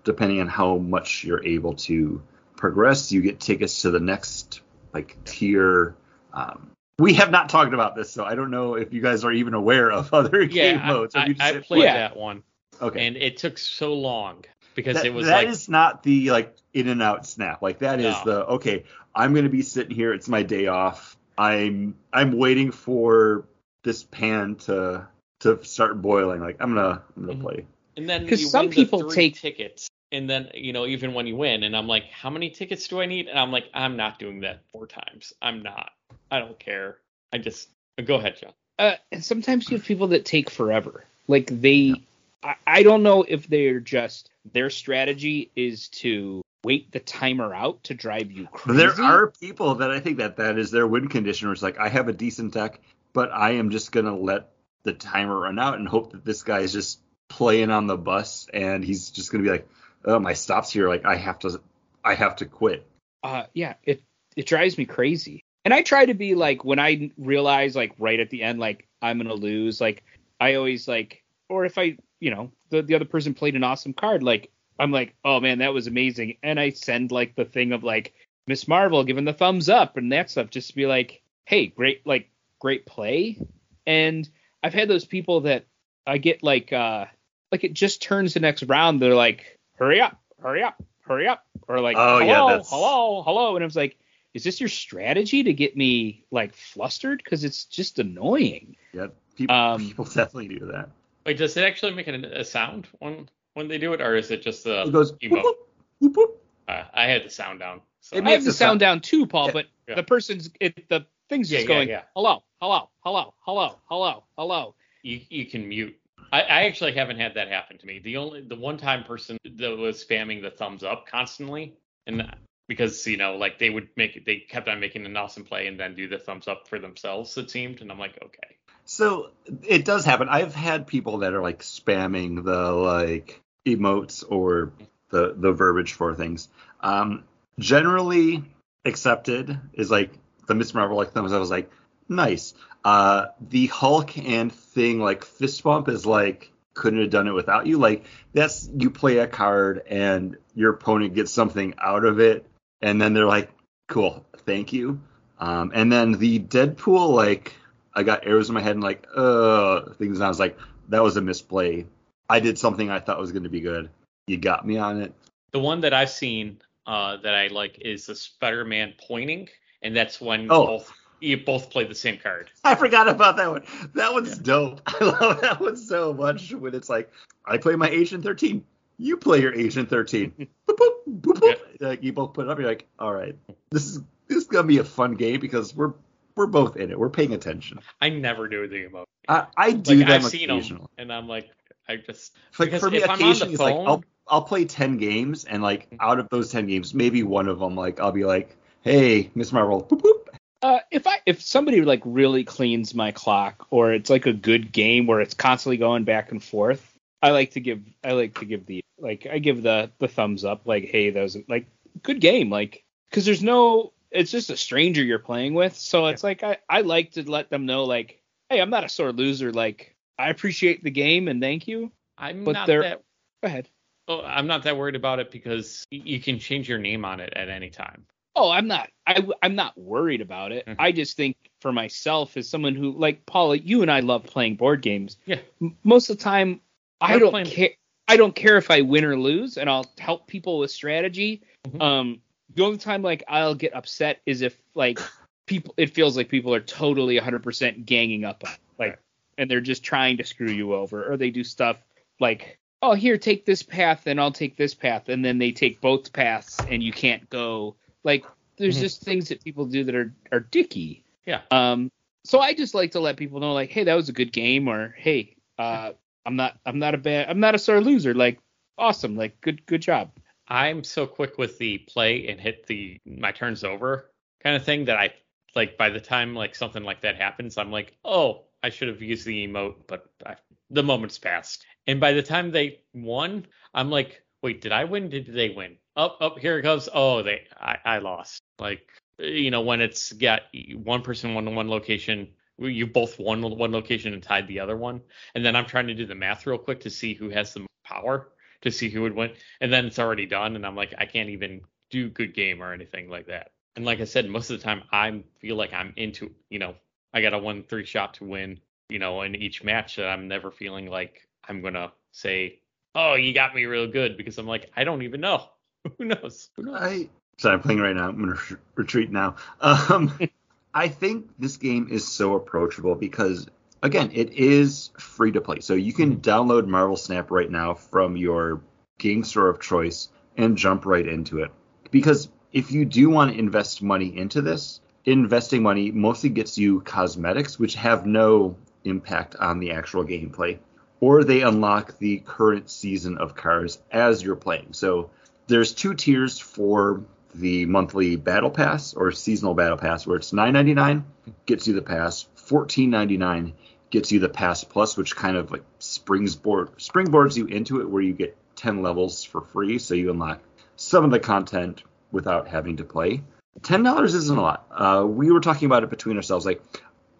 depending 0.04 0.40
on 0.40 0.46
how 0.48 0.76
much 0.76 1.24
you're 1.24 1.44
able 1.44 1.74
to 1.74 2.22
progress, 2.56 3.10
you 3.12 3.20
get 3.22 3.40
tickets 3.40 3.82
to 3.82 3.90
the 3.90 4.00
next 4.00 4.60
like 4.92 5.16
tier. 5.24 5.96
Um, 6.32 6.70
we 6.98 7.14
have 7.14 7.30
not 7.30 7.48
talked 7.48 7.74
about 7.74 7.96
this, 7.96 8.10
so 8.10 8.24
I 8.24 8.34
don't 8.34 8.50
know 8.50 8.74
if 8.74 8.92
you 8.92 9.00
guys 9.00 9.24
are 9.24 9.32
even 9.32 9.54
aware 9.54 9.90
of 9.90 10.12
other 10.14 10.44
game 10.44 10.78
Yeah, 10.78 10.86
modes. 10.86 11.14
Have 11.14 11.24
I, 11.24 11.26
you 11.26 11.34
just 11.34 11.44
I, 11.44 11.48
I 11.48 11.52
played 11.52 11.64
play? 11.66 11.86
That 11.86 12.16
one, 12.16 12.42
Okay. 12.80 13.06
and 13.06 13.16
it 13.16 13.36
took 13.36 13.58
so 13.58 13.94
long 13.94 14.44
because 14.74 14.96
That- 14.96 15.06
it 15.06 15.14
was 15.14 15.26
that 15.26 15.36
like 15.38 15.48
is 15.48 15.68
not 15.68 16.02
the 16.02 16.30
like 16.30 16.56
in 16.72 16.88
and 16.88 17.02
out 17.02 17.26
snap. 17.26 17.62
Like 17.62 17.80
that 17.80 17.98
is 18.00 18.14
No. 18.24 18.24
the 18.24 18.46
okay. 18.46 18.84
I'm 19.14 19.34
gonna 19.34 19.48
be 19.48 19.62
sitting 19.62 19.94
here. 19.94 20.12
It's 20.12 20.28
my 20.28 20.42
day 20.42 20.66
off. 20.66 21.16
I'm 21.38 21.96
I'm 22.12 22.36
waiting 22.38 22.70
for 22.70 23.44
this 23.82 24.04
pan 24.04 24.54
to 24.56 25.06
to 25.40 25.62
start 25.64 26.00
boiling. 26.00 26.40
Like 26.40 26.56
I'm 26.60 26.74
gonna 26.74 27.02
I'm 27.16 27.26
gonna 27.26 27.38
Mhm. 27.38 27.42
play. 27.42 27.66
And 27.96 28.08
then 28.08 28.26
'Cause 28.28 28.40
you 28.40 28.46
some 28.48 28.66
win 28.66 28.70
the 28.70 28.74
people 28.76 29.00
three 29.10 29.30
take- 29.30 29.36
tickets, 29.40 29.88
and 30.14 30.30
then 30.30 30.50
you 30.54 30.72
know 30.72 30.86
even 30.86 31.12
when 31.12 31.26
you 31.26 31.36
win, 31.36 31.64
and 31.64 31.76
I'm 31.76 31.86
like, 31.86 32.04
how 32.10 32.30
many 32.30 32.50
tickets 32.50 32.88
do 32.88 33.00
I 33.00 33.06
need? 33.06 33.28
And 33.28 33.38
I'm 33.38 33.50
like, 33.50 33.66
I'm 33.74 33.96
not 33.96 34.18
doing 34.18 34.40
that 34.40 34.60
four 34.72 34.86
times. 34.86 35.32
I'm 35.42 35.62
not. 35.62 35.90
I 36.30 36.38
don't 36.38 36.58
care. 36.58 36.98
I 37.32 37.38
just 37.38 37.68
go 38.02 38.16
ahead, 38.16 38.38
John. 38.40 38.52
Uh, 38.78 38.94
and 39.12 39.24
sometimes 39.24 39.70
you 39.70 39.76
have 39.76 39.86
people 39.86 40.08
that 40.08 40.24
take 40.24 40.50
forever. 40.50 41.04
Like 41.28 41.46
they, 41.46 41.94
I, 42.42 42.54
I 42.66 42.82
don't 42.82 43.02
know 43.02 43.24
if 43.26 43.46
they're 43.46 43.80
just 43.80 44.30
their 44.52 44.70
strategy 44.70 45.50
is 45.54 45.88
to 45.88 46.42
wait 46.64 46.90
the 46.92 47.00
timer 47.00 47.54
out 47.54 47.84
to 47.84 47.94
drive 47.94 48.32
you 48.32 48.46
crazy. 48.46 48.78
There 48.78 49.04
are 49.04 49.30
people 49.30 49.76
that 49.76 49.90
I 49.90 50.00
think 50.00 50.18
that 50.18 50.36
that 50.36 50.58
is 50.58 50.70
their 50.70 50.86
win 50.86 51.08
condition. 51.08 51.48
Where 51.48 51.52
it's 51.52 51.62
like 51.62 51.78
I 51.78 51.88
have 51.88 52.08
a 52.08 52.12
decent 52.12 52.54
deck, 52.54 52.80
but 53.12 53.30
I 53.32 53.52
am 53.52 53.70
just 53.70 53.92
gonna 53.92 54.16
let 54.16 54.50
the 54.82 54.92
timer 54.92 55.38
run 55.38 55.58
out 55.58 55.78
and 55.78 55.88
hope 55.88 56.12
that 56.12 56.24
this 56.24 56.42
guy 56.42 56.60
is 56.60 56.72
just 56.72 57.00
playing 57.28 57.70
on 57.70 57.86
the 57.86 57.96
bus 57.96 58.48
and 58.52 58.84
he's 58.84 59.10
just 59.10 59.32
gonna 59.32 59.44
be 59.44 59.50
like, 59.50 59.68
oh 60.04 60.18
my 60.18 60.32
stops 60.34 60.70
here. 60.72 60.88
Like 60.88 61.04
I 61.04 61.16
have 61.16 61.38
to 61.40 61.60
I 62.04 62.14
have 62.14 62.36
to 62.36 62.46
quit. 62.46 62.86
uh 63.22 63.44
yeah 63.54 63.74
it 63.84 64.02
it 64.36 64.46
drives 64.46 64.76
me 64.76 64.84
crazy 64.84 65.42
and 65.64 65.72
i 65.72 65.80
try 65.80 66.04
to 66.04 66.12
be 66.14 66.34
like 66.34 66.64
when 66.64 66.78
i 66.78 67.10
realize 67.16 67.74
like 67.74 67.92
right 67.98 68.20
at 68.20 68.28
the 68.30 68.42
end 68.42 68.58
like 68.58 68.86
i'm 69.00 69.16
gonna 69.16 69.32
lose 69.32 69.80
like 69.80 70.02
i 70.40 70.54
always 70.54 70.86
like 70.86 71.22
or 71.48 71.64
if 71.64 71.78
i 71.78 71.96
you 72.20 72.30
know 72.30 72.50
the, 72.70 72.82
the 72.82 72.94
other 72.94 73.06
person 73.06 73.32
played 73.32 73.56
an 73.56 73.64
awesome 73.64 73.94
card 73.94 74.22
like 74.22 74.50
i'm 74.78 74.90
like 74.90 75.14
oh 75.24 75.40
man 75.40 75.58
that 75.58 75.72
was 75.72 75.86
amazing 75.86 76.36
and 76.42 76.60
i 76.60 76.68
send 76.70 77.10
like 77.10 77.34
the 77.36 77.44
thing 77.46 77.72
of 77.72 77.82
like 77.82 78.12
miss 78.46 78.68
marvel 78.68 79.04
giving 79.04 79.24
the 79.24 79.32
thumbs 79.32 79.68
up 79.70 79.96
and 79.96 80.12
that 80.12 80.30
stuff 80.30 80.50
just 80.50 80.68
to 80.68 80.74
be 80.76 80.84
like 80.86 81.22
hey 81.46 81.66
great 81.68 82.06
like 82.06 82.28
great 82.60 82.84
play 82.84 83.38
and 83.86 84.28
i've 84.62 84.74
had 84.74 84.88
those 84.88 85.06
people 85.06 85.42
that 85.42 85.64
i 86.06 86.18
get 86.18 86.42
like 86.42 86.72
uh 86.72 87.06
like 87.52 87.64
it 87.64 87.72
just 87.72 88.02
turns 88.02 88.34
the 88.34 88.40
next 88.40 88.64
round 88.64 89.00
they're 89.00 89.14
like 89.14 89.53
hurry 89.76 90.00
up 90.00 90.18
hurry 90.42 90.62
up 90.62 90.82
hurry 91.00 91.26
up 91.28 91.44
or 91.68 91.80
like 91.80 91.96
Oh, 91.98 92.18
hello 92.18 92.48
yeah, 92.48 92.62
hello 92.66 93.22
hello 93.22 93.56
and 93.56 93.62
i 93.62 93.66
was 93.66 93.76
like 93.76 93.98
is 94.34 94.42
this 94.44 94.60
your 94.60 94.68
strategy 94.68 95.42
to 95.44 95.52
get 95.52 95.76
me 95.76 96.24
like 96.30 96.54
flustered 96.54 97.20
because 97.22 97.44
it's 97.44 97.64
just 97.64 97.98
annoying 97.98 98.76
Yeah, 98.92 99.08
people 99.36 99.54
Um, 99.54 99.86
people 99.86 100.04
definitely 100.20 100.48
do 100.48 100.66
that. 100.72 100.90
Wait, 101.24 101.38
does 101.38 101.56
it 101.56 101.64
actually 101.64 101.94
make 101.94 102.08
a, 102.08 102.14
a 102.40 102.44
sound 102.44 102.88
when 102.98 103.28
when 103.54 103.68
they 103.68 103.78
do 103.78 103.92
it, 103.94 104.00
or 104.00 104.16
is 104.16 104.30
it 104.30 104.42
just 104.42 104.64
the 104.64 104.82
It 104.82 104.92
goes 104.92 105.12
emote? 105.12 105.30
whoop, 105.30 105.44
whoop, 105.44 105.56
whoop, 106.00 106.16
whoop. 106.16 106.42
Uh, 106.68 106.82
I 106.92 107.06
had 107.06 107.24
the 107.24 107.30
sound 107.30 107.60
down. 107.60 107.80
So. 108.00 108.16
It 108.16 108.24
i 108.24 108.30
have 108.30 108.40
makes 108.40 108.44
the 108.44 108.52
sound- 108.52 108.70
sound 108.70 108.80
down 108.80 109.00
too 109.00 109.26
paul 109.26 109.46
Yeah, 109.46 109.52
but 109.52 109.66
yeah. 109.88 109.94
the 109.94 110.02
person's 110.02 110.50
it 110.60 110.88
the 110.88 111.06
thing's 111.28 111.50
Yeah, 111.50 111.58
just 111.58 111.68
yeah, 111.68 111.74
going 111.74 111.88
yeah. 111.88 112.02
hello 112.16 112.42
hello 112.60 112.90
hello 113.04 113.34
hello 113.46 113.76
hello 113.88 114.24
hello 114.36 114.74
you 115.02 115.20
you 115.30 115.46
can 115.46 115.68
mute. 115.68 115.96
I, 116.32 116.40
I 116.42 116.64
actually 116.64 116.92
haven't 116.92 117.18
had 117.18 117.34
that 117.34 117.48
happen 117.48 117.78
to 117.78 117.86
me. 117.86 118.00
The 118.00 118.16
only 118.16 118.42
the 118.42 118.56
one 118.56 118.76
time 118.76 119.04
person 119.04 119.38
that 119.44 119.76
was 119.76 120.04
spamming 120.04 120.42
the 120.42 120.50
thumbs 120.50 120.82
up 120.82 121.06
constantly, 121.06 121.74
and 122.06 122.34
because 122.68 123.06
you 123.06 123.16
know 123.16 123.36
like 123.36 123.58
they 123.58 123.70
would 123.70 123.88
make 123.96 124.24
they 124.24 124.38
kept 124.38 124.68
on 124.68 124.80
making 124.80 125.06
an 125.06 125.16
awesome 125.16 125.44
play 125.44 125.66
and 125.66 125.78
then 125.78 125.94
do 125.94 126.08
the 126.08 126.18
thumbs 126.18 126.48
up 126.48 126.66
for 126.68 126.78
themselves 126.78 127.36
it 127.38 127.50
seemed, 127.50 127.80
and 127.80 127.90
I'm 127.90 127.98
like 127.98 128.18
okay. 128.22 128.56
So 128.84 129.30
it 129.62 129.84
does 129.84 130.04
happen. 130.04 130.28
I've 130.28 130.54
had 130.54 130.86
people 130.86 131.18
that 131.18 131.34
are 131.34 131.42
like 131.42 131.62
spamming 131.62 132.44
the 132.44 132.72
like 132.72 133.40
emotes 133.66 134.24
or 134.28 134.72
the 135.10 135.34
the 135.36 135.52
verbiage 135.52 135.92
for 135.92 136.14
things. 136.14 136.48
Um, 136.80 137.24
generally 137.58 138.44
accepted 138.84 139.58
is 139.72 139.90
like 139.90 140.10
the 140.46 140.54
Miss 140.54 140.74
Marvel 140.74 140.96
like 140.96 141.12
thumbs. 141.12 141.32
I 141.32 141.38
was 141.38 141.50
like, 141.50 141.70
nice. 142.08 142.54
Uh, 142.84 143.26
the 143.40 143.66
Hulk 143.66 144.18
and 144.18 144.52
thing 144.52 145.00
like 145.00 145.24
fist 145.24 145.62
bump 145.62 145.88
is 145.88 146.04
like 146.04 146.52
couldn't 146.74 147.00
have 147.00 147.10
done 147.10 147.28
it 147.28 147.32
without 147.32 147.66
you. 147.66 147.78
Like 147.78 148.04
that's 148.32 148.68
you 148.76 148.90
play 148.90 149.18
a 149.18 149.26
card 149.26 149.82
and 149.88 150.36
your 150.54 150.72
opponent 150.72 151.14
gets 151.14 151.32
something 151.32 151.74
out 151.78 152.04
of 152.04 152.20
it, 152.20 152.46
and 152.82 153.00
then 153.00 153.14
they're 153.14 153.26
like, 153.26 153.50
cool, 153.88 154.24
thank 154.38 154.72
you. 154.72 155.00
Um, 155.38 155.72
and 155.74 155.90
then 155.90 156.12
the 156.12 156.38
Deadpool 156.40 157.10
like 157.10 157.54
I 157.94 158.02
got 158.02 158.26
arrows 158.26 158.48
in 158.48 158.54
my 158.54 158.60
head 158.60 158.72
and 158.74 158.82
like, 158.82 159.06
uh, 159.14 159.92
things. 159.94 160.18
And 160.18 160.24
I 160.24 160.28
was 160.28 160.40
like, 160.40 160.58
that 160.88 161.02
was 161.02 161.16
a 161.16 161.20
misplay. 161.22 161.86
I 162.28 162.40
did 162.40 162.58
something 162.58 162.90
I 162.90 163.00
thought 163.00 163.18
was 163.18 163.32
going 163.32 163.44
to 163.44 163.48
be 163.50 163.60
good. 163.60 163.88
You 164.26 164.36
got 164.36 164.66
me 164.66 164.78
on 164.78 165.00
it. 165.00 165.14
The 165.52 165.60
one 165.60 165.80
that 165.82 165.94
I've 165.94 166.10
seen 166.10 166.60
uh, 166.86 167.18
that 167.18 167.34
I 167.34 167.48
like 167.48 167.78
is 167.80 168.06
the 168.06 168.14
Spider-Man 168.14 168.94
pointing, 169.06 169.48
and 169.82 169.96
that's 169.96 170.20
when 170.20 170.48
Oh. 170.50 170.66
both 170.66 170.92
you 171.20 171.38
both 171.38 171.70
play 171.70 171.84
the 171.84 171.94
same 171.94 172.18
card. 172.18 172.50
I 172.64 172.74
forgot 172.74 173.08
about 173.08 173.36
that 173.36 173.50
one. 173.50 173.64
That 173.94 174.12
one's 174.12 174.38
dope. 174.38 174.80
I 174.86 175.04
love 175.04 175.40
that 175.40 175.60
one 175.60 175.76
so 175.76 176.12
much 176.12 176.52
when 176.52 176.74
it's 176.74 176.88
like, 176.88 177.10
I 177.46 177.58
play 177.58 177.76
my 177.76 177.88
Agent 177.88 178.24
13. 178.24 178.64
You 178.98 179.16
play 179.16 179.40
your 179.40 179.54
Agent 179.54 179.90
13. 179.90 180.32
boop, 180.68 180.76
boop, 180.76 181.20
boop, 181.20 181.34
boop. 181.40 181.56
Like, 181.80 182.02
you 182.02 182.12
both 182.12 182.34
put 182.34 182.46
it 182.46 182.50
up. 182.50 182.58
You're 182.58 182.68
like, 182.68 182.86
all 182.98 183.12
right, 183.12 183.36
this 183.70 183.86
is 183.86 184.00
this 184.28 184.38
is 184.38 184.44
gonna 184.44 184.66
be 184.66 184.78
a 184.78 184.84
fun 184.84 185.14
game 185.14 185.40
because 185.40 185.74
we're 185.74 185.92
we're 186.36 186.46
both 186.46 186.76
in 186.76 186.90
it. 186.90 186.98
We're 186.98 187.10
paying 187.10 187.34
attention. 187.34 187.78
I 188.00 188.08
never 188.08 188.48
do 188.48 188.66
the 188.66 188.86
emote. 188.86 189.04
I, 189.28 189.46
I 189.56 189.72
do 189.72 189.96
Like 189.96 190.06
them 190.06 190.24
I've 190.24 190.24
seen 190.24 190.48
them, 190.48 190.86
and 190.98 191.12
I'm 191.12 191.28
like, 191.28 191.50
I 191.88 191.96
just 191.96 192.34
Like 192.58 192.78
for 192.78 192.90
me, 192.90 192.98
if 192.98 193.04
I'm 193.04 193.10
on 193.10 193.18
the 193.18 193.24
occasionally, 193.24 193.52
it's 193.54 193.62
like 193.62 193.74
I'll 193.74 194.04
I'll 194.28 194.42
play 194.42 194.64
ten 194.64 194.96
games, 194.96 195.44
and 195.44 195.62
like 195.62 195.86
mm-hmm. 195.86 195.96
out 196.00 196.18
of 196.18 196.28
those 196.30 196.50
ten 196.50 196.66
games, 196.66 196.94
maybe 196.94 197.22
one 197.22 197.48
of 197.48 197.58
them, 197.58 197.74
like 197.74 198.00
I'll 198.00 198.12
be 198.12 198.24
like, 198.24 198.56
"Hey, 198.82 199.30
Miss 199.34 199.52
Marvel, 199.52 199.82
boop, 199.82 200.00
boop. 200.00 200.23
Uh, 200.64 200.80
if 200.90 201.06
I 201.06 201.20
if 201.26 201.42
somebody 201.42 201.82
like 201.82 202.00
really 202.06 202.42
cleans 202.42 202.94
my 202.94 203.12
clock 203.12 203.66
or 203.68 203.92
it's 203.92 204.08
like 204.08 204.24
a 204.24 204.32
good 204.32 204.72
game 204.72 205.06
where 205.06 205.20
it's 205.20 205.34
constantly 205.34 205.76
going 205.76 206.04
back 206.04 206.30
and 206.32 206.42
forth, 206.42 206.90
I 207.20 207.32
like 207.32 207.50
to 207.50 207.60
give 207.60 207.82
I 208.02 208.12
like 208.12 208.38
to 208.38 208.46
give 208.46 208.64
the 208.64 208.82
like 208.98 209.26
I 209.30 209.40
give 209.40 209.62
the 209.62 209.90
the 209.98 210.08
thumbs 210.08 210.42
up 210.42 210.62
like 210.66 210.84
hey 210.84 211.10
those 211.10 211.36
like 211.48 211.66
good 212.02 212.18
game 212.18 212.48
like 212.48 212.82
because 213.10 213.26
there's 213.26 213.42
no 213.42 213.92
it's 214.10 214.30
just 214.30 214.48
a 214.48 214.56
stranger 214.56 215.02
you're 215.02 215.18
playing 215.18 215.52
with 215.52 215.76
so 215.76 216.06
it's 216.06 216.24
like 216.24 216.42
I 216.42 216.56
I 216.66 216.80
like 216.80 217.12
to 217.12 217.30
let 217.30 217.50
them 217.50 217.66
know 217.66 217.84
like 217.84 218.22
hey 218.48 218.62
I'm 218.62 218.70
not 218.70 218.84
a 218.84 218.88
sore 218.88 219.12
loser 219.12 219.52
like 219.52 219.94
I 220.18 220.30
appreciate 220.30 220.82
the 220.82 220.90
game 220.90 221.28
and 221.28 221.42
thank 221.42 221.68
you 221.68 221.92
I'm 222.16 222.42
But 222.42 222.52
not 222.52 222.66
they're- 222.68 222.82
that. 222.84 223.02
go 223.42 223.48
ahead 223.48 223.68
Oh, 224.08 224.22
I'm 224.22 224.46
not 224.46 224.62
that 224.62 224.78
worried 224.78 224.96
about 224.96 225.18
it 225.18 225.30
because 225.30 225.86
you 225.90 226.20
can 226.20 226.38
change 226.38 226.68
your 226.70 226.78
name 226.78 227.04
on 227.06 227.20
it 227.20 227.32
at 227.34 227.48
any 227.48 227.70
time. 227.70 228.04
Oh, 228.36 228.50
I'm 228.50 228.66
not. 228.66 228.90
I, 229.06 229.26
I'm 229.42 229.54
not 229.54 229.76
worried 229.78 230.20
about 230.20 230.50
it. 230.52 230.66
Mhm. 230.66 230.76
I 230.78 230.92
just 230.92 231.16
think 231.16 231.36
for 231.60 231.72
myself, 231.72 232.36
as 232.36 232.48
someone 232.48 232.74
who, 232.74 232.92
like 232.98 233.24
Paula, 233.26 233.56
you 233.56 233.82
and 233.82 233.90
I 233.90 234.00
love 234.00 234.24
playing 234.24 234.56
board 234.56 234.82
games. 234.82 235.18
Yeah. 235.26 235.38
Most 235.84 236.10
of 236.10 236.18
the 236.18 236.24
time, 236.24 236.60
I 237.00 237.14
We're 237.14 237.20
don't 237.20 237.30
playing- 237.30 237.46
care. 237.46 237.70
I 238.06 238.16
don't 238.18 238.34
care 238.34 238.58
if 238.58 238.70
I 238.70 238.82
win 238.82 239.04
or 239.04 239.16
lose, 239.18 239.56
and 239.56 239.70
I'll 239.70 239.86
help 239.98 240.26
people 240.26 240.58
with 240.58 240.70
strategy. 240.70 241.42
Mhm. 241.68 241.80
Um, 241.80 242.20
the 242.54 242.62
only 242.64 242.76
time 242.78 243.02
like 243.02 243.22
I'll 243.28 243.54
get 243.54 243.74
upset 243.74 244.20
is 244.26 244.42
if 244.42 244.60
like 244.74 244.98
people, 245.46 245.72
it 245.76 245.94
feels 245.94 246.16
like 246.16 246.28
people 246.28 246.54
are 246.54 246.60
totally 246.60 247.16
100% 247.16 247.86
ganging 247.86 248.24
up 248.24 248.42
on, 248.44 248.52
like, 248.78 248.90
Right. 248.90 248.98
and 249.38 249.50
they're 249.50 249.60
just 249.60 249.82
trying 249.84 250.16
to 250.18 250.24
screw 250.24 250.50
you 250.50 250.74
over, 250.74 251.10
or 251.10 251.16
they 251.16 251.30
do 251.30 251.44
stuff 251.44 251.76
like, 252.20 252.58
oh, 252.82 252.92
here, 252.94 253.16
take 253.16 253.46
this 253.46 253.62
path, 253.62 254.06
and 254.06 254.20
I'll 254.20 254.32
take 254.32 254.56
this 254.56 254.74
path, 254.74 255.08
and 255.08 255.24
then 255.24 255.38
they 255.38 255.52
take 255.52 255.80
both 255.80 256.12
paths, 256.12 256.58
and 256.68 256.82
you 256.82 256.92
can't 256.92 257.28
go. 257.30 257.76
Like, 258.04 258.24
there's 258.56 258.76
Mhm. 258.76 258.82
just 258.82 259.02
things 259.02 259.28
that 259.28 259.42
people 259.42 259.66
do 259.66 259.84
that 259.84 259.94
are 259.94 260.14
are 260.30 260.40
dicky. 260.40 261.04
Yeah. 261.26 261.42
Um. 261.50 261.90
So 262.24 262.40
I 262.40 262.54
just 262.54 262.74
like 262.74 262.92
to 262.92 263.00
let 263.00 263.16
people 263.16 263.40
know, 263.40 263.52
like, 263.52 263.70
hey, 263.70 263.84
that 263.84 263.94
was 263.94 264.08
a 264.08 264.12
good 264.12 264.32
game, 264.32 264.68
or 264.68 264.94
hey, 264.96 265.36
uh, 265.58 265.92
I'm 266.24 266.36
not, 266.36 266.58
I'm 266.64 266.78
not 266.78 266.94
a 266.94 266.98
bad, 266.98 267.28
I'm 267.28 267.40
not 267.40 267.54
a 267.54 267.58
sore 267.58 267.80
loser. 267.82 268.14
Like, 268.14 268.38
awesome, 268.78 269.14
like, 269.14 269.38
good, 269.42 269.64
good 269.66 269.82
job. 269.82 270.10
I'm 270.48 270.84
so 270.84 271.06
quick 271.06 271.36
with 271.38 271.58
the 271.58 271.78
play 271.78 272.28
and 272.28 272.40
hit 272.40 272.66
the 272.66 272.98
my 273.04 273.32
turn's 273.32 273.64
over 273.64 274.10
kind 274.42 274.56
of 274.56 274.64
thing 274.64 274.84
that 274.86 274.96
I 274.98 275.12
like 275.54 275.76
by 275.78 275.90
the 275.90 276.00
time 276.00 276.34
like 276.34 276.54
something 276.54 276.82
like 276.82 277.00
that 277.02 277.16
happens, 277.16 277.58
I'm 277.58 277.70
like, 277.70 277.96
oh, 278.04 278.44
I 278.62 278.70
should 278.70 278.88
have 278.88 279.02
used 279.02 279.26
the 279.26 279.46
emote, 279.46 279.76
but 279.86 280.06
I, 280.24 280.36
the 280.70 280.82
moment's 280.82 281.18
passed. 281.18 281.64
And 281.86 282.00
by 282.00 282.12
the 282.12 282.22
time 282.22 282.50
they 282.50 282.80
won, 282.94 283.46
I'm 283.74 283.90
like, 283.90 284.22
wait, 284.42 284.60
did 284.60 284.72
I 284.72 284.84
win? 284.84 285.08
Did 285.10 285.26
they 285.26 285.50
win? 285.50 285.76
Up, 285.96 286.18
up, 286.20 286.38
here 286.38 286.58
it 286.58 286.62
goes. 286.62 286.88
Oh, 286.92 287.22
they, 287.22 287.46
I, 287.58 287.78
I 287.84 287.98
lost. 287.98 288.42
Like, 288.58 288.88
you 289.18 289.50
know, 289.50 289.60
when 289.60 289.80
it's 289.80 290.12
got 290.12 290.42
one 290.74 291.02
person 291.02 291.34
won 291.34 291.54
one 291.54 291.68
location, 291.68 292.28
you 292.58 292.86
both 292.86 293.18
won 293.18 293.42
one 293.42 293.72
location 293.72 294.12
and 294.12 294.22
tied 294.22 294.48
the 294.48 294.60
other 294.60 294.76
one, 294.76 295.00
and 295.34 295.44
then 295.44 295.54
I'm 295.56 295.66
trying 295.66 295.86
to 295.88 295.94
do 295.94 296.06
the 296.06 296.14
math 296.14 296.46
real 296.46 296.58
quick 296.58 296.80
to 296.80 296.90
see 296.90 297.14
who 297.14 297.30
has 297.30 297.54
the 297.54 297.66
power 297.84 298.30
to 298.62 298.70
see 298.70 298.88
who 298.88 299.02
would 299.02 299.14
win, 299.14 299.32
and 299.60 299.72
then 299.72 299.84
it's 299.86 299.98
already 299.98 300.26
done, 300.26 300.56
and 300.56 300.66
I'm 300.66 300.76
like, 300.76 300.94
I 300.98 301.06
can't 301.06 301.30
even 301.30 301.60
do 301.90 302.08
good 302.08 302.34
game 302.34 302.62
or 302.62 302.72
anything 302.72 303.08
like 303.08 303.26
that. 303.26 303.50
And 303.76 303.84
like 303.84 304.00
I 304.00 304.04
said, 304.04 304.28
most 304.28 304.50
of 304.50 304.58
the 304.58 304.64
time 304.64 304.82
I 304.90 305.22
feel 305.40 305.56
like 305.56 305.72
I'm 305.72 305.92
into, 305.96 306.32
you 306.48 306.58
know, 306.58 306.74
I 307.12 307.20
got 307.20 307.34
a 307.34 307.38
one 307.38 307.62
three 307.62 307.84
shot 307.84 308.14
to 308.14 308.24
win, 308.24 308.60
you 308.88 308.98
know, 308.98 309.22
in 309.22 309.34
each 309.36 309.62
match 309.62 309.96
that 309.96 310.08
I'm 310.08 310.28
never 310.28 310.50
feeling 310.50 310.86
like 310.88 311.28
I'm 311.48 311.62
gonna 311.62 311.92
say, 312.12 312.60
oh, 312.94 313.14
you 313.14 313.34
got 313.34 313.54
me 313.54 313.64
real 313.66 313.86
good 313.86 314.16
because 314.16 314.38
I'm 314.38 314.46
like, 314.46 314.70
I 314.76 314.84
don't 314.84 315.02
even 315.02 315.20
know. 315.20 315.48
Who 315.98 316.04
knows? 316.04 316.50
Who 316.56 316.64
knows? 316.64 316.78
I 316.80 317.08
sorry, 317.38 317.54
I'm 317.54 317.60
playing 317.60 317.80
right 317.80 317.94
now. 317.94 318.08
I'm 318.08 318.18
gonna 318.18 318.38
re- 318.50 318.56
retreat 318.74 319.10
now. 319.10 319.36
Um, 319.60 320.16
I 320.74 320.88
think 320.88 321.30
this 321.38 321.56
game 321.56 321.88
is 321.90 322.06
so 322.06 322.34
approachable 322.34 322.94
because 322.94 323.46
again, 323.82 324.10
it 324.12 324.32
is 324.32 324.90
free 324.98 325.32
to 325.32 325.40
play. 325.40 325.60
So 325.60 325.74
you 325.74 325.92
can 325.92 326.16
download 326.20 326.66
Marvel 326.66 326.96
Snap 326.96 327.30
right 327.30 327.50
now 327.50 327.74
from 327.74 328.16
your 328.16 328.60
game 328.98 329.22
store 329.22 329.48
of 329.48 329.60
choice 329.60 330.08
and 330.36 330.56
jump 330.56 330.86
right 330.86 331.06
into 331.06 331.40
it. 331.40 331.50
Because 331.90 332.28
if 332.52 332.72
you 332.72 332.84
do 332.84 333.10
want 333.10 333.32
to 333.32 333.38
invest 333.38 333.82
money 333.82 334.16
into 334.16 334.40
this, 334.40 334.80
investing 335.04 335.62
money 335.62 335.90
mostly 335.90 336.30
gets 336.30 336.56
you 336.56 336.80
cosmetics, 336.80 337.58
which 337.58 337.74
have 337.74 338.06
no 338.06 338.56
impact 338.84 339.36
on 339.36 339.58
the 339.60 339.72
actual 339.72 340.04
gameplay, 340.04 340.58
or 341.00 341.22
they 341.22 341.42
unlock 341.42 341.98
the 341.98 342.18
current 342.24 342.70
season 342.70 343.18
of 343.18 343.36
cars 343.36 343.78
as 343.90 344.22
you're 344.22 344.36
playing. 344.36 344.72
So 344.72 345.10
there's 345.46 345.72
two 345.72 345.94
tiers 345.94 346.38
for 346.38 347.02
the 347.34 347.66
monthly 347.66 348.16
battle 348.16 348.50
pass 348.50 348.94
or 348.94 349.10
seasonal 349.10 349.54
battle 349.54 349.76
pass 349.76 350.06
where 350.06 350.16
it's 350.16 350.30
9.99 350.30 351.02
gets 351.46 351.66
you 351.66 351.74
the 351.74 351.82
pass. 351.82 352.26
14.99 352.36 353.52
gets 353.90 354.12
you 354.12 354.20
the 354.20 354.28
pass 354.28 354.64
plus 354.64 354.96
which 354.96 355.16
kind 355.16 355.36
of 355.36 355.50
like 355.50 355.64
springboard 355.78 356.76
springboards 356.78 357.36
you 357.36 357.46
into 357.46 357.80
it 357.80 357.88
where 357.88 358.02
you 358.02 358.12
get 358.12 358.36
10 358.56 358.82
levels 358.82 359.24
for 359.24 359.40
free 359.40 359.78
so 359.78 359.94
you 359.94 360.10
unlock 360.10 360.40
some 360.76 361.04
of 361.04 361.10
the 361.10 361.20
content 361.20 361.82
without 362.12 362.48
having 362.48 362.76
to 362.76 362.84
play. 362.84 363.22
$10 363.60 364.04
isn't 364.04 364.36
a 364.36 364.40
lot. 364.40 364.66
Uh, 364.70 365.04
we 365.06 365.30
were 365.30 365.40
talking 365.40 365.66
about 365.66 365.84
it 365.84 365.90
between 365.90 366.16
ourselves. 366.16 366.44
Like 366.44 366.62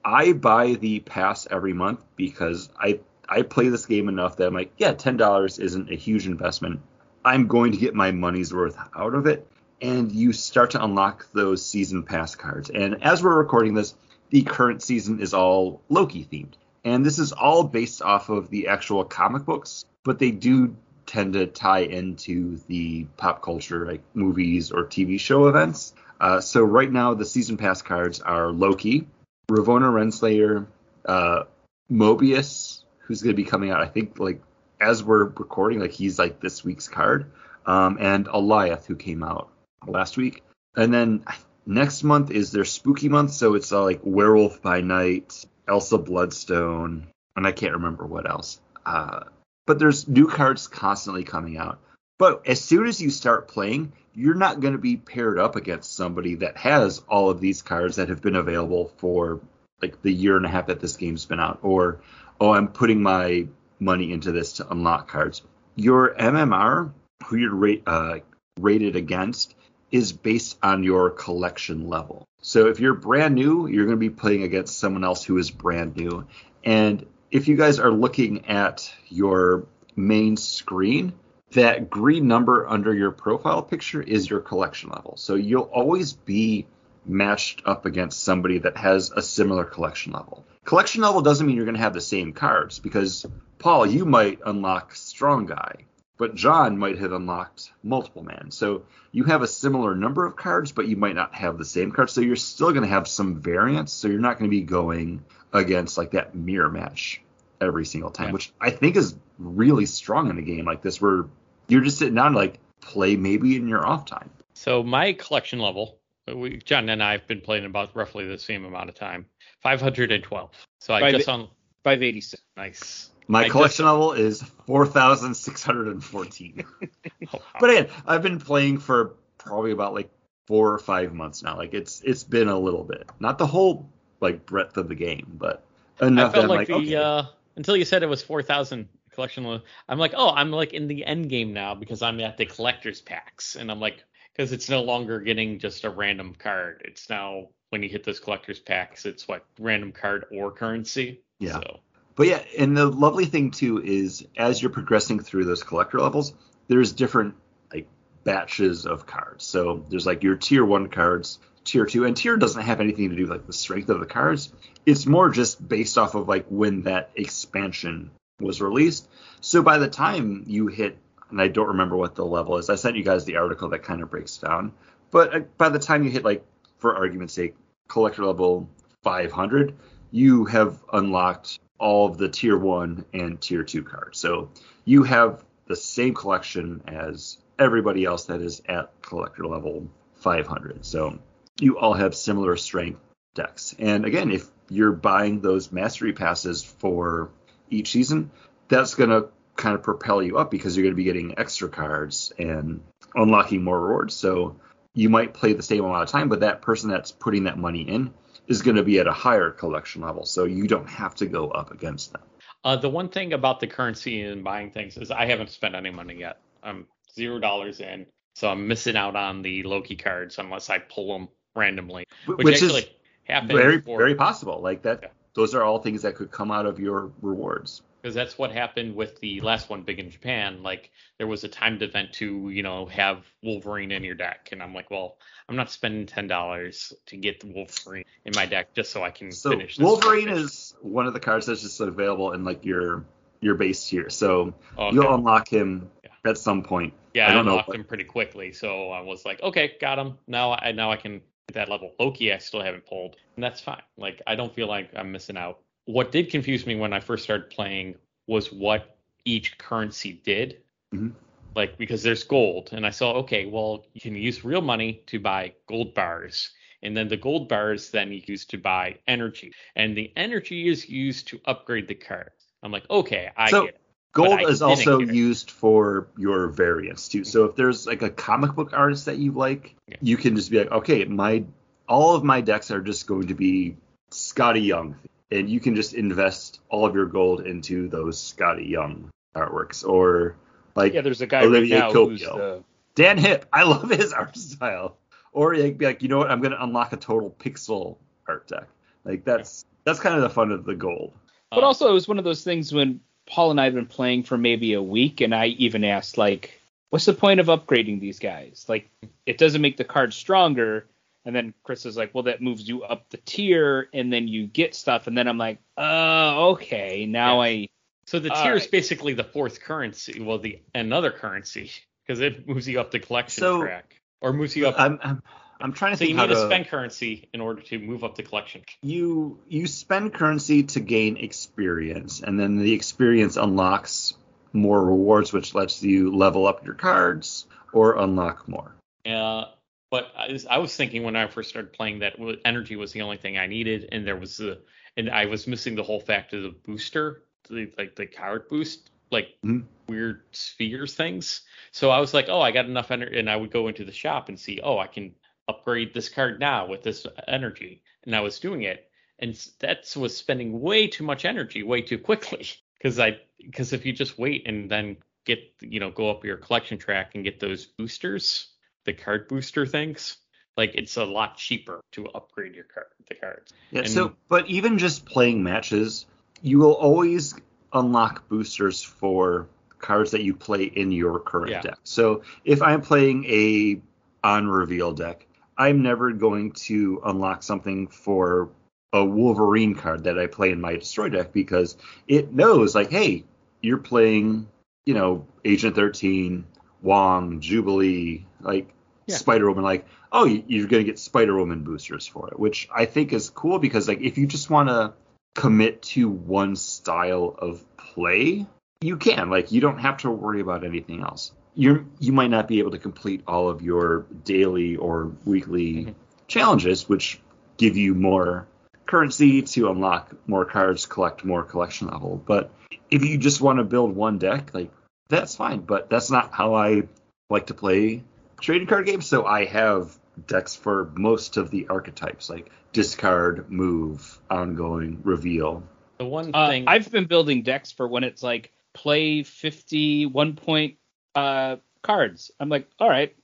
i 0.04 0.32
buy 0.32 0.74
the 0.74 1.00
pass 1.00 1.46
every 1.50 1.72
month 1.72 2.04
because 2.16 2.68
i 2.78 3.00
i 3.28 3.42
play 3.42 3.68
this 3.68 3.86
game 3.86 4.08
enough 4.08 4.36
that 4.36 4.46
i'm 4.46 4.54
like 4.54 4.72
yeah 4.76 4.92
$10 4.92 5.60
isn't 5.60 5.90
a 5.90 5.94
huge 5.94 6.26
investment 6.26 6.80
i'm 7.24 7.46
going 7.46 7.72
to 7.72 7.78
get 7.78 7.94
my 7.94 8.10
money's 8.10 8.52
worth 8.52 8.76
out 8.96 9.14
of 9.14 9.26
it 9.26 9.46
and 9.84 10.12
you 10.12 10.32
start 10.32 10.70
to 10.70 10.82
unlock 10.82 11.30
those 11.32 11.64
season 11.64 12.04
pass 12.04 12.34
cards. 12.34 12.70
And 12.70 13.02
as 13.02 13.22
we're 13.22 13.36
recording 13.36 13.74
this, 13.74 13.94
the 14.30 14.42
current 14.42 14.82
season 14.82 15.20
is 15.20 15.34
all 15.34 15.82
Loki 15.90 16.24
themed. 16.24 16.54
And 16.84 17.04
this 17.04 17.18
is 17.18 17.32
all 17.32 17.64
based 17.64 18.00
off 18.00 18.30
of 18.30 18.48
the 18.48 18.68
actual 18.68 19.04
comic 19.04 19.44
books, 19.44 19.84
but 20.02 20.18
they 20.18 20.30
do 20.30 20.76
tend 21.06 21.34
to 21.34 21.46
tie 21.46 21.80
into 21.80 22.58
the 22.66 23.04
pop 23.18 23.42
culture, 23.42 23.86
like 23.86 24.02
movies 24.14 24.70
or 24.70 24.84
TV 24.84 25.20
show 25.20 25.48
events. 25.48 25.94
Uh, 26.18 26.40
so 26.40 26.62
right 26.62 26.90
now, 26.90 27.12
the 27.12 27.24
season 27.24 27.58
pass 27.58 27.82
cards 27.82 28.20
are 28.20 28.52
Loki, 28.52 29.06
Ravonna 29.50 29.92
Renslayer, 29.92 30.66
uh, 31.04 31.44
Mobius, 31.90 32.82
who's 33.00 33.22
going 33.22 33.36
to 33.36 33.42
be 33.42 33.48
coming 33.48 33.70
out, 33.70 33.82
I 33.82 33.86
think, 33.86 34.18
like 34.18 34.40
as 34.84 35.02
we're 35.02 35.24
recording, 35.24 35.80
like 35.80 35.92
he's 35.92 36.18
like 36.18 36.40
this 36.40 36.64
week's 36.64 36.88
card, 36.88 37.30
um, 37.66 37.96
and 38.00 38.26
Alioth, 38.26 38.84
who 38.84 38.96
came 38.96 39.22
out 39.22 39.50
last 39.86 40.16
week. 40.16 40.42
And 40.76 40.92
then 40.92 41.24
next 41.66 42.02
month 42.02 42.30
is 42.30 42.52
their 42.52 42.64
spooky 42.64 43.08
month, 43.08 43.32
so 43.32 43.54
it's 43.54 43.72
uh, 43.72 43.82
like 43.82 44.00
Werewolf 44.02 44.60
by 44.60 44.80
Night, 44.80 45.44
Elsa 45.66 45.98
Bloodstone, 45.98 47.06
and 47.36 47.46
I 47.46 47.52
can't 47.52 47.74
remember 47.74 48.06
what 48.06 48.28
else. 48.28 48.60
Uh, 48.84 49.24
but 49.66 49.78
there's 49.78 50.06
new 50.06 50.28
cards 50.28 50.68
constantly 50.68 51.24
coming 51.24 51.56
out. 51.56 51.78
But 52.18 52.46
as 52.46 52.60
soon 52.60 52.86
as 52.86 53.00
you 53.00 53.10
start 53.10 53.48
playing, 53.48 53.92
you're 54.14 54.34
not 54.34 54.60
going 54.60 54.74
to 54.74 54.78
be 54.78 54.96
paired 54.96 55.38
up 55.38 55.56
against 55.56 55.96
somebody 55.96 56.36
that 56.36 56.56
has 56.58 57.00
all 57.08 57.30
of 57.30 57.40
these 57.40 57.62
cards 57.62 57.96
that 57.96 58.10
have 58.10 58.22
been 58.22 58.36
available 58.36 58.92
for 58.98 59.40
like 59.82 60.00
the 60.02 60.12
year 60.12 60.36
and 60.36 60.46
a 60.46 60.48
half 60.48 60.68
that 60.68 60.80
this 60.80 60.96
game's 60.96 61.24
been 61.24 61.40
out, 61.40 61.60
or 61.62 62.00
oh, 62.40 62.52
I'm 62.52 62.68
putting 62.68 63.02
my 63.02 63.46
money 63.84 64.12
into 64.12 64.32
this 64.32 64.54
to 64.54 64.70
unlock 64.70 65.08
cards. 65.08 65.42
Your 65.76 66.14
MMR, 66.14 66.92
who 67.26 67.36
you're 67.36 67.78
uh, 67.86 68.18
rated 68.58 68.96
against, 68.96 69.54
is 69.90 70.12
based 70.12 70.58
on 70.62 70.82
your 70.82 71.10
collection 71.10 71.88
level. 71.88 72.26
So 72.40 72.66
if 72.66 72.80
you're 72.80 72.94
brand 72.94 73.34
new, 73.34 73.68
you're 73.68 73.84
going 73.84 73.96
to 73.96 74.00
be 74.00 74.10
playing 74.10 74.42
against 74.42 74.78
someone 74.78 75.04
else 75.04 75.24
who 75.24 75.38
is 75.38 75.50
brand 75.50 75.96
new. 75.96 76.26
And 76.64 77.06
if 77.30 77.48
you 77.48 77.56
guys 77.56 77.78
are 77.78 77.90
looking 77.90 78.46
at 78.46 78.92
your 79.08 79.66
main 79.96 80.36
screen, 80.36 81.12
that 81.52 81.88
green 81.88 82.26
number 82.26 82.68
under 82.68 82.92
your 82.92 83.12
profile 83.12 83.62
picture 83.62 84.02
is 84.02 84.28
your 84.28 84.40
collection 84.40 84.90
level. 84.90 85.16
So 85.16 85.36
you'll 85.36 85.70
always 85.72 86.12
be 86.12 86.66
matched 87.06 87.62
up 87.64 87.86
against 87.86 88.22
somebody 88.22 88.58
that 88.58 88.76
has 88.76 89.10
a 89.10 89.22
similar 89.22 89.64
collection 89.64 90.12
level. 90.12 90.44
Collection 90.64 91.02
level 91.02 91.20
doesn't 91.20 91.46
mean 91.46 91.56
you're 91.56 91.66
going 91.66 91.76
to 91.76 91.82
have 91.82 91.94
the 91.94 92.00
same 92.00 92.32
cards 92.32 92.78
because 92.78 93.26
Paul, 93.58 93.86
you 93.86 94.04
might 94.04 94.40
unlock 94.44 94.94
Strong 94.94 95.46
Guy, 95.46 95.84
but 96.18 96.34
John 96.34 96.76
might 96.78 96.98
have 96.98 97.12
unlocked 97.12 97.72
Multiple 97.82 98.22
Man. 98.22 98.50
So 98.50 98.84
you 99.12 99.24
have 99.24 99.42
a 99.42 99.48
similar 99.48 99.94
number 99.94 100.24
of 100.26 100.36
cards, 100.36 100.72
but 100.72 100.86
you 100.88 100.96
might 100.96 101.14
not 101.14 101.34
have 101.34 101.58
the 101.58 101.64
same 101.64 101.90
cards. 101.92 102.12
So 102.12 102.20
you're 102.20 102.36
still 102.36 102.70
going 102.70 102.82
to 102.82 102.88
have 102.88 103.08
some 103.08 103.40
variance. 103.40 103.92
So 103.92 104.08
you're 104.08 104.20
not 104.20 104.38
going 104.38 104.50
to 104.50 104.54
be 104.56 104.62
going 104.62 105.24
against 105.52 105.96
like 105.98 106.12
that 106.12 106.34
mirror 106.34 106.70
match 106.70 107.20
every 107.60 107.86
single 107.86 108.10
time, 108.10 108.26
Yeah. 108.28 108.32
which 108.32 108.52
I 108.60 108.70
think 108.70 108.96
is 108.96 109.14
really 109.38 109.86
strong 109.86 110.28
in 110.30 110.38
a 110.38 110.42
game 110.42 110.64
like 110.64 110.82
this 110.82 111.00
where 111.00 111.26
you're 111.68 111.80
just 111.80 111.98
sitting 111.98 112.14
down 112.14 112.32
to 112.32 112.38
like 112.38 112.58
play 112.80 113.16
maybe 113.16 113.56
in 113.56 113.68
your 113.68 113.86
off 113.86 114.04
time. 114.04 114.30
So 114.54 114.82
my 114.82 115.12
collection 115.14 115.58
level, 115.58 115.98
we, 116.32 116.58
John 116.58 116.88
and 116.88 117.02
I 117.02 117.12
have 117.12 117.26
been 117.26 117.40
playing 117.40 117.64
about 117.64 117.94
roughly 117.96 118.26
the 118.26 118.38
same 118.38 118.64
amount 118.64 118.88
of 118.88 118.94
time, 118.94 119.26
512. 119.62 120.50
So 120.80 120.92
I 120.94 121.00
Five- 121.00 121.12
just 121.14 121.28
on 121.28 121.48
586. 121.84 122.42
nice. 122.56 123.10
My 123.26 123.44
I 123.44 123.48
collection 123.48 123.86
level 123.86 124.12
is 124.12 124.42
4,614. 124.66 126.64
Oh, 126.64 126.86
wow. 127.32 127.40
but 127.60 127.70
again, 127.70 127.88
I've 128.06 128.22
been 128.22 128.38
playing 128.38 128.78
for 128.78 129.16
probably 129.38 129.70
about 129.70 129.94
like 129.94 130.10
four 130.46 130.72
or 130.72 130.78
five 130.78 131.14
months 131.14 131.42
now. 131.42 131.56
Like 131.56 131.74
it's 131.74 132.00
it's 132.02 132.24
been 132.24 132.48
a 132.48 132.58
little 132.58 132.84
bit, 132.84 133.08
not 133.20 133.38
the 133.38 133.46
whole 133.46 133.90
like 134.20 134.44
breadth 134.46 134.76
of 134.76 134.88
the 134.88 134.94
game, 134.94 135.36
but 135.38 135.64
I 136.00 136.06
enough 136.08 136.32
felt 136.34 136.48
that 136.48 136.52
I'm 136.52 136.58
like, 136.58 136.68
like, 136.68 136.84
the 136.84 136.96
okay. 136.96 136.96
uh 136.96 137.24
until 137.56 137.76
you 137.76 137.84
said 137.84 138.02
it 138.02 138.08
was 138.08 138.22
4,000 138.22 138.88
collection 139.12 139.44
level. 139.44 139.64
I'm 139.88 139.98
like, 139.98 140.12
oh, 140.16 140.30
I'm 140.30 140.50
like 140.50 140.72
in 140.72 140.88
the 140.88 141.04
end 141.04 141.30
game 141.30 141.52
now 141.52 141.74
because 141.74 142.02
I'm 142.02 142.20
at 142.20 142.36
the 142.36 142.46
collector's 142.46 143.00
packs, 143.00 143.56
and 143.56 143.70
I'm 143.70 143.80
like, 143.80 144.04
because 144.34 144.52
it's 144.52 144.68
no 144.68 144.82
longer 144.82 145.20
getting 145.20 145.58
just 145.58 145.84
a 145.84 145.90
random 145.90 146.34
card. 146.34 146.82
It's 146.84 147.08
now 147.08 147.48
when 147.70 147.82
you 147.82 147.88
hit 147.88 148.04
those 148.04 148.20
collector's 148.20 148.60
packs, 148.60 149.06
it's 149.06 149.26
what 149.26 149.46
random 149.58 149.92
card 149.92 150.26
or 150.32 150.50
currency. 150.50 151.22
Yeah. 151.38 151.52
So 151.52 151.80
But 152.16 152.28
yeah, 152.28 152.42
and 152.58 152.76
the 152.76 152.86
lovely 152.86 153.26
thing 153.26 153.50
too 153.50 153.82
is 153.82 154.24
as 154.36 154.62
you're 154.62 154.70
progressing 154.70 155.20
through 155.20 155.44
those 155.44 155.62
collector 155.62 156.00
levels, 156.00 156.32
there's 156.68 156.92
different 156.92 157.34
like 157.72 157.88
batches 158.22 158.86
of 158.86 159.06
cards. 159.06 159.44
So 159.44 159.84
there's 159.88 160.06
like 160.06 160.22
your 160.22 160.36
tier 160.36 160.64
one 160.64 160.88
cards, 160.88 161.38
tier 161.64 161.86
two, 161.86 162.04
and 162.04 162.16
tier 162.16 162.36
doesn't 162.36 162.62
have 162.62 162.80
anything 162.80 163.10
to 163.10 163.16
do 163.16 163.22
with 163.22 163.30
like 163.30 163.46
the 163.46 163.52
strength 163.52 163.88
of 163.88 164.00
the 164.00 164.06
cards. 164.06 164.52
It's 164.86 165.06
more 165.06 165.30
just 165.30 165.66
based 165.66 165.98
off 165.98 166.14
of 166.14 166.28
like 166.28 166.46
when 166.48 166.82
that 166.82 167.10
expansion 167.16 168.10
was 168.40 168.60
released. 168.60 169.08
So 169.40 169.62
by 169.62 169.78
the 169.78 169.88
time 169.88 170.44
you 170.46 170.68
hit, 170.68 170.98
and 171.30 171.40
I 171.40 171.48
don't 171.48 171.68
remember 171.68 171.96
what 171.96 172.14
the 172.14 172.24
level 172.24 172.58
is, 172.58 172.70
I 172.70 172.76
sent 172.76 172.96
you 172.96 173.04
guys 173.04 173.24
the 173.24 173.36
article 173.36 173.70
that 173.70 173.82
kind 173.82 174.02
of 174.02 174.10
breaks 174.10 174.36
down. 174.36 174.72
But 175.10 175.34
uh, 175.34 175.40
by 175.58 175.68
the 175.68 175.78
time 175.78 176.04
you 176.04 176.10
hit 176.10 176.24
like, 176.24 176.44
for 176.78 176.96
argument's 176.96 177.34
sake, 177.34 177.54
collector 177.88 178.24
level 178.24 178.68
500, 179.02 179.74
you 180.10 180.44
have 180.44 180.82
unlocked 180.92 181.58
all 181.78 182.06
of 182.06 182.18
the 182.18 182.28
tier 182.28 182.56
one 182.56 183.04
and 183.12 183.40
tier 183.40 183.62
two 183.62 183.82
cards. 183.82 184.18
So 184.18 184.50
you 184.84 185.02
have 185.02 185.44
the 185.66 185.76
same 185.76 186.14
collection 186.14 186.82
as 186.86 187.38
everybody 187.58 188.04
else 188.04 188.26
that 188.26 188.40
is 188.40 188.62
at 188.68 188.90
collector 189.02 189.46
level 189.46 189.88
500. 190.16 190.84
So 190.84 191.18
you 191.60 191.78
all 191.78 191.94
have 191.94 192.14
similar 192.14 192.56
strength 192.56 193.00
decks. 193.34 193.74
And 193.78 194.04
again, 194.04 194.30
if 194.30 194.48
you're 194.68 194.92
buying 194.92 195.40
those 195.40 195.72
mastery 195.72 196.12
passes 196.12 196.62
for 196.62 197.30
each 197.70 197.90
season, 197.90 198.30
that's 198.68 198.94
going 198.94 199.10
to 199.10 199.28
kind 199.56 199.74
of 199.74 199.82
propel 199.82 200.22
you 200.22 200.38
up 200.38 200.50
because 200.50 200.76
you're 200.76 200.82
going 200.82 200.94
to 200.94 200.96
be 200.96 201.04
getting 201.04 201.38
extra 201.38 201.68
cards 201.68 202.32
and 202.38 202.82
unlocking 203.14 203.62
more 203.62 203.80
rewards. 203.80 204.14
So 204.14 204.56
you 204.94 205.08
might 205.08 205.34
play 205.34 205.52
the 205.52 205.62
same 205.62 205.84
amount 205.84 206.02
of 206.04 206.08
time, 206.08 206.28
but 206.28 206.40
that 206.40 206.62
person 206.62 206.90
that's 206.90 207.12
putting 207.12 207.44
that 207.44 207.58
money 207.58 207.82
in 207.82 208.12
is 208.46 208.62
going 208.62 208.76
to 208.76 208.82
be 208.82 208.98
at 208.98 209.06
a 209.06 209.12
higher 209.12 209.50
collection 209.50 210.02
level. 210.02 210.24
So 210.24 210.44
you 210.44 210.66
don't 210.66 210.88
have 210.88 211.14
to 211.16 211.26
go 211.26 211.50
up 211.50 211.70
against 211.70 212.12
them. 212.12 212.22
Uh, 212.64 212.76
the 212.76 212.88
one 212.88 213.08
thing 213.08 213.32
about 213.32 213.60
the 213.60 213.66
currency 213.66 214.22
and 214.22 214.42
buying 214.42 214.70
things 214.70 214.96
is 214.96 215.10
I 215.10 215.26
haven't 215.26 215.50
spent 215.50 215.74
any 215.74 215.90
money 215.90 216.14
yet. 216.14 216.38
I'm 216.62 216.86
zero 217.14 217.38
dollars 217.38 217.80
in, 217.80 218.06
so 218.34 218.48
I'm 218.48 218.66
missing 218.66 218.96
out 218.96 219.16
on 219.16 219.42
the 219.42 219.62
Loki 219.64 219.96
cards 219.96 220.38
unless 220.38 220.70
I 220.70 220.78
pull 220.78 221.12
them 221.12 221.28
randomly, 221.54 222.06
which, 222.26 222.44
Which 222.44 222.62
is 222.62 222.86
happened 223.24 223.52
Very, 223.52 223.78
before. 223.78 223.98
very 223.98 224.14
possible. 224.14 224.60
Like 224.60 224.82
that. 224.82 225.00
Yeah. 225.02 225.08
Those 225.34 225.54
are 225.54 225.62
all 225.62 225.80
things 225.80 226.02
that 226.02 226.14
could 226.14 226.30
come 226.30 226.50
out 226.50 226.64
of 226.64 226.78
your 226.78 227.10
rewards. 227.20 227.82
Because 228.04 228.14
that's 228.14 228.36
what 228.36 228.52
happened 228.52 228.94
with 228.94 229.18
the 229.20 229.40
last 229.40 229.70
one 229.70 229.80
big 229.80 229.98
in 229.98 230.10
japan 230.10 230.62
like 230.62 230.90
there 231.16 231.26
was 231.26 231.42
a 231.42 231.48
timed 231.48 231.80
event 231.80 232.12
to 232.12 232.50
you 232.50 232.62
know 232.62 232.84
have 232.84 233.24
wolverine 233.42 233.90
in 233.90 234.04
your 234.04 234.14
deck 234.14 234.50
and 234.52 234.62
i'm 234.62 234.74
like 234.74 234.90
well 234.90 235.16
i'm 235.48 235.56
not 235.56 235.70
spending 235.70 236.04
ten 236.04 236.26
dollars 236.26 236.92
to 237.06 237.16
get 237.16 237.40
the 237.40 237.46
wolverine 237.46 238.04
in 238.26 238.32
my 238.36 238.44
deck 238.44 238.74
just 238.74 238.92
so 238.92 239.02
i 239.02 239.10
can 239.10 239.32
So 239.32 239.50
finish 239.50 239.78
this 239.78 239.84
Wolverine 239.86 240.26
finish. 240.26 240.42
is 240.44 240.74
one 240.82 241.06
of 241.06 241.14
the 241.14 241.20
cards 241.20 241.46
that's 241.46 241.62
just 241.62 241.80
available 241.80 242.32
in 242.32 242.44
like 242.44 242.62
your 242.64 243.06
your 243.40 243.54
base 243.54 243.88
tier. 243.88 244.08
So 244.10 244.54
Oh, 244.78 244.86
okay. 244.86 244.94
you'll 244.96 245.14
unlock 245.14 245.48
him 245.48 245.90
Yeah. 246.02 246.10
at 246.30 246.36
some 246.38 246.62
point. 246.62 246.92
yeah 247.14 247.26
I 247.26 247.30
i, 247.30 247.32
don't 247.32 247.46
know 247.46 247.52
unlocked 247.52 247.74
him 247.74 247.84
pretty 247.84 248.04
quickly 248.04 248.52
so 248.52 248.90
i 248.90 249.00
was 249.00 249.24
like 249.24 249.42
okay 249.42 249.76
got 249.80 249.98
him 249.98 250.18
now 250.26 250.52
i 250.52 250.72
now 250.72 250.90
i 250.92 250.96
can 250.96 251.22
get 251.48 251.54
that 251.54 251.68
level 251.70 251.92
loki 251.98 252.32
i 252.34 252.38
still 252.38 252.62
haven't 252.62 252.84
pulled 252.86 253.16
and 253.36 253.42
that's 253.44 253.60
fine 253.62 253.82
like 253.96 254.20
i 254.26 254.34
don't 254.34 254.54
feel 254.54 254.66
like 254.68 254.90
i'm 254.94 255.10
missing 255.10 255.36
out 255.38 255.60
what 255.86 256.12
did 256.12 256.30
confuse 256.30 256.66
me 256.66 256.74
when 256.76 256.92
i 256.92 257.00
first 257.00 257.24
started 257.24 257.50
playing 257.50 257.94
was 258.26 258.52
what 258.52 258.96
each 259.24 259.56
currency 259.58 260.20
did 260.24 260.58
Mhm. 260.94 261.12
like 261.54 261.76
because 261.78 262.02
there's 262.02 262.24
gold 262.24 262.70
and 262.72 262.86
i 262.86 262.90
saw 262.90 263.12
okay 263.14 263.46
well 263.46 263.86
you 263.92 264.00
can 264.00 264.14
use 264.14 264.44
real 264.44 264.60
money 264.62 265.02
to 265.06 265.18
buy 265.18 265.52
gold 265.66 265.94
bars 265.94 266.50
and 266.82 266.96
then 266.96 267.08
the 267.08 267.16
gold 267.16 267.48
bars 267.48 267.90
then 267.90 268.12
you 268.12 268.22
use 268.26 268.44
to 268.46 268.58
buy 268.58 268.98
energy 269.06 269.52
and 269.76 269.96
the 269.96 270.12
energy 270.16 270.68
is 270.68 270.88
used 270.88 271.28
to 271.28 271.40
upgrade 271.46 271.88
the 271.88 271.94
card 271.94 272.30
i'm 272.62 272.72
like 272.72 272.88
okay 272.90 273.30
i 273.36 273.50
So- 273.50 273.64
get 273.66 273.74
it 273.74 273.80
Gold 274.14 274.42
is 274.42 274.62
also 274.62 275.00
used 275.00 275.50
for 275.50 276.06
your 276.16 276.46
variants 276.46 277.08
too. 277.08 277.24
So 277.24 277.46
if 277.46 277.56
there's 277.56 277.84
like 277.84 278.02
a 278.02 278.10
comic 278.10 278.54
book 278.54 278.72
artist 278.72 279.06
that 279.06 279.18
you 279.18 279.32
like, 279.32 279.74
Yeah. 279.88 279.96
you 280.00 280.16
can 280.16 280.36
just 280.36 280.52
be 280.52 280.58
like, 280.58 280.70
okay, 280.70 281.04
my 281.04 281.42
all 281.88 282.14
of 282.14 282.22
my 282.22 282.40
decks 282.40 282.70
are 282.70 282.80
just 282.80 283.08
going 283.08 283.26
to 283.26 283.34
be 283.34 283.76
Skottie 284.12 284.64
Young, 284.64 284.94
and 285.34 285.50
you 285.50 285.60
can 285.60 285.74
just 285.74 285.94
invest 285.94 286.60
all 286.68 286.86
of 286.86 286.94
your 286.94 287.06
gold 287.06 287.46
into 287.46 287.88
those 287.88 288.18
Skottie 288.18 288.68
Young 288.68 289.10
artworks 289.34 289.86
or 289.86 290.36
like 290.76 290.92
Yeah, 290.92 291.00
there's 291.00 291.20
a 291.20 291.26
guy 291.26 291.42
Olivier 291.42 291.80
right 291.80 291.92
now 291.92 292.06
who's 292.06 292.20
the 292.20 292.62
Dan 292.94 293.18
Hipp. 293.18 293.44
I 293.52 293.64
love 293.64 293.90
his 293.90 294.12
art 294.14 294.36
style. 294.36 294.96
Or 295.32 295.52
you'd 295.52 295.78
be 295.78 295.84
like, 295.86 296.02
you 296.02 296.08
know 296.08 296.18
what? 296.18 296.30
I'm 296.30 296.40
going 296.40 296.52
to 296.52 296.62
unlock 296.62 296.92
a 296.92 296.96
total 296.96 297.34
pixel 297.40 297.96
art 298.28 298.46
deck. 298.46 298.68
Like 299.04 299.24
that's 299.24 299.64
that's 299.84 299.98
kind 299.98 300.14
of 300.14 300.22
the 300.22 300.30
fun 300.30 300.52
of 300.52 300.64
the 300.64 300.74
gold. 300.74 301.12
But 301.50 301.62
Uh, 301.62 301.66
also, 301.66 301.88
it 301.88 301.92
was 301.92 302.08
one 302.08 302.18
of 302.18 302.24
those 302.24 302.44
things 302.44 302.72
when 302.72 303.00
Paul 303.26 303.50
and 303.50 303.60
I 303.60 303.64
had 303.64 303.74
been 303.74 303.86
playing 303.86 304.22
for 304.22 304.38
maybe 304.38 304.74
a 304.74 304.82
week, 304.82 305.20
and 305.20 305.34
I 305.34 305.46
even 305.46 305.84
asked, 305.84 306.16
like, 306.16 306.60
what's 306.90 307.04
the 307.04 307.12
point 307.12 307.40
of 307.40 307.46
upgrading 307.46 308.00
these 308.00 308.18
guys? 308.18 308.64
Like, 308.68 308.88
it 309.26 309.38
doesn't 309.38 309.60
make 309.60 309.76
the 309.76 309.84
card 309.84 310.14
stronger. 310.14 310.86
And 311.24 311.34
then 311.34 311.54
Chris 311.62 311.86
is 311.86 311.96
like, 311.96 312.14
well, 312.14 312.24
that 312.24 312.42
moves 312.42 312.68
you 312.68 312.82
up 312.82 313.08
the 313.10 313.16
tier, 313.16 313.88
and 313.94 314.12
then 314.12 314.28
you 314.28 314.46
get 314.46 314.74
stuff. 314.74 315.06
And 315.06 315.16
then 315.16 315.26
I'm 315.26 315.38
like, 315.38 315.58
oh, 315.76 316.50
okay, 316.52 317.06
now 317.06 317.40
I. 317.40 317.68
So 318.06 318.18
the 318.18 318.30
All 318.30 318.42
tier 318.42 318.54
is 318.54 318.66
basically 318.66 319.14
the 319.14 319.24
fourth 319.24 319.60
currency, 319.62 320.20
well, 320.20 320.38
the 320.38 320.60
another 320.74 321.10
currency, 321.10 321.70
because 322.06 322.20
it 322.20 322.46
moves 322.46 322.68
you 322.68 322.80
up 322.80 322.90
the 322.90 322.98
collection 323.00 323.40
So- 323.40 323.62
track, 323.62 324.00
or 324.20 324.32
moves 324.32 324.54
you 324.54 324.68
up. 324.68 324.74
I'm 324.78 324.98
I'm, 325.02 325.22
I'm 325.60 325.72
trying 325.72 325.92
to 325.92 325.96
so 325.96 326.04
you 326.04 326.08
think 326.08 326.18
how 326.18 326.26
need 326.26 326.34
to 326.34 326.40
to 326.40 326.46
spend 326.46 326.68
currency 326.68 327.28
in 327.32 327.40
order 327.40 327.62
to 327.62 327.78
move 327.78 328.04
up 328.04 328.16
the 328.16 328.22
collection. 328.22 328.62
you 328.82 329.38
you 329.48 329.66
spend 329.66 330.12
currency 330.12 330.64
to 330.64 330.80
gain 330.80 331.16
experience, 331.16 332.20
and 332.20 332.38
then 332.38 332.58
the 332.58 332.72
experience 332.74 333.36
unlocks 333.38 334.12
more 334.52 334.84
rewards, 334.84 335.32
which 335.32 335.54
lets 335.54 335.82
you 335.82 336.14
level 336.14 336.46
up 336.46 336.64
your 336.66 336.74
cards 336.74 337.46
or 337.72 337.96
unlock 337.98 338.46
more. 338.48 338.74
Uh, 339.06 339.46
but 339.90 340.12
I 340.16 340.32
was, 340.32 340.46
I 340.46 340.58
was 340.58 340.74
thinking 340.76 341.02
when 341.02 341.16
I 341.16 341.26
first 341.26 341.50
started 341.50 341.72
playing 341.72 342.00
that 342.00 342.14
energy 342.44 342.76
was 342.76 342.92
the 342.92 343.02
only 343.02 343.16
thing 343.16 343.38
I 343.38 343.46
needed, 343.46 343.88
and 343.92 344.06
there 344.06 344.16
was 344.16 344.36
the, 344.38 344.60
and 344.96 345.10
I 345.10 345.26
was 345.26 345.46
missing 345.46 345.74
the 345.74 345.82
whole 345.82 346.00
fact 346.00 346.32
of 346.32 346.42
the 346.42 346.50
booster, 346.64 347.24
the, 347.48 347.72
like 347.78 347.94
the 347.96 348.06
card 348.06 348.48
boost, 348.48 348.90
like 349.10 349.28
Mhm. 349.44 349.66
weird 349.88 350.22
spheres 350.32 350.94
things. 350.94 351.42
So 351.72 351.90
I 351.90 352.00
was 352.00 352.14
like, 352.14 352.28
oh, 352.28 352.40
I 352.40 352.50
got 352.50 352.66
enough 352.66 352.90
energy, 352.90 353.18
and 353.18 353.30
I 353.30 353.36
would 353.36 353.50
go 353.50 353.68
into 353.68 353.84
the 353.84 353.92
shop 353.92 354.28
and 354.28 354.38
see, 354.38 354.60
oh, 354.62 354.78
I 354.78 354.86
can 354.86 355.14
upgrade 355.48 355.92
this 355.92 356.08
card 356.08 356.40
now 356.40 356.66
with 356.66 356.82
this 356.82 357.06
energy, 357.28 357.82
and 358.04 358.16
I 358.16 358.20
was 358.20 358.40
doing 358.40 358.62
it, 358.62 358.90
and 359.18 359.34
that 359.60 359.92
was 359.96 360.16
spending 360.16 360.60
way 360.60 360.86
too 360.88 361.04
much 361.04 361.24
energy 361.24 361.62
way 361.62 361.82
too 361.82 361.98
quickly 361.98 362.46
because 362.78 362.98
I 362.98 363.18
because 363.38 363.72
if 363.72 363.84
you 363.86 363.92
just 363.92 364.18
wait 364.18 364.46
and 364.46 364.70
then 364.70 364.96
get 365.24 365.38
you 365.60 365.80
know 365.80 365.90
go 365.90 366.10
up 366.10 366.24
your 366.24 366.36
collection 366.36 366.78
track 366.78 367.14
and 367.14 367.24
get 367.24 367.40
those 367.40 367.66
boosters 367.66 368.53
the 368.84 368.92
card 368.92 369.28
booster 369.28 369.66
things 369.66 370.16
like 370.56 370.72
it's 370.74 370.96
a 370.96 371.04
lot 371.04 371.36
cheaper 371.36 371.80
to 371.92 372.06
upgrade 372.08 372.54
your 372.54 372.64
card 372.64 372.86
the 373.08 373.14
cards 373.14 373.52
Yeah. 373.70 373.80
And- 373.80 373.88
so, 373.88 374.14
but 374.28 374.46
even 374.46 374.78
just 374.78 375.04
playing 375.04 375.42
matches, 375.42 376.06
you 376.42 376.58
will 376.58 376.74
always 376.74 377.34
unlock 377.72 378.28
boosters 378.28 378.82
for 378.82 379.48
cards 379.78 380.12
that 380.12 380.22
you 380.22 380.34
play 380.34 380.64
in 380.64 380.92
your 380.92 381.18
current 381.20 381.50
Yeah. 381.50 381.60
deck. 381.60 381.78
So, 381.82 382.22
if 382.44 382.62
I'm 382.62 382.80
playing 382.80 383.24
a 383.26 383.80
on 384.22 384.48
reveal 384.48 384.92
deck, 384.92 385.26
I'm 385.58 385.82
never 385.82 386.12
going 386.12 386.52
to 386.52 387.00
unlock 387.04 387.42
something 387.42 387.88
for 387.88 388.48
a 388.92 389.04
Wolverine 389.04 389.74
card 389.74 390.04
that 390.04 390.18
I 390.18 390.26
play 390.26 390.50
in 390.50 390.60
my 390.60 390.76
destroy 390.76 391.08
deck 391.08 391.32
because 391.32 391.76
it 392.08 392.32
knows 392.32 392.74
like, 392.74 392.90
hey, 392.90 393.24
you're 393.60 393.78
playing, 393.78 394.48
you 394.86 394.94
know, 394.94 395.26
Agent 395.44 395.74
13, 395.74 396.44
Wong, 396.84 397.40
Jubilee, 397.40 398.24
like 398.40 398.72
Yeah. 399.06 399.16
Spider 399.16 399.48
Woman, 399.48 399.64
like, 399.64 399.86
oh, 400.12 400.24
you- 400.26 400.44
you're 400.46 400.68
gonna 400.68 400.84
get 400.84 400.98
Spider 400.98 401.36
Woman 401.36 401.64
boosters 401.64 402.06
for 402.06 402.28
it, 402.28 402.38
which 402.38 402.68
I 402.74 402.84
think 402.84 403.12
is 403.12 403.30
cool 403.30 403.58
because 403.58 403.88
like 403.88 404.00
if 404.00 404.16
you 404.18 404.26
just 404.26 404.50
want 404.50 404.68
to 404.68 404.92
commit 405.34 405.82
to 405.82 406.08
one 406.08 406.54
style 406.54 407.34
of 407.38 407.64
play, 407.76 408.46
you 408.80 408.96
can. 408.96 409.30
Like 409.30 409.50
you 409.50 409.60
don't 409.60 409.78
have 409.78 409.96
to 409.98 410.10
worry 410.10 410.40
about 410.40 410.62
anything 410.64 411.00
else. 411.02 411.32
You're 411.54 411.84
you 411.98 412.12
might 412.12 412.30
not 412.30 412.48
be 412.48 412.58
able 412.60 412.70
to 412.72 412.78
complete 412.78 413.22
all 413.26 413.48
of 413.48 413.62
your 413.62 414.06
daily 414.24 414.76
or 414.76 415.10
weekly 415.24 415.86
Mhm. 415.86 415.94
challenges, 416.28 416.88
which 416.88 417.20
give 417.56 417.76
you 417.76 417.94
more 417.94 418.46
currency 418.86 419.40
to 419.42 419.70
unlock 419.70 420.12
more 420.26 420.44
cards, 420.44 420.84
collect 420.86 421.24
more 421.24 421.42
collection 421.42 421.88
level. 421.88 422.22
But 422.26 422.50
if 422.90 423.04
you 423.04 423.16
just 423.18 423.40
want 423.40 423.58
to 423.58 423.64
build 423.64 423.94
one 423.96 424.18
deck, 424.18 424.50
like 424.52 424.70
that's 425.08 425.36
fine. 425.36 425.60
But 425.60 425.90
that's 425.90 426.10
not 426.10 426.32
how 426.34 426.54
I 426.54 426.82
like 427.30 427.46
to 427.48 427.54
play 427.54 428.04
trading 428.40 428.66
card 428.66 428.86
games. 428.86 429.06
So 429.06 429.24
I 429.24 429.44
have 429.46 429.98
decks 430.26 430.54
for 430.54 430.92
most 430.94 431.36
of 431.36 431.50
the 431.50 431.66
archetypes, 431.68 432.30
like 432.30 432.50
discard, 432.72 433.50
move, 433.50 434.20
ongoing, 434.30 435.00
reveal. 435.04 435.62
the 435.98 436.06
one 436.06 436.34
Uh, 436.34 436.48
thing 436.48 436.64
I've 436.66 436.90
been 436.90 437.06
building 437.06 437.42
decks 437.42 437.72
for 437.72 437.86
when 437.88 438.04
it's 438.04 438.22
like 438.22 438.52
play 438.72 439.22
50 439.22 440.06
one 440.06 440.34
point 440.36 440.78
uh, 441.14 441.56
cards. 441.82 442.30
I'm 442.40 442.48
like, 442.48 442.68
all 442.78 442.88
right, 442.88 443.14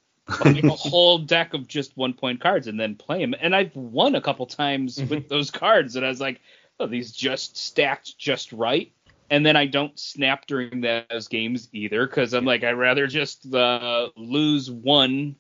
I'll 0.40 0.48
make 0.48 0.68
a 0.68 0.74
whole 0.76 1.18
deck 1.18 1.54
of 1.54 1.66
just 1.66 1.96
one 1.96 2.14
point 2.14 2.40
cards 2.40 2.66
and 2.66 2.78
then 2.78 2.96
play 2.96 3.18
them. 3.20 3.34
And 3.40 3.54
I've 3.54 3.74
won 3.76 4.14
a 4.14 4.20
couple 4.20 4.46
times 4.46 5.02
with 5.08 5.28
those 5.28 5.50
cards, 5.50 5.96
and 5.96 6.04
I 6.06 6.08
was 6.08 6.20
like, 6.20 6.40
oh, 6.78 6.86
these 6.86 7.12
just 7.12 7.56
stacked 7.56 8.16
just 8.18 8.52
right. 8.52 8.92
And 9.30 9.46
then 9.46 9.56
I 9.56 9.66
don't 9.66 9.98
snap 9.98 10.46
during 10.46 10.80
those 10.80 11.28
games 11.28 11.68
either 11.72 12.06
because 12.06 12.34
I'm 12.34 12.44
like 12.44 12.64
I'd 12.64 12.72
rather 12.72 13.06
just 13.06 13.52
uh, 13.54 14.08
lose 14.16 14.70
one 14.70 15.36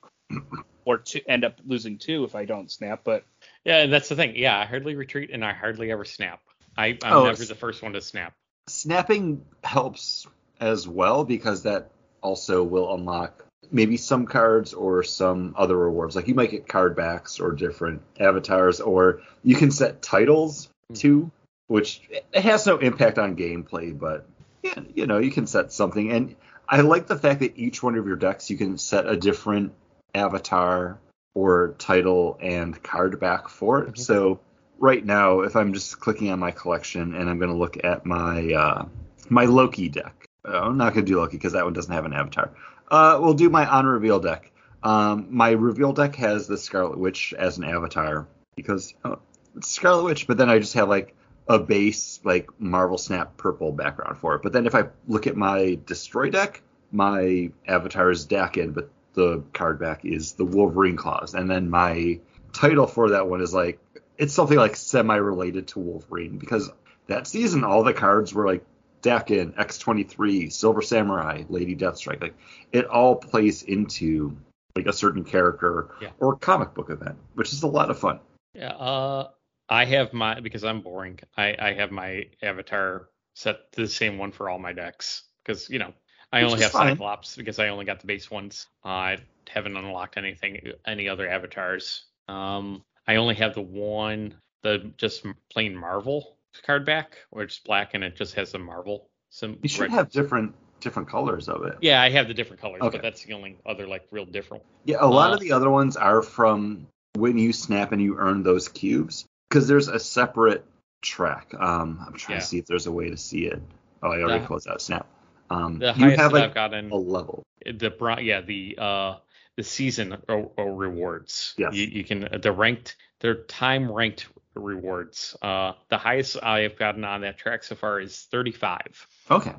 or 0.84 0.98
two, 0.98 1.20
end 1.28 1.44
up 1.44 1.60
losing 1.66 1.98
two 1.98 2.24
if 2.24 2.34
I 2.34 2.44
don't 2.44 2.70
snap. 2.70 3.02
But 3.04 3.24
Yeah, 3.64 3.86
that's 3.86 4.08
the 4.08 4.16
thing. 4.16 4.36
Yeah, 4.36 4.58
I 4.58 4.64
hardly 4.64 4.94
retreat 4.94 5.30
and 5.32 5.44
I 5.44 5.52
hardly 5.52 5.90
ever 5.90 6.04
snap. 6.04 6.40
I, 6.76 6.98
I'm 7.02 7.12
Oh, 7.12 7.24
never 7.24 7.44
the 7.44 7.54
first 7.54 7.82
one 7.82 7.92
to 7.92 8.00
snap. 8.00 8.32
snapping 8.68 9.44
helps 9.64 10.26
as 10.60 10.86
well 10.86 11.24
because 11.24 11.64
that 11.64 11.90
also 12.22 12.62
will 12.62 12.94
unlock 12.94 13.44
maybe 13.72 13.96
some 13.96 14.26
cards 14.26 14.74
or 14.74 15.02
some 15.02 15.54
other 15.56 15.76
rewards. 15.76 16.16
Like 16.16 16.28
you 16.28 16.34
might 16.34 16.50
get 16.50 16.68
card 16.68 16.96
backs 16.96 17.40
or 17.40 17.52
different 17.52 18.02
avatars, 18.18 18.80
or 18.80 19.20
you 19.42 19.56
can 19.56 19.70
set 19.70 20.02
titles 20.02 20.68
too, 20.94 21.30
which 21.70 22.02
it 22.10 22.42
has 22.42 22.66
no 22.66 22.78
impact 22.78 23.16
on 23.16 23.36
gameplay, 23.36 23.96
but 23.96 24.26
yeah, 24.60 24.80
you 24.92 25.06
know, 25.06 25.18
you 25.18 25.30
can 25.30 25.46
set 25.46 25.72
something. 25.72 26.10
And 26.10 26.34
I 26.68 26.80
like 26.80 27.06
the 27.06 27.16
fact 27.16 27.38
that 27.40 27.56
each 27.56 27.80
one 27.80 27.94
of 27.94 28.08
your 28.08 28.16
decks 28.16 28.50
you 28.50 28.56
can 28.56 28.76
set 28.76 29.06
a 29.06 29.16
different 29.16 29.72
avatar 30.12 30.98
or 31.32 31.76
title 31.78 32.36
and 32.42 32.82
card 32.82 33.20
back 33.20 33.48
for 33.48 33.84
it. 33.84 33.94
Mhm. 33.94 33.98
So 33.98 34.40
right 34.80 35.04
now, 35.04 35.42
if 35.42 35.54
I'm 35.54 35.72
just 35.72 36.00
clicking 36.00 36.32
on 36.32 36.40
my 36.40 36.50
collection 36.50 37.14
and 37.14 37.30
I'm 37.30 37.38
going 37.38 37.52
to 37.52 37.56
look 37.56 37.84
at 37.84 38.04
my 38.04 38.52
uh, 38.52 38.86
my 39.28 39.44
Loki 39.44 39.88
deck, 39.88 40.26
oh, 40.46 40.58
I'm 40.58 40.76
not 40.76 40.92
going 40.92 41.06
to 41.06 41.12
do 41.12 41.20
Loki 41.20 41.36
because 41.36 41.52
that 41.52 41.62
one 41.62 41.72
doesn't 41.72 41.94
have 41.94 42.04
an 42.04 42.14
avatar. 42.14 42.50
Uh, 42.90 43.20
we'll 43.22 43.34
do 43.34 43.48
my 43.48 43.64
on 43.64 43.86
reveal 43.86 44.18
deck. 44.18 44.50
Um, 44.82 45.28
my 45.30 45.50
reveal 45.50 45.92
deck 45.92 46.16
has 46.16 46.48
the 46.48 46.58
Scarlet 46.58 46.98
Witch 46.98 47.32
as 47.38 47.58
an 47.58 47.64
avatar 47.64 48.26
because 48.56 48.92
oh, 49.04 49.20
it's 49.56 49.70
Scarlet 49.70 50.02
Witch, 50.02 50.26
but 50.26 50.36
then 50.36 50.50
I 50.50 50.58
just 50.58 50.74
have 50.74 50.88
like 50.88 51.14
a 51.50 51.58
base 51.58 52.20
like 52.22 52.48
Marvel 52.60 52.96
Snap 52.96 53.36
purple 53.36 53.72
background 53.72 54.18
for 54.18 54.36
it. 54.36 54.42
But 54.42 54.52
then 54.52 54.66
if 54.66 54.74
I 54.76 54.84
look 55.08 55.26
at 55.26 55.36
my 55.36 55.78
destroy 55.84 56.30
deck, 56.30 56.62
my 56.92 57.50
avatar 57.66 58.08
is 58.10 58.24
Daken, 58.26 58.72
but 58.72 58.88
the 59.14 59.42
card 59.52 59.80
back 59.80 60.04
is 60.04 60.34
the 60.34 60.44
Wolverine 60.44 60.96
claws, 60.96 61.34
and 61.34 61.50
then 61.50 61.68
my 61.68 62.20
title 62.52 62.86
for 62.86 63.10
that 63.10 63.28
one 63.28 63.40
is 63.40 63.52
like 63.52 63.80
it's 64.16 64.32
something 64.32 64.56
like 64.56 64.76
semi 64.76 65.16
related 65.16 65.66
to 65.68 65.80
Wolverine 65.80 66.38
because 66.38 66.70
that 67.08 67.26
season 67.26 67.64
all 67.64 67.82
the 67.82 67.92
cards 67.94 68.32
were 68.32 68.46
like 68.46 68.64
Daken, 69.02 69.54
X23, 69.56 70.52
Silver 70.52 70.82
Samurai, 70.82 71.42
Lady 71.48 71.74
Deathstrike. 71.74 72.20
Like 72.20 72.34
it 72.70 72.86
all 72.86 73.16
plays 73.16 73.64
into 73.64 74.36
like 74.76 74.86
a 74.86 74.92
certain 74.92 75.24
character 75.24 75.88
Yeah. 76.00 76.10
or 76.20 76.36
comic 76.36 76.74
book 76.74 76.90
event, 76.90 77.16
which 77.34 77.52
is 77.52 77.64
a 77.64 77.66
lot 77.66 77.90
of 77.90 77.98
fun. 77.98 78.20
Yeah, 78.54 78.74
uh, 78.74 79.30
I 79.70 79.84
have 79.84 80.12
my 80.12 80.40
because 80.40 80.64
I'm 80.64 80.80
boring. 80.80 81.20
I, 81.36 81.56
I 81.58 81.72
have 81.74 81.92
my 81.92 82.24
avatar 82.42 83.08
set 83.34 83.72
to 83.72 83.82
the 83.82 83.88
same 83.88 84.18
one 84.18 84.32
for 84.32 84.50
all 84.50 84.58
my 84.58 84.72
decks 84.72 85.22
because 85.44 85.70
you 85.70 85.78
know 85.78 85.94
I 86.32 86.42
Which 86.42 86.52
only 86.52 86.62
have 86.64 86.72
fine. 86.72 86.92
Cyclops 86.94 87.36
because 87.36 87.58
I 87.60 87.68
only 87.68 87.84
got 87.84 88.00
the 88.00 88.06
base 88.06 88.30
ones. 88.30 88.66
I 88.84 89.18
haven't 89.48 89.76
unlocked 89.76 90.16
anything 90.16 90.72
any 90.86 91.08
other 91.08 91.28
avatars. 91.28 92.04
Um, 92.28 92.82
I 93.06 93.16
only 93.16 93.36
have 93.36 93.54
the 93.54 93.62
one 93.62 94.34
the 94.62 94.92
just 94.96 95.24
plain 95.50 95.74
Marvel 95.76 96.36
card 96.66 96.84
back 96.84 97.16
where 97.30 97.44
it's 97.44 97.60
black 97.60 97.94
and 97.94 98.02
it 98.02 98.16
just 98.16 98.34
has 98.34 98.52
the 98.52 98.58
Marvel. 98.58 99.08
Some 99.30 99.58
You 99.62 99.68
should 99.68 99.90
have 99.90 100.10
different 100.10 100.52
different 100.80 101.08
colors 101.08 101.48
of 101.48 101.64
it. 101.64 101.76
Yeah, 101.80 102.02
I 102.02 102.10
have 102.10 102.26
the 102.26 102.34
different 102.34 102.60
colors, 102.60 102.82
Okay. 102.82 102.96
but 102.96 103.02
that's 103.02 103.22
the 103.22 103.34
only 103.34 103.56
other 103.64 103.86
like 103.86 104.06
real 104.10 104.24
different. 104.24 104.64
Yeah, 104.84 104.96
a 105.00 105.06
lot 105.06 105.30
Uh, 105.30 105.34
of 105.34 105.40
the 105.40 105.52
other 105.52 105.70
ones 105.70 105.96
are 105.96 106.22
from 106.22 106.88
when 107.14 107.38
you 107.38 107.52
snap 107.52 107.92
and 107.92 108.02
you 108.02 108.16
earn 108.18 108.42
those 108.42 108.68
cubes 108.68 109.26
because 109.50 109.66
there's 109.68 109.88
a 109.88 109.98
separate 109.98 110.64
track. 111.02 111.52
Um, 111.58 112.02
I'm 112.06 112.14
trying 112.14 112.36
Yeah. 112.36 112.40
to 112.40 112.46
see 112.46 112.58
if 112.58 112.66
there's 112.66 112.86
a 112.86 112.92
way 112.92 113.10
to 113.10 113.16
see 113.16 113.46
it. 113.46 113.60
Oh, 114.02 114.10
I 114.10 114.22
already 114.22 114.40
The- 114.40 114.46
closed 114.46 114.68
out 114.68 114.80
snap. 114.80 115.06
Um, 115.50 115.78
The 115.80 115.86
you 115.88 115.92
highest 115.92 116.20
have 116.20 116.32
that 116.32 116.38
like 116.38 116.48
I've 116.50 116.54
gotten 116.54 116.90
a 116.90 116.96
level. 116.96 117.42
the 117.66 118.16
yeah 118.22 118.40
the 118.40 118.76
uh 118.78 119.14
the 119.56 119.62
season 119.64 120.16
o- 120.28 120.52
o- 120.56 120.64
rewards 120.76 121.54
Yes. 121.58 121.74
you, 121.74 121.84
you 121.86 122.04
can 122.04 122.26
the 122.40 122.52
ranked 122.52 122.96
they're 123.18 123.34
time 123.44 123.90
ranked 123.92 124.28
rewards 124.54 125.36
uh 125.42 125.72
the 125.90 125.98
highest 125.98 126.36
i 126.42 126.60
have 126.60 126.76
gotten 126.78 127.04
on 127.04 127.20
that 127.22 127.36
track 127.36 127.62
so 127.64 127.74
far 127.74 128.00
is 128.00 128.26
35 128.30 129.06
Okay. 129.30 129.54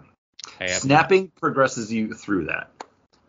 Snapping 0.67 1.31
progresses 1.39 1.91
you 1.93 2.13
through 2.15 2.45
that. 2.45 2.71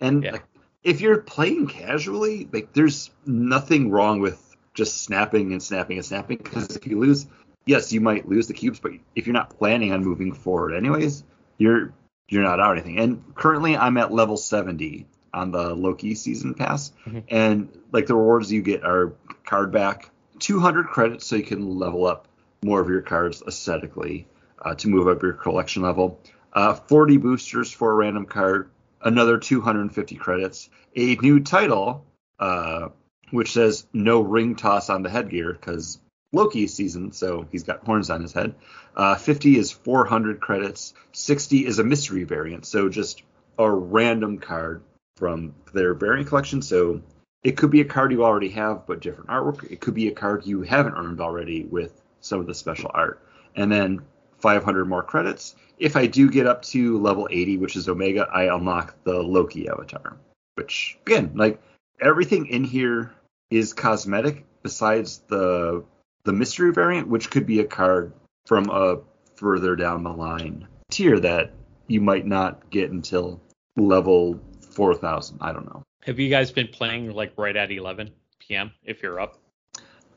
And 0.00 0.24
Yeah. 0.24 0.32
like, 0.32 0.44
if 0.82 1.00
you're 1.02 1.18
playing 1.18 1.66
casually, 1.66 2.48
like 2.52 2.72
there's 2.72 3.10
nothing 3.26 3.90
wrong 3.90 4.20
with 4.20 4.51
just 4.74 5.02
snapping 5.02 5.52
and 5.52 5.62
snapping 5.62 5.98
and 5.98 6.06
snapping 6.06 6.38
because 6.38 6.76
if 6.76 6.86
you 6.86 6.98
lose, 6.98 7.26
yes, 7.66 7.92
you 7.92 8.00
might 8.00 8.28
lose 8.28 8.46
the 8.46 8.54
cubes, 8.54 8.80
but 8.80 8.92
if 9.14 9.26
you're 9.26 9.34
not 9.34 9.56
planning 9.58 9.92
on 9.92 10.04
moving 10.04 10.32
forward 10.32 10.74
anyways, 10.74 11.24
you're 11.58 11.92
you're 12.28 12.42
not 12.42 12.60
out 12.60 12.72
anything. 12.72 12.98
And 12.98 13.34
currently 13.34 13.76
I'm 13.76 13.96
at 13.98 14.12
level 14.12 14.36
70 14.36 15.06
on 15.34 15.50
the 15.50 15.74
Loki 15.74 16.14
season 16.14 16.54
pass 16.54 16.92
Mhm. 17.06 17.22
and 17.28 17.68
like 17.90 18.06
the 18.06 18.14
rewards 18.14 18.52
you 18.52 18.62
get 18.62 18.84
are 18.84 19.14
card 19.44 19.72
back 19.72 20.10
200 20.38 20.86
credits 20.86 21.26
so 21.26 21.36
you 21.36 21.42
can 21.42 21.78
level 21.78 22.06
up 22.06 22.28
more 22.62 22.80
of 22.80 22.88
your 22.88 23.00
cards 23.02 23.42
aesthetically 23.46 24.26
uh, 24.60 24.74
to 24.74 24.88
move 24.88 25.08
up 25.08 25.22
your 25.22 25.32
collection 25.32 25.82
level 25.82 26.20
uh, 26.54 26.74
40 26.74 27.16
boosters 27.16 27.72
for 27.72 27.92
a 27.92 27.94
random 27.94 28.26
card, 28.26 28.70
another 29.02 29.38
250 29.38 30.16
credits, 30.16 30.68
a 30.94 31.16
new 31.16 31.40
title, 31.40 32.04
uh, 32.38 32.88
which 33.32 33.52
says 33.52 33.86
no 33.92 34.20
ring 34.20 34.54
toss 34.54 34.90
on 34.90 35.02
the 35.02 35.10
headgear 35.10 35.52
because 35.52 35.98
Loki 36.32 36.64
is 36.64 36.74
season, 36.74 37.12
so 37.12 37.46
he's 37.50 37.64
got 37.64 37.84
horns 37.84 38.10
on 38.10 38.22
his 38.22 38.32
head. 38.32 38.54
Uh, 38.96 39.16
50 39.16 39.58
is 39.58 39.72
400 39.72 40.40
credits, 40.40 40.94
60 41.12 41.66
is 41.66 41.78
a 41.78 41.84
mystery 41.84 42.24
variant, 42.24 42.66
so 42.66 42.88
just 42.88 43.22
a 43.58 43.70
random 43.70 44.38
card 44.38 44.82
from 45.16 45.54
their 45.72 45.94
variant 45.94 46.28
collection. 46.28 46.62
So 46.62 47.02
it 47.42 47.56
could 47.56 47.70
be 47.70 47.80
a 47.80 47.86
card 47.86 48.12
you 48.12 48.24
already 48.24 48.50
have, 48.50 48.86
but 48.86 49.00
different 49.00 49.30
artwork. 49.30 49.70
It 49.70 49.80
could 49.80 49.94
be 49.94 50.08
a 50.08 50.12
card 50.12 50.46
you 50.46 50.62
haven't 50.62 50.94
earned 50.94 51.20
already 51.20 51.64
with 51.64 52.00
some 52.20 52.40
of 52.40 52.46
the 52.46 52.54
special 52.54 52.90
art. 52.94 53.20
And 53.56 53.70
then 53.70 54.02
500 54.38 54.86
more 54.86 55.02
credits. 55.02 55.54
If 55.78 55.96
I 55.96 56.06
do 56.06 56.30
get 56.30 56.46
up 56.46 56.62
to 56.66 56.98
level 56.98 57.28
80, 57.30 57.58
which 57.58 57.76
is 57.76 57.88
Omega, 57.88 58.28
I 58.32 58.54
unlock 58.54 58.94
the 59.04 59.22
Loki 59.22 59.68
avatar. 59.68 60.16
Which, 60.54 60.98
again, 61.06 61.32
like 61.34 61.60
everything 62.00 62.46
in 62.46 62.64
here 62.64 63.12
is 63.52 63.72
cosmetic 63.72 64.44
besides 64.62 65.18
the 65.28 65.84
the 66.24 66.32
mystery 66.32 66.72
variant, 66.72 67.08
which 67.08 67.30
could 67.30 67.46
be 67.46 67.60
a 67.60 67.64
card 67.64 68.12
from 68.46 68.70
a 68.70 68.98
further 69.36 69.76
down 69.76 70.04
the 70.04 70.12
line 70.12 70.66
tier 70.90 71.18
that 71.18 71.52
you 71.88 72.00
might 72.00 72.26
not 72.26 72.70
get 72.70 72.90
until 72.90 73.40
level 73.76 74.40
4000. 74.70 75.38
I 75.40 75.52
don't 75.52 75.66
know. 75.66 75.82
have 76.04 76.18
you 76.18 76.28
guys 76.30 76.50
been 76.50 76.68
playing 76.68 77.12
like 77.12 77.32
right 77.36 77.56
at 77.56 77.70
11 77.70 78.10
p.m 78.38 78.72
if 78.84 79.02
you're 79.02 79.20
up 79.20 79.38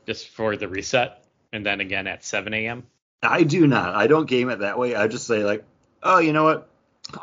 just 0.06 0.28
for 0.28 0.56
the 0.56 0.68
reset 0.68 1.24
and 1.52 1.64
then 1.64 1.80
again 1.80 2.06
at 2.06 2.24
7 2.24 2.52
a.m 2.54 2.84
I 3.22 3.42
do 3.42 3.66
not. 3.66 3.94
I 3.94 4.06
don't 4.06 4.28
game 4.28 4.50
it 4.50 4.60
that 4.60 4.78
way. 4.78 4.94
I 4.94 5.08
just 5.08 5.26
say 5.26 5.42
like, 5.42 5.64
oh, 6.02 6.18
you 6.18 6.32
know 6.32 6.44
what? 6.44 6.68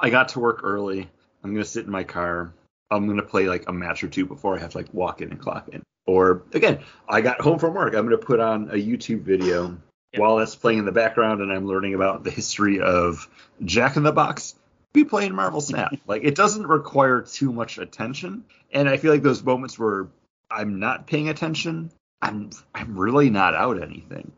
I 0.01 0.09
got 0.09 0.29
to 0.29 0.39
work 0.39 0.61
early. 0.63 1.09
I'm 1.43 1.53
gonna 1.53 1.65
sit 1.65 1.85
in 1.85 1.91
my 1.91 2.03
car. 2.03 2.53
I'm 2.89 3.07
gonna 3.07 3.23
play 3.23 3.47
like 3.47 3.69
a 3.69 3.73
match 3.73 4.03
or 4.03 4.07
two 4.07 4.25
before 4.25 4.57
I 4.57 4.59
have 4.59 4.71
to 4.71 4.77
like 4.77 4.93
walk 4.93 5.21
in 5.21 5.31
and 5.31 5.39
clock 5.39 5.69
in. 5.69 5.83
Or 6.05 6.43
again, 6.53 6.79
I 7.07 7.21
got 7.21 7.41
home 7.41 7.59
from 7.59 7.73
work. 7.73 7.93
I'm 7.95 8.03
gonna 8.03 8.17
put 8.17 8.39
on 8.39 8.69
a 8.69 8.75
YouTube 8.75 9.21
video 9.21 9.77
Yeah. 10.11 10.19
while 10.19 10.37
that's 10.37 10.55
playing 10.55 10.79
in 10.79 10.85
the 10.85 10.91
background, 10.91 11.41
and 11.41 11.51
I'm 11.51 11.65
learning 11.65 11.93
about 11.95 12.23
the 12.23 12.31
history 12.31 12.79
of 12.81 13.27
Jack 13.63 13.95
in 13.95 14.03
the 14.03 14.11
Box. 14.11 14.55
Be 14.91 15.05
playing 15.05 15.33
Marvel 15.33 15.61
Snap. 15.61 15.93
like 16.07 16.23
it 16.23 16.35
doesn't 16.35 16.67
require 16.67 17.21
too 17.21 17.51
much 17.51 17.77
attention, 17.77 18.43
and 18.71 18.89
I 18.89 18.97
feel 18.97 19.11
like 19.11 19.23
those 19.23 19.43
moments 19.43 19.79
where 19.79 20.07
I'm 20.51 20.79
not 20.79 21.07
paying 21.07 21.29
attention, 21.29 21.89
I'm 22.21 22.49
I'm 22.75 22.97
really 22.97 23.29
not 23.29 23.55
out 23.55 23.81
anything. 23.81 24.31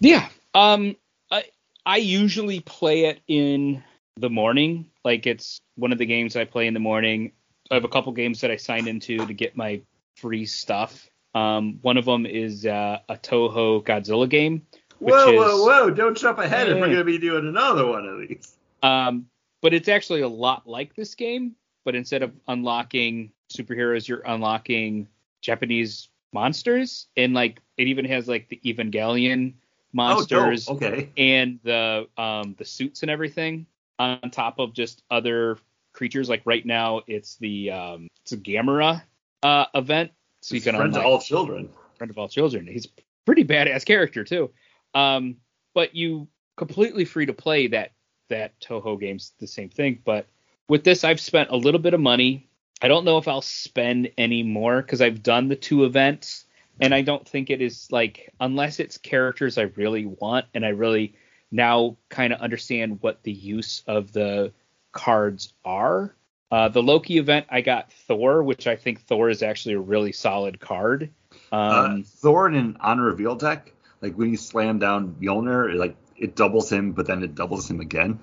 Yeah. 0.00 0.28
Um 0.54 0.96
I 1.30 1.44
I 1.84 1.98
usually 1.98 2.60
play 2.60 3.04
it 3.06 3.20
in 3.28 3.82
the 4.16 4.30
morning. 4.30 4.90
Like 5.04 5.26
it's 5.26 5.60
one 5.76 5.92
of 5.92 5.98
the 5.98 6.06
games 6.06 6.36
I 6.36 6.44
play 6.44 6.66
in 6.66 6.74
the 6.74 6.80
morning. 6.80 7.32
I 7.70 7.74
have 7.74 7.84
a 7.84 7.88
couple 7.88 8.12
games 8.12 8.40
that 8.40 8.50
I 8.50 8.56
signed 8.56 8.88
into 8.88 9.18
to 9.26 9.34
get 9.34 9.56
my 9.56 9.82
free 10.16 10.46
stuff. 10.46 11.08
Um 11.34 11.78
one 11.82 11.96
of 11.96 12.04
them 12.04 12.26
is 12.26 12.66
uh, 12.66 12.98
a 13.08 13.16
Toho 13.16 13.84
Godzilla 13.84 14.28
game. 14.28 14.66
Whoa, 14.98 15.28
is, 15.28 15.36
whoa, 15.38 15.64
whoa! 15.64 15.90
Don't 15.90 16.16
jump 16.16 16.38
ahead 16.38 16.68
if 16.68 16.74
we're 16.76 16.86
going 16.86 16.96
to 16.96 17.04
be 17.04 17.18
doing 17.18 17.46
another 17.46 17.86
one 17.86 18.06
of 18.06 18.18
these. 18.20 18.56
Um 18.82 19.26
but 19.62 19.74
it's 19.74 19.88
actually 19.88 20.20
a 20.22 20.28
lot 20.28 20.66
like 20.66 20.94
this 20.94 21.14
game, 21.14 21.54
but 21.84 21.94
instead 21.94 22.22
of 22.22 22.32
unlocking 22.48 23.32
superheroes, 23.52 24.06
you're 24.08 24.22
unlocking 24.24 25.08
Japanese 25.42 26.08
monsters 26.32 27.06
and 27.16 27.34
like 27.34 27.60
it 27.76 27.86
even 27.88 28.04
has 28.04 28.28
like 28.28 28.48
the 28.48 28.60
Evangelion 28.64 29.54
monsters 29.92 30.68
Oh. 30.68 30.74
Okay. 30.74 31.10
and 31.16 31.58
the 31.62 32.06
um 32.18 32.54
the 32.58 32.64
suits 32.64 33.02
and 33.02 33.10
everything 33.10 33.66
on 33.98 34.30
top 34.30 34.58
of 34.58 34.72
just 34.74 35.02
other 35.10 35.58
creatures 35.92 36.28
like 36.28 36.42
right 36.44 36.66
now 36.66 37.00
it's 37.06 37.36
the 37.36 37.70
um 37.70 38.08
it's 38.22 38.32
a 38.32 38.36
Gamera 38.36 39.02
uh 39.42 39.66
event 39.74 40.10
so 40.40 40.54
you 40.54 40.60
can 40.60 40.76
friends 40.76 40.96
of 40.96 41.04
all 41.04 41.20
children. 41.20 41.68
friend 41.98 42.10
of 42.10 42.18
all 42.18 42.28
children 42.28 42.66
he's 42.66 42.88
pretty 43.24 43.44
badass 43.44 43.84
character 43.84 44.24
too 44.24 44.50
um 44.94 45.36
but 45.74 45.94
you 45.94 46.26
completely 46.56 47.04
free 47.04 47.26
to 47.26 47.32
play 47.32 47.68
that 47.68 47.92
that 48.28 48.58
Toho 48.60 48.98
game's 48.98 49.32
the 49.38 49.46
same 49.46 49.68
thing, 49.68 50.00
but 50.04 50.26
with 50.68 50.82
this 50.82 51.04
I've 51.04 51.20
spent 51.20 51.50
a 51.50 51.56
little 51.56 51.80
bit 51.80 51.94
of 51.94 52.00
money. 52.00 52.48
I 52.82 52.88
don't 52.88 53.04
know 53.04 53.18
if 53.18 53.28
I'll 53.28 53.42
spend 53.42 54.10
any 54.18 54.42
more 54.42 54.82
because 54.82 55.00
I've 55.00 55.22
done 55.22 55.48
the 55.48 55.56
two 55.56 55.84
events 55.84 56.46
and 56.80 56.92
I 56.94 57.02
don't 57.02 57.26
think 57.26 57.50
it 57.50 57.62
is 57.62 57.90
like 57.92 58.32
unless 58.40 58.80
it's 58.80 58.98
characters 58.98 59.58
I 59.58 59.62
really 59.76 60.06
want 60.06 60.46
and 60.54 60.64
I 60.64 60.70
really 60.70 61.14
now 61.50 61.96
kind 62.08 62.32
of 62.32 62.40
understand 62.40 62.98
what 63.00 63.22
the 63.22 63.32
use 63.32 63.82
of 63.86 64.12
the 64.12 64.52
cards 64.92 65.52
are. 65.64 66.15
Uh, 66.50 66.68
the 66.68 66.82
Loki 66.82 67.18
event, 67.18 67.46
I 67.50 67.60
got 67.60 67.92
Thor, 67.92 68.42
which 68.42 68.66
I 68.66 68.76
think 68.76 69.00
Thor 69.02 69.28
is 69.28 69.42
actually 69.42 69.74
a 69.74 69.80
really 69.80 70.12
solid 70.12 70.60
card. 70.60 71.10
Um, 71.50 72.00
uh, 72.00 72.02
Thor 72.04 72.48
in 72.48 72.76
an 72.80 73.00
reveal 73.00 73.34
deck, 73.34 73.72
like 74.00 74.14
when 74.14 74.30
you 74.30 74.36
slam 74.36 74.78
down 74.78 75.16
Mjolnir, 75.20 75.74
it, 75.74 75.76
like 75.76 75.96
it 76.16 76.36
doubles 76.36 76.70
him, 76.70 76.92
but 76.92 77.06
then 77.06 77.22
it 77.22 77.34
doubles 77.34 77.68
him 77.68 77.80
again. 77.80 78.20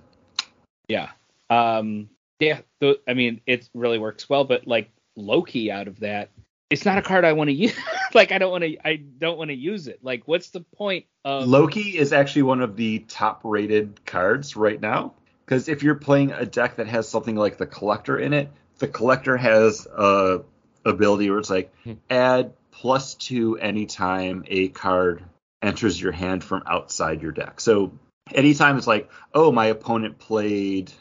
Yeah. 0.87 1.09
Um, 1.49 2.09
yeah. 2.39 2.61
Th- 2.79 3.01
I 3.07 3.13
mean, 3.13 3.41
it 3.45 3.69
really 3.73 3.99
works 3.99 4.29
well, 4.29 4.45
but 4.45 4.67
like 4.67 4.89
Loki 5.15 5.71
out 5.71 5.87
of 5.87 5.99
that, 5.99 6.29
it's 6.69 6.85
not 6.85 6.97
a 6.97 7.01
card 7.01 7.25
I 7.25 7.33
want 7.33 7.49
to 7.49 7.53
use. 7.53 7.75
like 8.13 8.31
I 8.31 8.37
don't 8.37 8.51
want 8.51 8.63
to. 8.63 8.87
I 8.87 8.95
don't 8.95 9.37
want 9.37 9.49
to 9.49 9.55
use 9.55 9.87
it. 9.87 9.99
Like, 10.01 10.23
what's 10.27 10.49
the 10.49 10.61
point 10.61 11.05
of 11.23 11.47
Loki 11.47 11.97
is 11.97 12.13
actually 12.13 12.43
one 12.43 12.61
of 12.61 12.75
the 12.75 12.99
top 12.99 13.41
rated 13.43 14.05
cards 14.05 14.55
right 14.55 14.79
now. 14.79 15.13
Because 15.45 15.67
if 15.67 15.83
you're 15.83 15.95
playing 15.95 16.31
a 16.31 16.45
deck 16.45 16.77
that 16.77 16.87
has 16.87 17.07
something 17.07 17.35
like 17.35 17.57
the 17.57 17.65
collector 17.67 18.17
in 18.17 18.33
it, 18.33 18.49
the 18.79 18.87
collector 18.87 19.37
has 19.37 19.85
a 19.87 20.41
ability 20.85 21.29
where 21.29 21.39
it's 21.39 21.49
like 21.49 21.73
Hmm. 21.83 21.93
add 22.09 22.53
plus 22.71 23.15
two 23.15 23.57
anytime 23.57 24.43
a 24.47 24.67
card 24.69 25.23
enters 25.61 26.01
your 26.01 26.11
hand 26.11 26.43
from 26.43 26.63
outside 26.65 27.21
your 27.21 27.31
deck. 27.31 27.61
So 27.61 27.93
anytime 28.33 28.77
it's 28.77 28.87
like, 28.87 29.09
oh, 29.33 29.51
my 29.51 29.67
opponent 29.67 30.17
played 30.19 30.91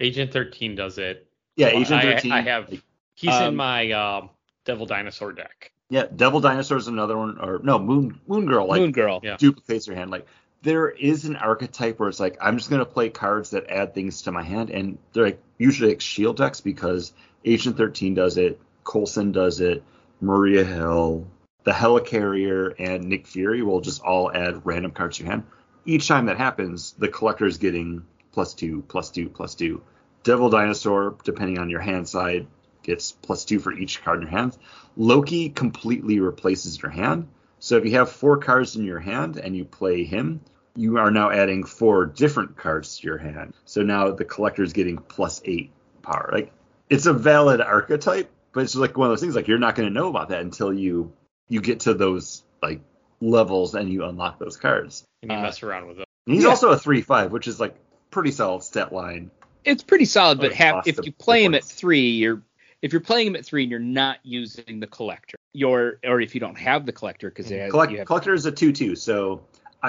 Agent 0.00 0.32
13 0.32 0.74
does 0.74 0.98
it. 0.98 1.26
yeah, 1.56 1.68
Agent 1.68 2.02
13. 2.02 2.32
I 2.32 2.40
have- 2.40 2.70
He's 3.16 3.30
Um, 3.32 3.48
in 3.50 3.56
my 3.56 3.92
um, 3.92 4.30
Devil 4.64 4.86
Dinosaur 4.86 5.32
deck. 5.32 5.70
yeah, 5.88 6.06
Devil 6.16 6.40
Dinosaur 6.40 6.78
is 6.78 6.88
another 6.88 7.16
one, 7.16 7.38
or 7.38 7.60
no, 7.62 7.78
Moon 7.78 8.18
Moon 8.26 8.46
Girl 8.46 8.66
like 8.66 8.80
Moon 8.80 8.90
Girl? 8.92 9.20
Yeah. 9.22 9.36
duplicates 9.36 9.86
your 9.86 9.94
hand. 9.94 10.10
Like 10.10 10.26
there 10.64 10.88
is 10.88 11.26
an 11.26 11.36
archetype 11.36 12.00
where 12.00 12.08
it's 12.08 12.18
like 12.18 12.38
I'm 12.40 12.56
just 12.56 12.70
gonna 12.70 12.86
play 12.86 13.10
cards 13.10 13.50
that 13.50 13.68
add 13.68 13.94
things 13.94 14.22
to 14.22 14.32
my 14.32 14.42
hand, 14.42 14.70
and 14.70 14.98
they're 15.12 15.24
like 15.24 15.42
usually 15.58 15.90
like 15.90 16.00
shield 16.00 16.38
decks 16.38 16.60
because 16.62 17.12
Agent 17.44 17.76
13 17.76 18.14
does 18.14 18.38
it, 18.38 18.58
Coulson 18.82 19.30
does 19.30 19.60
it, 19.60 19.84
Maria 20.22 20.64
Hill, 20.64 21.26
the 21.64 21.70
Helicarrier, 21.70 22.74
and 22.78 23.04
Nick 23.04 23.26
Fury 23.26 23.62
will 23.62 23.82
just 23.82 24.02
all 24.02 24.32
add 24.32 24.64
random 24.64 24.90
cards 24.90 25.18
to 25.18 25.24
your 25.24 25.32
hand. 25.32 25.44
Each 25.84 26.08
time 26.08 26.26
that 26.26 26.38
happens, 26.38 26.92
the 26.92 27.08
collector 27.08 27.44
is 27.44 27.58
getting 27.58 28.06
plus 28.32 28.54
two, 28.54 28.82
plus 28.88 29.10
two, 29.10 29.28
plus 29.28 29.54
two. 29.54 29.82
Devil 30.22 30.48
Dinosaur, 30.48 31.16
depending 31.24 31.58
on 31.58 31.68
your 31.68 31.80
hand 31.80 32.08
side, 32.08 32.46
gets 32.82 33.12
plus 33.12 33.44
two 33.44 33.58
for 33.58 33.72
each 33.72 34.02
card 34.02 34.20
in 34.20 34.22
your 34.22 34.30
hand. 34.30 34.56
Loki 34.96 35.50
completely 35.50 36.20
replaces 36.20 36.80
your 36.80 36.90
hand. 36.90 37.28
So 37.58 37.76
if 37.76 37.84
you 37.84 37.92
have 37.92 38.10
four 38.10 38.38
cards 38.38 38.76
in 38.76 38.84
your 38.84 39.00
hand 39.00 39.36
and 39.36 39.54
you 39.54 39.66
play 39.66 40.04
him, 40.04 40.40
you 40.76 40.98
are 40.98 41.10
now 41.10 41.30
adding 41.30 41.64
four 41.64 42.06
different 42.06 42.56
cards 42.56 42.98
to 42.98 43.06
your 43.06 43.18
hand. 43.18 43.54
So 43.64 43.82
now 43.82 44.10
the 44.10 44.24
collector 44.24 44.62
is 44.62 44.72
getting 44.72 44.98
plus 44.98 45.40
eight 45.44 45.70
power. 46.02 46.30
Like 46.32 46.52
it's 46.90 47.06
a 47.06 47.12
valid 47.12 47.60
archetype, 47.60 48.30
but 48.52 48.64
it's 48.64 48.74
like 48.74 48.96
one 48.96 49.06
of 49.06 49.12
those 49.12 49.20
things 49.20 49.36
like 49.36 49.48
you're 49.48 49.58
not 49.58 49.74
going 49.76 49.88
to 49.88 49.94
know 49.94 50.08
about 50.08 50.30
that 50.30 50.42
until 50.42 50.72
you 50.72 51.12
you 51.48 51.60
get 51.60 51.80
to 51.80 51.94
those 51.94 52.42
like 52.62 52.80
levels 53.20 53.74
and 53.74 53.92
you 53.92 54.04
unlock 54.04 54.38
those 54.38 54.56
cards. 54.56 55.04
And 55.22 55.30
you 55.30 55.38
Uh, 55.38 55.42
mess 55.42 55.62
around 55.62 55.86
with 55.86 55.96
them. 55.98 56.06
And 56.26 56.34
he's 56.34 56.44
Yeah. 56.44 56.50
also 56.50 56.70
a 56.70 56.78
three 56.78 57.02
five, 57.02 57.30
which 57.30 57.46
is 57.46 57.60
like 57.60 57.76
pretty 58.10 58.30
solid 58.30 58.62
stat 58.62 58.92
line. 58.92 59.30
It's 59.64 59.82
pretty 59.82 60.04
solid, 60.04 60.40
but 60.40 60.52
have 60.54 60.74
lost 60.76 60.88
if 60.88 60.96
the- 60.96 61.04
you 61.04 61.12
play 61.12 61.40
the 61.40 61.46
him 61.46 61.54
at 61.54 61.64
three, 61.64 62.10
you're 62.10 62.42
if 62.82 62.92
you're 62.92 63.00
playing 63.00 63.28
him 63.28 63.36
at 63.36 63.46
three 63.46 63.62
and 63.62 63.70
you're 63.70 63.80
not 63.80 64.18
using 64.24 64.78
the 64.80 64.86
collector, 64.86 65.36
you're 65.54 65.98
or 66.04 66.20
if 66.20 66.34
you 66.34 66.40
don't 66.40 66.58
have 66.58 66.84
the 66.84 66.92
collector 66.92 67.30
because 67.30 67.48
Collect, 67.70 68.04
collector 68.06 68.34
is 68.34 68.44
a 68.44 68.52
two 68.52 68.72
two, 68.72 68.94
so 68.94 69.42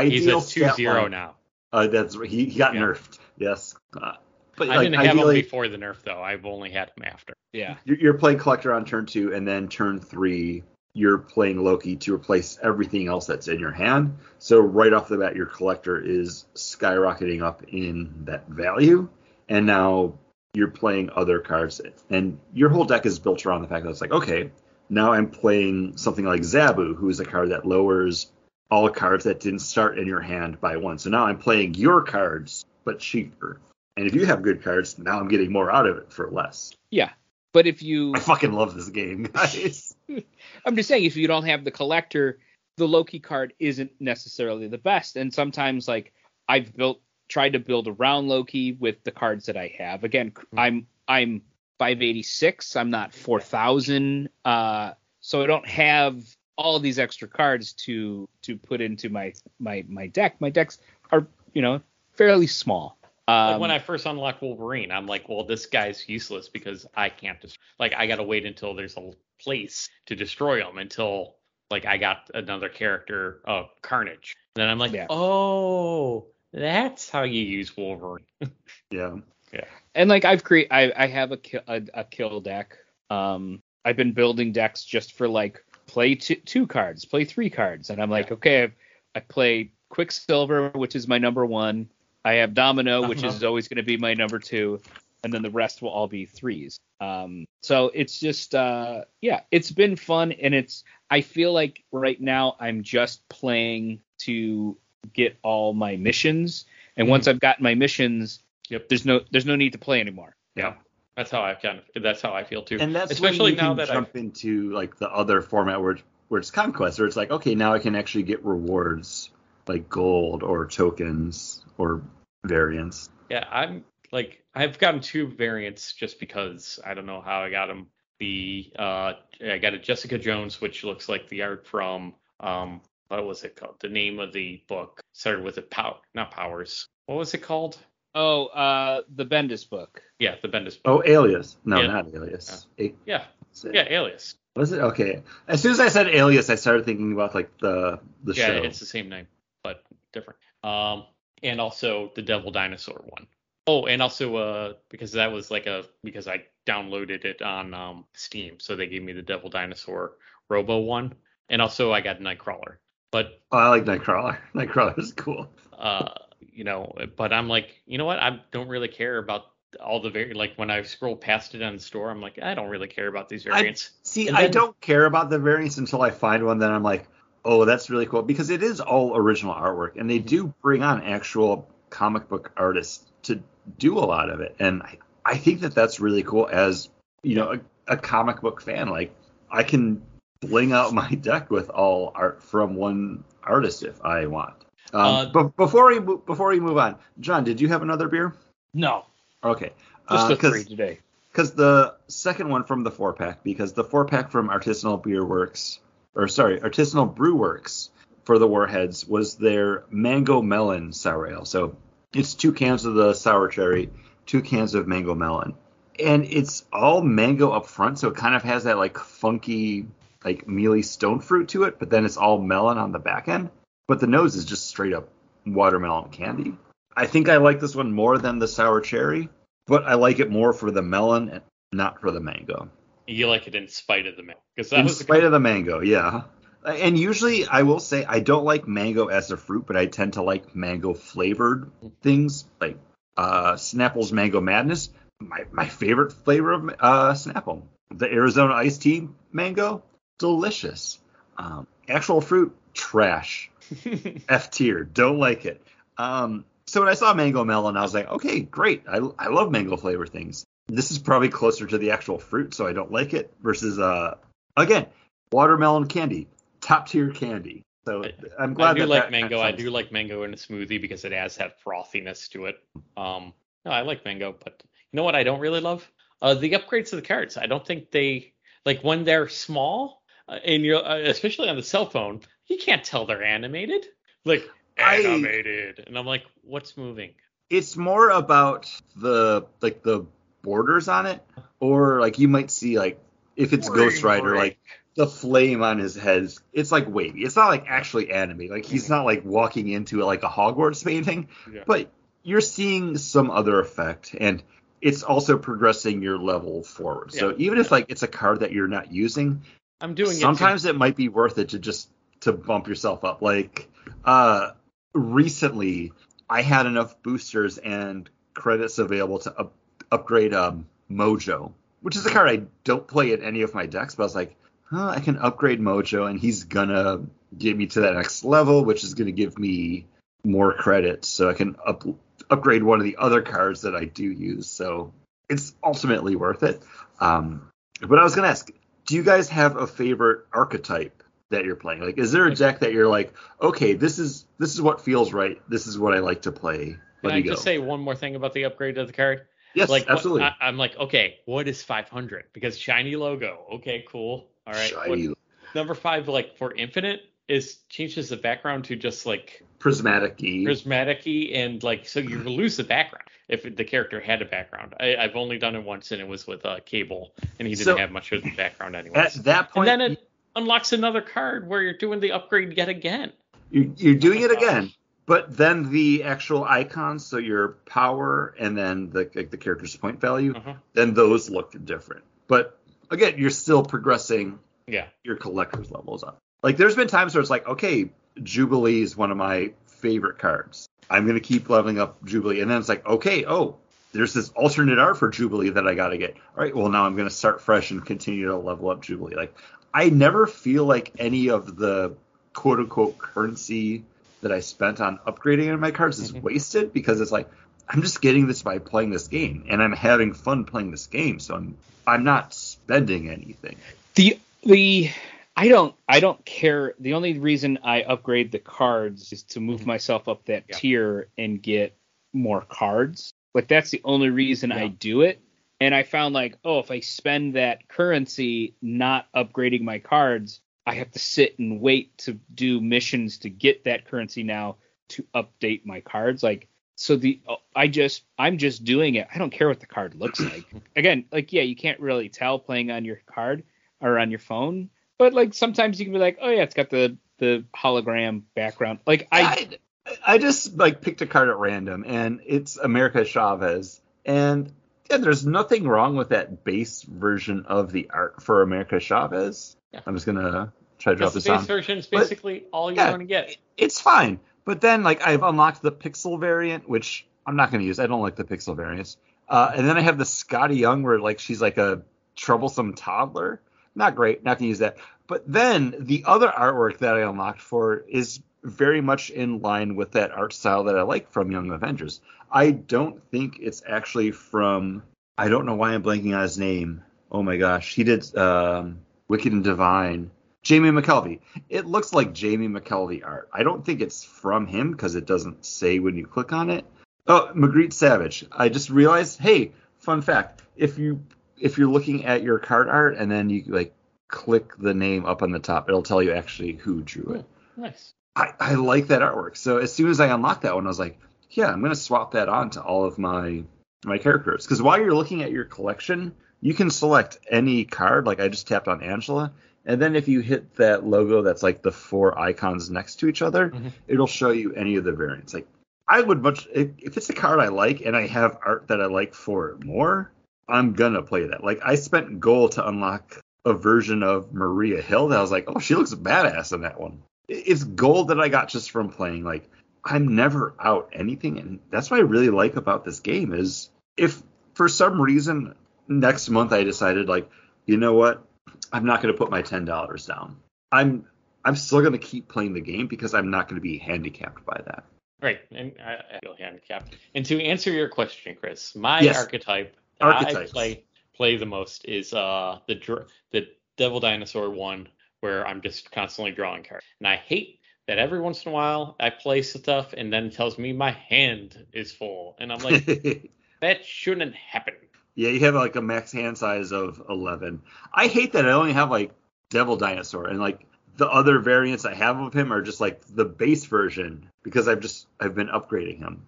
He's 0.04 0.28
ideal 0.28 0.40
at 0.40 0.44
2-0 0.76 1.12
now. 1.12 1.36
Uh, 1.72 1.88
that's 1.88 2.16
he, 2.16 2.46
he 2.46 2.58
got 2.58 2.74
Yeah. 2.74 2.82
nerfed. 2.82 3.20
Yes. 3.38 3.76
Uh, 3.94 4.14
but 4.58 4.70
I 4.70 4.78
like, 4.78 4.86
didn't 4.86 5.06
have 5.06 5.16
ideally, 5.18 5.40
him 5.40 5.42
before 5.44 5.68
the 5.68 5.78
nerf, 5.78 6.02
though. 6.04 6.22
I've 6.22 6.46
only 6.46 6.70
had 6.70 6.92
him 6.96 7.04
after. 7.06 7.34
yeah 7.52 7.76
you're, 7.84 7.98
you're 7.98 8.14
playing 8.14 8.38
collector 8.38 8.74
on 8.74 8.86
turn 8.86 9.06
two, 9.06 9.34
and 9.34 9.48
then 9.48 9.68
turn 9.68 10.00
three, 10.00 10.64
you're 10.94 11.18
playing 11.18 11.62
Loki 11.62 11.98
to 11.98 12.14
replace 12.16 12.58
everything 12.64 13.08
else 13.10 13.28
that's 13.28 13.50
in 13.50 13.60
your 13.60 13.72
hand. 13.72 14.18
So 14.40 14.60
right 14.62 14.94
off 14.94 15.10
the 15.10 15.18
bat, 15.18 15.36
your 15.36 15.48
collector 15.48 16.00
is 16.00 16.46
skyrocketing 16.56 17.42
up 17.42 17.64
in 17.68 18.24
that 18.26 18.48
value, 18.48 19.10
and 19.50 19.66
now 19.66 20.14
you're 20.54 20.70
playing 20.70 21.10
other 21.14 21.40
cards, 21.40 21.82
and 22.10 22.40
your 22.54 22.70
whole 22.70 22.86
deck 22.86 23.06
is 23.06 23.20
built 23.20 23.46
around 23.46 23.62
the 23.62 23.68
fact 23.68 23.84
that 23.84 23.90
it's 23.90 24.00
like, 24.00 24.14
okay, 24.14 24.52
now 24.90 25.12
I'm 25.12 25.30
playing 25.30 25.98
something 25.98 26.24
like 26.24 26.42
Zabu, 26.42 26.96
who 26.96 27.10
is 27.10 27.20
a 27.20 27.26
card 27.26 27.52
that 27.52 27.66
lowers 27.66 28.32
all 28.72 28.90
cards 28.90 29.26
that 29.26 29.40
didn't 29.40 29.60
start 29.60 30.00
in 30.00 30.08
your 30.08 30.22
hand 30.22 30.60
by 30.60 30.78
one. 30.78 30.98
So 30.98 31.10
now 31.10 31.26
I'm 31.26 31.38
playing 31.38 31.76
your 31.76 32.02
cards, 32.04 32.66
but 32.84 33.00
cheaper. 33.00 33.60
And 33.98 34.08
if 34.08 34.14
you 34.14 34.26
have 34.26 34.42
good 34.42 34.64
cards, 34.64 34.98
now 34.98 35.20
I'm 35.20 35.28
getting 35.28 35.52
more 35.52 35.72
out 35.72 35.88
of 35.88 35.98
it 35.98 36.12
for 36.12 36.30
less. 36.30 36.74
yeah. 36.92 37.12
But 37.54 37.68
if 37.68 37.82
you 37.82 38.14
I 38.14 38.20
fucking 38.20 38.52
love 38.52 38.76
this 38.76 38.90
game, 38.90 39.24
guys. 39.24 39.96
I'm 40.66 40.76
just 40.76 40.90
saying, 40.90 41.06
if 41.06 41.16
you 41.16 41.26
don't 41.26 41.46
have 41.46 41.64
the 41.64 41.72
collector, 41.72 42.40
the 42.76 42.86
Loki 42.86 43.18
card 43.18 43.54
isn't 43.60 43.94
necessarily 44.02 44.68
the 44.68 44.78
best. 44.78 45.16
And 45.16 45.34
sometimes, 45.34 45.88
like 45.88 46.12
I've 46.50 46.76
built, 46.76 47.00
tried 47.30 47.54
to 47.54 47.60
build 47.60 47.88
around 47.88 48.28
Loki 48.28 48.74
with 48.74 49.02
the 49.06 49.12
cards 49.12 49.46
that 49.46 49.56
I 49.56 49.74
have. 49.78 50.04
Again, 50.04 50.34
I'm 50.58 50.88
I'm 51.08 51.44
586. 51.80 52.76
I'm 52.76 52.90
not 52.90 53.14
4,000. 53.14 54.30
Uh, 54.44 54.92
so 55.22 55.42
I 55.42 55.48
don't 55.48 55.68
have 55.68 56.24
all 56.58 56.80
these 56.80 57.00
extra 57.00 57.28
cards 57.28 57.74
to 57.74 58.28
to 58.44 58.58
put 58.58 58.82
into 58.82 59.10
my 59.10 59.34
my 59.60 59.84
my 59.88 60.08
deck. 60.08 60.40
My 60.40 60.50
decks 60.50 60.80
are 61.12 61.28
you 61.54 61.62
know 61.62 61.82
fairly 62.14 62.48
small. 62.48 62.98
Um, 63.28 63.54
Like 63.54 63.60
when 63.60 63.72
I 63.72 63.80
first 63.80 64.06
unlocked 64.06 64.42
Wolverine, 64.42 64.92
I'm 64.92 65.08
like, 65.08 65.28
well, 65.28 65.44
this 65.44 65.66
guy's 65.66 66.08
useless 66.08 66.48
because 66.50 66.86
I 66.96 67.10
can't 67.10 67.42
just 67.42 67.58
like 67.80 67.94
I 67.96 68.08
gotta 68.08 68.24
wait 68.24 68.46
until 68.46 68.74
there's 68.76 68.98
a 68.98 69.12
place 69.42 69.90
to 70.06 70.16
destroy 70.16 70.62
him 70.68 70.78
until 70.78 71.36
like 71.72 71.86
I 71.86 71.98
got 71.98 72.30
another 72.34 72.70
character, 72.70 73.42
uh, 73.46 73.64
Carnage. 73.82 74.36
And 74.56 74.62
then 74.62 74.70
I'm 74.70 74.78
like, 74.78 74.94
Yeah. 74.94 75.08
oh, 75.10 76.28
that's 76.54 77.10
how 77.10 77.24
you 77.24 77.42
use 77.42 77.76
Wolverine. 77.76 78.26
yeah. 78.92 79.16
Yeah. 79.52 79.66
And 79.96 80.10
like 80.10 80.26
I've 80.26 80.44
create 80.44 80.68
I, 80.70 80.94
I 80.96 81.08
have 81.08 81.32
a 81.32 81.38
kill 81.38 81.62
a, 81.68 81.82
a 81.94 82.04
kill 82.04 82.40
deck. 82.42 82.78
Um, 83.10 83.62
I've 83.84 83.98
been 83.98 84.14
building 84.14 84.52
decks 84.52 84.84
just 84.84 85.14
for 85.14 85.28
like 85.28 85.64
play 85.88 86.16
two, 86.16 86.36
two 86.36 86.68
cards, 86.68 87.06
play 87.06 87.26
three 87.26 87.50
cards, 87.50 87.90
and 87.90 88.02
I'm 88.02 88.10
like, 88.10 88.32
okay, 88.32 88.64
I, 88.64 88.72
I 89.16 89.20
play 89.22 89.72
Quicksilver, 89.90 90.70
which 90.70 90.96
is 90.96 91.08
my 91.08 91.18
number 91.18 91.46
one. 91.46 91.90
I 92.24 92.34
have 92.36 92.54
Domino, 92.54 93.08
which 93.08 93.20
Uh-huh. 93.24 93.36
is 93.36 93.44
always 93.44 93.68
going 93.68 93.78
to 93.78 93.84
be 93.84 93.98
my 93.98 94.14
number 94.14 94.40
two, 94.40 94.82
and 95.24 95.32
then 95.34 95.42
the 95.44 95.50
rest 95.52 95.82
will 95.82 95.90
all 95.90 96.08
be 96.08 96.26
threes. 96.26 96.80
Um, 97.00 97.46
so 97.62 97.92
it's 97.94 98.20
just 98.20 98.56
uh, 98.56 99.06
yeah, 99.22 99.42
it's 99.52 99.72
been 99.72 99.96
fun, 99.96 100.32
and 100.32 100.54
it's 100.56 100.84
I 101.10 101.22
feel 101.22 101.54
like 101.54 101.84
right 101.92 102.20
now 102.20 102.56
I'm 102.60 102.84
just 102.84 103.28
playing 103.30 104.00
to 104.20 104.78
get 105.14 105.38
all 105.44 105.74
my 105.74 105.98
missions, 105.98 106.66
and 106.98 107.08
Mhm. 107.08 107.12
once 107.12 107.28
I've 107.28 107.40
gotten 107.40 107.64
my 107.64 107.76
missions, 107.76 108.42
Yep. 108.70 108.88
there's 108.90 109.06
no 109.06 109.22
there's 109.32 109.46
no 109.46 109.56
need 109.56 109.74
to 109.74 109.78
play 109.78 110.00
anymore. 110.00 110.36
Yeah. 110.56 110.76
That's 111.16 111.32
how 111.32 111.44
I 111.44 111.54
kind 111.54 111.80
of 111.80 112.04
that's 112.04 112.22
how 112.22 112.34
I 112.34 112.44
feel 112.44 112.64
too. 112.64 112.78
And 112.80 112.94
that's 112.94 113.12
Especially 113.12 113.40
when 113.40 113.52
you 113.52 113.56
now 113.58 113.68
can 113.70 113.78
that 113.78 113.88
jump 113.88 114.16
into 114.16 114.72
like 114.72 114.98
the 114.98 115.10
other 115.10 115.42
format 115.42 115.82
where 115.82 115.98
where 116.28 116.40
it's 116.40 116.52
conquest, 116.52 117.00
where 117.00 117.08
it's 117.08 117.16
like, 117.16 117.32
okay, 117.32 117.56
now 117.56 117.74
I 117.74 117.80
can 117.80 117.96
actually 117.96 118.24
get 118.24 118.44
rewards 118.44 119.30
like 119.68 119.88
gold 119.90 120.44
or 120.44 120.66
tokens 120.66 121.64
or 121.78 122.02
variants. 122.46 123.10
Yeah, 123.30 123.46
I'm 123.50 123.86
like 124.12 124.44
I've 124.54 124.78
gotten 124.78 125.00
two 125.00 125.28
variants 125.28 125.94
just 125.94 126.20
because 126.20 126.80
I 126.86 126.94
don't 126.94 127.06
know 127.06 127.22
how 127.22 127.42
I 127.42 127.50
got 127.50 127.68
them. 127.68 127.88
The 128.20 128.72
uh 128.78 129.14
I 129.46 129.58
got 129.58 129.74
a 129.74 129.80
Jessica 129.80 130.18
Jones, 130.18 130.60
which 130.60 130.84
looks 130.84 131.08
like 131.08 131.30
the 131.30 131.44
art 131.44 131.66
from 131.66 132.14
um 132.42 132.82
what 133.08 133.26
was 133.26 133.44
it 133.44 133.56
called? 133.56 133.76
The 133.80 133.90
name 133.90 134.20
of 134.20 134.34
the 134.34 134.64
book 134.68 135.02
started 135.14 135.44
with 135.44 135.58
a 135.58 135.62
pow 135.62 136.02
not 136.14 136.32
powers. 136.32 136.88
What 137.06 137.18
was 137.18 137.34
it 137.34 137.40
called? 137.40 137.78
Oh, 138.16 138.46
uh, 138.48 139.02
the 139.14 139.26
Bendis 139.26 139.70
book. 139.70 140.02
Yeah, 140.20 140.36
the 140.42 140.48
Bendis 140.48 140.82
book. 140.82 141.04
Oh. 141.04 141.04
Alias. 141.06 141.58
No, 141.66 141.82
Yeah. 141.82 141.88
not 141.88 142.08
Alias. 142.16 142.66
A- 142.80 142.94
yeah, 143.06 143.26
yeah, 143.66 143.86
Alias. 143.90 144.36
Was 144.56 144.72
it 144.72 144.80
okay? 144.80 145.22
As 145.50 145.62
soon 145.62 145.72
as 145.74 145.82
I 145.82 145.90
said 145.90 146.08
Alias, 146.08 146.50
I 146.50 146.56
started 146.56 146.86
thinking 146.86 147.12
about 147.12 147.36
like 147.36 147.56
the 147.60 148.00
the 148.24 148.34
yeah, 148.34 148.48
show. 148.48 148.64
it's 148.64 148.80
the 148.80 148.86
same 148.86 149.10
name 149.10 149.28
but 149.64 149.84
different. 150.14 150.40
Um, 150.64 151.04
and 151.44 151.60
also 151.60 152.12
the 152.16 152.22
Devil 152.22 152.52
Dinosaur 152.52 153.04
one. 153.10 153.28
Oh, 153.68 153.86
and 153.88 154.02
also 154.02 154.36
uh 154.38 154.74
because 154.90 155.12
that 155.14 155.32
was 155.34 155.52
like 155.52 155.66
a 155.68 155.84
because 156.04 156.28
I 156.30 156.44
downloaded 156.66 157.26
it 157.26 157.42
on 157.42 157.74
um 157.74 158.06
Steam, 158.14 158.60
so 158.62 158.76
they 158.78 158.88
gave 158.88 159.04
me 159.04 159.12
the 159.12 159.22
Devil 159.24 159.50
Dinosaur 159.50 160.14
Robo 160.50 160.78
one, 160.80 161.16
and 161.50 161.62
also 161.62 161.92
I 161.92 162.00
got 162.00 162.20
Nightcrawler. 162.22 162.78
But 163.12 163.42
Oh, 163.52 163.58
I 163.58 163.68
like 163.68 163.84
Nightcrawler. 163.86 164.38
Nightcrawler 164.56 164.98
is 165.00 165.12
cool. 165.12 165.50
uh 165.78 166.10
you 166.54 166.64
know. 166.64 166.94
But 167.18 167.34
I'm 167.34 167.48
like, 167.50 167.82
you 167.86 167.98
know 167.98 168.06
what? 168.06 168.20
I 168.20 168.42
don't 168.52 168.68
really 168.70 168.88
care 168.90 169.18
about 169.18 169.44
all 169.84 170.02
the 170.02 170.10
very 170.10 170.34
like 170.34 170.54
when 170.58 170.72
I 170.72 170.84
scroll 170.84 171.16
past 171.16 171.56
it 171.56 171.62
on 171.62 171.76
the 171.76 171.82
store, 171.82 172.10
I'm 172.12 172.22
like, 172.22 172.40
I 172.42 172.54
don't 172.56 172.70
really 172.70 172.88
care 172.88 173.08
about 173.08 173.30
these 173.30 173.44
variants. 173.44 173.92
I, 174.04 174.08
see, 174.08 174.30
And 174.30 174.36
I 174.36 174.48
don't 174.48 174.80
care 174.82 175.06
about 175.06 175.30
the 175.30 175.40
variants 175.40 175.78
until 175.78 176.02
I 176.02 176.12
find 176.12 176.46
one 176.46 176.60
that 176.60 176.72
I'm 176.72 176.84
like, 176.84 177.08
oh, 177.44 177.66
that's 177.66 177.90
really 177.90 178.06
cool 178.06 178.24
because 178.24 178.50
it 178.50 178.64
is 178.64 178.82
all 178.82 179.16
original 179.16 179.54
artwork, 179.54 179.98
and 180.00 180.10
they 180.10 180.20
Mm-hmm. 180.20 180.30
do 180.30 180.54
bring 180.62 180.84
on 180.84 181.04
actual 181.04 181.70
comic 181.90 182.28
book 182.28 182.52
artists 182.58 183.06
to 183.24 183.42
do 183.78 183.98
a 183.98 184.02
lot 184.06 184.30
of 184.30 184.42
it, 184.42 184.56
and 184.60 184.84
I, 184.84 184.98
I 185.26 185.38
think 185.38 185.62
that 185.62 185.76
that's 185.76 186.00
really 186.00 186.24
cool 186.24 186.48
as 186.52 186.90
you 187.24 187.36
know 187.36 187.54
a, 187.54 187.94
a 187.94 187.98
comic 187.98 188.42
book 188.42 188.62
fan. 188.62 188.90
Like 188.90 189.16
I 189.50 189.64
can 189.64 190.04
bling 190.42 190.72
out 190.74 190.94
my 191.02 191.10
deck 191.16 191.52
with 191.52 191.70
all 191.70 192.12
art 192.16 192.44
from 192.44 192.76
one 192.76 193.24
artist 193.44 193.84
if 193.84 194.04
I 194.04 194.26
want. 194.28 194.65
Um, 194.96 195.02
Uh, 195.02 195.26
but 195.26 195.58
before 195.58 195.88
we 195.88 196.00
before 196.00 196.50
we 196.50 196.60
move 196.60 196.78
on, 196.78 196.96
John, 197.20 197.44
did 197.44 197.60
you 197.60 197.68
have 197.68 197.82
another 197.82 198.08
beer? 198.08 198.34
No, 198.74 199.04
Okay, 199.44 199.72
just 200.10 200.26
Uh, 200.26 200.28
the 200.30 200.36
'cause- 200.38 200.52
three 200.52 200.64
today. 200.64 201.00
because 201.32 201.52
the 201.52 201.96
second 202.08 202.50
one 202.50 202.64
from 202.64 202.84
the 202.84 202.90
four 202.92 203.14
pack, 203.14 203.44
because 203.44 203.74
the 203.74 203.84
four 203.84 204.06
pack 204.06 204.32
from 204.32 204.50
Artisanal 204.50 205.04
Beer 205.04 205.24
Works, 205.26 205.80
or 206.16 206.28
sorry, 206.28 206.60
Artisanal 206.62 207.14
Brew 207.14 207.36
Works 207.36 207.90
for 208.24 208.40
the 208.40 208.48
Warheads 208.48 209.06
was 209.08 209.36
their 209.36 209.84
mango 209.92 210.42
melon 210.42 210.92
sour 210.94 211.28
ale. 211.28 211.46
So 211.46 211.76
it's 212.14 212.34
two 212.34 212.54
cans 212.54 212.86
of 212.86 212.96
the 212.96 213.14
sour 213.14 213.50
cherry, 213.50 213.92
two 214.26 214.42
cans 214.42 214.74
of 214.76 214.88
mango 214.88 215.14
melon, 215.14 215.54
and 216.00 216.24
it's 216.26 216.66
all 216.74 217.02
mango 217.02 217.52
up 217.52 217.66
front, 217.68 218.00
so 218.00 218.08
it 218.08 218.16
kind 218.16 218.34
of 218.34 218.44
has 218.44 218.64
that 218.64 218.78
like 218.78 218.98
funky, 218.98 219.86
like 220.24 220.48
mealy 220.48 220.82
stone 220.82 221.20
fruit 221.20 221.50
to 221.50 221.64
it, 221.66 221.78
but 221.80 221.90
then 221.90 222.06
it's 222.06 222.18
all 222.18 222.40
melon 222.42 222.78
on 222.78 222.92
the 222.94 223.00
back 223.00 223.28
end. 223.28 223.50
But 223.88 224.00
the 224.00 224.08
nose 224.08 224.36
is 224.36 224.46
just 224.46 224.68
straight 224.68 224.94
up 224.94 225.10
watermelon 225.46 226.10
candy. 226.10 226.58
I 226.96 227.06
think 227.06 227.30
I 227.30 227.38
like 227.38 227.60
this 227.60 227.76
one 227.76 227.92
more 227.92 228.18
than 228.18 228.40
the 228.40 228.48
sour 228.48 228.82
cherry, 228.82 229.30
but 229.68 229.84
I 229.84 229.96
like 229.96 230.20
it 230.20 230.32
more 230.32 230.54
for 230.54 230.72
the 230.72 230.82
melon 230.82 231.30
and 231.30 231.42
not 231.72 232.02
for 232.02 232.12
the 232.12 232.22
mango. 232.22 232.70
You 233.06 233.28
like 233.28 233.48
it 233.48 233.56
in 233.56 233.68
spite 233.68 234.08
of 234.08 234.16
the 234.16 234.24
mango, 234.24 234.42
because 234.56 234.72
that 234.72 234.80
In 234.80 234.86
was 234.86 234.98
spite 234.98 235.24
of 235.24 235.32
the 235.32 235.40
mango, 235.40 235.82
yeah. 235.82 236.24
And 236.66 236.98
usually 236.98 237.46
I 237.46 237.62
will 237.62 237.80
say 237.80 238.04
I 238.06 238.22
don't 238.22 238.44
like 238.44 238.68
mango 238.68 239.08
as 239.08 239.30
a 239.30 239.38
fruit, 239.38 239.66
but 239.68 239.78
I 239.78 239.86
tend 239.86 240.14
to 240.14 240.24
like 240.24 240.56
mango 240.56 240.96
flavored 240.96 241.70
things 242.02 242.46
like 242.60 242.80
uh, 243.16 243.54
Snapple's 243.54 244.12
Mango 244.12 244.42
Madness. 244.42 244.90
My 245.20 245.46
my 245.52 245.68
favorite 245.68 246.14
flavor 246.14 246.54
of 246.54 246.70
uh, 246.80 247.14
Snapple, 247.14 247.62
the 247.92 248.12
Arizona 248.12 248.56
iced 248.56 248.82
tea 248.82 249.08
mango, 249.32 249.84
delicious. 250.18 251.00
Um, 251.38 251.68
actual 251.88 252.22
fruit, 252.22 252.56
trash. 252.74 253.52
F 254.30 254.52
tier. 254.52 254.84
Don't 254.84 255.20
like 255.20 255.46
it. 255.46 255.62
Um, 255.98 256.46
so 256.68 256.82
when 256.82 256.90
I 256.90 256.94
saw 256.94 257.14
mango 257.14 257.44
melon, 257.44 257.78
I 257.78 257.82
was 257.82 257.94
like, 257.94 258.10
okay, 258.10 258.42
great. 258.42 258.84
I, 258.88 258.98
I 259.20 259.28
love 259.28 259.52
mango 259.52 259.78
flavor 259.78 260.06
things. 260.06 260.46
This 260.68 260.92
is 260.92 260.98
probably 260.98 261.30
closer 261.30 261.68
to 261.68 261.78
the 261.78 261.92
actual 261.92 262.18
fruit, 262.18 262.54
so 262.54 262.66
I 262.66 262.74
don't 262.74 262.92
like 262.92 263.14
it. 263.14 263.32
Versus, 263.42 263.78
uh, 263.80 264.16
again, 264.58 264.88
watermelon 265.32 265.88
candy, 265.88 266.28
top 266.60 266.88
tier 266.88 267.12
candy. 267.12 267.62
So 267.86 268.04
I'm 268.40 268.56
glad 268.56 268.72
I 268.72 268.74
do 268.74 268.80
that 268.82 268.88
like 268.88 269.04
that 269.04 269.12
mango. 269.12 269.40
I 269.40 269.52
do 269.52 269.70
like 269.70 269.92
mango 269.92 270.24
in 270.24 270.34
a 270.34 270.38
smoothie 270.38 270.82
because 270.82 271.06
it 271.06 271.12
has 271.12 271.36
that 271.38 271.64
frothiness 271.64 272.30
to 272.30 272.46
it. 272.46 272.58
Um, 272.98 273.34
no, 273.64 273.72
I 273.72 273.82
like 273.82 274.04
mango, 274.06 274.36
but 274.44 274.64
you 274.64 274.98
know 274.98 275.04
what? 275.04 275.16
I 275.16 275.24
don't 275.24 275.40
really 275.40 275.62
love 275.62 275.88
uh, 276.22 276.34
the 276.34 276.52
upgrades 276.52 276.90
to 276.90 276.96
the 276.96 277.04
cards. 277.04 277.38
I 277.38 277.46
don't 277.46 277.66
think 277.66 277.92
they 277.92 278.34
like 278.66 278.84
when 278.84 279.04
they're 279.04 279.28
small 279.28 280.02
uh, 280.28 280.40
and 280.44 280.64
you're 280.64 280.84
uh, 280.84 280.98
especially 280.98 281.50
on 281.50 281.56
the 281.56 281.64
cell 281.64 281.88
phone, 281.88 282.22
you 282.48 282.58
can't 282.58 282.84
tell 282.84 283.06
they're 283.06 283.24
animated. 283.24 283.86
Like 284.24 284.50
I- 284.78 284.98
animated, 284.98 285.84
and 285.88 285.98
I'm 285.98 286.06
like, 286.06 286.24
what's 286.44 286.78
moving? 286.78 287.14
It's 287.50 287.78
more 287.78 288.10
about 288.10 288.70
the 288.96 289.46
like 289.62 289.84
the 289.84 290.06
borders 290.42 290.88
on 290.88 291.06
it, 291.06 291.24
or 291.60 292.00
like 292.02 292.20
you 292.20 292.28
might 292.28 292.50
see 292.52 292.78
like 292.80 293.00
if 293.36 293.54
it's 293.54 293.70
Ghost 293.70 294.04
Rider, 294.04 294.36
like 294.36 294.58
the 294.96 295.06
flame 295.06 295.62
on 295.62 295.78
his 295.78 295.96
head 295.96 296.30
it's 296.54 296.72
like 296.72 296.88
wavy. 296.88 297.24
It's 297.24 297.36
not 297.36 297.50
like 297.50 297.66
actually 297.68 298.12
animated. 298.12 298.52
Like 298.52 298.66
he's 298.66 298.90
not 298.90 299.06
like 299.06 299.26
walking 299.26 299.68
into 299.68 300.02
like 300.04 300.24
a 300.24 300.30
Hogwarts 300.30 300.84
painting, 300.84 301.28
Yeah. 301.52 301.64
but 301.68 301.92
you're 302.24 302.42
seeing 302.42 302.98
some 302.98 303.30
other 303.30 303.60
effect 303.60 304.16
and 304.18 304.42
it's 304.82 305.04
also 305.04 305.38
progressing 305.38 306.02
your 306.02 306.18
level 306.18 306.64
forward. 306.64 307.12
So 307.14 307.30
Yeah. 307.30 307.36
even 307.40 307.58
if 307.60 307.72
like 307.72 307.88
it's 307.90 308.04
a 308.04 308.08
card 308.08 308.40
that 308.40 308.52
you're 308.54 308.68
not 308.68 308.92
using, 308.92 309.42
I'm 309.82 309.96
doing 309.96 310.14
sometimes 310.14 310.66
it 310.66 310.76
might 310.78 310.96
be 310.96 311.10
worth 311.10 311.38
it 311.38 311.50
to 311.50 311.60
just 311.60 311.90
to 312.26 312.34
bump 312.34 312.68
yourself 312.68 313.04
up. 313.04 313.22
Like 313.22 313.70
uh 314.04 314.52
recently 314.94 315.94
I 316.30 316.42
had 316.42 316.66
enough 316.66 317.02
boosters 317.04 317.58
and 317.60 318.10
credits 318.34 318.80
available 318.80 319.20
to 319.20 319.40
up, 319.40 319.54
upgrade 319.92 320.34
um 320.34 320.68
Mojo, 320.90 321.54
which 321.82 321.96
is 321.96 322.06
a 322.06 322.10
card 322.10 322.30
I 322.30 322.44
don't 322.64 322.88
play 322.88 323.14
in 323.14 323.24
any 323.24 323.42
of 323.44 323.54
my 323.54 323.66
decks, 323.68 323.96
but 323.96 324.04
I 324.04 324.06
was 324.06 324.16
like, 324.16 324.36
huh, 324.64 324.90
I 324.90 325.00
can 325.00 325.18
upgrade 325.18 325.60
Mojo 325.60 326.10
and 326.10 326.20
he's 326.20 326.44
gonna 326.44 327.06
get 327.38 327.56
me 327.56 327.68
to 327.68 327.82
that 327.82 327.94
next 327.94 328.24
level, 328.24 328.66
which 328.66 328.84
is 328.84 328.96
gonna 328.96 329.12
give 329.12 329.38
me 329.38 329.86
more 330.24 330.54
credits 330.54 331.08
so 331.08 331.30
I 331.30 331.34
can 331.34 331.56
up, 331.66 331.84
upgrade 332.30 332.64
one 332.64 332.80
of 332.80 332.86
the 332.86 332.98
other 332.98 333.22
cards 333.22 333.62
that 333.62 333.76
I 333.76 333.86
do 333.86 334.04
use. 334.04 334.48
So 334.48 334.94
it's 335.30 335.54
ultimately 335.64 336.16
worth 336.16 336.42
it. 336.42 336.64
Um, 337.00 337.52
but 337.82 338.00
I 338.00 338.04
was 338.04 338.16
gonna 338.16 338.30
ask, 338.30 338.50
do 338.88 338.96
you 338.96 339.04
guys 339.04 339.30
have 339.30 339.58
a 339.58 339.68
favorite 339.68 340.26
archetype 340.34 341.04
that 341.30 341.46
you're 341.46 341.56
playing? 341.56 341.82
Like, 341.82 341.98
is 341.98 342.12
there 342.12 342.26
a 342.28 342.34
deck 342.36 342.60
that 342.60 342.74
you're 342.74 342.88
like, 342.88 343.14
okay, 343.42 343.74
this 343.74 344.00
is 344.00 344.26
this 344.38 344.54
is 344.54 344.62
what 344.62 344.82
feels 344.82 345.14
right. 345.14 345.42
This 345.50 345.68
is 345.68 345.78
what 345.80 345.94
I 345.94 346.00
like 346.00 346.22
to 346.24 346.32
play. 346.32 346.66
Can 346.66 346.80
Let 347.04 347.14
I 347.14 347.18
me 347.18 347.24
go. 347.24 347.32
just 347.32 347.44
say 347.44 347.58
one 347.58 347.80
more 347.82 347.96
thing 347.96 348.16
about 348.16 348.34
the 348.34 348.46
upgrade 348.46 348.78
of 348.78 348.88
the 348.88 348.94
card? 348.94 349.26
yes, 349.54 349.70
like 349.70 349.84
what- 349.88 349.92
absolutely. 349.98 350.24
I, 350.24 350.34
I'm 350.42 350.58
like, 350.58 350.76
okay, 350.78 351.20
what 351.26 351.48
is 351.48 351.64
500? 351.64 352.26
Because 352.34 352.58
shiny 352.58 352.96
logo. 352.96 353.46
Okay, 353.56 353.86
cool. 353.88 354.28
All 354.48 354.54
right. 354.54 354.74
what- 354.88 355.18
number 355.54 355.74
five, 355.74 356.08
like 356.08 356.38
for 356.38 356.54
infinite, 356.54 357.02
is 357.28 357.58
changes 357.70 358.10
the 358.10 358.18
background 358.18 358.66
to 358.66 358.76
just 358.76 359.06
like 359.08 359.42
prismatic 359.58 360.18
prismatic 360.44 361.08
and 361.08 361.64
like 361.64 361.88
so 361.88 362.00
you 362.00 362.20
lose 362.24 362.56
the 362.58 362.64
background 362.64 363.06
if 363.30 363.56
the 363.56 363.64
character 363.64 364.00
had 364.00 364.22
a 364.22 364.26
background. 364.26 364.76
I, 364.80 364.96
I've 364.96 365.16
only 365.16 365.40
done 365.40 365.56
it 365.56 365.64
once 365.64 365.92
and 365.92 366.00
it 366.00 366.08
was 366.08 366.28
with 366.28 366.46
uh, 366.46 366.60
Cable 366.66 367.14
and 367.40 367.48
he 367.48 367.56
didn't 367.56 367.66
So- 367.66 367.78
have 367.78 367.90
much 367.92 368.12
of 368.12 368.22
the 368.22 368.30
background 368.36 368.76
anyway 368.76 369.00
At 369.00 369.14
that 369.24 369.40
And 369.46 369.50
point, 369.50 369.66
then 369.66 369.82
it 369.82 370.08
unlocks 370.36 370.74
another 370.74 371.02
card 371.02 371.48
where 371.48 371.62
you're 371.62 371.74
doing 371.78 372.00
the 372.00 372.12
upgrade 372.12 372.56
yet 372.58 372.70
again. 372.70 373.12
you're, 373.52 373.66
you're 373.78 373.96
doing 373.96 374.22
it 374.22 374.32
again. 374.32 374.72
But 375.08 375.38
then 375.38 375.72
the 375.72 376.04
actual 376.04 376.44
icons, 376.44 377.06
so 377.06 377.18
your 377.18 377.50
power 377.68 378.34
and 378.40 378.58
then 378.58 378.90
the 378.90 379.10
like 379.14 379.30
the 379.30 379.38
character's 379.38 379.76
point 379.76 380.02
value, 380.02 380.34
Uh-huh. 380.36 380.56
then 380.74 380.94
those 380.96 381.30
look 381.30 381.54
different. 381.64 382.04
But 382.28 382.58
again, 382.90 383.16
you're 383.18 383.30
still 383.30 383.64
progressing 383.64 384.40
Yeah. 384.68 384.88
your 385.04 385.16
collector's 385.16 385.70
levels 385.70 386.04
up. 386.04 386.18
Like 386.42 386.58
there's 386.58 386.76
been 386.76 386.88
times 386.88 387.14
where 387.14 387.22
it's 387.22 387.30
like, 387.30 387.48
okay, 387.48 387.92
Jubilee 388.24 388.82
is 388.82 388.98
one 388.98 389.12
of 389.12 389.18
my 389.18 389.54
favorite 389.68 390.18
cards. 390.18 390.68
I'm 390.90 391.06
gonna 391.06 391.20
keep 391.20 391.50
leveling 391.50 391.80
up 391.80 392.04
Jubilee, 392.04 392.42
and 392.42 392.50
then 392.50 392.58
it's 392.60 392.70
like, 392.70 392.86
okay, 392.88 393.26
oh, 393.28 393.58
there's 393.92 394.14
this 394.14 394.30
alternate 394.30 394.80
art 394.80 394.98
for 394.98 395.10
Jubilee 395.10 395.50
that 395.52 395.68
I 395.68 395.76
gotta 395.76 395.98
get. 396.00 396.16
All 396.16 396.44
right, 396.44 396.56
well 396.56 396.70
now 396.70 396.84
I'm 396.84 396.96
gonna 396.96 397.10
start 397.12 397.42
fresh 397.42 397.70
and 397.70 397.86
continue 397.86 398.26
to 398.26 398.38
level 398.38 398.70
up 398.72 398.82
Jubilee. 398.82 399.16
Like 399.16 399.36
I 399.76 399.90
never 399.90 400.26
feel 400.26 400.64
like 400.66 400.94
any 400.98 401.30
of 401.30 401.58
the 401.58 401.98
quote 402.34 402.60
unquote 402.60 402.98
currency 402.98 403.84
that 404.22 404.32
I 404.32 404.40
spent 404.40 404.80
on 404.80 405.00
upgrading 405.06 405.54
in 405.54 405.60
my 405.60 405.72
cards 405.72 406.00
is 406.00 406.14
Mhm. 406.14 406.22
wasted 406.22 406.72
because 406.74 407.02
it's 407.02 407.12
like 407.12 407.30
I'm 407.68 407.82
just 407.82 408.00
getting 408.00 408.28
this 408.28 408.42
by 408.42 408.60
playing 408.60 408.92
this 408.92 409.08
game 409.08 409.46
and 409.50 409.62
I'm 409.62 409.74
having 409.74 410.14
fun 410.14 410.46
playing 410.46 410.72
this 410.72 410.88
game, 410.88 411.20
so 411.20 411.36
I'm 411.36 411.58
I'm 411.86 412.04
not 412.06 412.34
spending 412.34 413.10
anything. 413.10 413.58
The 413.96 414.18
the 414.44 414.90
I 415.36 415.50
don't 415.50 415.76
I 415.90 416.00
don't 416.00 416.24
care. 416.24 416.74
The 416.80 416.94
only 416.94 417.20
reason 417.20 417.60
I 417.62 417.82
upgrade 417.84 418.32
the 418.32 418.40
cards 418.40 419.12
is 419.12 419.24
to 419.24 419.42
move 419.42 419.66
myself 419.66 420.08
up 420.08 420.26
that 420.26 420.46
Yeah. 420.48 420.56
tier 420.56 421.08
and 421.18 421.42
get 421.42 421.76
more 422.14 422.42
cards. 422.42 423.12
Like 423.34 423.50
that's 423.50 423.72
the 423.72 423.82
only 423.84 424.10
reason 424.10 424.54
I 424.54 424.70
do 424.70 425.02
it. 425.02 425.20
And 425.60 425.74
I 425.74 425.84
found 425.84 426.14
like, 426.14 426.38
oh, 426.44 426.60
if 426.60 426.72
I 426.72 426.82
spend 426.82 427.36
that 427.36 427.68
currency 427.68 428.56
not 428.62 429.08
upgrading 429.16 429.62
my 429.62 429.80
cards, 429.80 430.42
I 430.66 430.76
have 430.76 430.92
to 430.92 431.00
sit 431.00 431.40
and 431.40 431.62
wait 431.62 431.98
to 432.00 432.20
do 432.34 432.60
missions 432.60 433.20
to 433.20 433.30
get 433.30 433.64
that 433.66 433.86
currency 433.86 434.24
now 434.24 434.58
to 434.90 435.06
update 435.16 435.66
my 435.66 435.82
cards. 435.82 436.24
Like 436.24 436.48
so 436.76 436.98
the 436.98 437.22
uh, 437.28 437.36
I 437.56 437.68
just 437.68 438.04
I'm 438.18 438.38
just 438.38 438.64
doing 438.64 438.96
it. 438.96 439.08
I 439.14 439.18
don't 439.18 439.32
care 439.32 439.48
what 439.48 439.60
the 439.60 439.66
card 439.66 439.96
looks 439.96 440.20
like. 440.20 440.46
Again, 440.76 441.06
like 441.12 441.32
yeah, 441.34 441.44
you 441.44 441.56
can't 441.56 441.80
really 441.80 442.10
tell 442.10 442.38
playing 442.38 442.72
on 442.72 442.86
your 442.86 443.02
card 443.06 443.44
or 443.82 443.98
on 443.98 444.10
your 444.10 444.20
phone, 444.20 444.70
but 444.98 445.14
like 445.14 445.34
sometimes 445.34 445.80
you 445.80 445.86
can 445.86 445.94
be 445.94 446.00
like, 446.00 446.18
oh 446.22 446.30
yeah, 446.30 446.44
it's 446.44 446.54
got 446.54 446.70
the 446.70 446.98
the 447.18 447.46
hologram 447.56 448.24
background. 448.36 448.80
Like 448.86 449.08
I 449.12 449.58
I 449.86 449.98
I 450.06 450.18
just 450.18 450.58
like 450.58 450.82
picked 450.82 451.02
a 451.02 451.08
card 451.08 451.30
at 451.30 451.38
random, 451.38 451.86
and 451.88 452.22
it's 452.26 452.58
America 452.58 453.06
Chavez, 453.06 453.80
and 454.06 454.52
yeah, 454.90 454.98
there's 454.98 455.26
nothing 455.26 455.68
wrong 455.68 455.96
with 455.96 456.10
that 456.10 456.44
base 456.44 456.82
version 456.84 457.46
of 457.48 457.72
the 457.72 457.90
art 457.92 458.22
for 458.22 458.42
America 458.42 458.80
Chavez. 458.80 459.56
Yeah. 459.74 459.82
I'm 459.86 459.96
just 459.96 460.06
gonna 460.06 460.54
try 460.80 460.94
to 460.94 460.98
drop 460.98 461.14
Because 461.14 461.24
the 461.24 461.30
base 461.32 461.40
on. 461.40 461.46
version 461.46 461.78
is 461.78 461.88
But- 461.88 462.02
basically 462.02 462.46
all 462.52 462.72
you're 462.72 462.78
yeah. 462.84 462.90
going 462.90 463.00
to 463.00 463.06
get. 463.06 463.36
It's 463.58 463.80
fine, 463.80 464.20
But 464.44 464.62
then 464.62 464.84
like 464.84 465.06
I've 465.08 465.24
unlocked 465.24 465.62
the 465.62 465.72
pixel 465.72 466.20
variant, 466.20 466.68
which 466.70 467.08
I'm 467.26 467.36
not 467.36 467.50
going 467.52 467.62
to 467.62 467.66
use. 467.66 467.80
I 467.80 467.88
don't 467.88 468.02
like 468.02 468.16
the 468.16 468.24
pixel 468.26 468.56
variants. 468.56 468.98
Uh, 469.28 469.52
and 469.56 469.68
then 469.68 469.78
I 469.78 469.82
have 469.82 469.98
the 469.98 470.04
Skottie 470.04 470.58
Young 470.58 470.84
where 470.84 471.00
like 471.00 471.20
she's 471.20 471.42
like 471.42 471.58
a 471.58 471.82
troublesome 472.16 472.74
toddler. 472.76 473.42
Not 473.74 473.96
great. 473.96 474.24
Not 474.24 474.38
going 474.38 474.46
to 474.46 474.50
use 474.50 474.60
that. 474.60 474.78
But 475.08 475.24
then 475.26 475.76
the 475.80 476.04
other 476.06 476.28
artwork 476.28 476.80
that 476.80 476.96
I 476.96 477.02
unlocked 477.10 477.42
for 477.42 477.78
is 477.88 478.20
very 478.46 478.82
much 478.82 479.10
in 479.10 479.42
line 479.42 479.76
with 479.76 479.92
that 479.92 480.12
art 480.12 480.34
style 480.34 480.64
that 480.66 480.78
I 480.78 480.84
like 480.84 481.12
from 481.12 481.32
Young 481.32 481.52
Avengers. 481.52 482.02
I 482.32 482.52
don't 482.52 483.02
think 483.12 483.40
it's 483.40 483.64
actually 483.68 484.12
from. 484.12 484.84
I 485.18 485.30
don't 485.30 485.46
know 485.46 485.56
why 485.56 485.74
I'm 485.74 485.84
blanking 485.84 486.16
on 486.16 486.22
his 486.22 486.38
name. 486.38 486.84
Oh 487.12 487.24
my 487.24 487.38
gosh, 487.38 487.76
he 487.76 487.84
did 487.84 488.16
um, 488.18 488.80
Wicked 489.08 489.32
and 489.32 489.44
Divine. 489.44 490.12
Jamie 490.44 490.70
McKelvie. 490.70 491.22
It 491.50 491.66
looks 491.66 491.92
like 491.92 492.14
Jamie 492.14 492.48
McKelvie 492.48 493.04
art. 493.04 493.30
I 493.34 493.42
don't 493.42 493.66
think 493.66 493.82
it's 493.82 494.04
from 494.04 494.46
him 494.46 494.72
because 494.72 494.94
it 494.94 495.08
doesn't 495.08 495.44
say 495.44 495.80
when 495.80 495.96
you 495.96 496.06
click 496.06 496.34
on 496.34 496.52
it. 496.52 496.66
Oh, 497.08 497.32
Magritte 497.36 497.74
Savage. 497.74 498.26
I 498.32 498.50
just 498.50 498.70
realized. 498.70 499.20
Hey, 499.20 499.54
fun 499.80 500.02
fact: 500.02 500.44
if 500.56 500.78
you 500.78 501.02
if 501.40 501.58
you're 501.58 501.70
looking 501.70 502.06
at 502.06 502.24
your 502.24 502.40
card 502.40 502.70
art 502.70 502.96
and 502.96 503.12
then 503.12 503.30
you 503.30 503.44
like 503.48 503.74
click 504.08 504.56
the 504.58 504.74
name 504.74 505.06
up 505.06 505.22
on 505.24 505.32
the 505.32 505.40
top, 505.40 505.68
it'll 505.68 505.84
tell 505.84 506.02
you 506.02 506.14
actually 506.14 506.54
who 506.54 506.82
drew 506.82 507.14
it. 507.14 507.26
Nice. 507.58 507.94
I, 508.16 508.34
I 508.40 508.54
like 508.56 508.88
that 508.88 509.02
artwork. 509.02 509.38
So 509.38 509.58
as 509.58 509.74
soon 509.74 509.90
as 509.90 510.00
I 510.00 510.08
unlocked 510.08 510.44
that 510.44 510.56
one, 510.56 510.66
I 510.66 510.70
was 510.70 510.80
like, 510.80 510.98
yeah, 511.32 511.48
I'm 511.52 511.62
gonna 511.62 511.76
swap 511.76 512.12
that 512.14 512.30
on 512.30 512.50
to 512.52 512.62
all 512.62 512.86
of 512.86 512.98
my 512.98 513.44
my 513.84 513.98
characters. 513.98 514.46
Because 514.46 514.62
while 514.62 514.80
you're 514.80 514.96
looking 514.96 515.22
at 515.22 515.32
your 515.32 515.46
collection, 515.46 516.14
you 516.42 516.54
can 516.54 516.70
select 516.70 517.20
any 517.30 517.66
card. 517.66 518.06
Like 518.06 518.20
I 518.20 518.28
just 518.30 518.48
tapped 518.48 518.68
on 518.68 518.82
Angela, 518.82 519.34
and 519.66 519.82
then 519.82 519.96
if 519.96 520.08
you 520.08 520.22
hit 520.22 520.56
that 520.56 520.86
logo 520.86 521.22
that's 521.24 521.44
like 521.44 521.62
the 521.62 521.72
four 521.72 522.18
icons 522.18 522.70
next 522.70 522.96
to 522.98 523.08
each 523.08 523.22
other, 523.22 523.50
Mhm. 523.50 523.72
it'll 523.88 524.08
show 524.08 524.32
you 524.32 524.54
any 524.54 524.78
of 524.78 524.84
the 524.86 524.94
variants. 524.94 525.34
Like 525.34 525.48
I 525.88 526.02
would 526.02 526.22
much 526.22 526.48
if, 526.54 526.70
if 526.80 526.98
it's 526.98 527.10
a 527.10 527.14
card 527.14 527.40
I 527.40 527.50
like 527.50 527.82
and 527.82 527.96
I 527.96 528.08
have 528.08 528.38
art 528.46 528.68
that 528.70 528.82
I 528.82 528.86
like 528.86 529.14
for 529.14 529.50
it 529.50 529.64
more, 529.66 530.12
I'm 530.48 530.74
gonna 530.74 531.02
play 531.02 531.28
that. 531.28 531.44
Like 531.44 531.60
I 531.66 531.76
spent 531.76 532.20
gold 532.22 532.54
to 532.54 532.68
unlock 532.68 533.20
a 533.44 533.54
version 533.54 534.04
of 534.04 534.34
Maria 534.34 534.82
Hill 534.82 535.10
that 535.10 535.20
I 535.20 535.22
was 535.22 535.32
like, 535.32 535.46
oh, 535.48 535.60
she 535.60 535.76
looks 535.76 535.94
badass 535.94 536.54
in 536.54 536.62
that 536.62 536.80
one. 536.80 537.04
It- 537.28 537.44
It's 537.48 537.64
gold 537.64 538.10
that 538.10 538.20
I 538.20 538.30
got 538.30 538.50
just 538.50 538.72
from 538.72 538.90
playing. 538.90 539.24
Like 539.24 539.50
I'm 539.84 540.16
never 540.16 540.56
out 540.60 540.90
anything, 540.94 541.40
and 541.40 541.60
that's 541.70 541.92
what 541.92 542.00
I 542.00 542.04
really 542.04 542.30
like 542.30 542.56
about 542.56 542.86
this 542.86 543.00
game 543.00 543.34
is 543.34 543.70
if 543.98 544.22
for 544.56 544.68
some 544.68 545.00
reason 545.02 545.54
next 545.88 546.30
month 546.30 546.52
I 546.54 546.64
decided 546.64 547.08
like, 547.08 547.30
you 547.66 547.78
know 547.78 547.94
what, 547.94 548.26
I'm 548.74 548.86
not 548.86 549.02
gonna 549.02 549.14
put 549.14 549.30
my 549.30 549.42
ten 549.42 549.66
dollars 549.66 550.06
down. 550.06 550.38
I'm 550.72 551.06
I'm 551.44 551.56
still 551.56 551.82
gonna 551.84 552.00
keep 552.00 552.28
playing 552.28 552.54
the 552.54 552.62
game 552.62 552.88
because 552.88 553.14
I'm 553.14 553.30
not 553.30 553.48
gonna 553.48 553.62
be 553.62 553.78
handicapped 553.78 554.46
by 554.46 554.62
that. 554.66 554.86
Right, 555.22 555.40
and 555.52 555.74
I, 555.80 555.94
I 556.16 556.20
feel 556.20 556.36
handicapped. 556.38 556.96
And 557.14 557.26
to 557.28 557.42
answer 557.42 557.72
your 557.72 557.88
question, 557.90 558.36
Chris, 558.40 558.76
my 558.76 559.02
Yes. 559.02 559.18
archetype 559.18 559.76
that 560.00 560.08
I 560.28 560.46
play 560.46 560.84
play 561.16 561.38
the 561.38 561.46
most 561.46 561.86
is 561.86 562.14
uh 562.14 562.60
the 562.68 563.06
the 563.32 563.48
Devil 563.78 564.00
Dinosaur 564.00 564.50
one, 564.50 564.88
where 565.26 565.48
I'm 565.48 565.62
just 565.62 565.92
constantly 565.92 566.32
drawing 566.32 566.64
cards, 566.64 566.86
and 567.00 567.08
I 567.08 567.16
hate 567.16 567.60
that 567.88 567.98
every 567.98 568.22
once 568.22 568.46
in 568.46 568.52
a 568.52 568.54
while 568.54 568.96
I 569.00 569.10
play 569.10 569.42
stuff 569.42 569.94
and 569.94 570.14
then 570.14 570.26
it 570.26 570.34
tells 570.34 570.58
me 570.58 570.72
my 570.72 570.92
hand 570.92 571.66
is 571.74 571.92
full, 571.92 572.36
and 572.40 572.54
I'm 572.54 572.60
like, 572.60 573.32
that 573.62 573.84
shouldn't 573.86 574.36
happen. 574.36 574.76
Yeah, 575.16 575.30
you 575.30 575.40
have 575.42 575.56
like 575.56 575.76
a 575.76 575.82
max 575.82 576.12
hand 576.12 576.38
size 576.38 576.72
of 576.72 577.02
11. 577.10 577.62
I 577.92 578.08
hate 578.08 578.34
that 578.34 578.48
I 578.48 578.52
only 578.52 578.74
have 578.74 578.92
like 578.92 579.14
Devil 579.50 579.78
Dinosaur 579.78 580.28
and 580.28 580.40
like 580.40 580.66
the 580.98 581.10
other 581.10 581.40
variants 581.40 581.86
I 581.86 581.96
have 581.96 582.20
of 582.20 582.34
him 582.34 582.54
are 582.54 582.62
just 582.62 582.80
like 582.80 583.02
the 583.08 583.26
base 583.26 583.66
version 583.66 584.30
because 584.44 584.68
I've 584.68 584.80
just 584.80 585.08
I've 585.20 585.34
been 585.34 585.48
upgrading 585.48 586.00
him. 586.00 586.28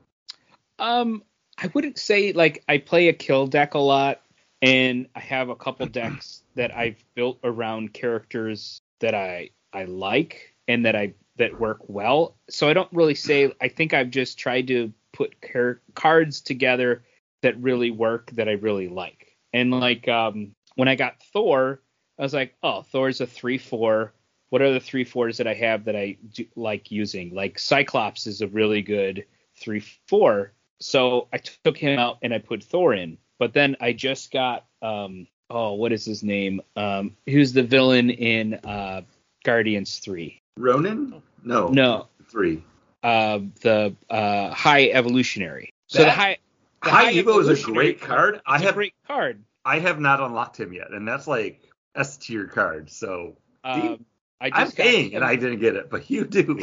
Um, 0.79 1.23
I 1.57 1.69
wouldn't 1.73 1.99
say 1.99 2.33
like 2.33 2.63
I 2.67 2.79
play 2.79 3.09
a 3.09 3.13
kill 3.13 3.47
deck 3.47 3.75
a 3.75 3.79
lot, 3.79 4.21
and 4.61 5.07
I 5.15 5.19
have 5.19 5.49
a 5.49 5.55
couple 5.55 5.85
decks 5.85 6.43
that 6.55 6.75
I've 6.75 7.03
built 7.15 7.39
around 7.43 7.93
characters 7.93 8.81
that 8.99 9.15
I 9.15 9.51
I 9.73 9.85
like 9.85 10.55
and 10.67 10.85
that 10.85 10.95
I 10.95 11.13
that 11.37 11.59
work 11.59 11.79
well. 11.87 12.37
So 12.49 12.69
I 12.69 12.73
don't 12.73 12.91
really 12.91 13.15
say. 13.15 13.51
I 13.61 13.67
think 13.67 13.93
I've 13.93 14.09
just 14.09 14.37
tried 14.37 14.67
to 14.67 14.91
put 15.13 15.41
car- 15.41 15.81
cards 15.95 16.41
together 16.41 17.03
that 17.41 17.59
really 17.61 17.91
work 17.91 18.31
that 18.31 18.49
I 18.49 18.53
really 18.53 18.87
like. 18.87 19.35
And 19.53 19.71
like 19.71 20.07
um, 20.07 20.55
when 20.75 20.87
I 20.87 20.95
got 20.95 21.21
Thor, 21.33 21.81
I 22.19 22.23
was 22.23 22.33
like, 22.33 22.55
oh, 22.63 22.81
Thor's 22.81 23.21
a 23.21 23.27
three 23.27 23.57
four. 23.57 24.13
What 24.49 24.61
are 24.61 24.73
the 24.73 24.79
three 24.79 25.03
fours 25.03 25.37
that 25.37 25.47
I 25.47 25.53
have 25.55 25.85
that 25.85 25.95
I 25.95 26.17
do, 26.33 26.45
like 26.55 26.91
using? 26.91 27.33
Like 27.33 27.59
Cyclops 27.59 28.27
is 28.27 28.41
a 28.41 28.47
really 28.47 28.81
good 28.81 29.25
three 29.59 29.83
four. 30.07 30.53
So 30.79 31.27
I 31.33 31.37
took 31.37 31.77
him 31.77 31.99
out 31.99 32.19
and 32.21 32.33
I 32.33 32.39
put 32.39 32.63
Thor 32.63 32.93
in. 32.93 33.17
But 33.39 33.53
then 33.53 33.75
I 33.79 33.93
just 33.93 34.31
got 34.31 34.65
um 34.81 35.27
oh 35.49 35.73
what 35.73 35.91
is 35.91 36.05
his 36.05 36.23
name? 36.23 36.61
Um 36.75 37.15
who's 37.25 37.53
the 37.53 37.63
villain 37.63 38.09
in 38.09 38.55
uh 38.55 39.01
Guardians 39.43 39.99
3? 39.99 40.39
Ronan? 40.57 41.21
No. 41.43 41.69
No, 41.69 42.07
Three. 42.29 42.63
uh 43.03 43.39
the 43.61 43.95
uh 44.09 44.49
High 44.51 44.87
Evolutionary. 44.89 45.69
So 45.87 46.03
the 46.03 46.11
High 46.11 46.37
the 46.83 46.89
High 46.89 47.13
Evo 47.13 47.39
is 47.39 47.47
a 47.47 47.65
great 47.65 48.01
card. 48.01 48.41
I 48.45 48.57
is 48.57 48.61
a 48.61 48.65
have 48.65 48.75
great 48.75 48.93
card. 49.07 49.43
I 49.65 49.79
have 49.79 49.99
not 49.99 50.19
unlocked 50.21 50.59
him 50.59 50.73
yet, 50.73 50.91
and 50.91 51.07
that's 51.07 51.27
like 51.27 51.61
S 51.95 52.17
tier 52.17 52.45
card. 52.47 52.89
So 52.89 53.37
Um 53.63 54.05
I 54.39 54.47
I'm 54.47 54.67
got 54.67 54.75
paying 54.75 55.11
him. 55.11 55.17
and 55.17 55.25
I 55.25 55.35
didn't 55.35 55.59
get 55.59 55.75
it, 55.75 55.89
but 55.89 56.09
you 56.09 56.25
do. 56.25 56.61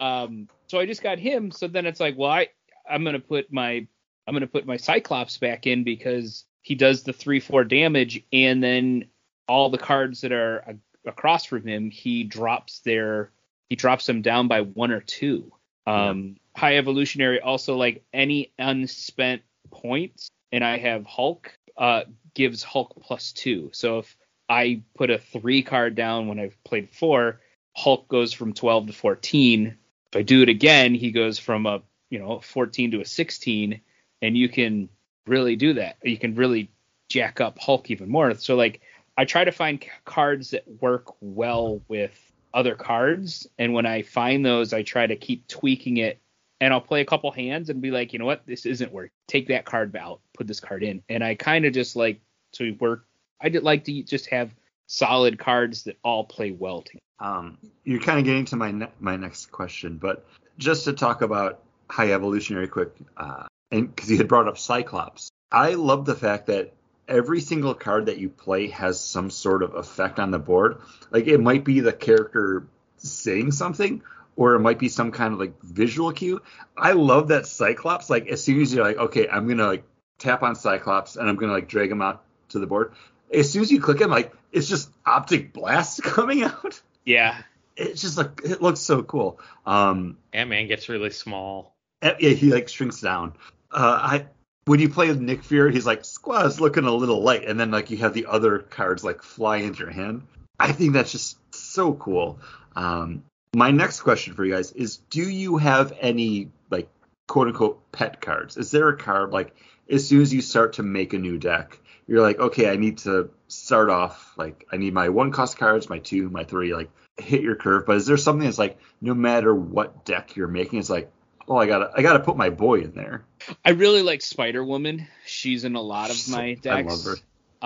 Um, 0.00 0.48
so 0.68 0.78
I 0.78 0.86
just 0.86 1.02
got 1.02 1.18
him. 1.18 1.50
So 1.50 1.66
then 1.68 1.86
it's 1.86 2.00
like, 2.00 2.16
well, 2.18 2.30
I 2.30 2.48
I'm 2.88 3.02
gonna 3.02 3.18
put 3.18 3.52
my 3.52 3.86
I'm 4.26 4.34
gonna 4.34 4.46
put 4.46 4.66
my 4.66 4.76
Cyclops 4.76 5.38
back 5.38 5.66
in 5.66 5.84
because 5.84 6.44
he 6.66 6.74
does 6.74 7.04
the 7.04 7.12
three 7.12 7.38
four 7.38 7.62
damage, 7.62 8.24
and 8.32 8.60
then 8.60 9.04
all 9.46 9.70
the 9.70 9.78
cards 9.78 10.22
that 10.22 10.32
are 10.32 10.56
a- 10.66 11.08
across 11.08 11.44
from 11.44 11.64
him, 11.64 11.92
he 11.92 12.24
drops 12.24 12.80
their 12.80 13.30
he 13.68 13.76
drops 13.76 14.04
them 14.04 14.20
down 14.20 14.48
by 14.48 14.62
one 14.62 14.90
or 14.90 15.00
two. 15.00 15.52
Um, 15.86 16.38
High 16.56 16.78
evolutionary 16.78 17.40
also 17.40 17.76
like 17.76 18.02
any 18.12 18.52
unspent 18.58 19.42
points, 19.70 20.28
and 20.50 20.64
I 20.64 20.78
have 20.78 21.06
Hulk 21.06 21.56
uh 21.76 22.02
gives 22.34 22.64
Hulk 22.64 23.00
plus 23.00 23.30
two. 23.30 23.70
So 23.72 24.00
if 24.00 24.16
I 24.48 24.82
put 24.96 25.10
a 25.10 25.18
three 25.18 25.62
card 25.62 25.94
down 25.94 26.26
when 26.26 26.40
I've 26.40 26.60
played 26.64 26.90
four, 26.90 27.42
Hulk 27.76 28.08
goes 28.08 28.32
from 28.32 28.54
12 28.54 28.88
to 28.88 28.92
14. 28.92 29.66
If 30.12 30.16
I 30.18 30.22
do 30.22 30.42
it 30.42 30.48
again, 30.48 30.94
he 30.96 31.12
goes 31.12 31.38
from 31.38 31.66
a 31.66 31.82
you 32.10 32.18
know 32.18 32.40
14 32.40 32.90
to 32.90 33.02
a 33.02 33.04
16, 33.04 33.80
and 34.20 34.36
you 34.36 34.48
can 34.48 34.88
really 35.26 35.56
do 35.56 35.74
that. 35.74 35.96
You 36.02 36.18
can 36.18 36.34
really 36.34 36.70
jack 37.08 37.40
up 37.40 37.58
Hulk 37.58 37.90
even 37.90 38.08
more. 38.08 38.34
So 38.34 38.56
like 38.56 38.80
I 39.16 39.24
try 39.24 39.44
to 39.44 39.52
find 39.52 39.84
cards 40.04 40.50
that 40.50 40.64
work 40.80 41.14
well 41.20 41.80
with 41.88 42.20
other 42.52 42.74
cards, 42.74 43.46
and 43.58 43.72
when 43.72 43.86
I 43.86 44.02
find 44.02 44.44
those, 44.44 44.72
I 44.72 44.82
try 44.82 45.06
to 45.06 45.16
keep 45.16 45.46
tweaking 45.46 45.98
it. 45.98 46.20
And 46.58 46.72
I'll 46.72 46.80
play 46.80 47.02
a 47.02 47.04
couple 47.04 47.30
hands 47.30 47.68
and 47.68 47.82
be 47.82 47.90
like, 47.90 48.14
you 48.14 48.18
know 48.18 48.24
what, 48.24 48.46
this 48.46 48.64
isn't 48.64 48.90
working. 48.90 49.10
Take 49.28 49.48
that 49.48 49.66
card 49.66 49.94
out, 49.94 50.20
put 50.34 50.46
this 50.46 50.58
card 50.58 50.82
in, 50.82 51.02
and 51.10 51.22
I 51.22 51.34
kind 51.34 51.66
of 51.66 51.74
just 51.74 51.96
like 51.96 52.20
to 52.52 52.72
work. 52.80 53.04
I 53.42 53.50
did 53.50 53.62
like 53.62 53.84
to 53.84 54.02
just 54.02 54.30
have 54.30 54.54
solid 54.86 55.38
cards 55.38 55.82
that 55.84 55.98
all 56.02 56.24
play 56.24 56.52
well 56.52 56.80
together. 56.80 57.00
Um, 57.20 57.58
you're 57.84 58.00
kind 58.00 58.18
of 58.18 58.24
getting 58.24 58.46
to 58.46 58.56
my 58.56 58.70
ne- 58.70 58.92
my 59.00 59.16
next 59.16 59.46
question, 59.46 59.98
but 59.98 60.26
just 60.56 60.84
to 60.84 60.94
talk 60.94 61.20
about 61.20 61.62
high 61.90 62.12
evolutionary 62.12 62.68
quick, 62.68 62.90
uh, 63.18 63.46
and 63.70 63.94
because 63.94 64.10
you 64.10 64.18
had 64.18 64.28
brought 64.28 64.48
up 64.48 64.58
Cyclops, 64.58 65.30
I 65.50 65.74
love 65.74 66.04
the 66.04 66.14
fact 66.14 66.46
that 66.46 66.74
every 67.08 67.40
single 67.40 67.74
card 67.74 68.06
that 68.06 68.18
you 68.18 68.28
play 68.28 68.68
has 68.68 69.00
some 69.00 69.30
sort 69.30 69.62
of 69.62 69.74
effect 69.74 70.18
on 70.18 70.30
the 70.30 70.38
board. 70.38 70.78
Like 71.10 71.26
it 71.26 71.38
might 71.38 71.64
be 71.64 71.80
the 71.80 71.92
character 71.92 72.66
saying 72.96 73.52
something, 73.52 74.02
or 74.36 74.54
it 74.54 74.60
might 74.60 74.78
be 74.78 74.88
some 74.88 75.12
kind 75.12 75.32
of 75.32 75.40
like 75.40 75.60
visual 75.62 76.12
cue. 76.12 76.42
I 76.76 76.92
love 76.92 77.28
that 77.28 77.46
Cyclops. 77.46 78.10
Like 78.10 78.28
as 78.28 78.42
soon 78.42 78.60
as 78.60 78.72
you're 78.72 78.84
like, 78.84 78.96
okay, 78.96 79.28
I'm 79.28 79.48
gonna 79.48 79.66
like 79.66 79.84
tap 80.18 80.42
on 80.42 80.54
Cyclops 80.54 81.16
and 81.16 81.28
I'm 81.28 81.36
gonna 81.36 81.52
like 81.52 81.68
drag 81.68 81.90
him 81.90 82.02
out 82.02 82.22
to 82.50 82.58
the 82.58 82.66
board. 82.66 82.92
As 83.32 83.50
soon 83.50 83.62
as 83.62 83.72
you 83.72 83.80
click 83.80 84.00
him, 84.00 84.10
like 84.10 84.32
it's 84.52 84.68
just 84.68 84.90
optic 85.04 85.52
blast 85.52 86.02
coming 86.02 86.42
out 86.42 86.80
Yeah, 87.04 87.36
it's 87.76 88.00
just 88.00 88.16
like 88.16 88.40
it 88.44 88.62
looks 88.62 88.80
so 88.80 89.02
cool. 89.02 89.40
Um, 89.64 90.18
Ant 90.32 90.50
Man 90.50 90.66
gets 90.66 90.88
really 90.88 91.10
small. 91.10 91.74
yeah, 92.02 92.30
he 92.30 92.52
like 92.52 92.68
shrinks 92.68 93.00
down. 93.00 93.34
Uh, 93.70 93.98
I 94.02 94.26
when 94.66 94.80
you 94.80 94.88
play 94.88 95.08
with 95.08 95.20
Nick 95.20 95.44
Fury, 95.44 95.72
he's 95.72 95.86
like 95.86 96.04
Squaw's 96.04 96.60
looking 96.60 96.84
a 96.84 96.92
little 96.92 97.22
light, 97.22 97.44
and 97.44 97.58
then 97.58 97.70
like 97.70 97.90
you 97.90 97.98
have 97.98 98.14
the 98.14 98.26
other 98.26 98.58
cards 98.58 99.04
like 99.04 99.22
fly 99.22 99.58
into 99.58 99.80
your 99.80 99.90
hand. 99.90 100.22
I 100.58 100.72
think 100.72 100.92
that's 100.92 101.12
just 101.12 101.38
so 101.54 101.94
cool. 101.94 102.40
Um, 102.74 103.24
my 103.54 103.70
next 103.70 104.00
question 104.00 104.34
for 104.34 104.44
you 104.44 104.54
guys 104.54 104.72
is: 104.72 104.98
Do 105.10 105.28
you 105.28 105.56
have 105.56 105.92
any 106.00 106.50
like 106.70 106.88
quote 107.26 107.48
unquote 107.48 107.92
pet 107.92 108.20
cards? 108.20 108.56
Is 108.56 108.70
there 108.70 108.88
a 108.88 108.96
card 108.96 109.30
like 109.30 109.54
as 109.88 110.06
soon 110.06 110.22
as 110.22 110.32
you 110.32 110.42
start 110.42 110.74
to 110.74 110.82
make 110.82 111.12
a 111.12 111.18
new 111.18 111.38
deck, 111.38 111.78
you're 112.06 112.22
like, 112.22 112.38
okay, 112.38 112.70
I 112.70 112.76
need 112.76 112.98
to 112.98 113.30
start 113.48 113.90
off 113.90 114.32
like 114.36 114.66
I 114.72 114.76
need 114.76 114.94
my 114.94 115.08
one 115.08 115.32
cost 115.32 115.58
cards, 115.58 115.88
my 115.88 115.98
two, 115.98 116.28
my 116.28 116.44
three, 116.44 116.74
like 116.74 116.90
hit 117.16 117.42
your 117.42 117.56
curve. 117.56 117.86
But 117.86 117.96
is 117.96 118.06
there 118.06 118.16
something 118.16 118.44
that's 118.44 118.58
like 118.58 118.78
no 119.00 119.14
matter 119.14 119.54
what 119.54 120.04
deck 120.04 120.36
you're 120.36 120.48
making, 120.48 120.78
it's 120.78 120.90
like, 120.90 121.10
oh, 121.48 121.56
I 121.56 121.66
gotta 121.66 121.90
I 121.94 122.02
gotta 122.02 122.20
put 122.20 122.36
my 122.36 122.50
boy 122.50 122.80
in 122.80 122.92
there. 122.92 123.22
I 123.64 123.70
really 123.70 124.02
like 124.02 124.22
Spider 124.22 124.64
Woman. 124.64 125.06
She's 125.24 125.64
in 125.64 125.76
a 125.76 125.80
lot 125.80 126.10
of 126.10 126.28
my 126.28 126.54
decks. 126.54 126.66
I 126.66 126.82
love 126.82 127.04
her. 127.04 127.16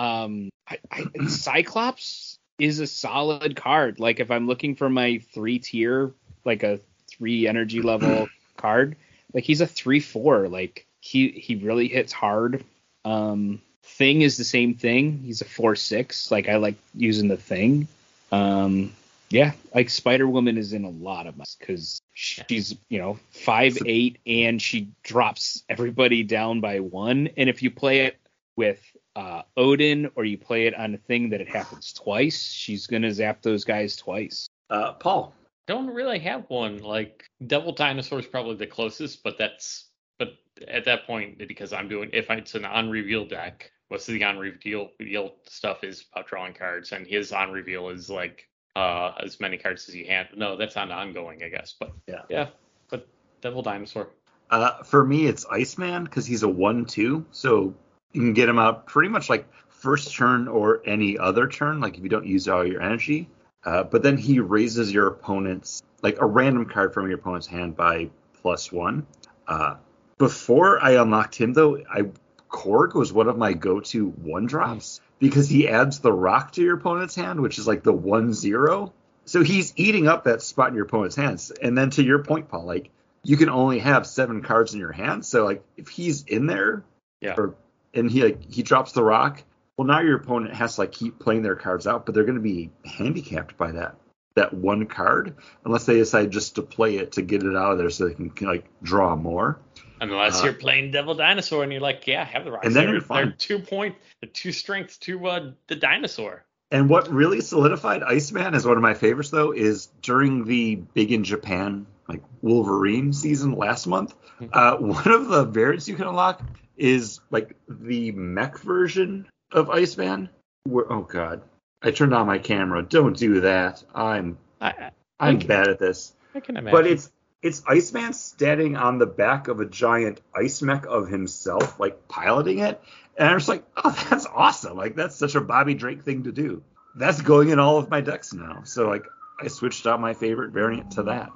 Um, 0.00 0.50
I, 0.68 0.78
I, 0.90 1.26
Cyclops 1.26 2.38
is 2.58 2.80
a 2.80 2.86
solid 2.86 3.56
card. 3.56 3.98
Like 3.98 4.20
if 4.20 4.30
I'm 4.30 4.46
looking 4.46 4.76
for 4.76 4.88
my 4.88 5.18
three 5.32 5.58
tier, 5.58 6.12
like 6.44 6.62
a 6.62 6.80
three 7.08 7.48
energy 7.48 7.82
level 7.82 8.28
card, 8.56 8.96
like 9.32 9.44
he's 9.44 9.60
a 9.60 9.66
three 9.66 10.00
four. 10.00 10.48
Like 10.48 10.86
he 11.00 11.30
he 11.30 11.56
really 11.56 11.88
hits 11.88 12.12
hard. 12.12 12.64
Um, 13.04 13.62
Thing 13.82 14.22
is 14.22 14.36
the 14.36 14.44
same 14.44 14.74
thing. 14.74 15.18
He's 15.18 15.40
a 15.40 15.44
four 15.44 15.74
six. 15.74 16.30
Like 16.30 16.48
I 16.48 16.56
like 16.56 16.76
using 16.94 17.28
the 17.28 17.36
Thing. 17.36 17.88
Um, 18.30 18.92
yeah, 19.30 19.52
like 19.72 19.90
Spider 19.90 20.26
Woman 20.26 20.58
is 20.58 20.72
in 20.72 20.84
a 20.84 20.90
lot 20.90 21.28
of 21.28 21.40
us 21.40 21.56
because 21.58 22.02
she's 22.14 22.74
you 22.88 22.98
know 22.98 23.18
five 23.30 23.78
eight 23.86 24.18
and 24.26 24.60
she 24.60 24.88
drops 25.04 25.62
everybody 25.68 26.24
down 26.24 26.60
by 26.60 26.80
one. 26.80 27.28
And 27.36 27.48
if 27.48 27.62
you 27.62 27.70
play 27.70 28.00
it 28.00 28.16
with 28.56 28.82
uh, 29.14 29.42
Odin 29.56 30.10
or 30.16 30.24
you 30.24 30.36
play 30.36 30.66
it 30.66 30.74
on 30.74 30.94
a 30.94 30.98
thing 30.98 31.30
that 31.30 31.40
it 31.40 31.48
happens 31.48 31.92
twice, 31.92 32.42
she's 32.50 32.88
gonna 32.88 33.12
zap 33.12 33.40
those 33.42 33.64
guys 33.64 33.96
twice. 33.96 34.48
Uh, 34.68 34.92
Paul. 34.92 35.34
Don't 35.66 35.94
really 35.94 36.18
have 36.18 36.46
one. 36.48 36.78
Like 36.78 37.22
Devil 37.46 37.70
Dinosaur 37.70 38.18
is 38.18 38.26
probably 38.26 38.56
the 38.56 38.66
closest, 38.66 39.22
but 39.22 39.38
that's 39.38 39.86
but 40.18 40.30
at 40.66 40.84
that 40.86 41.06
point 41.06 41.38
because 41.46 41.72
I'm 41.72 41.88
doing 41.88 42.10
if 42.12 42.28
it's 42.28 42.56
an 42.56 42.64
on 42.64 42.90
reveal 42.90 43.24
deck, 43.24 43.70
most 43.88 44.08
of 44.08 44.14
the 44.14 44.24
on 44.24 44.38
reveal 44.38 44.90
reveal 44.98 45.36
stuff 45.48 45.84
is 45.84 46.06
about 46.12 46.26
drawing 46.26 46.54
cards, 46.54 46.90
and 46.90 47.06
his 47.06 47.30
on 47.30 47.52
reveal 47.52 47.90
is 47.90 48.10
like 48.10 48.49
uh 48.76 49.12
as 49.20 49.40
many 49.40 49.56
cards 49.56 49.88
as 49.88 49.94
you 49.94 50.06
have. 50.06 50.26
No, 50.36 50.56
that's 50.56 50.76
not 50.76 50.90
ongoing, 50.90 51.42
I 51.42 51.48
guess. 51.48 51.74
But 51.78 51.92
Yeah. 52.06 52.22
yeah. 52.28 52.46
But 52.88 53.06
Devil 53.40 53.62
Dinosaur. 53.62 54.10
Uh, 54.50 54.82
for 54.82 55.04
me, 55.04 55.26
it's 55.26 55.46
Iceman 55.46 56.04
because 56.04 56.26
he's 56.26 56.42
a 56.42 56.48
one-two, 56.48 57.24
so 57.30 57.74
you 58.12 58.20
can 58.20 58.32
get 58.32 58.48
him 58.48 58.58
out 58.58 58.86
pretty 58.86 59.08
much 59.08 59.30
like 59.30 59.46
first 59.68 60.12
turn 60.14 60.48
or 60.48 60.82
any 60.84 61.16
other 61.16 61.46
turn, 61.48 61.80
like 61.80 61.96
if 61.96 62.02
you 62.02 62.08
don't 62.08 62.26
use 62.26 62.48
all 62.48 62.66
your 62.66 62.82
energy. 62.82 63.28
Uh, 63.64 63.84
but 63.84 64.02
then 64.02 64.16
he 64.16 64.40
raises 64.40 64.92
your 64.92 65.06
opponent's 65.06 65.82
like 66.02 66.20
a 66.20 66.26
random 66.26 66.64
card 66.66 66.92
from 66.92 67.08
your 67.08 67.18
opponent's 67.18 67.46
hand 67.46 67.76
by 67.76 68.10
plus 68.42 68.72
one. 68.72 69.06
Uh, 69.46 69.76
before 70.18 70.82
I 70.82 70.92
unlocked 70.92 71.36
him 71.36 71.52
though, 71.52 71.78
I 71.88 72.10
Korg 72.50 72.94
was 72.94 73.12
one 73.12 73.28
of 73.28 73.38
my 73.38 73.52
go-to 73.52 74.08
one 74.08 74.46
drops 74.46 75.00
because 75.20 75.48
he 75.48 75.68
adds 75.68 76.00
the 76.00 76.12
rock 76.12 76.52
to 76.52 76.62
your 76.62 76.76
opponent's 76.76 77.14
hand, 77.14 77.40
which 77.40 77.58
is 77.58 77.68
like 77.68 77.84
the 77.84 77.92
one 77.92 78.34
zero. 78.34 78.92
So 79.26 79.44
he's 79.44 79.72
eating 79.76 80.08
up 80.08 80.24
that 80.24 80.42
spot 80.42 80.70
in 80.70 80.74
your 80.74 80.86
opponent's 80.86 81.14
hands. 81.14 81.52
And 81.62 81.78
then 81.78 81.90
to 81.90 82.02
your 82.02 82.24
point, 82.24 82.48
Paul, 82.48 82.64
like 82.64 82.90
you 83.22 83.36
can 83.36 83.50
only 83.50 83.78
have 83.78 84.06
seven 84.06 84.42
cards 84.42 84.74
in 84.74 84.80
your 84.80 84.92
hand. 84.92 85.24
So 85.24 85.44
like 85.44 85.62
if 85.76 85.88
he's 85.88 86.24
in 86.24 86.46
there, 86.46 86.82
Yeah. 87.20 87.34
or 87.36 87.54
and 87.94 88.10
he 88.10 88.24
like 88.24 88.50
he 88.50 88.62
drops 88.62 88.92
the 88.92 89.04
rock, 89.04 89.42
well 89.76 89.86
now 89.86 90.00
your 90.00 90.16
opponent 90.16 90.54
has 90.54 90.74
to 90.74 90.80
like 90.80 90.92
keep 90.92 91.18
playing 91.20 91.42
their 91.42 91.54
cards 91.56 91.86
out, 91.86 92.06
but 92.06 92.14
they're 92.14 92.24
going 92.24 92.34
to 92.36 92.40
be 92.40 92.70
handicapped 92.84 93.56
by 93.56 93.72
that 93.72 93.96
that 94.36 94.54
one 94.54 94.86
card 94.86 95.34
unless 95.64 95.86
they 95.86 95.96
decide 95.96 96.30
just 96.30 96.54
to 96.54 96.62
play 96.62 96.96
it 96.98 97.12
to 97.12 97.20
get 97.22 97.42
it 97.42 97.56
out 97.56 97.72
of 97.72 97.78
there 97.78 97.90
so 97.90 98.06
they 98.06 98.14
can, 98.14 98.30
can 98.30 98.46
like 98.46 98.64
draw 98.82 99.16
more. 99.16 99.58
Unless 100.00 100.40
Uh, 100.40 100.44
you're 100.44 100.54
playing 100.54 100.90
Devil 100.92 101.14
Dinosaur 101.14 101.62
and 101.62 101.70
you're 101.72 101.80
like, 101.80 102.06
yeah, 102.06 102.22
I 102.22 102.24
have 102.24 102.44
the 102.44 102.52
rocks. 102.52 102.66
And 102.66 102.74
then 102.74 102.86
They're- 102.86 102.94
you're 102.94 103.02
fine. 103.02 103.26
They're 103.26 103.36
two 103.36 103.58
point, 103.58 103.96
they're 104.20 104.30
two 104.30 104.52
strengths 104.52 104.96
to 104.98 105.26
uh, 105.26 105.50
the 105.66 105.76
dinosaur. 105.76 106.44
And 106.70 106.88
what 106.88 107.08
really 107.12 107.40
solidified 107.40 108.02
Iceman 108.02 108.54
as 108.54 108.64
one 108.64 108.76
of 108.76 108.82
my 108.82 108.94
favorites, 108.94 109.30
though, 109.30 109.52
is 109.52 109.86
during 110.02 110.44
the 110.44 110.76
Big 110.76 111.10
in 111.12 111.24
Japan, 111.24 111.86
like 112.08 112.22
Wolverine 112.42 113.12
season 113.12 113.52
last 113.52 113.86
month, 113.86 114.14
uh, 114.52 114.76
one 114.76 115.08
of 115.10 115.28
the 115.28 115.44
variants 115.44 115.88
you 115.88 115.96
can 115.96 116.06
unlock 116.06 116.40
is 116.76 117.20
like 117.30 117.56
the 117.68 118.12
mech 118.12 118.58
version 118.60 119.26
of 119.52 119.68
Iceman. 119.68 120.30
Where, 120.64 120.90
oh 120.92 121.02
God, 121.02 121.42
I 121.82 121.90
turned 121.90 122.14
on 122.14 122.26
my 122.26 122.38
camera. 122.38 122.82
Don't 122.82 123.16
do 123.16 123.40
that. 123.40 123.82
I'm 123.94 124.38
I, 124.60 124.68
I, 124.68 124.90
I'm 125.18 125.36
Okay. 125.36 125.46
bad 125.46 125.68
at 125.68 125.78
this. 125.78 126.12
I 126.34 126.40
can 126.40 126.56
imagine. 126.56 126.70
But 126.78 126.86
it's 126.86 127.10
it's 127.42 127.62
Iceman 127.66 128.12
standing 128.12 128.76
on 128.76 128.98
the 128.98 129.06
back 129.06 129.48
of 129.48 129.60
a 129.60 129.66
giant 129.66 130.20
ice 130.34 130.60
mech 130.62 130.84
of 130.86 131.08
himself, 131.08 131.80
like 131.80 132.08
piloting 132.08 132.58
it. 132.58 132.80
And 133.16 133.28
I'm 133.28 133.38
just 133.38 133.48
like, 133.48 133.64
oh, 133.76 133.90
that's 134.10 134.26
awesome. 134.26 134.76
Like 134.76 134.96
that's 134.96 135.16
such 135.16 135.34
a 135.34 135.40
Bobby 135.40 135.74
Drake 135.74 136.02
thing 136.02 136.24
to 136.24 136.32
do. 136.32 136.62
That's 136.96 137.22
going 137.22 137.50
in 137.50 137.58
all 137.58 137.78
of 137.78 137.88
my 137.90 138.00
decks 138.00 138.32
now. 138.32 138.62
So 138.64 138.88
like 138.88 139.06
I 139.40 139.48
switched 139.48 139.86
out 139.86 140.00
my 140.00 140.14
favorite 140.14 140.52
variant 140.52 140.92
to 140.92 141.04
that. 141.04 141.30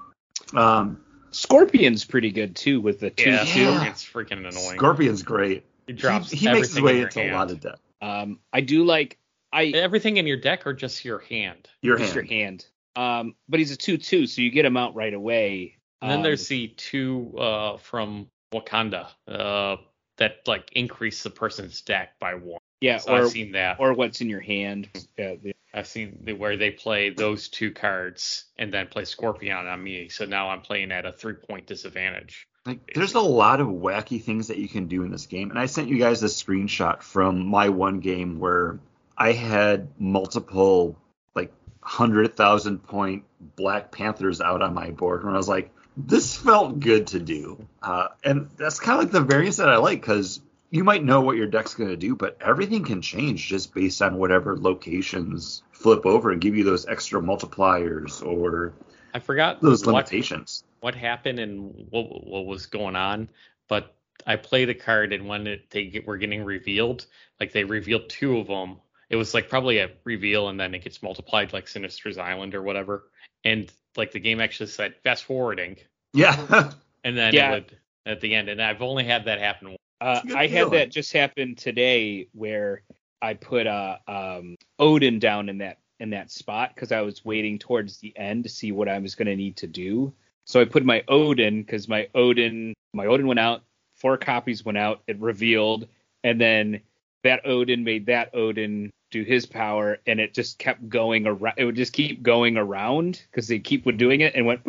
Um 0.55 1.01
Scorpion's 1.31 2.05
pretty 2.05 2.31
good 2.31 2.55
too 2.55 2.81
with 2.81 3.01
the 3.01 3.11
two 3.11 3.31
yeah, 3.31 3.45
two. 3.45 3.61
Yeah. 3.61 3.85
it's 3.87 4.05
freaking 4.05 4.47
annoying. 4.47 4.77
Scorpion's 4.79 5.23
great. 5.23 5.65
He 5.87 5.93
drops 5.93 6.31
he, 6.31 6.39
he 6.39 6.47
makes 6.47 6.69
his 6.69 6.79
everything 6.79 6.79
in 6.79 6.85
way 6.85 6.99
your 6.99 7.09
into 7.09 7.33
a 7.33 7.35
lot 7.35 7.51
of 7.51 7.61
decks. 7.61 7.81
Um, 8.01 8.39
I 8.53 8.61
do 8.61 8.85
like 8.85 9.19
I 9.53 9.67
Everything 9.67 10.17
in 10.17 10.27
your 10.27 10.37
deck 10.37 10.67
or 10.67 10.75
just 10.75 11.05
your 11.05 11.21
hand? 11.21 11.69
Your 11.81 11.97
just 11.97 12.15
hand. 12.15 12.29
your 12.29 12.39
hand. 12.39 12.67
Um, 12.97 13.35
but 13.49 13.61
he's 13.61 13.71
a 13.71 13.77
two 13.77 13.97
two, 13.97 14.27
so 14.27 14.43
you 14.43 14.51
get 14.51 14.65
him 14.65 14.77
out 14.77 14.95
right 14.95 15.15
away. 15.15 15.79
And 16.05 16.11
then 16.11 16.19
Um, 16.19 16.23
there's 16.23 16.47
the 16.49 16.69
two 16.69 17.35
uh, 17.39 17.79
from 17.79 18.29
Wakanda 18.53 19.09
uh, 19.27 19.77
that 20.19 20.47
like 20.47 20.71
increase 20.73 21.23
the 21.23 21.31
person's 21.31 21.81
deck 21.81 22.19
by 22.21 22.35
one. 22.35 22.61
yeah, 22.83 22.99
So 22.99 23.15
or 23.15 23.23
I've 23.23 23.29
seen 23.31 23.53
that. 23.53 23.81
or 23.81 23.95
what's 23.95 24.21
in 24.21 24.29
your 24.29 24.41
hand. 24.41 24.89
Yeah, 25.19 25.37
the- 25.43 25.55
I've 25.73 25.87
seen 25.89 26.19
the, 26.23 26.35
where 26.35 26.57
they 26.59 26.71
play 26.71 27.09
those 27.11 27.49
two 27.49 27.73
cards 27.73 28.45
and 28.59 28.71
then 28.73 28.87
play 28.87 29.05
Scorpion 29.07 29.67
on 29.67 29.83
me. 29.83 30.09
So 30.11 30.27
now 30.27 30.51
I'm 30.51 30.61
playing 30.61 30.93
at 30.93 31.07
a 31.07 31.11
three 31.13 31.33
point 31.35 31.67
disadvantage. 31.67 32.47
Like, 32.67 32.93
there's 32.95 33.15
a 33.15 33.21
lot 33.21 33.61
of 33.61 33.69
wacky 33.69 34.23
things 34.23 34.49
that 34.49 34.59
you 34.59 34.69
can 34.69 34.87
do 34.89 35.03
in 35.05 35.11
this 35.11 35.27
game, 35.27 35.49
and 35.51 35.59
I 35.59 35.67
sent 35.67 35.89
you 35.89 35.99
guys 35.99 36.23
a 36.23 36.27
screenshot 36.27 37.03
from 37.03 37.45
my 37.47 37.71
one 37.71 38.01
game 38.01 38.39
where 38.39 38.79
I 39.19 39.33
had 39.33 39.89
multiple 39.99 40.97
like 41.35 41.53
hundred 41.83 42.37
thousand 42.37 42.79
point 42.85 43.25
Black 43.57 43.91
Panthers 43.91 44.41
out 44.41 44.63
on 44.63 44.75
my 44.75 44.91
board, 44.93 45.25
and 45.25 45.31
I 45.33 45.37
was 45.37 45.49
like, 45.49 45.71
this 45.97 46.37
felt 46.37 46.81
good 46.81 47.09
to 47.09 47.21
do, 47.21 47.67
uh, 47.83 48.09
and 48.25 48.51
that's 48.57 48.81
kind 48.81 48.99
of 48.99 49.05
like 49.05 49.13
the 49.13 49.21
variance 49.21 49.57
that 49.59 49.69
I 49.69 49.77
like 49.77 50.01
because 50.01 50.41
you 50.71 50.83
might 50.83 51.05
know 51.05 51.21
what 51.21 51.37
your 51.37 51.47
deck's 51.47 51.75
going 51.75 51.91
to 51.91 51.97
do, 51.97 52.17
but 52.17 52.37
everything 52.41 52.85
can 52.85 53.01
change 53.01 53.47
just 53.47 53.73
based 53.73 54.03
on 54.03 54.17
whatever 54.17 54.57
locations 54.57 55.63
flip 55.71 56.05
over 56.05 56.33
and 56.33 56.41
give 56.41 56.57
you 56.57 56.65
those 56.65 56.87
extra 56.87 57.21
multipliers 57.21 58.27
or 58.27 58.75
I 59.13 59.21
forgot 59.21 59.61
those 59.61 59.87
what- 59.87 59.95
limitations. 59.95 60.65
what 60.81 60.97
happened 60.97 61.39
and 61.39 61.87
what 61.91 62.27
what 62.27 62.47
was 62.47 62.67
going 62.67 62.97
on, 62.97 63.29
but 63.69 63.95
I 64.27 64.37
played 64.37 64.69
a 64.69 64.75
card 64.75 65.13
and 65.13 65.29
when 65.29 65.47
it, 65.47 65.71
they 65.71 65.87
get, 65.87 66.07
were 66.07 66.17
getting 66.17 66.45
revealed, 66.45 67.07
like 67.39 67.53
they 67.53 67.65
revealed 67.65 68.09
two 68.09 68.39
of 68.39 68.49
them. 68.49 68.79
It 69.11 69.17
was 69.17 69.35
like 69.35 69.49
probably 69.49 69.79
a 69.79 69.91
reveal 70.03 70.49
and 70.49 70.59
then 70.59 70.75
it 70.75 70.83
gets 70.83 71.03
multiplied 71.03 71.53
like 71.53 71.69
Sinister's 71.69 72.19
Island 72.19 72.55
or 72.55 72.63
whatever. 72.63 73.05
And 73.45 73.71
like 73.97 74.13
the 74.13 74.21
game 74.21 74.41
actually 74.41 74.69
said 74.69 74.95
fast 75.03 75.25
forwarding, 75.25 75.77
Yeah. 76.13 76.71
and 77.05 77.17
then 77.17 77.35
Yeah. 77.35 77.53
it 77.53 77.55
would 77.55 77.79
at 78.07 78.21
the 78.21 78.35
end. 78.35 78.49
And 78.49 78.61
I've 78.63 78.83
only 78.83 79.05
had 79.05 79.25
that 79.27 79.39
happen. 79.39 79.69
once. 79.69 79.79
Uh, 80.01 80.21
It's 80.23 80.25
a 80.25 80.29
good 80.29 80.37
I 80.37 80.47
had 80.49 80.71
that 80.73 80.91
just 80.91 81.13
happen 81.13 81.55
today 81.55 82.29
where 82.33 82.83
I 83.23 83.35
put 83.35 83.67
uh, 83.67 83.97
um, 84.07 84.57
Odin 84.79 85.19
down 85.19 85.49
in 85.49 85.59
that 85.59 85.79
in 86.01 86.11
that 86.11 86.31
spot 86.31 86.75
because 86.75 86.93
I 86.93 87.01
was 87.01 87.25
waiting 87.25 87.59
towards 87.59 87.99
the 87.99 88.13
end 88.19 88.43
to 88.45 88.51
see 88.51 88.73
what 88.73 88.89
I 88.89 88.99
was 88.99 89.15
going 89.15 89.27
to 89.29 89.37
need 89.37 89.57
to 89.59 89.67
do. 89.67 90.13
So 90.45 90.61
I 90.61 90.65
put 90.67 90.85
my 90.85 91.03
Odin 91.09 91.63
because 91.63 91.89
my 91.89 92.09
Odin 92.15 92.75
my 92.93 93.07
Odin 93.07 93.27
went 93.27 93.41
out, 93.41 93.63
four 93.95 94.19
copies 94.19 94.65
went 94.65 94.77
out, 94.77 95.03
it 95.07 95.19
revealed, 95.19 95.89
and 96.25 96.39
then 96.41 96.81
that 97.23 97.47
Odin 97.47 97.83
made 97.85 98.05
that 98.07 98.35
Odin 98.35 98.91
do 99.15 99.23
his 99.23 99.47
power, 99.47 99.99
and 100.07 100.19
it 100.19 100.35
just 100.35 100.59
kept 100.59 100.89
going 100.89 101.27
around. 101.27 101.55
It 101.57 101.65
would 101.65 101.77
just 101.77 101.93
keep 101.93 102.23
going 102.23 102.57
around 102.57 103.23
because 103.31 103.47
they 103.47 103.61
keep 103.61 103.85
doing 103.97 104.21
it 104.23 104.35
and 104.35 104.45
went 104.45 104.63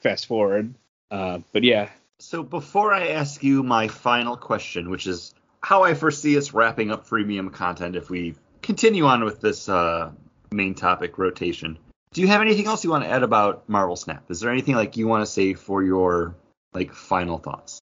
fast 0.00 0.26
forward. 0.26 0.72
Uh, 1.10 1.40
but 1.52 1.64
yeah, 1.64 1.88
So 2.20 2.44
before 2.44 2.94
I 2.94 3.08
ask 3.08 3.42
you 3.42 3.62
my 3.64 3.88
final 3.88 4.36
question, 4.36 4.88
which 4.88 5.06
is 5.08 5.34
how 5.62 5.82
I 5.82 5.94
foresee 5.94 6.38
us 6.38 6.54
wrapping 6.54 6.92
up 6.92 7.08
freemium 7.08 7.52
content 7.52 7.96
if 7.96 8.08
we 8.08 8.36
continue 8.62 9.04
on 9.06 9.24
with 9.24 9.40
this 9.40 9.68
uh, 9.68 10.12
main 10.52 10.74
topic 10.74 11.18
rotation, 11.18 11.76
do 12.12 12.20
you 12.20 12.28
have 12.28 12.40
anything 12.40 12.66
else 12.66 12.84
you 12.84 12.90
want 12.90 13.02
to 13.02 13.10
add 13.10 13.24
about 13.24 13.68
Marvel 13.68 13.96
Snap? 13.96 14.30
Is 14.30 14.38
there 14.40 14.52
anything 14.52 14.76
like 14.76 14.96
you 14.96 15.08
want 15.08 15.22
to 15.22 15.30
say 15.30 15.54
for 15.54 15.82
your 15.82 16.36
like 16.72 16.92
final 16.92 17.38
thoughts? 17.38 17.80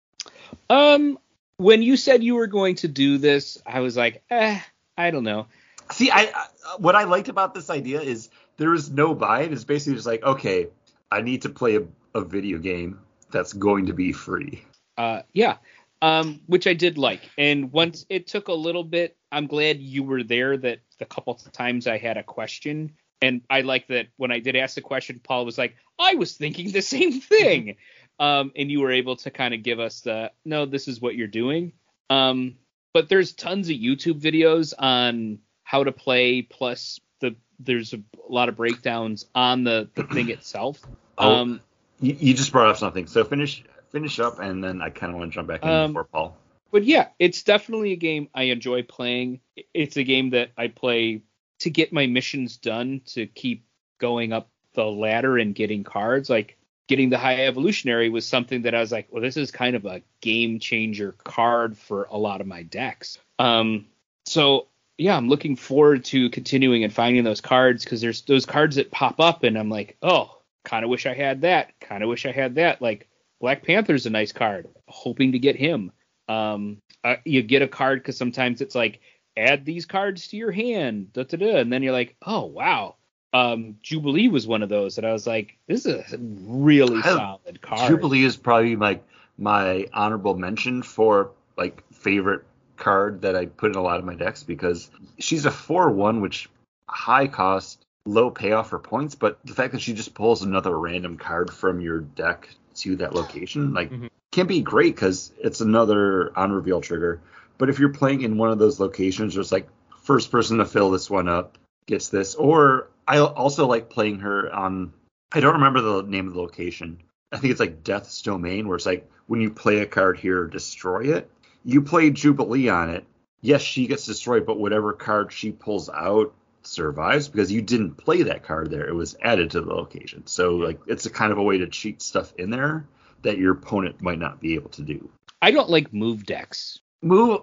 Um, 0.70 1.18
when 1.56 1.82
you 1.82 1.96
said 1.96 2.22
you 2.22 2.36
were 2.36 2.46
going 2.46 2.76
to 2.76 2.88
do 2.88 3.18
this, 3.18 3.58
I 3.66 3.80
was 3.80 3.96
like, 3.96 4.22
eh, 4.30 4.60
I 4.96 5.10
don't 5.10 5.24
know. 5.24 5.46
See, 5.92 6.10
I, 6.10 6.32
I 6.34 6.46
what 6.78 6.96
I 6.96 7.04
liked 7.04 7.28
about 7.28 7.54
this 7.54 7.70
idea 7.70 8.00
is 8.00 8.30
there 8.56 8.74
is 8.74 8.90
no 8.90 9.14
buy-in. 9.14 9.52
It's 9.52 9.64
basically 9.64 9.94
just 9.94 10.06
like, 10.06 10.22
okay, 10.22 10.68
I 11.10 11.20
need 11.20 11.42
to 11.42 11.48
play 11.48 11.76
a, 11.76 11.82
a 12.14 12.22
video 12.22 12.58
game 12.58 13.00
that's 13.30 13.52
going 13.52 13.86
to 13.86 13.92
be 13.92 14.12
free. 14.12 14.64
Uh, 14.96 15.22
yeah. 15.32 15.56
Um, 16.02 16.40
which 16.46 16.66
I 16.66 16.74
did 16.74 16.98
like, 16.98 17.22
and 17.38 17.72
once 17.72 18.04
it 18.10 18.26
took 18.26 18.48
a 18.48 18.52
little 18.52 18.84
bit 18.84 19.16
I'm 19.34 19.48
glad 19.48 19.80
you 19.80 20.04
were 20.04 20.22
there. 20.22 20.56
That 20.56 20.78
the 20.98 21.04
couple 21.04 21.34
of 21.34 21.52
times 21.52 21.86
I 21.86 21.98
had 21.98 22.16
a 22.16 22.22
question, 22.22 22.92
and 23.20 23.42
I 23.50 23.62
like 23.62 23.88
that 23.88 24.06
when 24.16 24.30
I 24.30 24.38
did 24.38 24.54
ask 24.54 24.76
the 24.76 24.80
question, 24.80 25.20
Paul 25.22 25.44
was 25.44 25.58
like, 25.58 25.76
"I 25.98 26.14
was 26.14 26.36
thinking 26.36 26.70
the 26.70 26.82
same 26.82 27.20
thing," 27.20 27.76
um, 28.20 28.52
and 28.54 28.70
you 28.70 28.80
were 28.80 28.92
able 28.92 29.16
to 29.16 29.30
kind 29.30 29.52
of 29.52 29.64
give 29.64 29.80
us 29.80 30.02
the, 30.02 30.30
"No, 30.44 30.66
this 30.66 30.86
is 30.86 31.00
what 31.00 31.16
you're 31.16 31.26
doing." 31.26 31.72
Um, 32.10 32.56
but 32.92 33.08
there's 33.08 33.32
tons 33.32 33.68
of 33.68 33.76
YouTube 33.76 34.20
videos 34.20 34.72
on 34.78 35.40
how 35.74 35.82
to 35.82 35.90
play. 35.92 36.40
Plus, 36.42 37.00
the 37.20 37.34
there's 37.58 37.92
a 37.94 38.00
lot 38.28 38.48
of 38.48 38.56
breakdowns 38.56 39.26
on 39.34 39.64
the 39.64 39.88
the 39.96 40.04
thing 40.04 40.30
itself. 40.30 40.80
Oh, 41.16 41.32
Um, 41.32 41.60
You, 42.00 42.16
you 42.18 42.34
just 42.34 42.50
brought 42.50 42.68
up 42.70 42.76
something. 42.76 43.06
So 43.06 43.24
finish 43.24 43.62
finish 43.90 44.18
up, 44.18 44.40
and 44.40 44.62
then 44.64 44.82
I 44.82 44.90
kind 44.90 45.12
of 45.12 45.18
want 45.18 45.30
to 45.30 45.34
jump 45.36 45.46
back 45.46 45.62
in 45.62 45.68
Um, 45.68 45.92
before 45.92 46.04
Paul. 46.04 46.36
but 46.72 46.82
yeah, 46.82 47.08
it's 47.20 47.44
definitely 47.44 47.92
a 47.92 47.96
game 47.96 48.28
I 48.34 48.44
enjoy 48.44 48.82
playing. 48.82 49.38
It's 49.72 49.96
a 49.96 50.02
game 50.02 50.30
that 50.30 50.50
I 50.58 50.66
play 50.68 51.22
to 51.60 51.70
get 51.70 51.92
my 51.92 52.06
missions 52.06 52.56
done, 52.56 53.02
to 53.14 53.26
keep 53.28 53.64
going 53.98 54.32
up 54.32 54.48
the 54.74 54.84
ladder 54.84 55.38
and 55.38 55.54
getting 55.54 55.84
cards. 55.84 56.28
Like 56.28 56.56
getting 56.88 57.10
the 57.10 57.18
high 57.18 57.46
evolutionary 57.46 58.08
was 58.10 58.26
something 58.26 58.62
that 58.62 58.74
I 58.74 58.80
was 58.80 58.90
like, 58.90 59.06
well, 59.12 59.22
this 59.22 59.36
is 59.36 59.52
kind 59.52 59.76
of 59.76 59.84
a 59.86 60.02
game 60.20 60.58
changer 60.58 61.12
card 61.22 61.78
for 61.78 62.08
a 62.10 62.18
lot 62.18 62.40
of 62.40 62.48
my 62.48 62.64
decks. 62.64 63.18
Um, 63.38 63.86
so 64.26 64.66
yeah, 64.98 65.16
I'm 65.16 65.28
looking 65.28 65.56
forward 65.56 66.04
to 66.06 66.30
continuing 66.30 66.84
and 66.84 66.92
finding 66.92 67.24
those 67.24 67.40
cards 67.40 67.84
because 67.84 68.00
there's 68.00 68.22
those 68.22 68.46
cards 68.46 68.76
that 68.76 68.90
pop 68.90 69.18
up 69.20 69.42
and 69.42 69.58
I'm 69.58 69.68
like, 69.68 69.96
oh, 70.02 70.38
kind 70.64 70.84
of 70.84 70.90
wish 70.90 71.06
I 71.06 71.14
had 71.14 71.42
that. 71.42 71.78
Kind 71.80 72.02
of 72.02 72.08
wish 72.08 72.26
I 72.26 72.32
had 72.32 72.54
that. 72.56 72.80
Like 72.80 73.08
Black 73.40 73.64
Panther's 73.64 74.06
a 74.06 74.10
nice 74.10 74.32
card. 74.32 74.68
Hoping 74.88 75.32
to 75.32 75.38
get 75.38 75.56
him. 75.56 75.90
Um, 76.28 76.80
uh, 77.02 77.16
you 77.24 77.42
get 77.42 77.62
a 77.62 77.68
card 77.68 78.00
because 78.00 78.16
sometimes 78.16 78.60
it's 78.60 78.74
like 78.74 79.00
add 79.36 79.64
these 79.64 79.84
cards 79.84 80.28
to 80.28 80.36
your 80.36 80.52
hand, 80.52 81.12
da, 81.12 81.24
da, 81.24 81.36
da, 81.36 81.56
and 81.56 81.72
then 81.72 81.82
you're 81.82 81.92
like, 81.92 82.16
oh 82.24 82.44
wow. 82.44 82.96
Um, 83.32 83.78
Jubilee 83.82 84.28
was 84.28 84.46
one 84.46 84.62
of 84.62 84.68
those 84.68 84.94
that 84.94 85.04
I 85.04 85.12
was 85.12 85.26
like, 85.26 85.58
this 85.66 85.86
is 85.86 86.12
a 86.12 86.18
really 86.18 86.98
I- 86.98 87.16
solid 87.16 87.60
card. 87.60 87.88
Jubilee 87.88 88.24
is 88.24 88.36
probably 88.36 88.76
like 88.76 89.04
my 89.36 89.88
honorable 89.92 90.36
mention 90.36 90.82
for 90.82 91.32
like 91.56 91.82
favorite 91.92 92.44
card 92.76 93.22
that 93.22 93.36
I 93.36 93.46
put 93.46 93.70
in 93.70 93.76
a 93.76 93.82
lot 93.82 93.98
of 93.98 94.04
my 94.04 94.14
decks 94.14 94.42
because 94.42 94.90
she's 95.18 95.46
a 95.46 95.50
four 95.50 95.90
one, 95.90 96.20
which 96.20 96.48
high 96.88 97.26
cost, 97.26 97.84
low 98.06 98.30
payoff 98.30 98.70
for 98.70 98.78
points, 98.78 99.14
but 99.14 99.38
the 99.44 99.54
fact 99.54 99.72
that 99.72 99.80
she 99.80 99.94
just 99.94 100.14
pulls 100.14 100.42
another 100.42 100.78
random 100.78 101.16
card 101.16 101.50
from 101.52 101.80
your 101.80 102.00
deck 102.00 102.48
to 102.76 102.96
that 102.96 103.14
location, 103.14 103.72
like 103.72 103.90
Mhm. 103.90 104.10
can 104.32 104.46
be 104.46 104.60
great 104.60 104.94
because 104.94 105.32
it's 105.38 105.60
another 105.60 106.36
on 106.36 106.52
reveal 106.52 106.80
trigger. 106.80 107.20
But 107.56 107.70
if 107.70 107.78
you're 107.78 107.88
playing 107.90 108.22
in 108.22 108.36
one 108.36 108.50
of 108.50 108.58
those 108.58 108.80
locations, 108.80 109.34
just 109.34 109.52
like 109.52 109.68
first 110.02 110.30
person 110.30 110.58
to 110.58 110.66
fill 110.66 110.90
this 110.90 111.08
one 111.08 111.28
up 111.28 111.56
gets 111.86 112.08
this. 112.08 112.34
Or 112.34 112.88
I 113.06 113.18
also 113.18 113.66
like 113.66 113.90
playing 113.90 114.20
her 114.20 114.52
on 114.52 114.92
I 115.32 115.40
don't 115.40 115.54
remember 115.54 115.80
the 115.80 116.02
name 116.02 116.28
of 116.28 116.34
the 116.34 116.40
location. 116.40 117.02
I 117.32 117.38
think 117.38 117.50
it's 117.50 117.60
like 117.60 117.82
Death's 117.82 118.22
Domain, 118.22 118.68
where 118.68 118.76
it's 118.76 118.86
like 118.86 119.10
when 119.26 119.40
you 119.40 119.50
play 119.50 119.78
a 119.78 119.86
card 119.86 120.18
here, 120.18 120.46
destroy 120.46 121.14
it. 121.16 121.28
You 121.64 121.82
play 121.82 122.10
Jubilee 122.10 122.68
on 122.68 122.90
it. 122.90 123.04
Yes, 123.40 123.62
she 123.62 123.86
gets 123.86 124.06
destroyed, 124.06 124.46
but 124.46 124.58
whatever 124.58 124.92
card 124.92 125.32
she 125.32 125.52
pulls 125.52 125.88
out 125.90 126.34
survives 126.62 127.28
because 127.28 127.52
you 127.52 127.60
didn't 127.62 127.96
play 127.96 128.22
that 128.22 128.42
card 128.42 128.70
there. 128.70 128.86
It 128.86 128.94
was 128.94 129.16
added 129.22 129.50
to 129.52 129.60
the 129.60 129.72
location. 129.72 130.26
So 130.26 130.56
like 130.56 130.80
it's 130.86 131.06
a 131.06 131.10
kind 131.10 131.32
of 131.32 131.38
a 131.38 131.42
way 131.42 131.58
to 131.58 131.66
cheat 131.66 132.00
stuff 132.00 132.32
in 132.38 132.50
there 132.50 132.86
that 133.22 133.38
your 133.38 133.52
opponent 133.52 134.00
might 134.00 134.18
not 134.18 134.40
be 134.40 134.54
able 134.54 134.70
to 134.70 134.82
do. 134.82 135.10
I 135.42 135.50
don't 135.50 135.68
like 135.70 135.92
move 135.92 136.24
decks. 136.24 136.80
Move. 137.02 137.40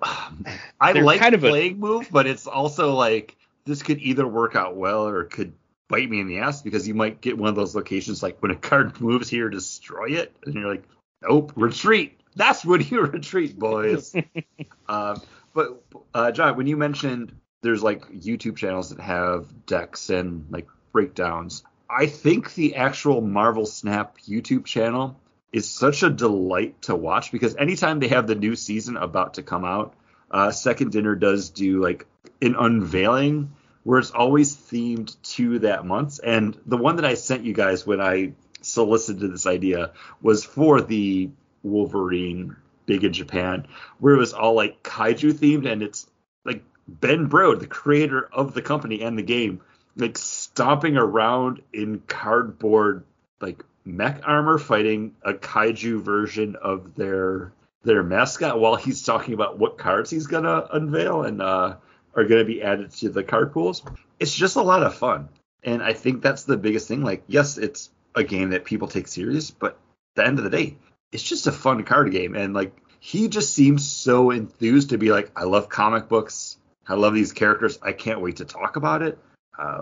I 0.81 0.93
They're 0.93 1.03
like 1.03 1.19
kind 1.19 1.35
of 1.35 1.43
a- 1.43 1.49
playing 1.49 1.79
move, 1.79 2.07
but 2.11 2.25
it's 2.25 2.47
also 2.47 2.95
like 2.95 3.35
this 3.65 3.83
could 3.83 3.99
either 3.99 4.27
work 4.27 4.55
out 4.55 4.75
well 4.75 5.07
or 5.07 5.21
it 5.21 5.29
could 5.29 5.53
bite 5.87 6.09
me 6.09 6.19
in 6.19 6.27
the 6.27 6.39
ass 6.39 6.61
because 6.61 6.87
you 6.87 6.95
might 6.95 7.21
get 7.21 7.37
one 7.37 7.49
of 7.49 7.55
those 7.55 7.75
locations 7.75 8.23
like 8.23 8.41
when 8.41 8.51
a 8.51 8.55
card 8.55 8.99
moves 9.01 9.29
here, 9.29 9.49
destroy 9.49 10.11
it, 10.11 10.35
and 10.45 10.55
you're 10.55 10.69
like, 10.69 10.83
nope, 11.21 11.51
retreat. 11.55 12.20
That's 12.35 12.63
when 12.65 12.81
you 12.81 13.01
retreat, 13.05 13.57
boys. 13.57 14.15
um, 14.87 15.21
but 15.53 15.83
uh, 16.13 16.31
John, 16.31 16.57
when 16.57 16.67
you 16.67 16.77
mentioned 16.77 17.33
there's 17.61 17.83
like 17.83 18.05
YouTube 18.09 18.57
channels 18.57 18.89
that 18.89 18.99
have 18.99 19.65
decks 19.65 20.09
and 20.09 20.45
like 20.49 20.67
breakdowns, 20.91 21.63
I 21.89 22.05
think 22.05 22.53
the 22.53 22.75
actual 22.75 23.21
Marvel 23.21 23.65
Snap 23.65 24.17
YouTube 24.19 24.65
channel 24.65 25.19
is 25.51 25.69
such 25.69 26.03
a 26.03 26.09
delight 26.09 26.81
to 26.83 26.95
watch 26.95 27.31
because 27.31 27.55
anytime 27.57 27.99
they 27.99 28.07
have 28.07 28.27
the 28.27 28.35
new 28.35 28.55
season 28.55 28.95
about 28.95 29.33
to 29.33 29.43
come 29.43 29.65
out, 29.65 29.93
uh, 30.29 30.51
Second 30.51 30.93
Dinner 30.93 31.15
does 31.15 31.49
do 31.49 31.81
like 31.81 32.05
an 32.41 32.55
unveiling 32.57 33.51
where 33.83 33.99
it's 33.99 34.11
always 34.11 34.55
themed 34.55 35.15
to 35.23 35.59
that 35.59 35.85
month. 35.85 36.19
And 36.23 36.57
the 36.65 36.77
one 36.77 36.95
that 36.97 37.05
I 37.05 37.15
sent 37.15 37.43
you 37.43 37.53
guys 37.53 37.85
when 37.85 37.99
I 37.99 38.33
solicited 38.61 39.33
this 39.33 39.47
idea 39.47 39.91
was 40.21 40.45
for 40.45 40.81
the 40.81 41.31
Wolverine 41.63 42.55
Big 42.85 43.03
in 43.03 43.13
Japan, 43.13 43.67
where 43.99 44.15
it 44.15 44.19
was 44.19 44.33
all 44.33 44.53
like 44.53 44.83
kaiju 44.83 45.33
themed, 45.33 45.71
and 45.71 45.81
it's 45.83 46.07
like 46.43 46.63
Ben 46.87 47.29
Brode, 47.29 47.59
the 47.59 47.67
creator 47.67 48.27
of 48.33 48.53
the 48.53 48.61
company 48.61 49.01
and 49.01 49.17
the 49.17 49.23
game, 49.23 49.61
like 49.95 50.17
stomping 50.17 50.97
around 50.97 51.61
in 51.73 52.01
cardboard 52.07 53.03
like 53.39 53.63
mech 53.85 54.21
armor 54.25 54.57
fighting 54.57 55.15
a 55.23 55.33
kaiju 55.33 56.01
version 56.01 56.55
of 56.55 56.95
their 56.95 57.51
their 57.83 58.03
mascot 58.03 58.59
while 58.59 58.75
he's 58.75 59.03
talking 59.03 59.33
about 59.33 59.57
what 59.57 59.77
cards 59.77 60.09
he's 60.09 60.27
gonna 60.27 60.67
unveil 60.71 61.23
and 61.23 61.41
uh, 61.41 61.75
are 62.15 62.25
gonna 62.25 62.43
be 62.43 62.61
added 62.61 62.91
to 62.91 63.09
the 63.09 63.23
card 63.23 63.51
pools. 63.51 63.83
It's 64.19 64.35
just 64.35 64.55
a 64.55 64.61
lot 64.61 64.83
of 64.83 64.95
fun, 64.95 65.29
and 65.63 65.81
I 65.81 65.93
think 65.93 66.21
that's 66.21 66.43
the 66.43 66.57
biggest 66.57 66.87
thing. 66.87 67.01
Like, 67.01 67.23
yes, 67.27 67.57
it's 67.57 67.89
a 68.13 68.23
game 68.23 68.51
that 68.51 68.65
people 68.65 68.87
take 68.87 69.07
serious, 69.07 69.49
but 69.49 69.71
at 69.71 69.77
the 70.15 70.25
end 70.25 70.37
of 70.37 70.43
the 70.43 70.51
day, 70.51 70.77
it's 71.11 71.23
just 71.23 71.47
a 71.47 71.51
fun 71.51 71.83
card 71.83 72.11
game, 72.11 72.35
and 72.35 72.53
like 72.53 72.75
he 72.99 73.27
just 73.27 73.53
seems 73.53 73.89
so 73.89 74.31
enthused 74.31 74.91
to 74.91 74.97
be 74.97 75.11
like, 75.11 75.31
I 75.35 75.43
love 75.43 75.69
comic 75.69 76.07
books, 76.07 76.57
I 76.87 76.93
love 76.93 77.13
these 77.13 77.33
characters, 77.33 77.79
I 77.81 77.93
can't 77.93 78.21
wait 78.21 78.37
to 78.37 78.45
talk 78.45 78.75
about 78.75 79.01
it. 79.01 79.17
Uh, 79.57 79.81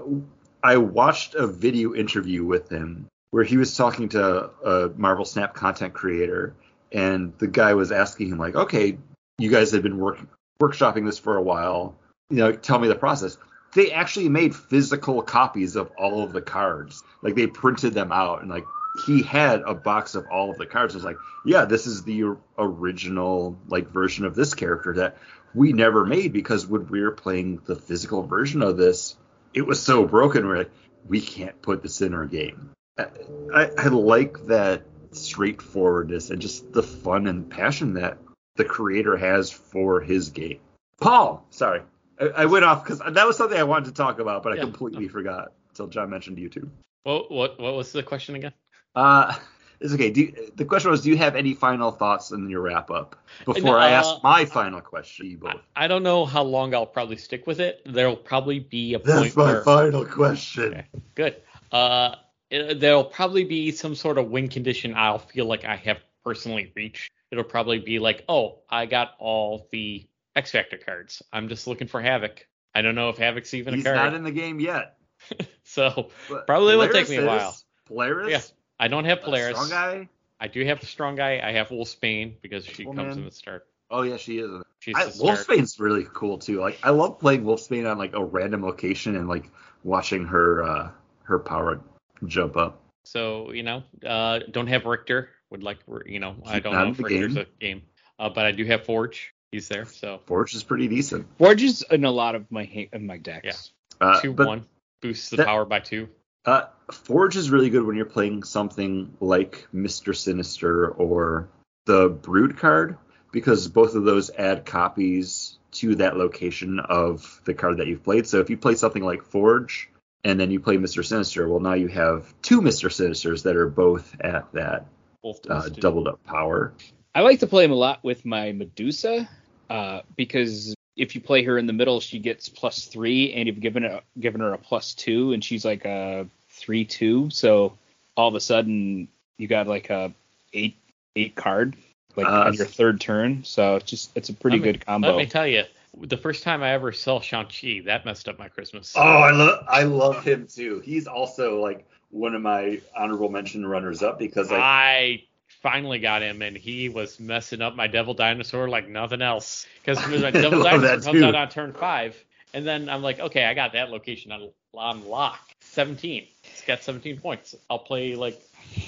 I 0.64 0.78
watched 0.78 1.36
a 1.36 1.48
video 1.48 1.94
interview 1.94 2.44
with 2.44 2.70
him 2.70 3.08
where 3.32 3.44
he 3.44 3.58
was 3.58 3.76
talking 3.76 4.10
to 4.10 4.50
a 4.66 4.92
Marvel 4.96 5.26
Snap 5.26 5.54
content 5.54 5.94
creator, 5.94 6.56
and 6.92 7.38
the 7.38 7.48
guy 7.48 7.74
was 7.74 7.92
asking 7.92 8.30
him 8.30 8.38
like, 8.38 8.56
"Okay, 8.56 8.98
you 9.38 9.50
guys 9.50 9.72
have 9.72 9.84
been 9.84 9.98
work 9.98 10.20
workshopping 10.62 11.06
this 11.06 11.20
for 11.20 11.38
a 11.38 11.42
while. 11.42 11.96
You 12.30 12.38
know, 12.38 12.52
tell 12.52 12.80
me 12.80 12.88
the 12.88 12.96
process." 12.96 13.38
They 13.76 13.92
actually 13.92 14.30
made 14.30 14.56
physical 14.56 15.22
copies 15.22 15.76
of 15.76 15.92
all 15.96 16.24
of 16.24 16.34
the 16.34 16.42
cards. 16.42 17.04
Like 17.22 17.36
they 17.36 17.46
printed 17.46 17.94
them 17.94 18.12
out, 18.12 18.42
and 18.42 18.50
like 18.50 18.66
he 19.06 19.22
had 19.22 19.62
a 19.62 19.74
box 19.74 20.16
of 20.16 20.28
all 20.28 20.50
of 20.50 20.58
the 20.58 20.66
cards. 20.66 20.94
It 20.94 20.98
was 20.98 21.06
like, 21.06 21.18
yeah, 21.46 21.66
this 21.66 21.88
is 21.88 22.04
the 22.04 22.36
original 22.58 23.58
like 23.68 23.90
version 23.90 24.26
of 24.26 24.36
this 24.36 24.54
character 24.54 24.94
that 24.96 25.18
we 25.54 25.74
never 25.74 26.06
made 26.06 26.34
because 26.34 26.68
when 26.68 26.88
we 26.88 27.02
were 27.02 27.12
playing 27.12 27.62
the 27.66 27.76
physical 27.76 28.24
version 28.24 28.62
of 28.62 28.78
this, 28.78 29.16
it 29.54 29.66
was 29.66 29.82
so 29.82 30.06
broken. 30.06 30.48
We're 30.48 30.60
like, 30.60 30.72
we 31.08 31.22
can't 31.22 31.62
put 31.62 31.82
this 31.82 32.02
in 32.02 32.14
our 32.14 32.26
game. 32.26 32.72
I, 32.98 33.08
I, 33.54 33.70
I 33.78 33.88
like 33.88 34.46
that 34.48 34.84
straightforwardness 35.12 36.30
and 36.30 36.42
just 36.42 36.72
the 36.72 36.84
fun 36.84 37.28
and 37.28 37.50
passion 37.50 37.94
that 37.94 38.18
the 38.56 38.66
creator 38.66 39.18
has 39.18 39.50
for 39.50 40.02
his 40.02 40.30
game. 40.30 40.60
Paul, 41.00 41.46
sorry, 41.50 41.82
I, 42.20 42.26
I 42.26 42.46
went 42.46 42.66
off 42.66 42.84
because 42.84 43.00
that 43.00 43.26
was 43.26 43.38
something 43.38 43.58
I 43.58 43.64
wanted 43.64 43.86
to 43.86 43.94
talk 43.94 44.20
about, 44.20 44.44
but 44.44 44.54
I 44.54 44.56
Yeah. 44.58 44.64
completely 44.64 45.08
forgot 45.08 45.54
until 45.70 45.88
John 45.88 46.10
mentioned 46.10 46.38
YouTube. 46.38 46.70
What 47.04 47.32
what 47.32 47.60
what 47.60 47.76
was 47.76 47.92
the 47.92 48.04
question 48.04 48.36
again? 48.36 48.54
Uh, 48.96 49.36
it's 49.80 49.94
okay. 49.94 50.10
Do 50.10 50.22
you, 50.22 50.52
the 50.56 50.66
question 50.66 50.92
was, 50.92 51.02
do 51.02 51.10
you 51.10 51.18
have 51.18 51.36
any 51.36 51.54
final 51.54 51.92
thoughts 51.92 52.32
in 52.32 52.50
your 52.50 52.62
wrap 52.62 52.92
up 52.92 53.16
before 53.46 53.62
No, 53.72 53.78
I 53.78 53.94
uh, 53.94 54.00
ask 54.00 54.24
my 54.24 54.46
final 54.46 54.82
question? 54.82 55.28
You 55.28 55.38
both. 55.38 55.56
I, 55.76 55.86
I 55.86 55.88
don't 55.88 56.04
know 56.04 56.26
how 56.26 56.44
long 56.44 56.74
I'll 56.74 56.86
probably 56.86 57.18
stick 57.18 57.48
with 57.48 57.60
it. 57.60 57.82
There'll 57.86 58.16
probably 58.16 58.60
be 58.60 58.94
a 58.94 59.00
That's 59.00 59.34
point 59.34 59.38
my 59.38 59.44
where 59.54 59.64
final 59.64 60.06
question. 60.06 60.74
Okay. 60.74 60.86
good. 61.16 61.36
Uh, 61.72 62.16
it- 62.50 62.80
there'll 62.80 63.04
probably 63.04 63.44
be 63.44 63.72
some 63.72 63.96
sort 63.96 64.18
of 64.18 64.30
win 64.30 64.48
condition 64.50 64.94
I'll 64.96 65.20
feel 65.20 65.46
like 65.46 65.66
I 65.66 65.76
have 65.78 66.00
personally 66.24 66.72
reached. 66.76 67.12
It'll 67.32 67.44
probably 67.44 67.80
be 67.80 68.00
like, 68.00 68.26
oh, 68.28 68.60
I 68.70 68.86
got 68.88 69.12
all 69.20 69.68
the 69.72 70.08
X 70.36 70.52
Factor 70.52 70.78
cards. 70.78 71.22
I'm 71.32 71.48
just 71.48 71.68
looking 71.68 71.88
for 71.88 72.02
Havoc. 72.02 72.48
I 72.74 72.82
don't 72.82 72.96
know 72.96 73.10
if 73.10 73.18
Havoc's 73.18 73.54
even 73.54 73.74
He's 73.76 73.84
a 73.86 73.90
card. 73.90 73.98
He's 73.98 74.06
not 74.06 74.14
in 74.16 74.24
the 74.24 74.32
game 74.32 74.60
yet. 74.60 74.98
so 75.64 76.10
but 76.30 76.48
Probably 76.48 76.76
will 76.76 76.90
take 76.90 77.10
me 77.10 77.18
a 77.18 77.26
while. 77.26 77.50
is. 77.50 77.66
Polaris? 77.86 78.30
Yeah, 78.32 78.42
I 78.80 78.88
don't 78.88 79.06
have 79.06 79.20
A 79.20 79.22
Polaris. 79.22 79.56
Strong 79.58 79.70
guy? 79.70 80.10
I 80.40 80.48
do 80.48 80.64
have 80.66 80.80
the 80.80 80.86
strong 80.86 81.16
guy. 81.16 81.42
I 81.44 81.52
have 81.52 81.68
Wolfsbane 81.70 82.36
because 82.42 82.66
she 82.66 82.86
Cool, 82.86 82.94
comes 82.94 83.10
man. 83.10 83.18
in 83.20 83.26
the 83.26 83.32
start. 83.32 83.68
Oh 83.92 84.04
yeah, 84.04 84.18
she 84.18 84.40
is. 84.40 84.50
She's 84.80 84.96
I, 84.96 85.06
the 85.06 85.12
start. 85.12 85.40
Wolfsbane's 85.40 85.80
really 85.80 86.06
cool 86.14 86.38
too. 86.38 86.60
Like 86.62 86.80
I 86.84 86.92
love 86.92 87.20
playing 87.20 87.44
Wolfsbane 87.44 87.90
on 87.90 87.98
like 87.98 88.14
a 88.14 88.24
random 88.24 88.64
location 88.64 89.16
and 89.16 89.28
like 89.28 89.50
watching 89.84 90.26
her 90.26 90.64
uh 90.64 90.92
her 91.24 91.40
power 91.40 91.82
jump 92.28 92.56
up. 92.58 92.82
So 93.06 93.52
you 93.52 93.64
know, 93.64 93.84
uh, 94.06 94.40
don't 94.52 94.68
have 94.68 94.86
Rictor. 94.86 95.30
Would 95.50 95.64
like 95.64 95.80
you 96.06 96.20
know, 96.20 96.36
I 96.46 96.60
don't 96.60 96.74
that 96.74 96.84
know 96.86 96.92
if 96.92 96.98
the 96.98 97.04
Rictor's 97.04 97.34
game. 97.34 97.46
a 97.46 97.60
game, 97.60 97.82
uh, 98.20 98.30
but 98.30 98.46
I 98.46 98.52
do 98.52 98.64
have 98.66 98.86
Forge. 98.86 99.34
he's 99.52 99.68
there. 99.68 99.86
So 99.86 100.20
Forge 100.26 100.54
is 100.54 100.64
pretty 100.64 100.88
decent. 100.88 101.26
Forge 101.38 101.64
is 101.64 101.84
in 101.90 102.06
a 102.06 102.12
lot 102.12 102.36
of 102.36 102.50
my 102.52 102.64
ha- 102.66 102.90
of 102.94 103.02
my 103.02 103.18
decks. 103.18 103.72
Uh, 104.00 104.22
two 104.22 104.32
one 104.32 104.66
boosts 105.02 105.32
the 105.32 105.38
that- 105.38 105.48
power 105.48 105.66
by 105.66 105.80
two. 105.80 106.08
Uh, 106.50 106.66
Forge 106.92 107.36
is 107.36 107.52
really 107.52 107.70
good 107.70 107.84
when 107.84 107.96
you're 107.96 108.06
playing 108.06 108.42
something 108.42 109.16
like 109.20 109.68
Mr. 109.72 110.16
Sinister 110.16 110.90
or 110.90 111.48
the 111.86 112.10
Brood 112.10 112.58
card 112.58 112.98
because 113.32 113.68
both 113.68 113.94
of 113.94 114.04
those 114.04 114.32
add 114.32 114.66
copies 114.66 115.60
to 115.74 115.94
that 115.98 116.18
location 116.18 116.80
of 116.80 117.40
the 117.46 117.54
card 117.54 117.78
that 117.78 117.86
you've 117.86 118.04
played. 118.04 118.26
So 118.26 118.40
if 118.40 118.50
you 118.50 118.58
play 118.58 118.74
something 118.74 119.04
like 119.04 119.22
Forge 119.22 119.92
and 120.24 120.40
then 120.40 120.50
you 120.50 120.60
play 120.60 120.78
Mr. 120.78 121.06
Sinister, 121.06 121.48
well 121.48 121.60
now 121.60 121.74
you 121.74 121.88
have 121.88 122.34
two 122.42 122.62
Mr. 122.62 122.90
Sinisters 122.90 123.44
that 123.44 123.56
are 123.56 123.70
both 123.70 124.20
at 124.20 124.52
that 124.54 124.88
Both 125.22 125.48
uh, 125.48 125.70
doubled 125.70 126.08
up 126.08 126.24
power. 126.24 126.74
I 127.14 127.22
like 127.22 127.42
to 127.42 127.48
play 127.48 127.64
him 127.64 127.72
a 127.72 127.76
lot 127.76 128.04
with 128.04 128.26
my 128.26 128.54
Medusa 128.54 129.30
uh, 129.70 130.02
because 130.16 130.74
if 131.00 131.16
you 131.16 131.22
play 131.22 131.44
her 131.44 131.58
in 131.58 131.68
the 131.68 131.74
middle, 131.74 132.00
she 132.00 132.20
gets 132.20 132.50
plus 132.50 132.86
three, 132.86 133.34
and 133.34 133.48
you've 133.48 133.62
given 133.62 133.84
her 133.84 134.02
given 134.20 134.42
her 134.42 134.54
a 134.54 134.58
plus 134.58 134.94
two, 134.94 135.32
and 135.32 135.44
she's 135.44 135.64
like 135.64 135.86
a 135.86 136.28
three 136.70 136.86
two. 136.86 137.32
So 137.32 137.76
all 138.16 138.28
of 138.28 138.36
a 138.36 138.40
sudden 138.40 139.08
you 139.38 139.48
got 139.48 139.66
like 139.66 139.90
a 139.90 140.14
eight 140.54 140.76
eight 141.16 141.34
card 141.34 141.76
like 142.16 142.28
Uh, 142.28 142.44
on 142.46 142.54
your 142.54 142.68
third 142.68 143.02
turn. 143.02 143.44
So 143.44 143.78
it's 143.78 143.90
just 143.90 144.12
it's 144.16 144.30
a 144.30 144.34
pretty 144.34 144.58
me- 144.58 144.64
good 144.66 144.86
combo. 144.86 145.08
Let 145.08 145.18
me 145.18 145.26
tell 145.26 145.48
you, 145.48 145.64
the 145.98 146.16
first 146.18 146.44
time 146.44 146.62
I 146.62 146.70
ever 146.74 146.92
saw 146.92 147.22
Shang-Chi, 147.22 147.82
that 147.86 148.06
messed 148.06 148.30
up 148.30 148.38
my 148.38 148.50
Christmas. 148.50 148.94
Oh, 148.96 149.02
I 149.02 149.32
love 149.32 149.66
I 149.68 149.82
love 149.82 150.24
him 150.24 150.46
too. 150.46 150.80
He's 150.86 151.08
also 151.08 151.60
like 151.60 151.88
one 152.12 152.36
of 152.36 152.44
my 152.44 152.82
honorable 152.96 153.30
mention 153.30 153.66
runners 153.66 154.04
up 154.04 154.20
because 154.20 154.52
like 154.52 154.62
I 154.62 155.24
finally 155.64 155.98
got 155.98 156.22
him, 156.22 156.44
and 156.44 156.56
he 156.56 156.88
was 156.88 157.20
messing 157.20 157.64
up 157.64 157.76
my 157.76 157.88
Devil 157.88 158.14
Dinosaur 158.14 158.70
like 158.70 158.88
nothing 158.88 159.24
else. 159.24 159.66
Because 159.84 159.98
my 160.08 160.28
I 160.28 160.32
Devil 160.32 160.62
Dinosaur 160.62 161.00
comes 161.00 161.20
too. 161.20 161.26
out 161.26 161.34
on 161.34 161.50
turn 161.50 161.74
five, 161.74 162.16
and 162.54 162.68
then 162.68 162.90
I'm 162.90 163.02
like, 163.02 163.20
okay, 163.20 163.46
I 163.46 163.56
got 163.56 163.74
that 163.74 163.90
location 163.90 164.32
on, 164.32 164.52
on 164.76 165.08
lock. 165.08 165.40
17. 165.80 166.28
It's 166.52 166.66
got 166.66 166.84
17 166.84 167.22
points. 167.22 167.56
I'll 167.70 167.80
play 167.80 168.16
like, 168.16 168.38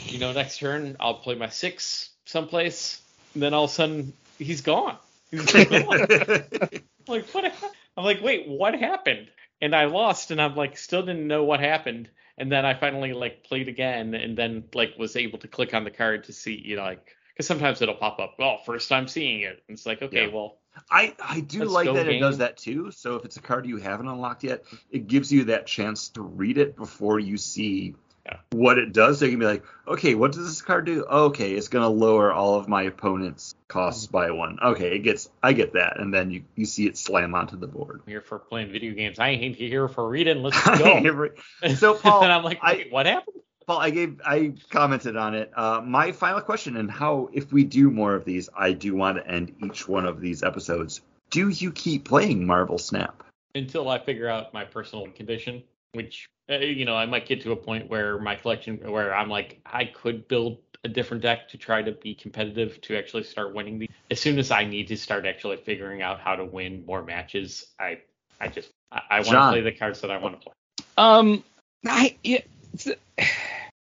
you 0.08 0.20
know, 0.20 0.34
next 0.34 0.60
turn 0.60 0.98
I'll 1.00 1.14
play 1.14 1.36
my 1.36 1.48
six 1.48 2.10
someplace, 2.26 3.02
and 3.34 3.42
then 3.42 3.54
all 3.54 3.64
of 3.64 3.70
a 3.70 3.74
sudden 3.74 4.12
he's 4.38 4.60
gone. 4.60 4.98
He's 5.30 5.46
gone. 5.54 6.06
like 7.08 7.30
what 7.32 7.54
I'm 7.96 8.04
like, 8.04 8.22
wait, 8.22 8.46
what 8.46 8.76
happened? 8.76 9.30
And 9.62 9.74
I 9.74 9.86
lost 9.86 10.32
and 10.32 10.42
I'm 10.42 10.54
like 10.58 10.78
still 10.78 11.02
didn't 11.02 11.28
know 11.28 11.46
what 11.46 11.62
happened. 11.62 12.10
And 12.38 12.52
then 12.52 12.66
I 12.66 12.74
finally 12.74 13.14
like 13.14 13.46
played 13.46 13.70
again 13.70 14.14
and 14.14 14.38
then 14.38 14.66
like 14.74 14.96
was 14.98 15.16
able 15.16 15.40
to 15.40 15.48
click 15.48 15.74
on 15.74 15.86
the 15.86 15.92
card 15.92 16.26
to 16.26 16.34
see, 16.34 16.62
you 16.62 16.76
know, 16.76 16.84
like 16.84 17.16
because 17.34 17.48
sometimes 17.48 17.82
it'll 17.82 17.96
pop 17.96 18.20
up, 18.20 18.36
well, 18.38 18.58
first 18.66 18.90
time 18.90 19.08
seeing 19.08 19.42
it. 19.42 19.64
And 19.70 19.78
it's 19.78 19.86
like, 19.86 20.02
okay, 20.02 20.26
Yeah. 20.26 20.34
well, 20.34 20.58
I 20.89 21.15
I 21.23 21.39
do 21.41 21.60
Let's 21.60 21.72
like 21.72 21.93
that 21.93 22.07
it 22.07 22.19
does 22.19 22.38
that 22.39 22.57
too. 22.57 22.91
So 22.91 23.15
if 23.15 23.26
it's 23.26 23.38
a 23.38 23.41
card 23.41 23.65
you 23.65 23.77
haven't 23.77 24.07
unlocked 24.07 24.43
yet, 24.43 24.64
it 24.91 25.07
gives 25.07 25.31
you 25.31 25.45
that 25.45 25.68
chance 25.68 26.10
to 26.10 26.22
read 26.22 26.57
it 26.57 26.76
before 26.76 27.19
you 27.19 27.38
see 27.38 27.95
Yeah. 28.26 28.38
what 28.52 28.77
it 28.77 28.93
does. 28.93 29.19
So 29.19 29.26
you 29.26 29.31
can 29.31 29.39
be 29.39 29.45
like, 29.45 29.64
okay, 29.88 30.15
what 30.15 30.31
does 30.31 30.45
this 30.45 30.61
card 30.61 30.85
do? 30.85 31.03
Okay, 31.06 31.53
it's 31.53 31.68
gonna 31.68 31.89
lower 31.89 32.31
all 32.31 32.56
of 32.56 32.68
my 32.68 32.84
opponent's 32.84 33.56
costs 33.68 34.06
by 34.07 34.31
one. 34.31 34.60
Okay, 34.61 34.95
it 34.95 34.99
gets 34.99 35.30
I 35.41 35.53
get 35.53 35.73
that, 35.73 35.99
and 35.99 36.14
then 36.14 36.31
you 36.31 36.43
you 36.56 36.65
see 36.65 36.88
it 36.88 36.98
slam 36.98 37.35
onto 37.35 37.57
the 37.57 37.68
board. 37.68 38.02
I'm 38.06 38.11
here 38.11 38.22
for 38.22 38.39
playing 38.39 38.72
video 38.72 38.93
games. 38.93 39.19
I 39.19 39.30
ain't 39.30 39.56
here 39.56 39.88
for 39.88 40.07
reading. 40.07 40.41
Let's 40.43 40.61
go. 40.77 41.30
So, 41.76 41.93
Paul, 42.02 42.23
and 42.23 42.31
I'm 42.31 42.43
like, 42.43 42.60
I- 42.61 42.73
wait, 42.73 42.91
what 42.91 43.06
happened? 43.06 43.38
Paul, 43.68 43.80
I 43.80 43.90
gave 43.90 44.20
I 44.26 44.54
commented 44.70 45.16
on 45.16 45.36
it. 45.36 45.52
Uh, 45.56 45.82
my 45.84 46.12
final 46.12 46.42
question 46.42 46.78
and 46.78 46.90
how 46.90 47.30
if 47.34 47.52
we 47.54 47.64
do 47.64 47.90
more 47.92 48.16
of 48.16 48.26
these, 48.26 48.50
I 48.58 48.74
do 48.74 48.96
want 48.96 49.18
to 49.18 49.28
end 49.28 49.56
each 49.64 49.88
one 49.88 50.06
of 50.06 50.20
these 50.20 50.44
episodes. 50.44 51.02
Do 51.30 51.50
you 51.50 51.72
keep 51.72 52.06
playing 52.06 52.46
Marvel 52.46 52.78
Snap? 52.78 53.24
until 53.56 53.90
I 53.90 54.00
figure 54.00 54.30
out 54.30 54.54
my 54.54 54.64
personal 54.64 55.08
condition, 55.08 55.64
which 55.94 56.28
uh, 56.50 56.58
you 56.58 56.86
know 56.86 56.96
I 56.96 57.06
might 57.06 57.26
get 57.26 57.42
to 57.42 57.52
a 57.52 57.56
point 57.56 57.90
where 57.90 58.18
my 58.20 58.36
collection 58.36 58.78
where 58.78 59.14
I'm 59.14 59.30
like 59.30 59.60
I 59.66 59.86
could 59.86 60.28
build 60.28 60.60
a 60.84 60.88
different 60.88 61.22
deck 61.22 61.50
to 61.50 61.58
try 61.58 61.82
to 61.82 61.92
be 61.92 62.16
competitive 62.16 62.82
to 62.82 62.98
actually 62.98 63.24
start 63.24 63.54
winning 63.54 63.80
these. 63.80 63.90
As 64.10 64.20
soon 64.20 64.40
as 64.40 64.52
I 64.52 64.66
need 64.66 64.88
to 64.88 64.98
start 64.98 65.26
actually 65.26 65.58
figuring 65.58 66.02
out 66.02 66.20
how 66.20 66.36
to 66.36 66.46
win 66.46 66.86
more 66.86 67.04
matches, 67.04 67.68
I 67.80 68.00
I 68.40 68.48
just 68.48 68.70
I, 68.92 69.02
I 69.10 69.16
want 69.22 69.32
to 69.32 69.50
play 69.50 69.62
the 69.62 69.72
cards 69.72 70.02
that 70.02 70.12
I 70.12 70.18
want 70.18 70.40
to 70.40 70.44
play. 70.46 70.54
Um, 70.98 71.44
I 71.86 72.16
yeah, 72.24 72.40
it's- 72.74 72.98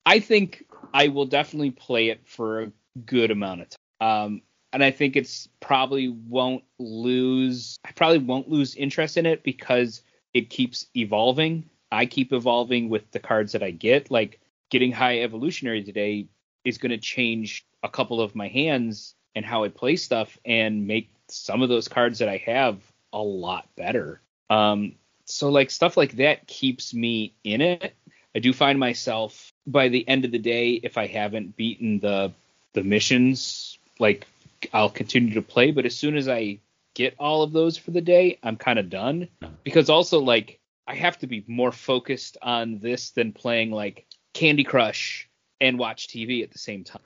I 0.04 0.20
think 0.20 0.64
I 0.92 1.08
will 1.08 1.26
definitely 1.26 1.70
play 1.70 2.08
it 2.08 2.26
for 2.26 2.62
a 2.62 2.72
good 3.06 3.30
amount 3.30 3.62
of 3.62 3.68
time. 3.70 3.76
Um, 4.08 4.42
and 4.72 4.82
I 4.82 4.90
think 4.90 5.16
it's 5.16 5.48
probably 5.60 6.08
won't 6.08 6.64
lose. 6.78 7.76
I 7.84 7.92
probably 7.92 8.18
won't 8.18 8.48
lose 8.48 8.74
interest 8.74 9.16
in 9.16 9.26
it 9.26 9.42
because 9.42 10.02
it 10.32 10.50
keeps 10.50 10.86
evolving. 10.96 11.68
I 11.90 12.06
keep 12.06 12.32
evolving 12.32 12.88
with 12.88 13.10
the 13.10 13.20
cards 13.20 13.52
that 13.52 13.62
I 13.62 13.70
get. 13.70 14.10
Like 14.10 14.40
getting 14.70 14.92
high 14.92 15.20
evolutionary 15.20 15.84
today 15.84 16.28
is 16.64 16.78
going 16.78 16.90
to 16.90 16.98
change 16.98 17.66
a 17.82 17.88
couple 17.88 18.20
of 18.20 18.34
my 18.34 18.48
hands 18.48 19.14
and 19.34 19.44
how 19.44 19.64
I 19.64 19.68
play 19.68 19.96
stuff 19.96 20.38
and 20.44 20.86
make 20.86 21.10
some 21.28 21.62
of 21.62 21.68
those 21.68 21.88
cards 21.88 22.18
that 22.20 22.28
I 22.28 22.38
have 22.46 22.80
a 23.12 23.20
lot 23.20 23.68
better. 23.76 24.22
Um, 24.48 24.94
so 25.26 25.50
like 25.50 25.70
stuff 25.70 25.96
like 25.96 26.12
that 26.12 26.46
keeps 26.46 26.94
me 26.94 27.34
in 27.44 27.60
it. 27.60 27.94
I 28.34 28.38
do 28.38 28.52
find 28.52 28.78
myself 28.78 29.52
by 29.66 29.88
the 29.88 30.06
end 30.08 30.24
of 30.24 30.32
the 30.32 30.38
day, 30.38 30.72
if 30.82 30.96
I 30.96 31.06
haven't 31.06 31.56
beaten 31.56 32.00
the 32.00 32.32
the 32.72 32.82
missions, 32.82 33.78
like 33.98 34.26
I'll 34.72 34.90
continue 34.90 35.34
to 35.34 35.42
play. 35.42 35.70
But 35.70 35.86
as 35.86 35.94
soon 35.94 36.16
as 36.16 36.28
I 36.28 36.58
get 36.94 37.14
all 37.18 37.42
of 37.42 37.52
those 37.52 37.76
for 37.76 37.90
the 37.90 38.00
day, 38.00 38.38
I'm 38.42 38.56
kind 38.56 38.78
of 38.78 38.88
done. 38.88 39.28
Because 39.64 39.90
also 39.90 40.20
like 40.20 40.58
I 40.86 40.94
have 40.94 41.18
to 41.18 41.26
be 41.26 41.44
more 41.46 41.72
focused 41.72 42.38
on 42.42 42.78
this 42.78 43.10
than 43.10 43.32
playing 43.32 43.70
like 43.70 44.06
Candy 44.32 44.64
Crush 44.64 45.28
and 45.60 45.78
watch 45.78 46.08
TV 46.08 46.42
at 46.42 46.50
the 46.50 46.58
same 46.58 46.84
time. 46.84 47.02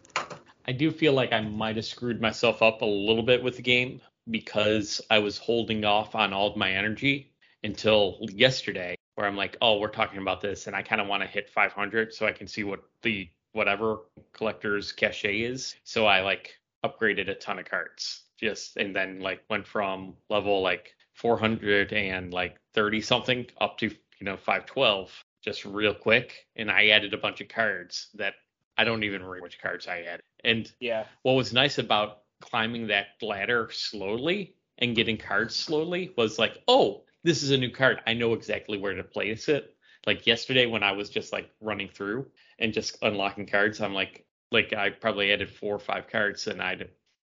I 0.66 0.72
do 0.72 0.90
feel 0.90 1.12
like 1.12 1.32
I 1.32 1.40
might 1.40 1.76
have 1.76 1.84
screwed 1.84 2.20
myself 2.20 2.62
up 2.62 2.82
a 2.82 2.86
little 2.86 3.22
bit 3.22 3.42
with 3.42 3.56
the 3.56 3.62
game 3.62 4.00
because 4.28 5.00
I 5.10 5.20
was 5.20 5.38
holding 5.38 5.84
off 5.84 6.14
on 6.14 6.32
all 6.32 6.48
of 6.48 6.56
my 6.56 6.72
energy 6.72 7.30
until 7.62 8.18
yesterday, 8.22 8.95
where 9.16 9.26
I'm 9.26 9.36
like, 9.36 9.56
oh, 9.60 9.78
we're 9.78 9.88
talking 9.88 10.20
about 10.20 10.40
this, 10.40 10.66
and 10.68 10.76
I 10.76 10.82
kind 10.82 11.01
of 11.01 11.09
want 11.09 11.22
to 11.22 11.26
hit 11.28 11.51
500 11.51 12.14
so 12.14 12.26
I 12.26 12.32
can 12.32 12.47
see 12.47 12.62
what 12.64 12.82
the 13.02 13.28
whatever 13.52 14.01
collector's 14.32 14.93
cachet 14.93 15.40
is. 15.40 15.74
So 15.84 16.06
I 16.06 16.20
like 16.20 16.55
upgraded 16.84 17.28
a 17.28 17.34
ton 17.34 17.59
of 17.59 17.64
cards, 17.64 18.24
just 18.38 18.76
and 18.76 18.94
then 18.94 19.20
like 19.20 19.43
went 19.51 19.66
from 19.66 20.14
level 20.28 20.62
like 20.62 20.94
400 21.14 21.93
and 21.93 22.32
like 22.32 22.59
30 22.74 23.01
something 23.01 23.47
up 23.60 23.78
to 23.78 23.86
you 23.86 24.24
know 24.24 24.36
512 24.36 25.10
just 25.43 25.64
real 25.64 25.94
quick, 25.94 26.47
and 26.56 26.70
I 26.70 26.88
added 26.88 27.14
a 27.14 27.18
bunch 27.18 27.40
of 27.40 27.48
cards 27.48 28.09
that 28.14 28.34
I 28.76 28.84
don't 28.84 29.05
even 29.05 29.22
remember 29.22 29.43
which 29.43 29.60
cards 29.60 29.88
I 29.88 30.01
added. 30.02 30.22
And 30.44 30.70
Yeah. 30.80 31.05
what 31.22 31.32
was 31.32 31.52
nice 31.55 31.78
about 31.78 32.22
climbing 32.40 32.88
that 32.88 33.06
ladder 33.22 33.70
slowly 33.72 34.55
and 34.78 34.94
getting 34.94 35.16
cards 35.16 35.56
slowly 35.56 36.12
was 36.16 36.38
like, 36.38 36.62
oh, 36.68 37.05
this 37.26 37.42
is 37.42 37.50
a 37.50 37.56
new 37.56 37.70
card. 37.70 38.00
I 38.06 38.14
know 38.14 38.34
exactly 38.34 38.78
where 38.78 38.94
to 38.94 39.02
place 39.02 39.48
it. 39.48 39.74
Like 40.06 40.28
yesterday 40.28 40.66
when 40.66 40.84
I 40.84 40.92
was 40.92 41.10
just 41.10 41.32
like 41.32 41.50
running 41.60 41.88
through 41.88 42.26
and 42.60 42.72
just 42.72 42.96
unlocking 43.02 43.46
cards, 43.46 43.80
I'm 43.80 43.92
like, 43.92 44.24
like 44.52 44.72
I 44.72 44.90
probably 44.90 45.32
added 45.32 45.50
four 45.50 45.74
or 45.74 45.80
five 45.80 46.06
cards 46.06 46.46
and 46.46 46.62
I 46.62 46.76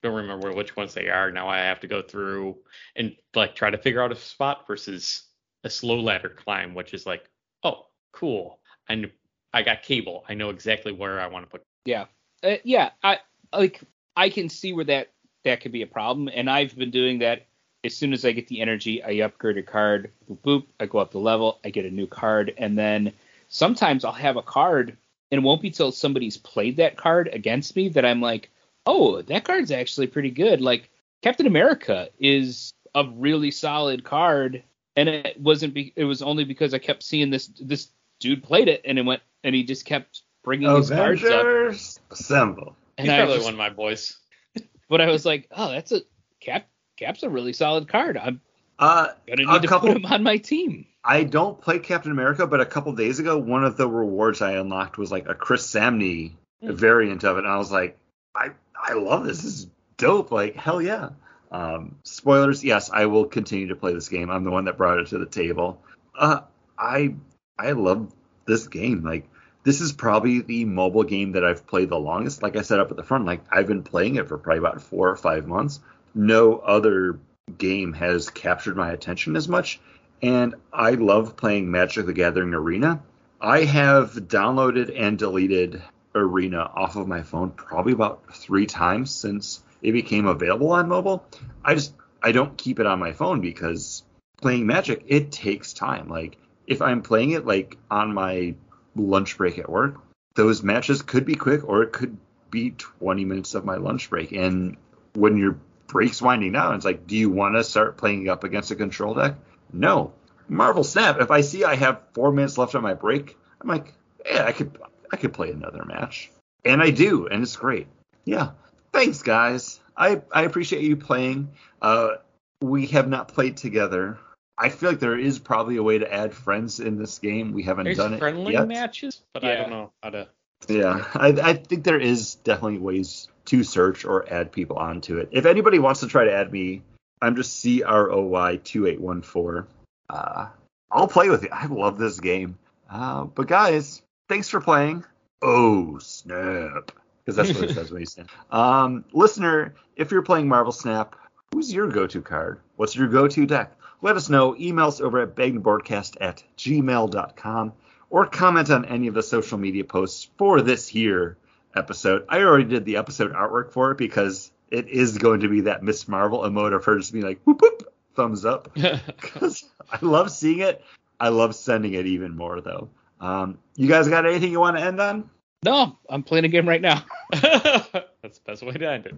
don't 0.02 0.16
remember 0.16 0.54
which 0.54 0.78
ones 0.78 0.94
they 0.94 1.10
are. 1.10 1.30
Now 1.32 1.50
I 1.50 1.58
have 1.60 1.82
to 1.82 1.88
go 1.88 2.02
through 2.02 2.56
and 2.96 3.14
like 3.36 3.56
try 3.56 3.70
to 3.70 3.78
figure 3.78 4.02
out 4.02 4.14
a 4.14 4.16
spot 4.16 4.66
versus 4.66 5.26
a 5.66 5.70
slow 5.70 6.00
ladder 6.00 6.30
climb, 6.30 6.74
which 6.74 6.94
is 6.94 7.06
like, 7.06 7.30
oh, 7.66 7.88
cool. 8.14 8.62
Kn- 8.88 9.12
I 9.54 9.64
got 9.64 9.84
cable. 9.84 10.24
I 10.30 10.34
know 10.34 10.50
exactly 10.50 10.94
where 10.94 11.20
I 11.20 11.28
want 11.28 11.44
to 11.44 11.50
put. 11.50 11.64
Yeah. 11.84 12.06
Uh, 12.42 12.56
yeah, 12.64 12.92
I 13.04 13.20
like 13.52 13.82
I 14.16 14.30
can 14.30 14.48
see 14.48 14.72
where 14.72 14.86
that 14.86 15.12
that 15.44 15.60
could 15.60 15.74
be 15.74 15.82
a 15.82 15.88
problem 15.88 16.30
and 16.34 16.50
I've 16.50 16.74
been 16.78 16.92
doing 16.92 17.20
that 17.20 17.49
as 17.84 17.96
soon 17.96 18.14
as 18.14 18.26
I 18.26 18.32
get 18.32 18.48
the 18.48 18.62
energy, 18.62 19.02
I 19.04 19.24
upgrade 19.26 19.58
a 19.58 19.64
card, 19.64 20.12
boop 20.30 20.40
boop, 20.40 20.66
I 20.80 20.86
go 20.86 21.00
up 21.00 21.12
the 21.12 21.20
level, 21.20 21.60
I 21.64 21.70
get 21.70 21.86
a 21.86 21.92
new 21.92 22.08
card 22.08 22.54
and 22.58 22.78
then 22.78 23.14
sometimes 23.48 24.04
I'll 24.06 24.12
have 24.12 24.38
a 24.38 24.42
card 24.42 24.98
and 25.32 25.40
it 25.40 25.44
won't 25.44 25.62
be 25.62 25.72
till 25.72 25.92
somebody's 25.92 26.38
played 26.38 26.78
that 26.78 26.98
card 26.98 27.30
against 27.32 27.76
me 27.76 27.90
that 27.90 28.04
I'm 28.06 28.22
like, 28.22 28.50
"Oh, 28.86 29.22
that 29.22 29.44
card's 29.44 29.72
actually 29.72 30.08
pretty 30.08 30.32
good." 30.32 30.60
Like 30.62 30.90
Captain 31.22 31.46
America 31.48 32.10
is 32.20 32.74
a 32.96 33.06
really 33.16 33.52
solid 33.52 34.04
card 34.04 34.64
and 34.96 35.08
it 35.08 35.40
wasn't 35.40 35.74
be, 35.74 35.94
it 35.96 36.04
was 36.06 36.22
only 36.22 36.44
because 36.44 36.74
I 36.74 36.80
kept 36.80 37.04
seeing 37.04 37.30
this 37.30 37.48
this 37.62 37.90
dude 38.20 38.44
played 38.44 38.68
it 38.68 38.82
and 38.86 38.98
it 38.98 39.06
went 39.06 39.22
and 39.44 39.56
he 39.56 39.64
just 39.64 39.86
kept 39.86 40.24
bringing 40.44 40.70
his 40.76 40.90
cards 40.90 41.24
up 41.24 41.46
Avengers 41.46 42.00
Assemble. 42.12 42.76
and 42.98 43.08
He's 43.08 43.14
I 43.14 43.18
probably 43.20 43.36
just- 43.36 43.46
one 43.46 43.54
of 43.54 43.58
my 43.60 43.70
boys. 43.70 44.18
but 44.90 45.00
I 45.00 45.08
was 45.08 45.26
like, 45.26 45.48
oh, 45.52 45.70
that's 45.72 45.92
a 45.92 46.02
cap. 46.42 46.68
Cap's 47.00 47.24
a 47.24 47.30
really 47.30 47.54
solid 47.54 47.88
card. 47.88 48.18
I'm 48.18 48.42
Uh, 48.78 49.08
gonna 49.28 49.44
A 49.50 49.54
need 49.54 49.62
to 49.64 49.68
couple- 49.68 49.88
put 49.90 49.98
him 49.98 50.06
on 50.06 50.24
my 50.24 50.38
team. 50.38 50.86
I 51.04 51.24
don't 51.24 51.60
play 51.62 51.80
Captain 51.80 52.12
America, 52.12 52.46
but 52.46 52.60
a 52.62 52.66
couple 52.66 52.92
days 52.94 53.20
ago, 53.20 53.38
one 53.38 53.64
of 53.64 53.78
the 53.78 53.88
rewards 53.88 54.42
I 54.42 54.54
unlocked 54.54 54.98
was 54.98 55.12
like 55.12 55.28
a 55.30 55.34
Chris 55.34 55.66
Samnee 55.66 56.34
Hmm. 56.62 56.74
variant 56.74 57.24
of 57.24 57.38
it, 57.38 57.46
and 57.46 57.48
I 57.54 57.58
was 57.58 57.72
like, 57.72 57.98
I 58.36 58.50
I 58.82 58.94
love 58.94 59.24
this. 59.26 59.38
This 59.42 59.46
is 59.60 59.68
dope. 59.98 60.32
Like 60.32 60.56
hell 60.56 60.82
yeah. 60.82 61.10
Um, 61.52 61.96
spoilers, 62.04 62.64
yes, 62.64 62.90
I 62.92 63.06
will 63.08 63.26
continue 63.26 63.68
to 63.70 63.76
play 63.76 63.94
this 63.94 64.08
game. 64.10 64.30
I'm 64.30 64.44
the 64.44 64.52
one 64.52 64.66
that 64.66 64.78
brought 64.78 65.00
it 65.00 65.08
to 65.08 65.18
the 65.18 65.26
table. 65.26 65.82
Uh, 66.18 66.42
I 66.78 67.16
I 67.58 67.72
love 67.72 68.14
this 68.46 68.68
game. 68.68 69.04
Like 69.04 69.28
this 69.64 69.82
is 69.82 69.92
probably 69.94 70.42
the 70.42 70.66
mobile 70.66 71.04
game 71.04 71.32
that 71.34 71.44
I've 71.46 71.66
played 71.66 71.90
the 71.90 72.00
longest. 72.00 72.44
Like 72.44 72.56
I 72.58 72.62
said 72.62 72.80
up 72.80 72.92
at 72.92 72.98
the 72.98 73.04
front, 73.04 73.26
like 73.26 73.42
I've 73.52 73.68
been 73.68 73.84
playing 73.84 74.16
it 74.16 74.28
for 74.28 74.38
probably 74.38 74.60
about 74.60 74.82
four 74.82 75.10
or 75.10 75.16
five 75.16 75.48
months. 75.48 75.80
No 76.14 76.58
other 76.58 77.20
game 77.58 77.94
has 77.94 78.30
captured 78.30 78.76
my 78.76 78.92
attention 78.92 79.36
as 79.36 79.48
much, 79.48 79.80
and 80.22 80.56
I 80.74 80.92
love 80.92 81.36
playing 81.36 81.72
Magic 81.72 82.06
the 82.06 82.14
Gathering 82.14 82.54
Arena. 82.54 83.02
I 83.42 83.64
have 83.64 84.14
downloaded 84.14 84.94
and 84.98 85.18
deleted 85.18 85.82
Arena 86.16 86.70
off 86.76 86.96
of 86.96 87.08
my 87.08 87.22
phone 87.22 87.52
probably 87.52 87.94
about 87.94 88.36
three 88.36 88.66
times 88.66 89.12
since 89.12 89.64
it 89.82 89.92
became 89.92 90.26
available 90.26 90.72
on 90.72 90.90
mobile. 90.90 91.24
I 91.64 91.76
just 91.76 91.94
I 92.22 92.32
don't 92.32 92.58
keep 92.58 92.80
it 92.80 92.86
on 92.86 93.00
my 93.00 93.14
phone 93.14 93.42
because 93.42 94.04
playing 94.42 94.66
Magic 94.66 95.04
it 95.08 95.32
takes 95.32 95.74
time. 95.74 96.10
Like 96.10 96.38
if 96.68 96.82
I'm 96.82 97.02
playing 97.02 97.32
it 97.32 97.46
like 97.46 97.78
on 97.90 98.14
my 98.14 98.56
lunch 98.96 99.38
break 99.38 99.58
at 99.58 99.70
work, 99.70 99.96
those 100.36 100.64
matches 100.64 101.02
could 101.02 101.26
be 101.26 101.36
quick 101.36 101.68
or 101.68 101.84
it 101.84 101.94
could 101.94 102.18
be 102.52 102.72
20 102.72 103.26
minutes 103.26 103.56
of 103.56 103.66
my 103.66 103.76
lunch 103.76 104.10
break. 104.10 104.32
And 104.32 104.76
when 105.14 105.38
your 105.38 105.58
break's 105.90 106.22
winding 106.22 106.54
down, 106.54 106.76
it's 106.76 106.86
like, 106.86 107.06
do 107.06 107.18
you 107.18 107.30
want 107.30 107.56
to 107.56 107.64
start 107.64 107.98
playing 107.98 108.30
up 108.30 108.46
against 108.46 108.72
a 108.72 108.76
control 108.76 109.14
deck? 109.14 109.36
No. 109.74 110.14
Marvel 110.48 110.84
Snap, 110.84 111.20
if 111.20 111.30
I 111.30 111.42
see 111.42 111.64
I 111.66 111.76
have 111.76 112.00
four 112.14 112.32
minutes 112.32 112.58
left 112.58 112.74
on 112.76 112.82
my 112.82 112.94
break, 112.94 113.38
I'm 113.62 113.68
like, 113.68 113.94
yeah, 114.26 114.46
I 114.46 114.52
could 114.54 114.78
I 115.12 115.18
could 115.18 115.34
play 115.34 115.52
another 115.52 115.84
match. 115.86 116.32
And 116.66 116.82
I 116.82 116.92
do, 116.92 117.28
and 117.28 117.44
it's 117.44 117.56
great. 117.56 117.88
Yeah. 118.26 118.52
Thanks, 118.94 119.22
guys. 119.22 119.80
I, 119.96 120.22
I 120.32 120.44
appreciate 120.44 120.82
you 120.84 120.96
playing. 120.96 121.50
Uh, 121.82 122.16
we 122.62 122.88
have 122.88 123.08
not 123.08 123.28
played 123.28 123.58
together. 123.58 124.18
I 124.58 124.70
feel 124.70 124.90
like 124.90 125.00
there 125.00 125.18
is 125.18 125.40
probably 125.40 125.78
a 125.78 125.84
way 125.84 126.00
to 126.00 126.12
add 126.14 126.34
friends 126.34 126.80
in 126.80 126.98
this 126.98 127.20
game. 127.20 127.54
We 127.54 127.64
haven't 127.64 127.86
There's 127.86 127.98
done 127.98 128.14
it 128.14 128.20
friendly 128.20 128.54
yet. 128.54 128.68
matches, 128.68 129.22
but 129.34 129.44
I 129.44 129.54
Yeah. 129.54 129.62
don't 129.62 129.70
know 129.70 129.92
how 130.04 130.10
to. 130.10 130.28
Yeah, 130.68 131.06
I, 131.14 131.28
I 131.30 131.54
think 131.54 131.84
there 131.86 132.00
is 132.00 132.36
definitely 132.36 132.80
ways 132.80 133.30
to 133.50 133.64
search 133.64 134.06
or 134.06 134.32
add 134.32 134.52
people 134.52 134.78
onto 134.78 135.18
it. 135.18 135.30
If 135.32 135.46
anybody 135.46 135.80
wants 135.80 136.02
to 136.02 136.08
try 136.08 136.26
to 136.26 136.34
add 136.34 136.52
me, 136.52 136.84
I'm 137.22 137.36
just 137.36 137.60
C 137.60 137.84
R 137.84 138.10
O 138.12 138.22
Y 138.22 138.58
two 138.64 138.86
eight 138.86 139.02
one 139.02 139.22
four. 139.22 139.68
Uh, 140.10 140.48
I'll 140.92 141.08
play 141.08 141.30
with 141.30 141.44
you. 141.44 141.50
I 141.52 141.66
love 141.66 141.98
this 141.98 142.20
game. 142.20 142.58
Uh, 142.90 143.26
but 143.26 143.48
guys, 143.48 144.02
thanks 144.28 144.50
for 144.50 144.62
playing. 144.62 145.04
Oh 145.42 145.98
snap! 146.00 146.92
Because 147.26 147.36
that's 147.36 147.54
what 147.54 147.70
it 147.70 147.74
says 147.74 147.92
when 147.92 148.02
you 148.02 148.06
snap. 148.06 148.30
Um, 148.52 149.06
listener, 149.14 149.76
if 149.96 150.12
you're 150.12 150.22
playing 150.22 150.48
Marvel 150.48 150.72
Snap, 150.72 151.16
who's 151.52 151.74
your 151.74 151.88
go-to 151.88 152.22
card? 152.22 152.60
What's 152.76 152.96
your 152.96 153.08
go-to 153.08 153.46
deck? 153.46 153.76
Let 154.02 154.16
us 154.16 154.30
know. 154.30 154.56
Email 154.58 154.88
us 154.88 155.02
over 155.02 155.20
at 155.20 155.36
bagandboardcast 155.36 156.18
at 156.22 156.44
gmail.com 156.58 157.74
or 158.10 158.26
comment 158.26 158.70
on 158.70 158.86
any 158.86 159.08
of 159.08 159.14
the 159.14 159.24
social 159.24 159.58
media 159.58 159.84
posts 159.84 160.30
for 160.38 160.62
this 160.62 160.88
here 160.88 161.38
episode. 161.76 162.26
I 162.30 162.42
already 162.42 162.66
did 162.66 162.86
the 162.86 162.98
episode 162.98 163.34
artwork 163.34 163.72
for 163.72 163.92
it 163.92 163.98
because 163.98 164.52
it 164.72 164.88
is 164.88 165.18
going 165.18 165.42
to 165.42 165.50
be 165.50 165.62
that 165.62 165.84
Miss 165.84 166.08
Marvel 166.08 166.42
emote 166.42 166.74
of 166.74 166.86
her 166.86 166.98
just 166.98 167.14
being 167.14 167.26
like 167.26 167.42
whoop 167.44 167.62
whoop 167.62 167.94
thumbs 168.16 168.46
up 168.46 168.74
because 168.76 169.66
I 169.92 170.00
love 170.02 170.32
seeing 170.32 170.60
it. 170.60 170.84
I 171.20 171.30
love 171.30 171.56
sending 171.56 171.94
it 171.94 172.06
even 172.06 172.36
more 172.36 172.62
though. 172.62 172.90
Um, 173.20 173.58
you 173.76 173.88
guys 173.88 174.08
got 174.08 174.26
anything 174.26 174.52
you 174.52 174.60
want 174.60 174.78
to 174.78 174.84
end 174.84 175.00
on? 175.00 175.30
No, 175.64 175.98
I'm 176.10 176.24
playing 176.24 176.46
a 176.46 176.48
game 176.48 176.68
right 176.68 176.82
now. 176.82 177.04
That's 177.32 178.40
the 178.40 178.42
best 178.46 178.64
way 178.64 178.72
to 178.72 178.90
end 178.90 179.08
it. 179.08 179.16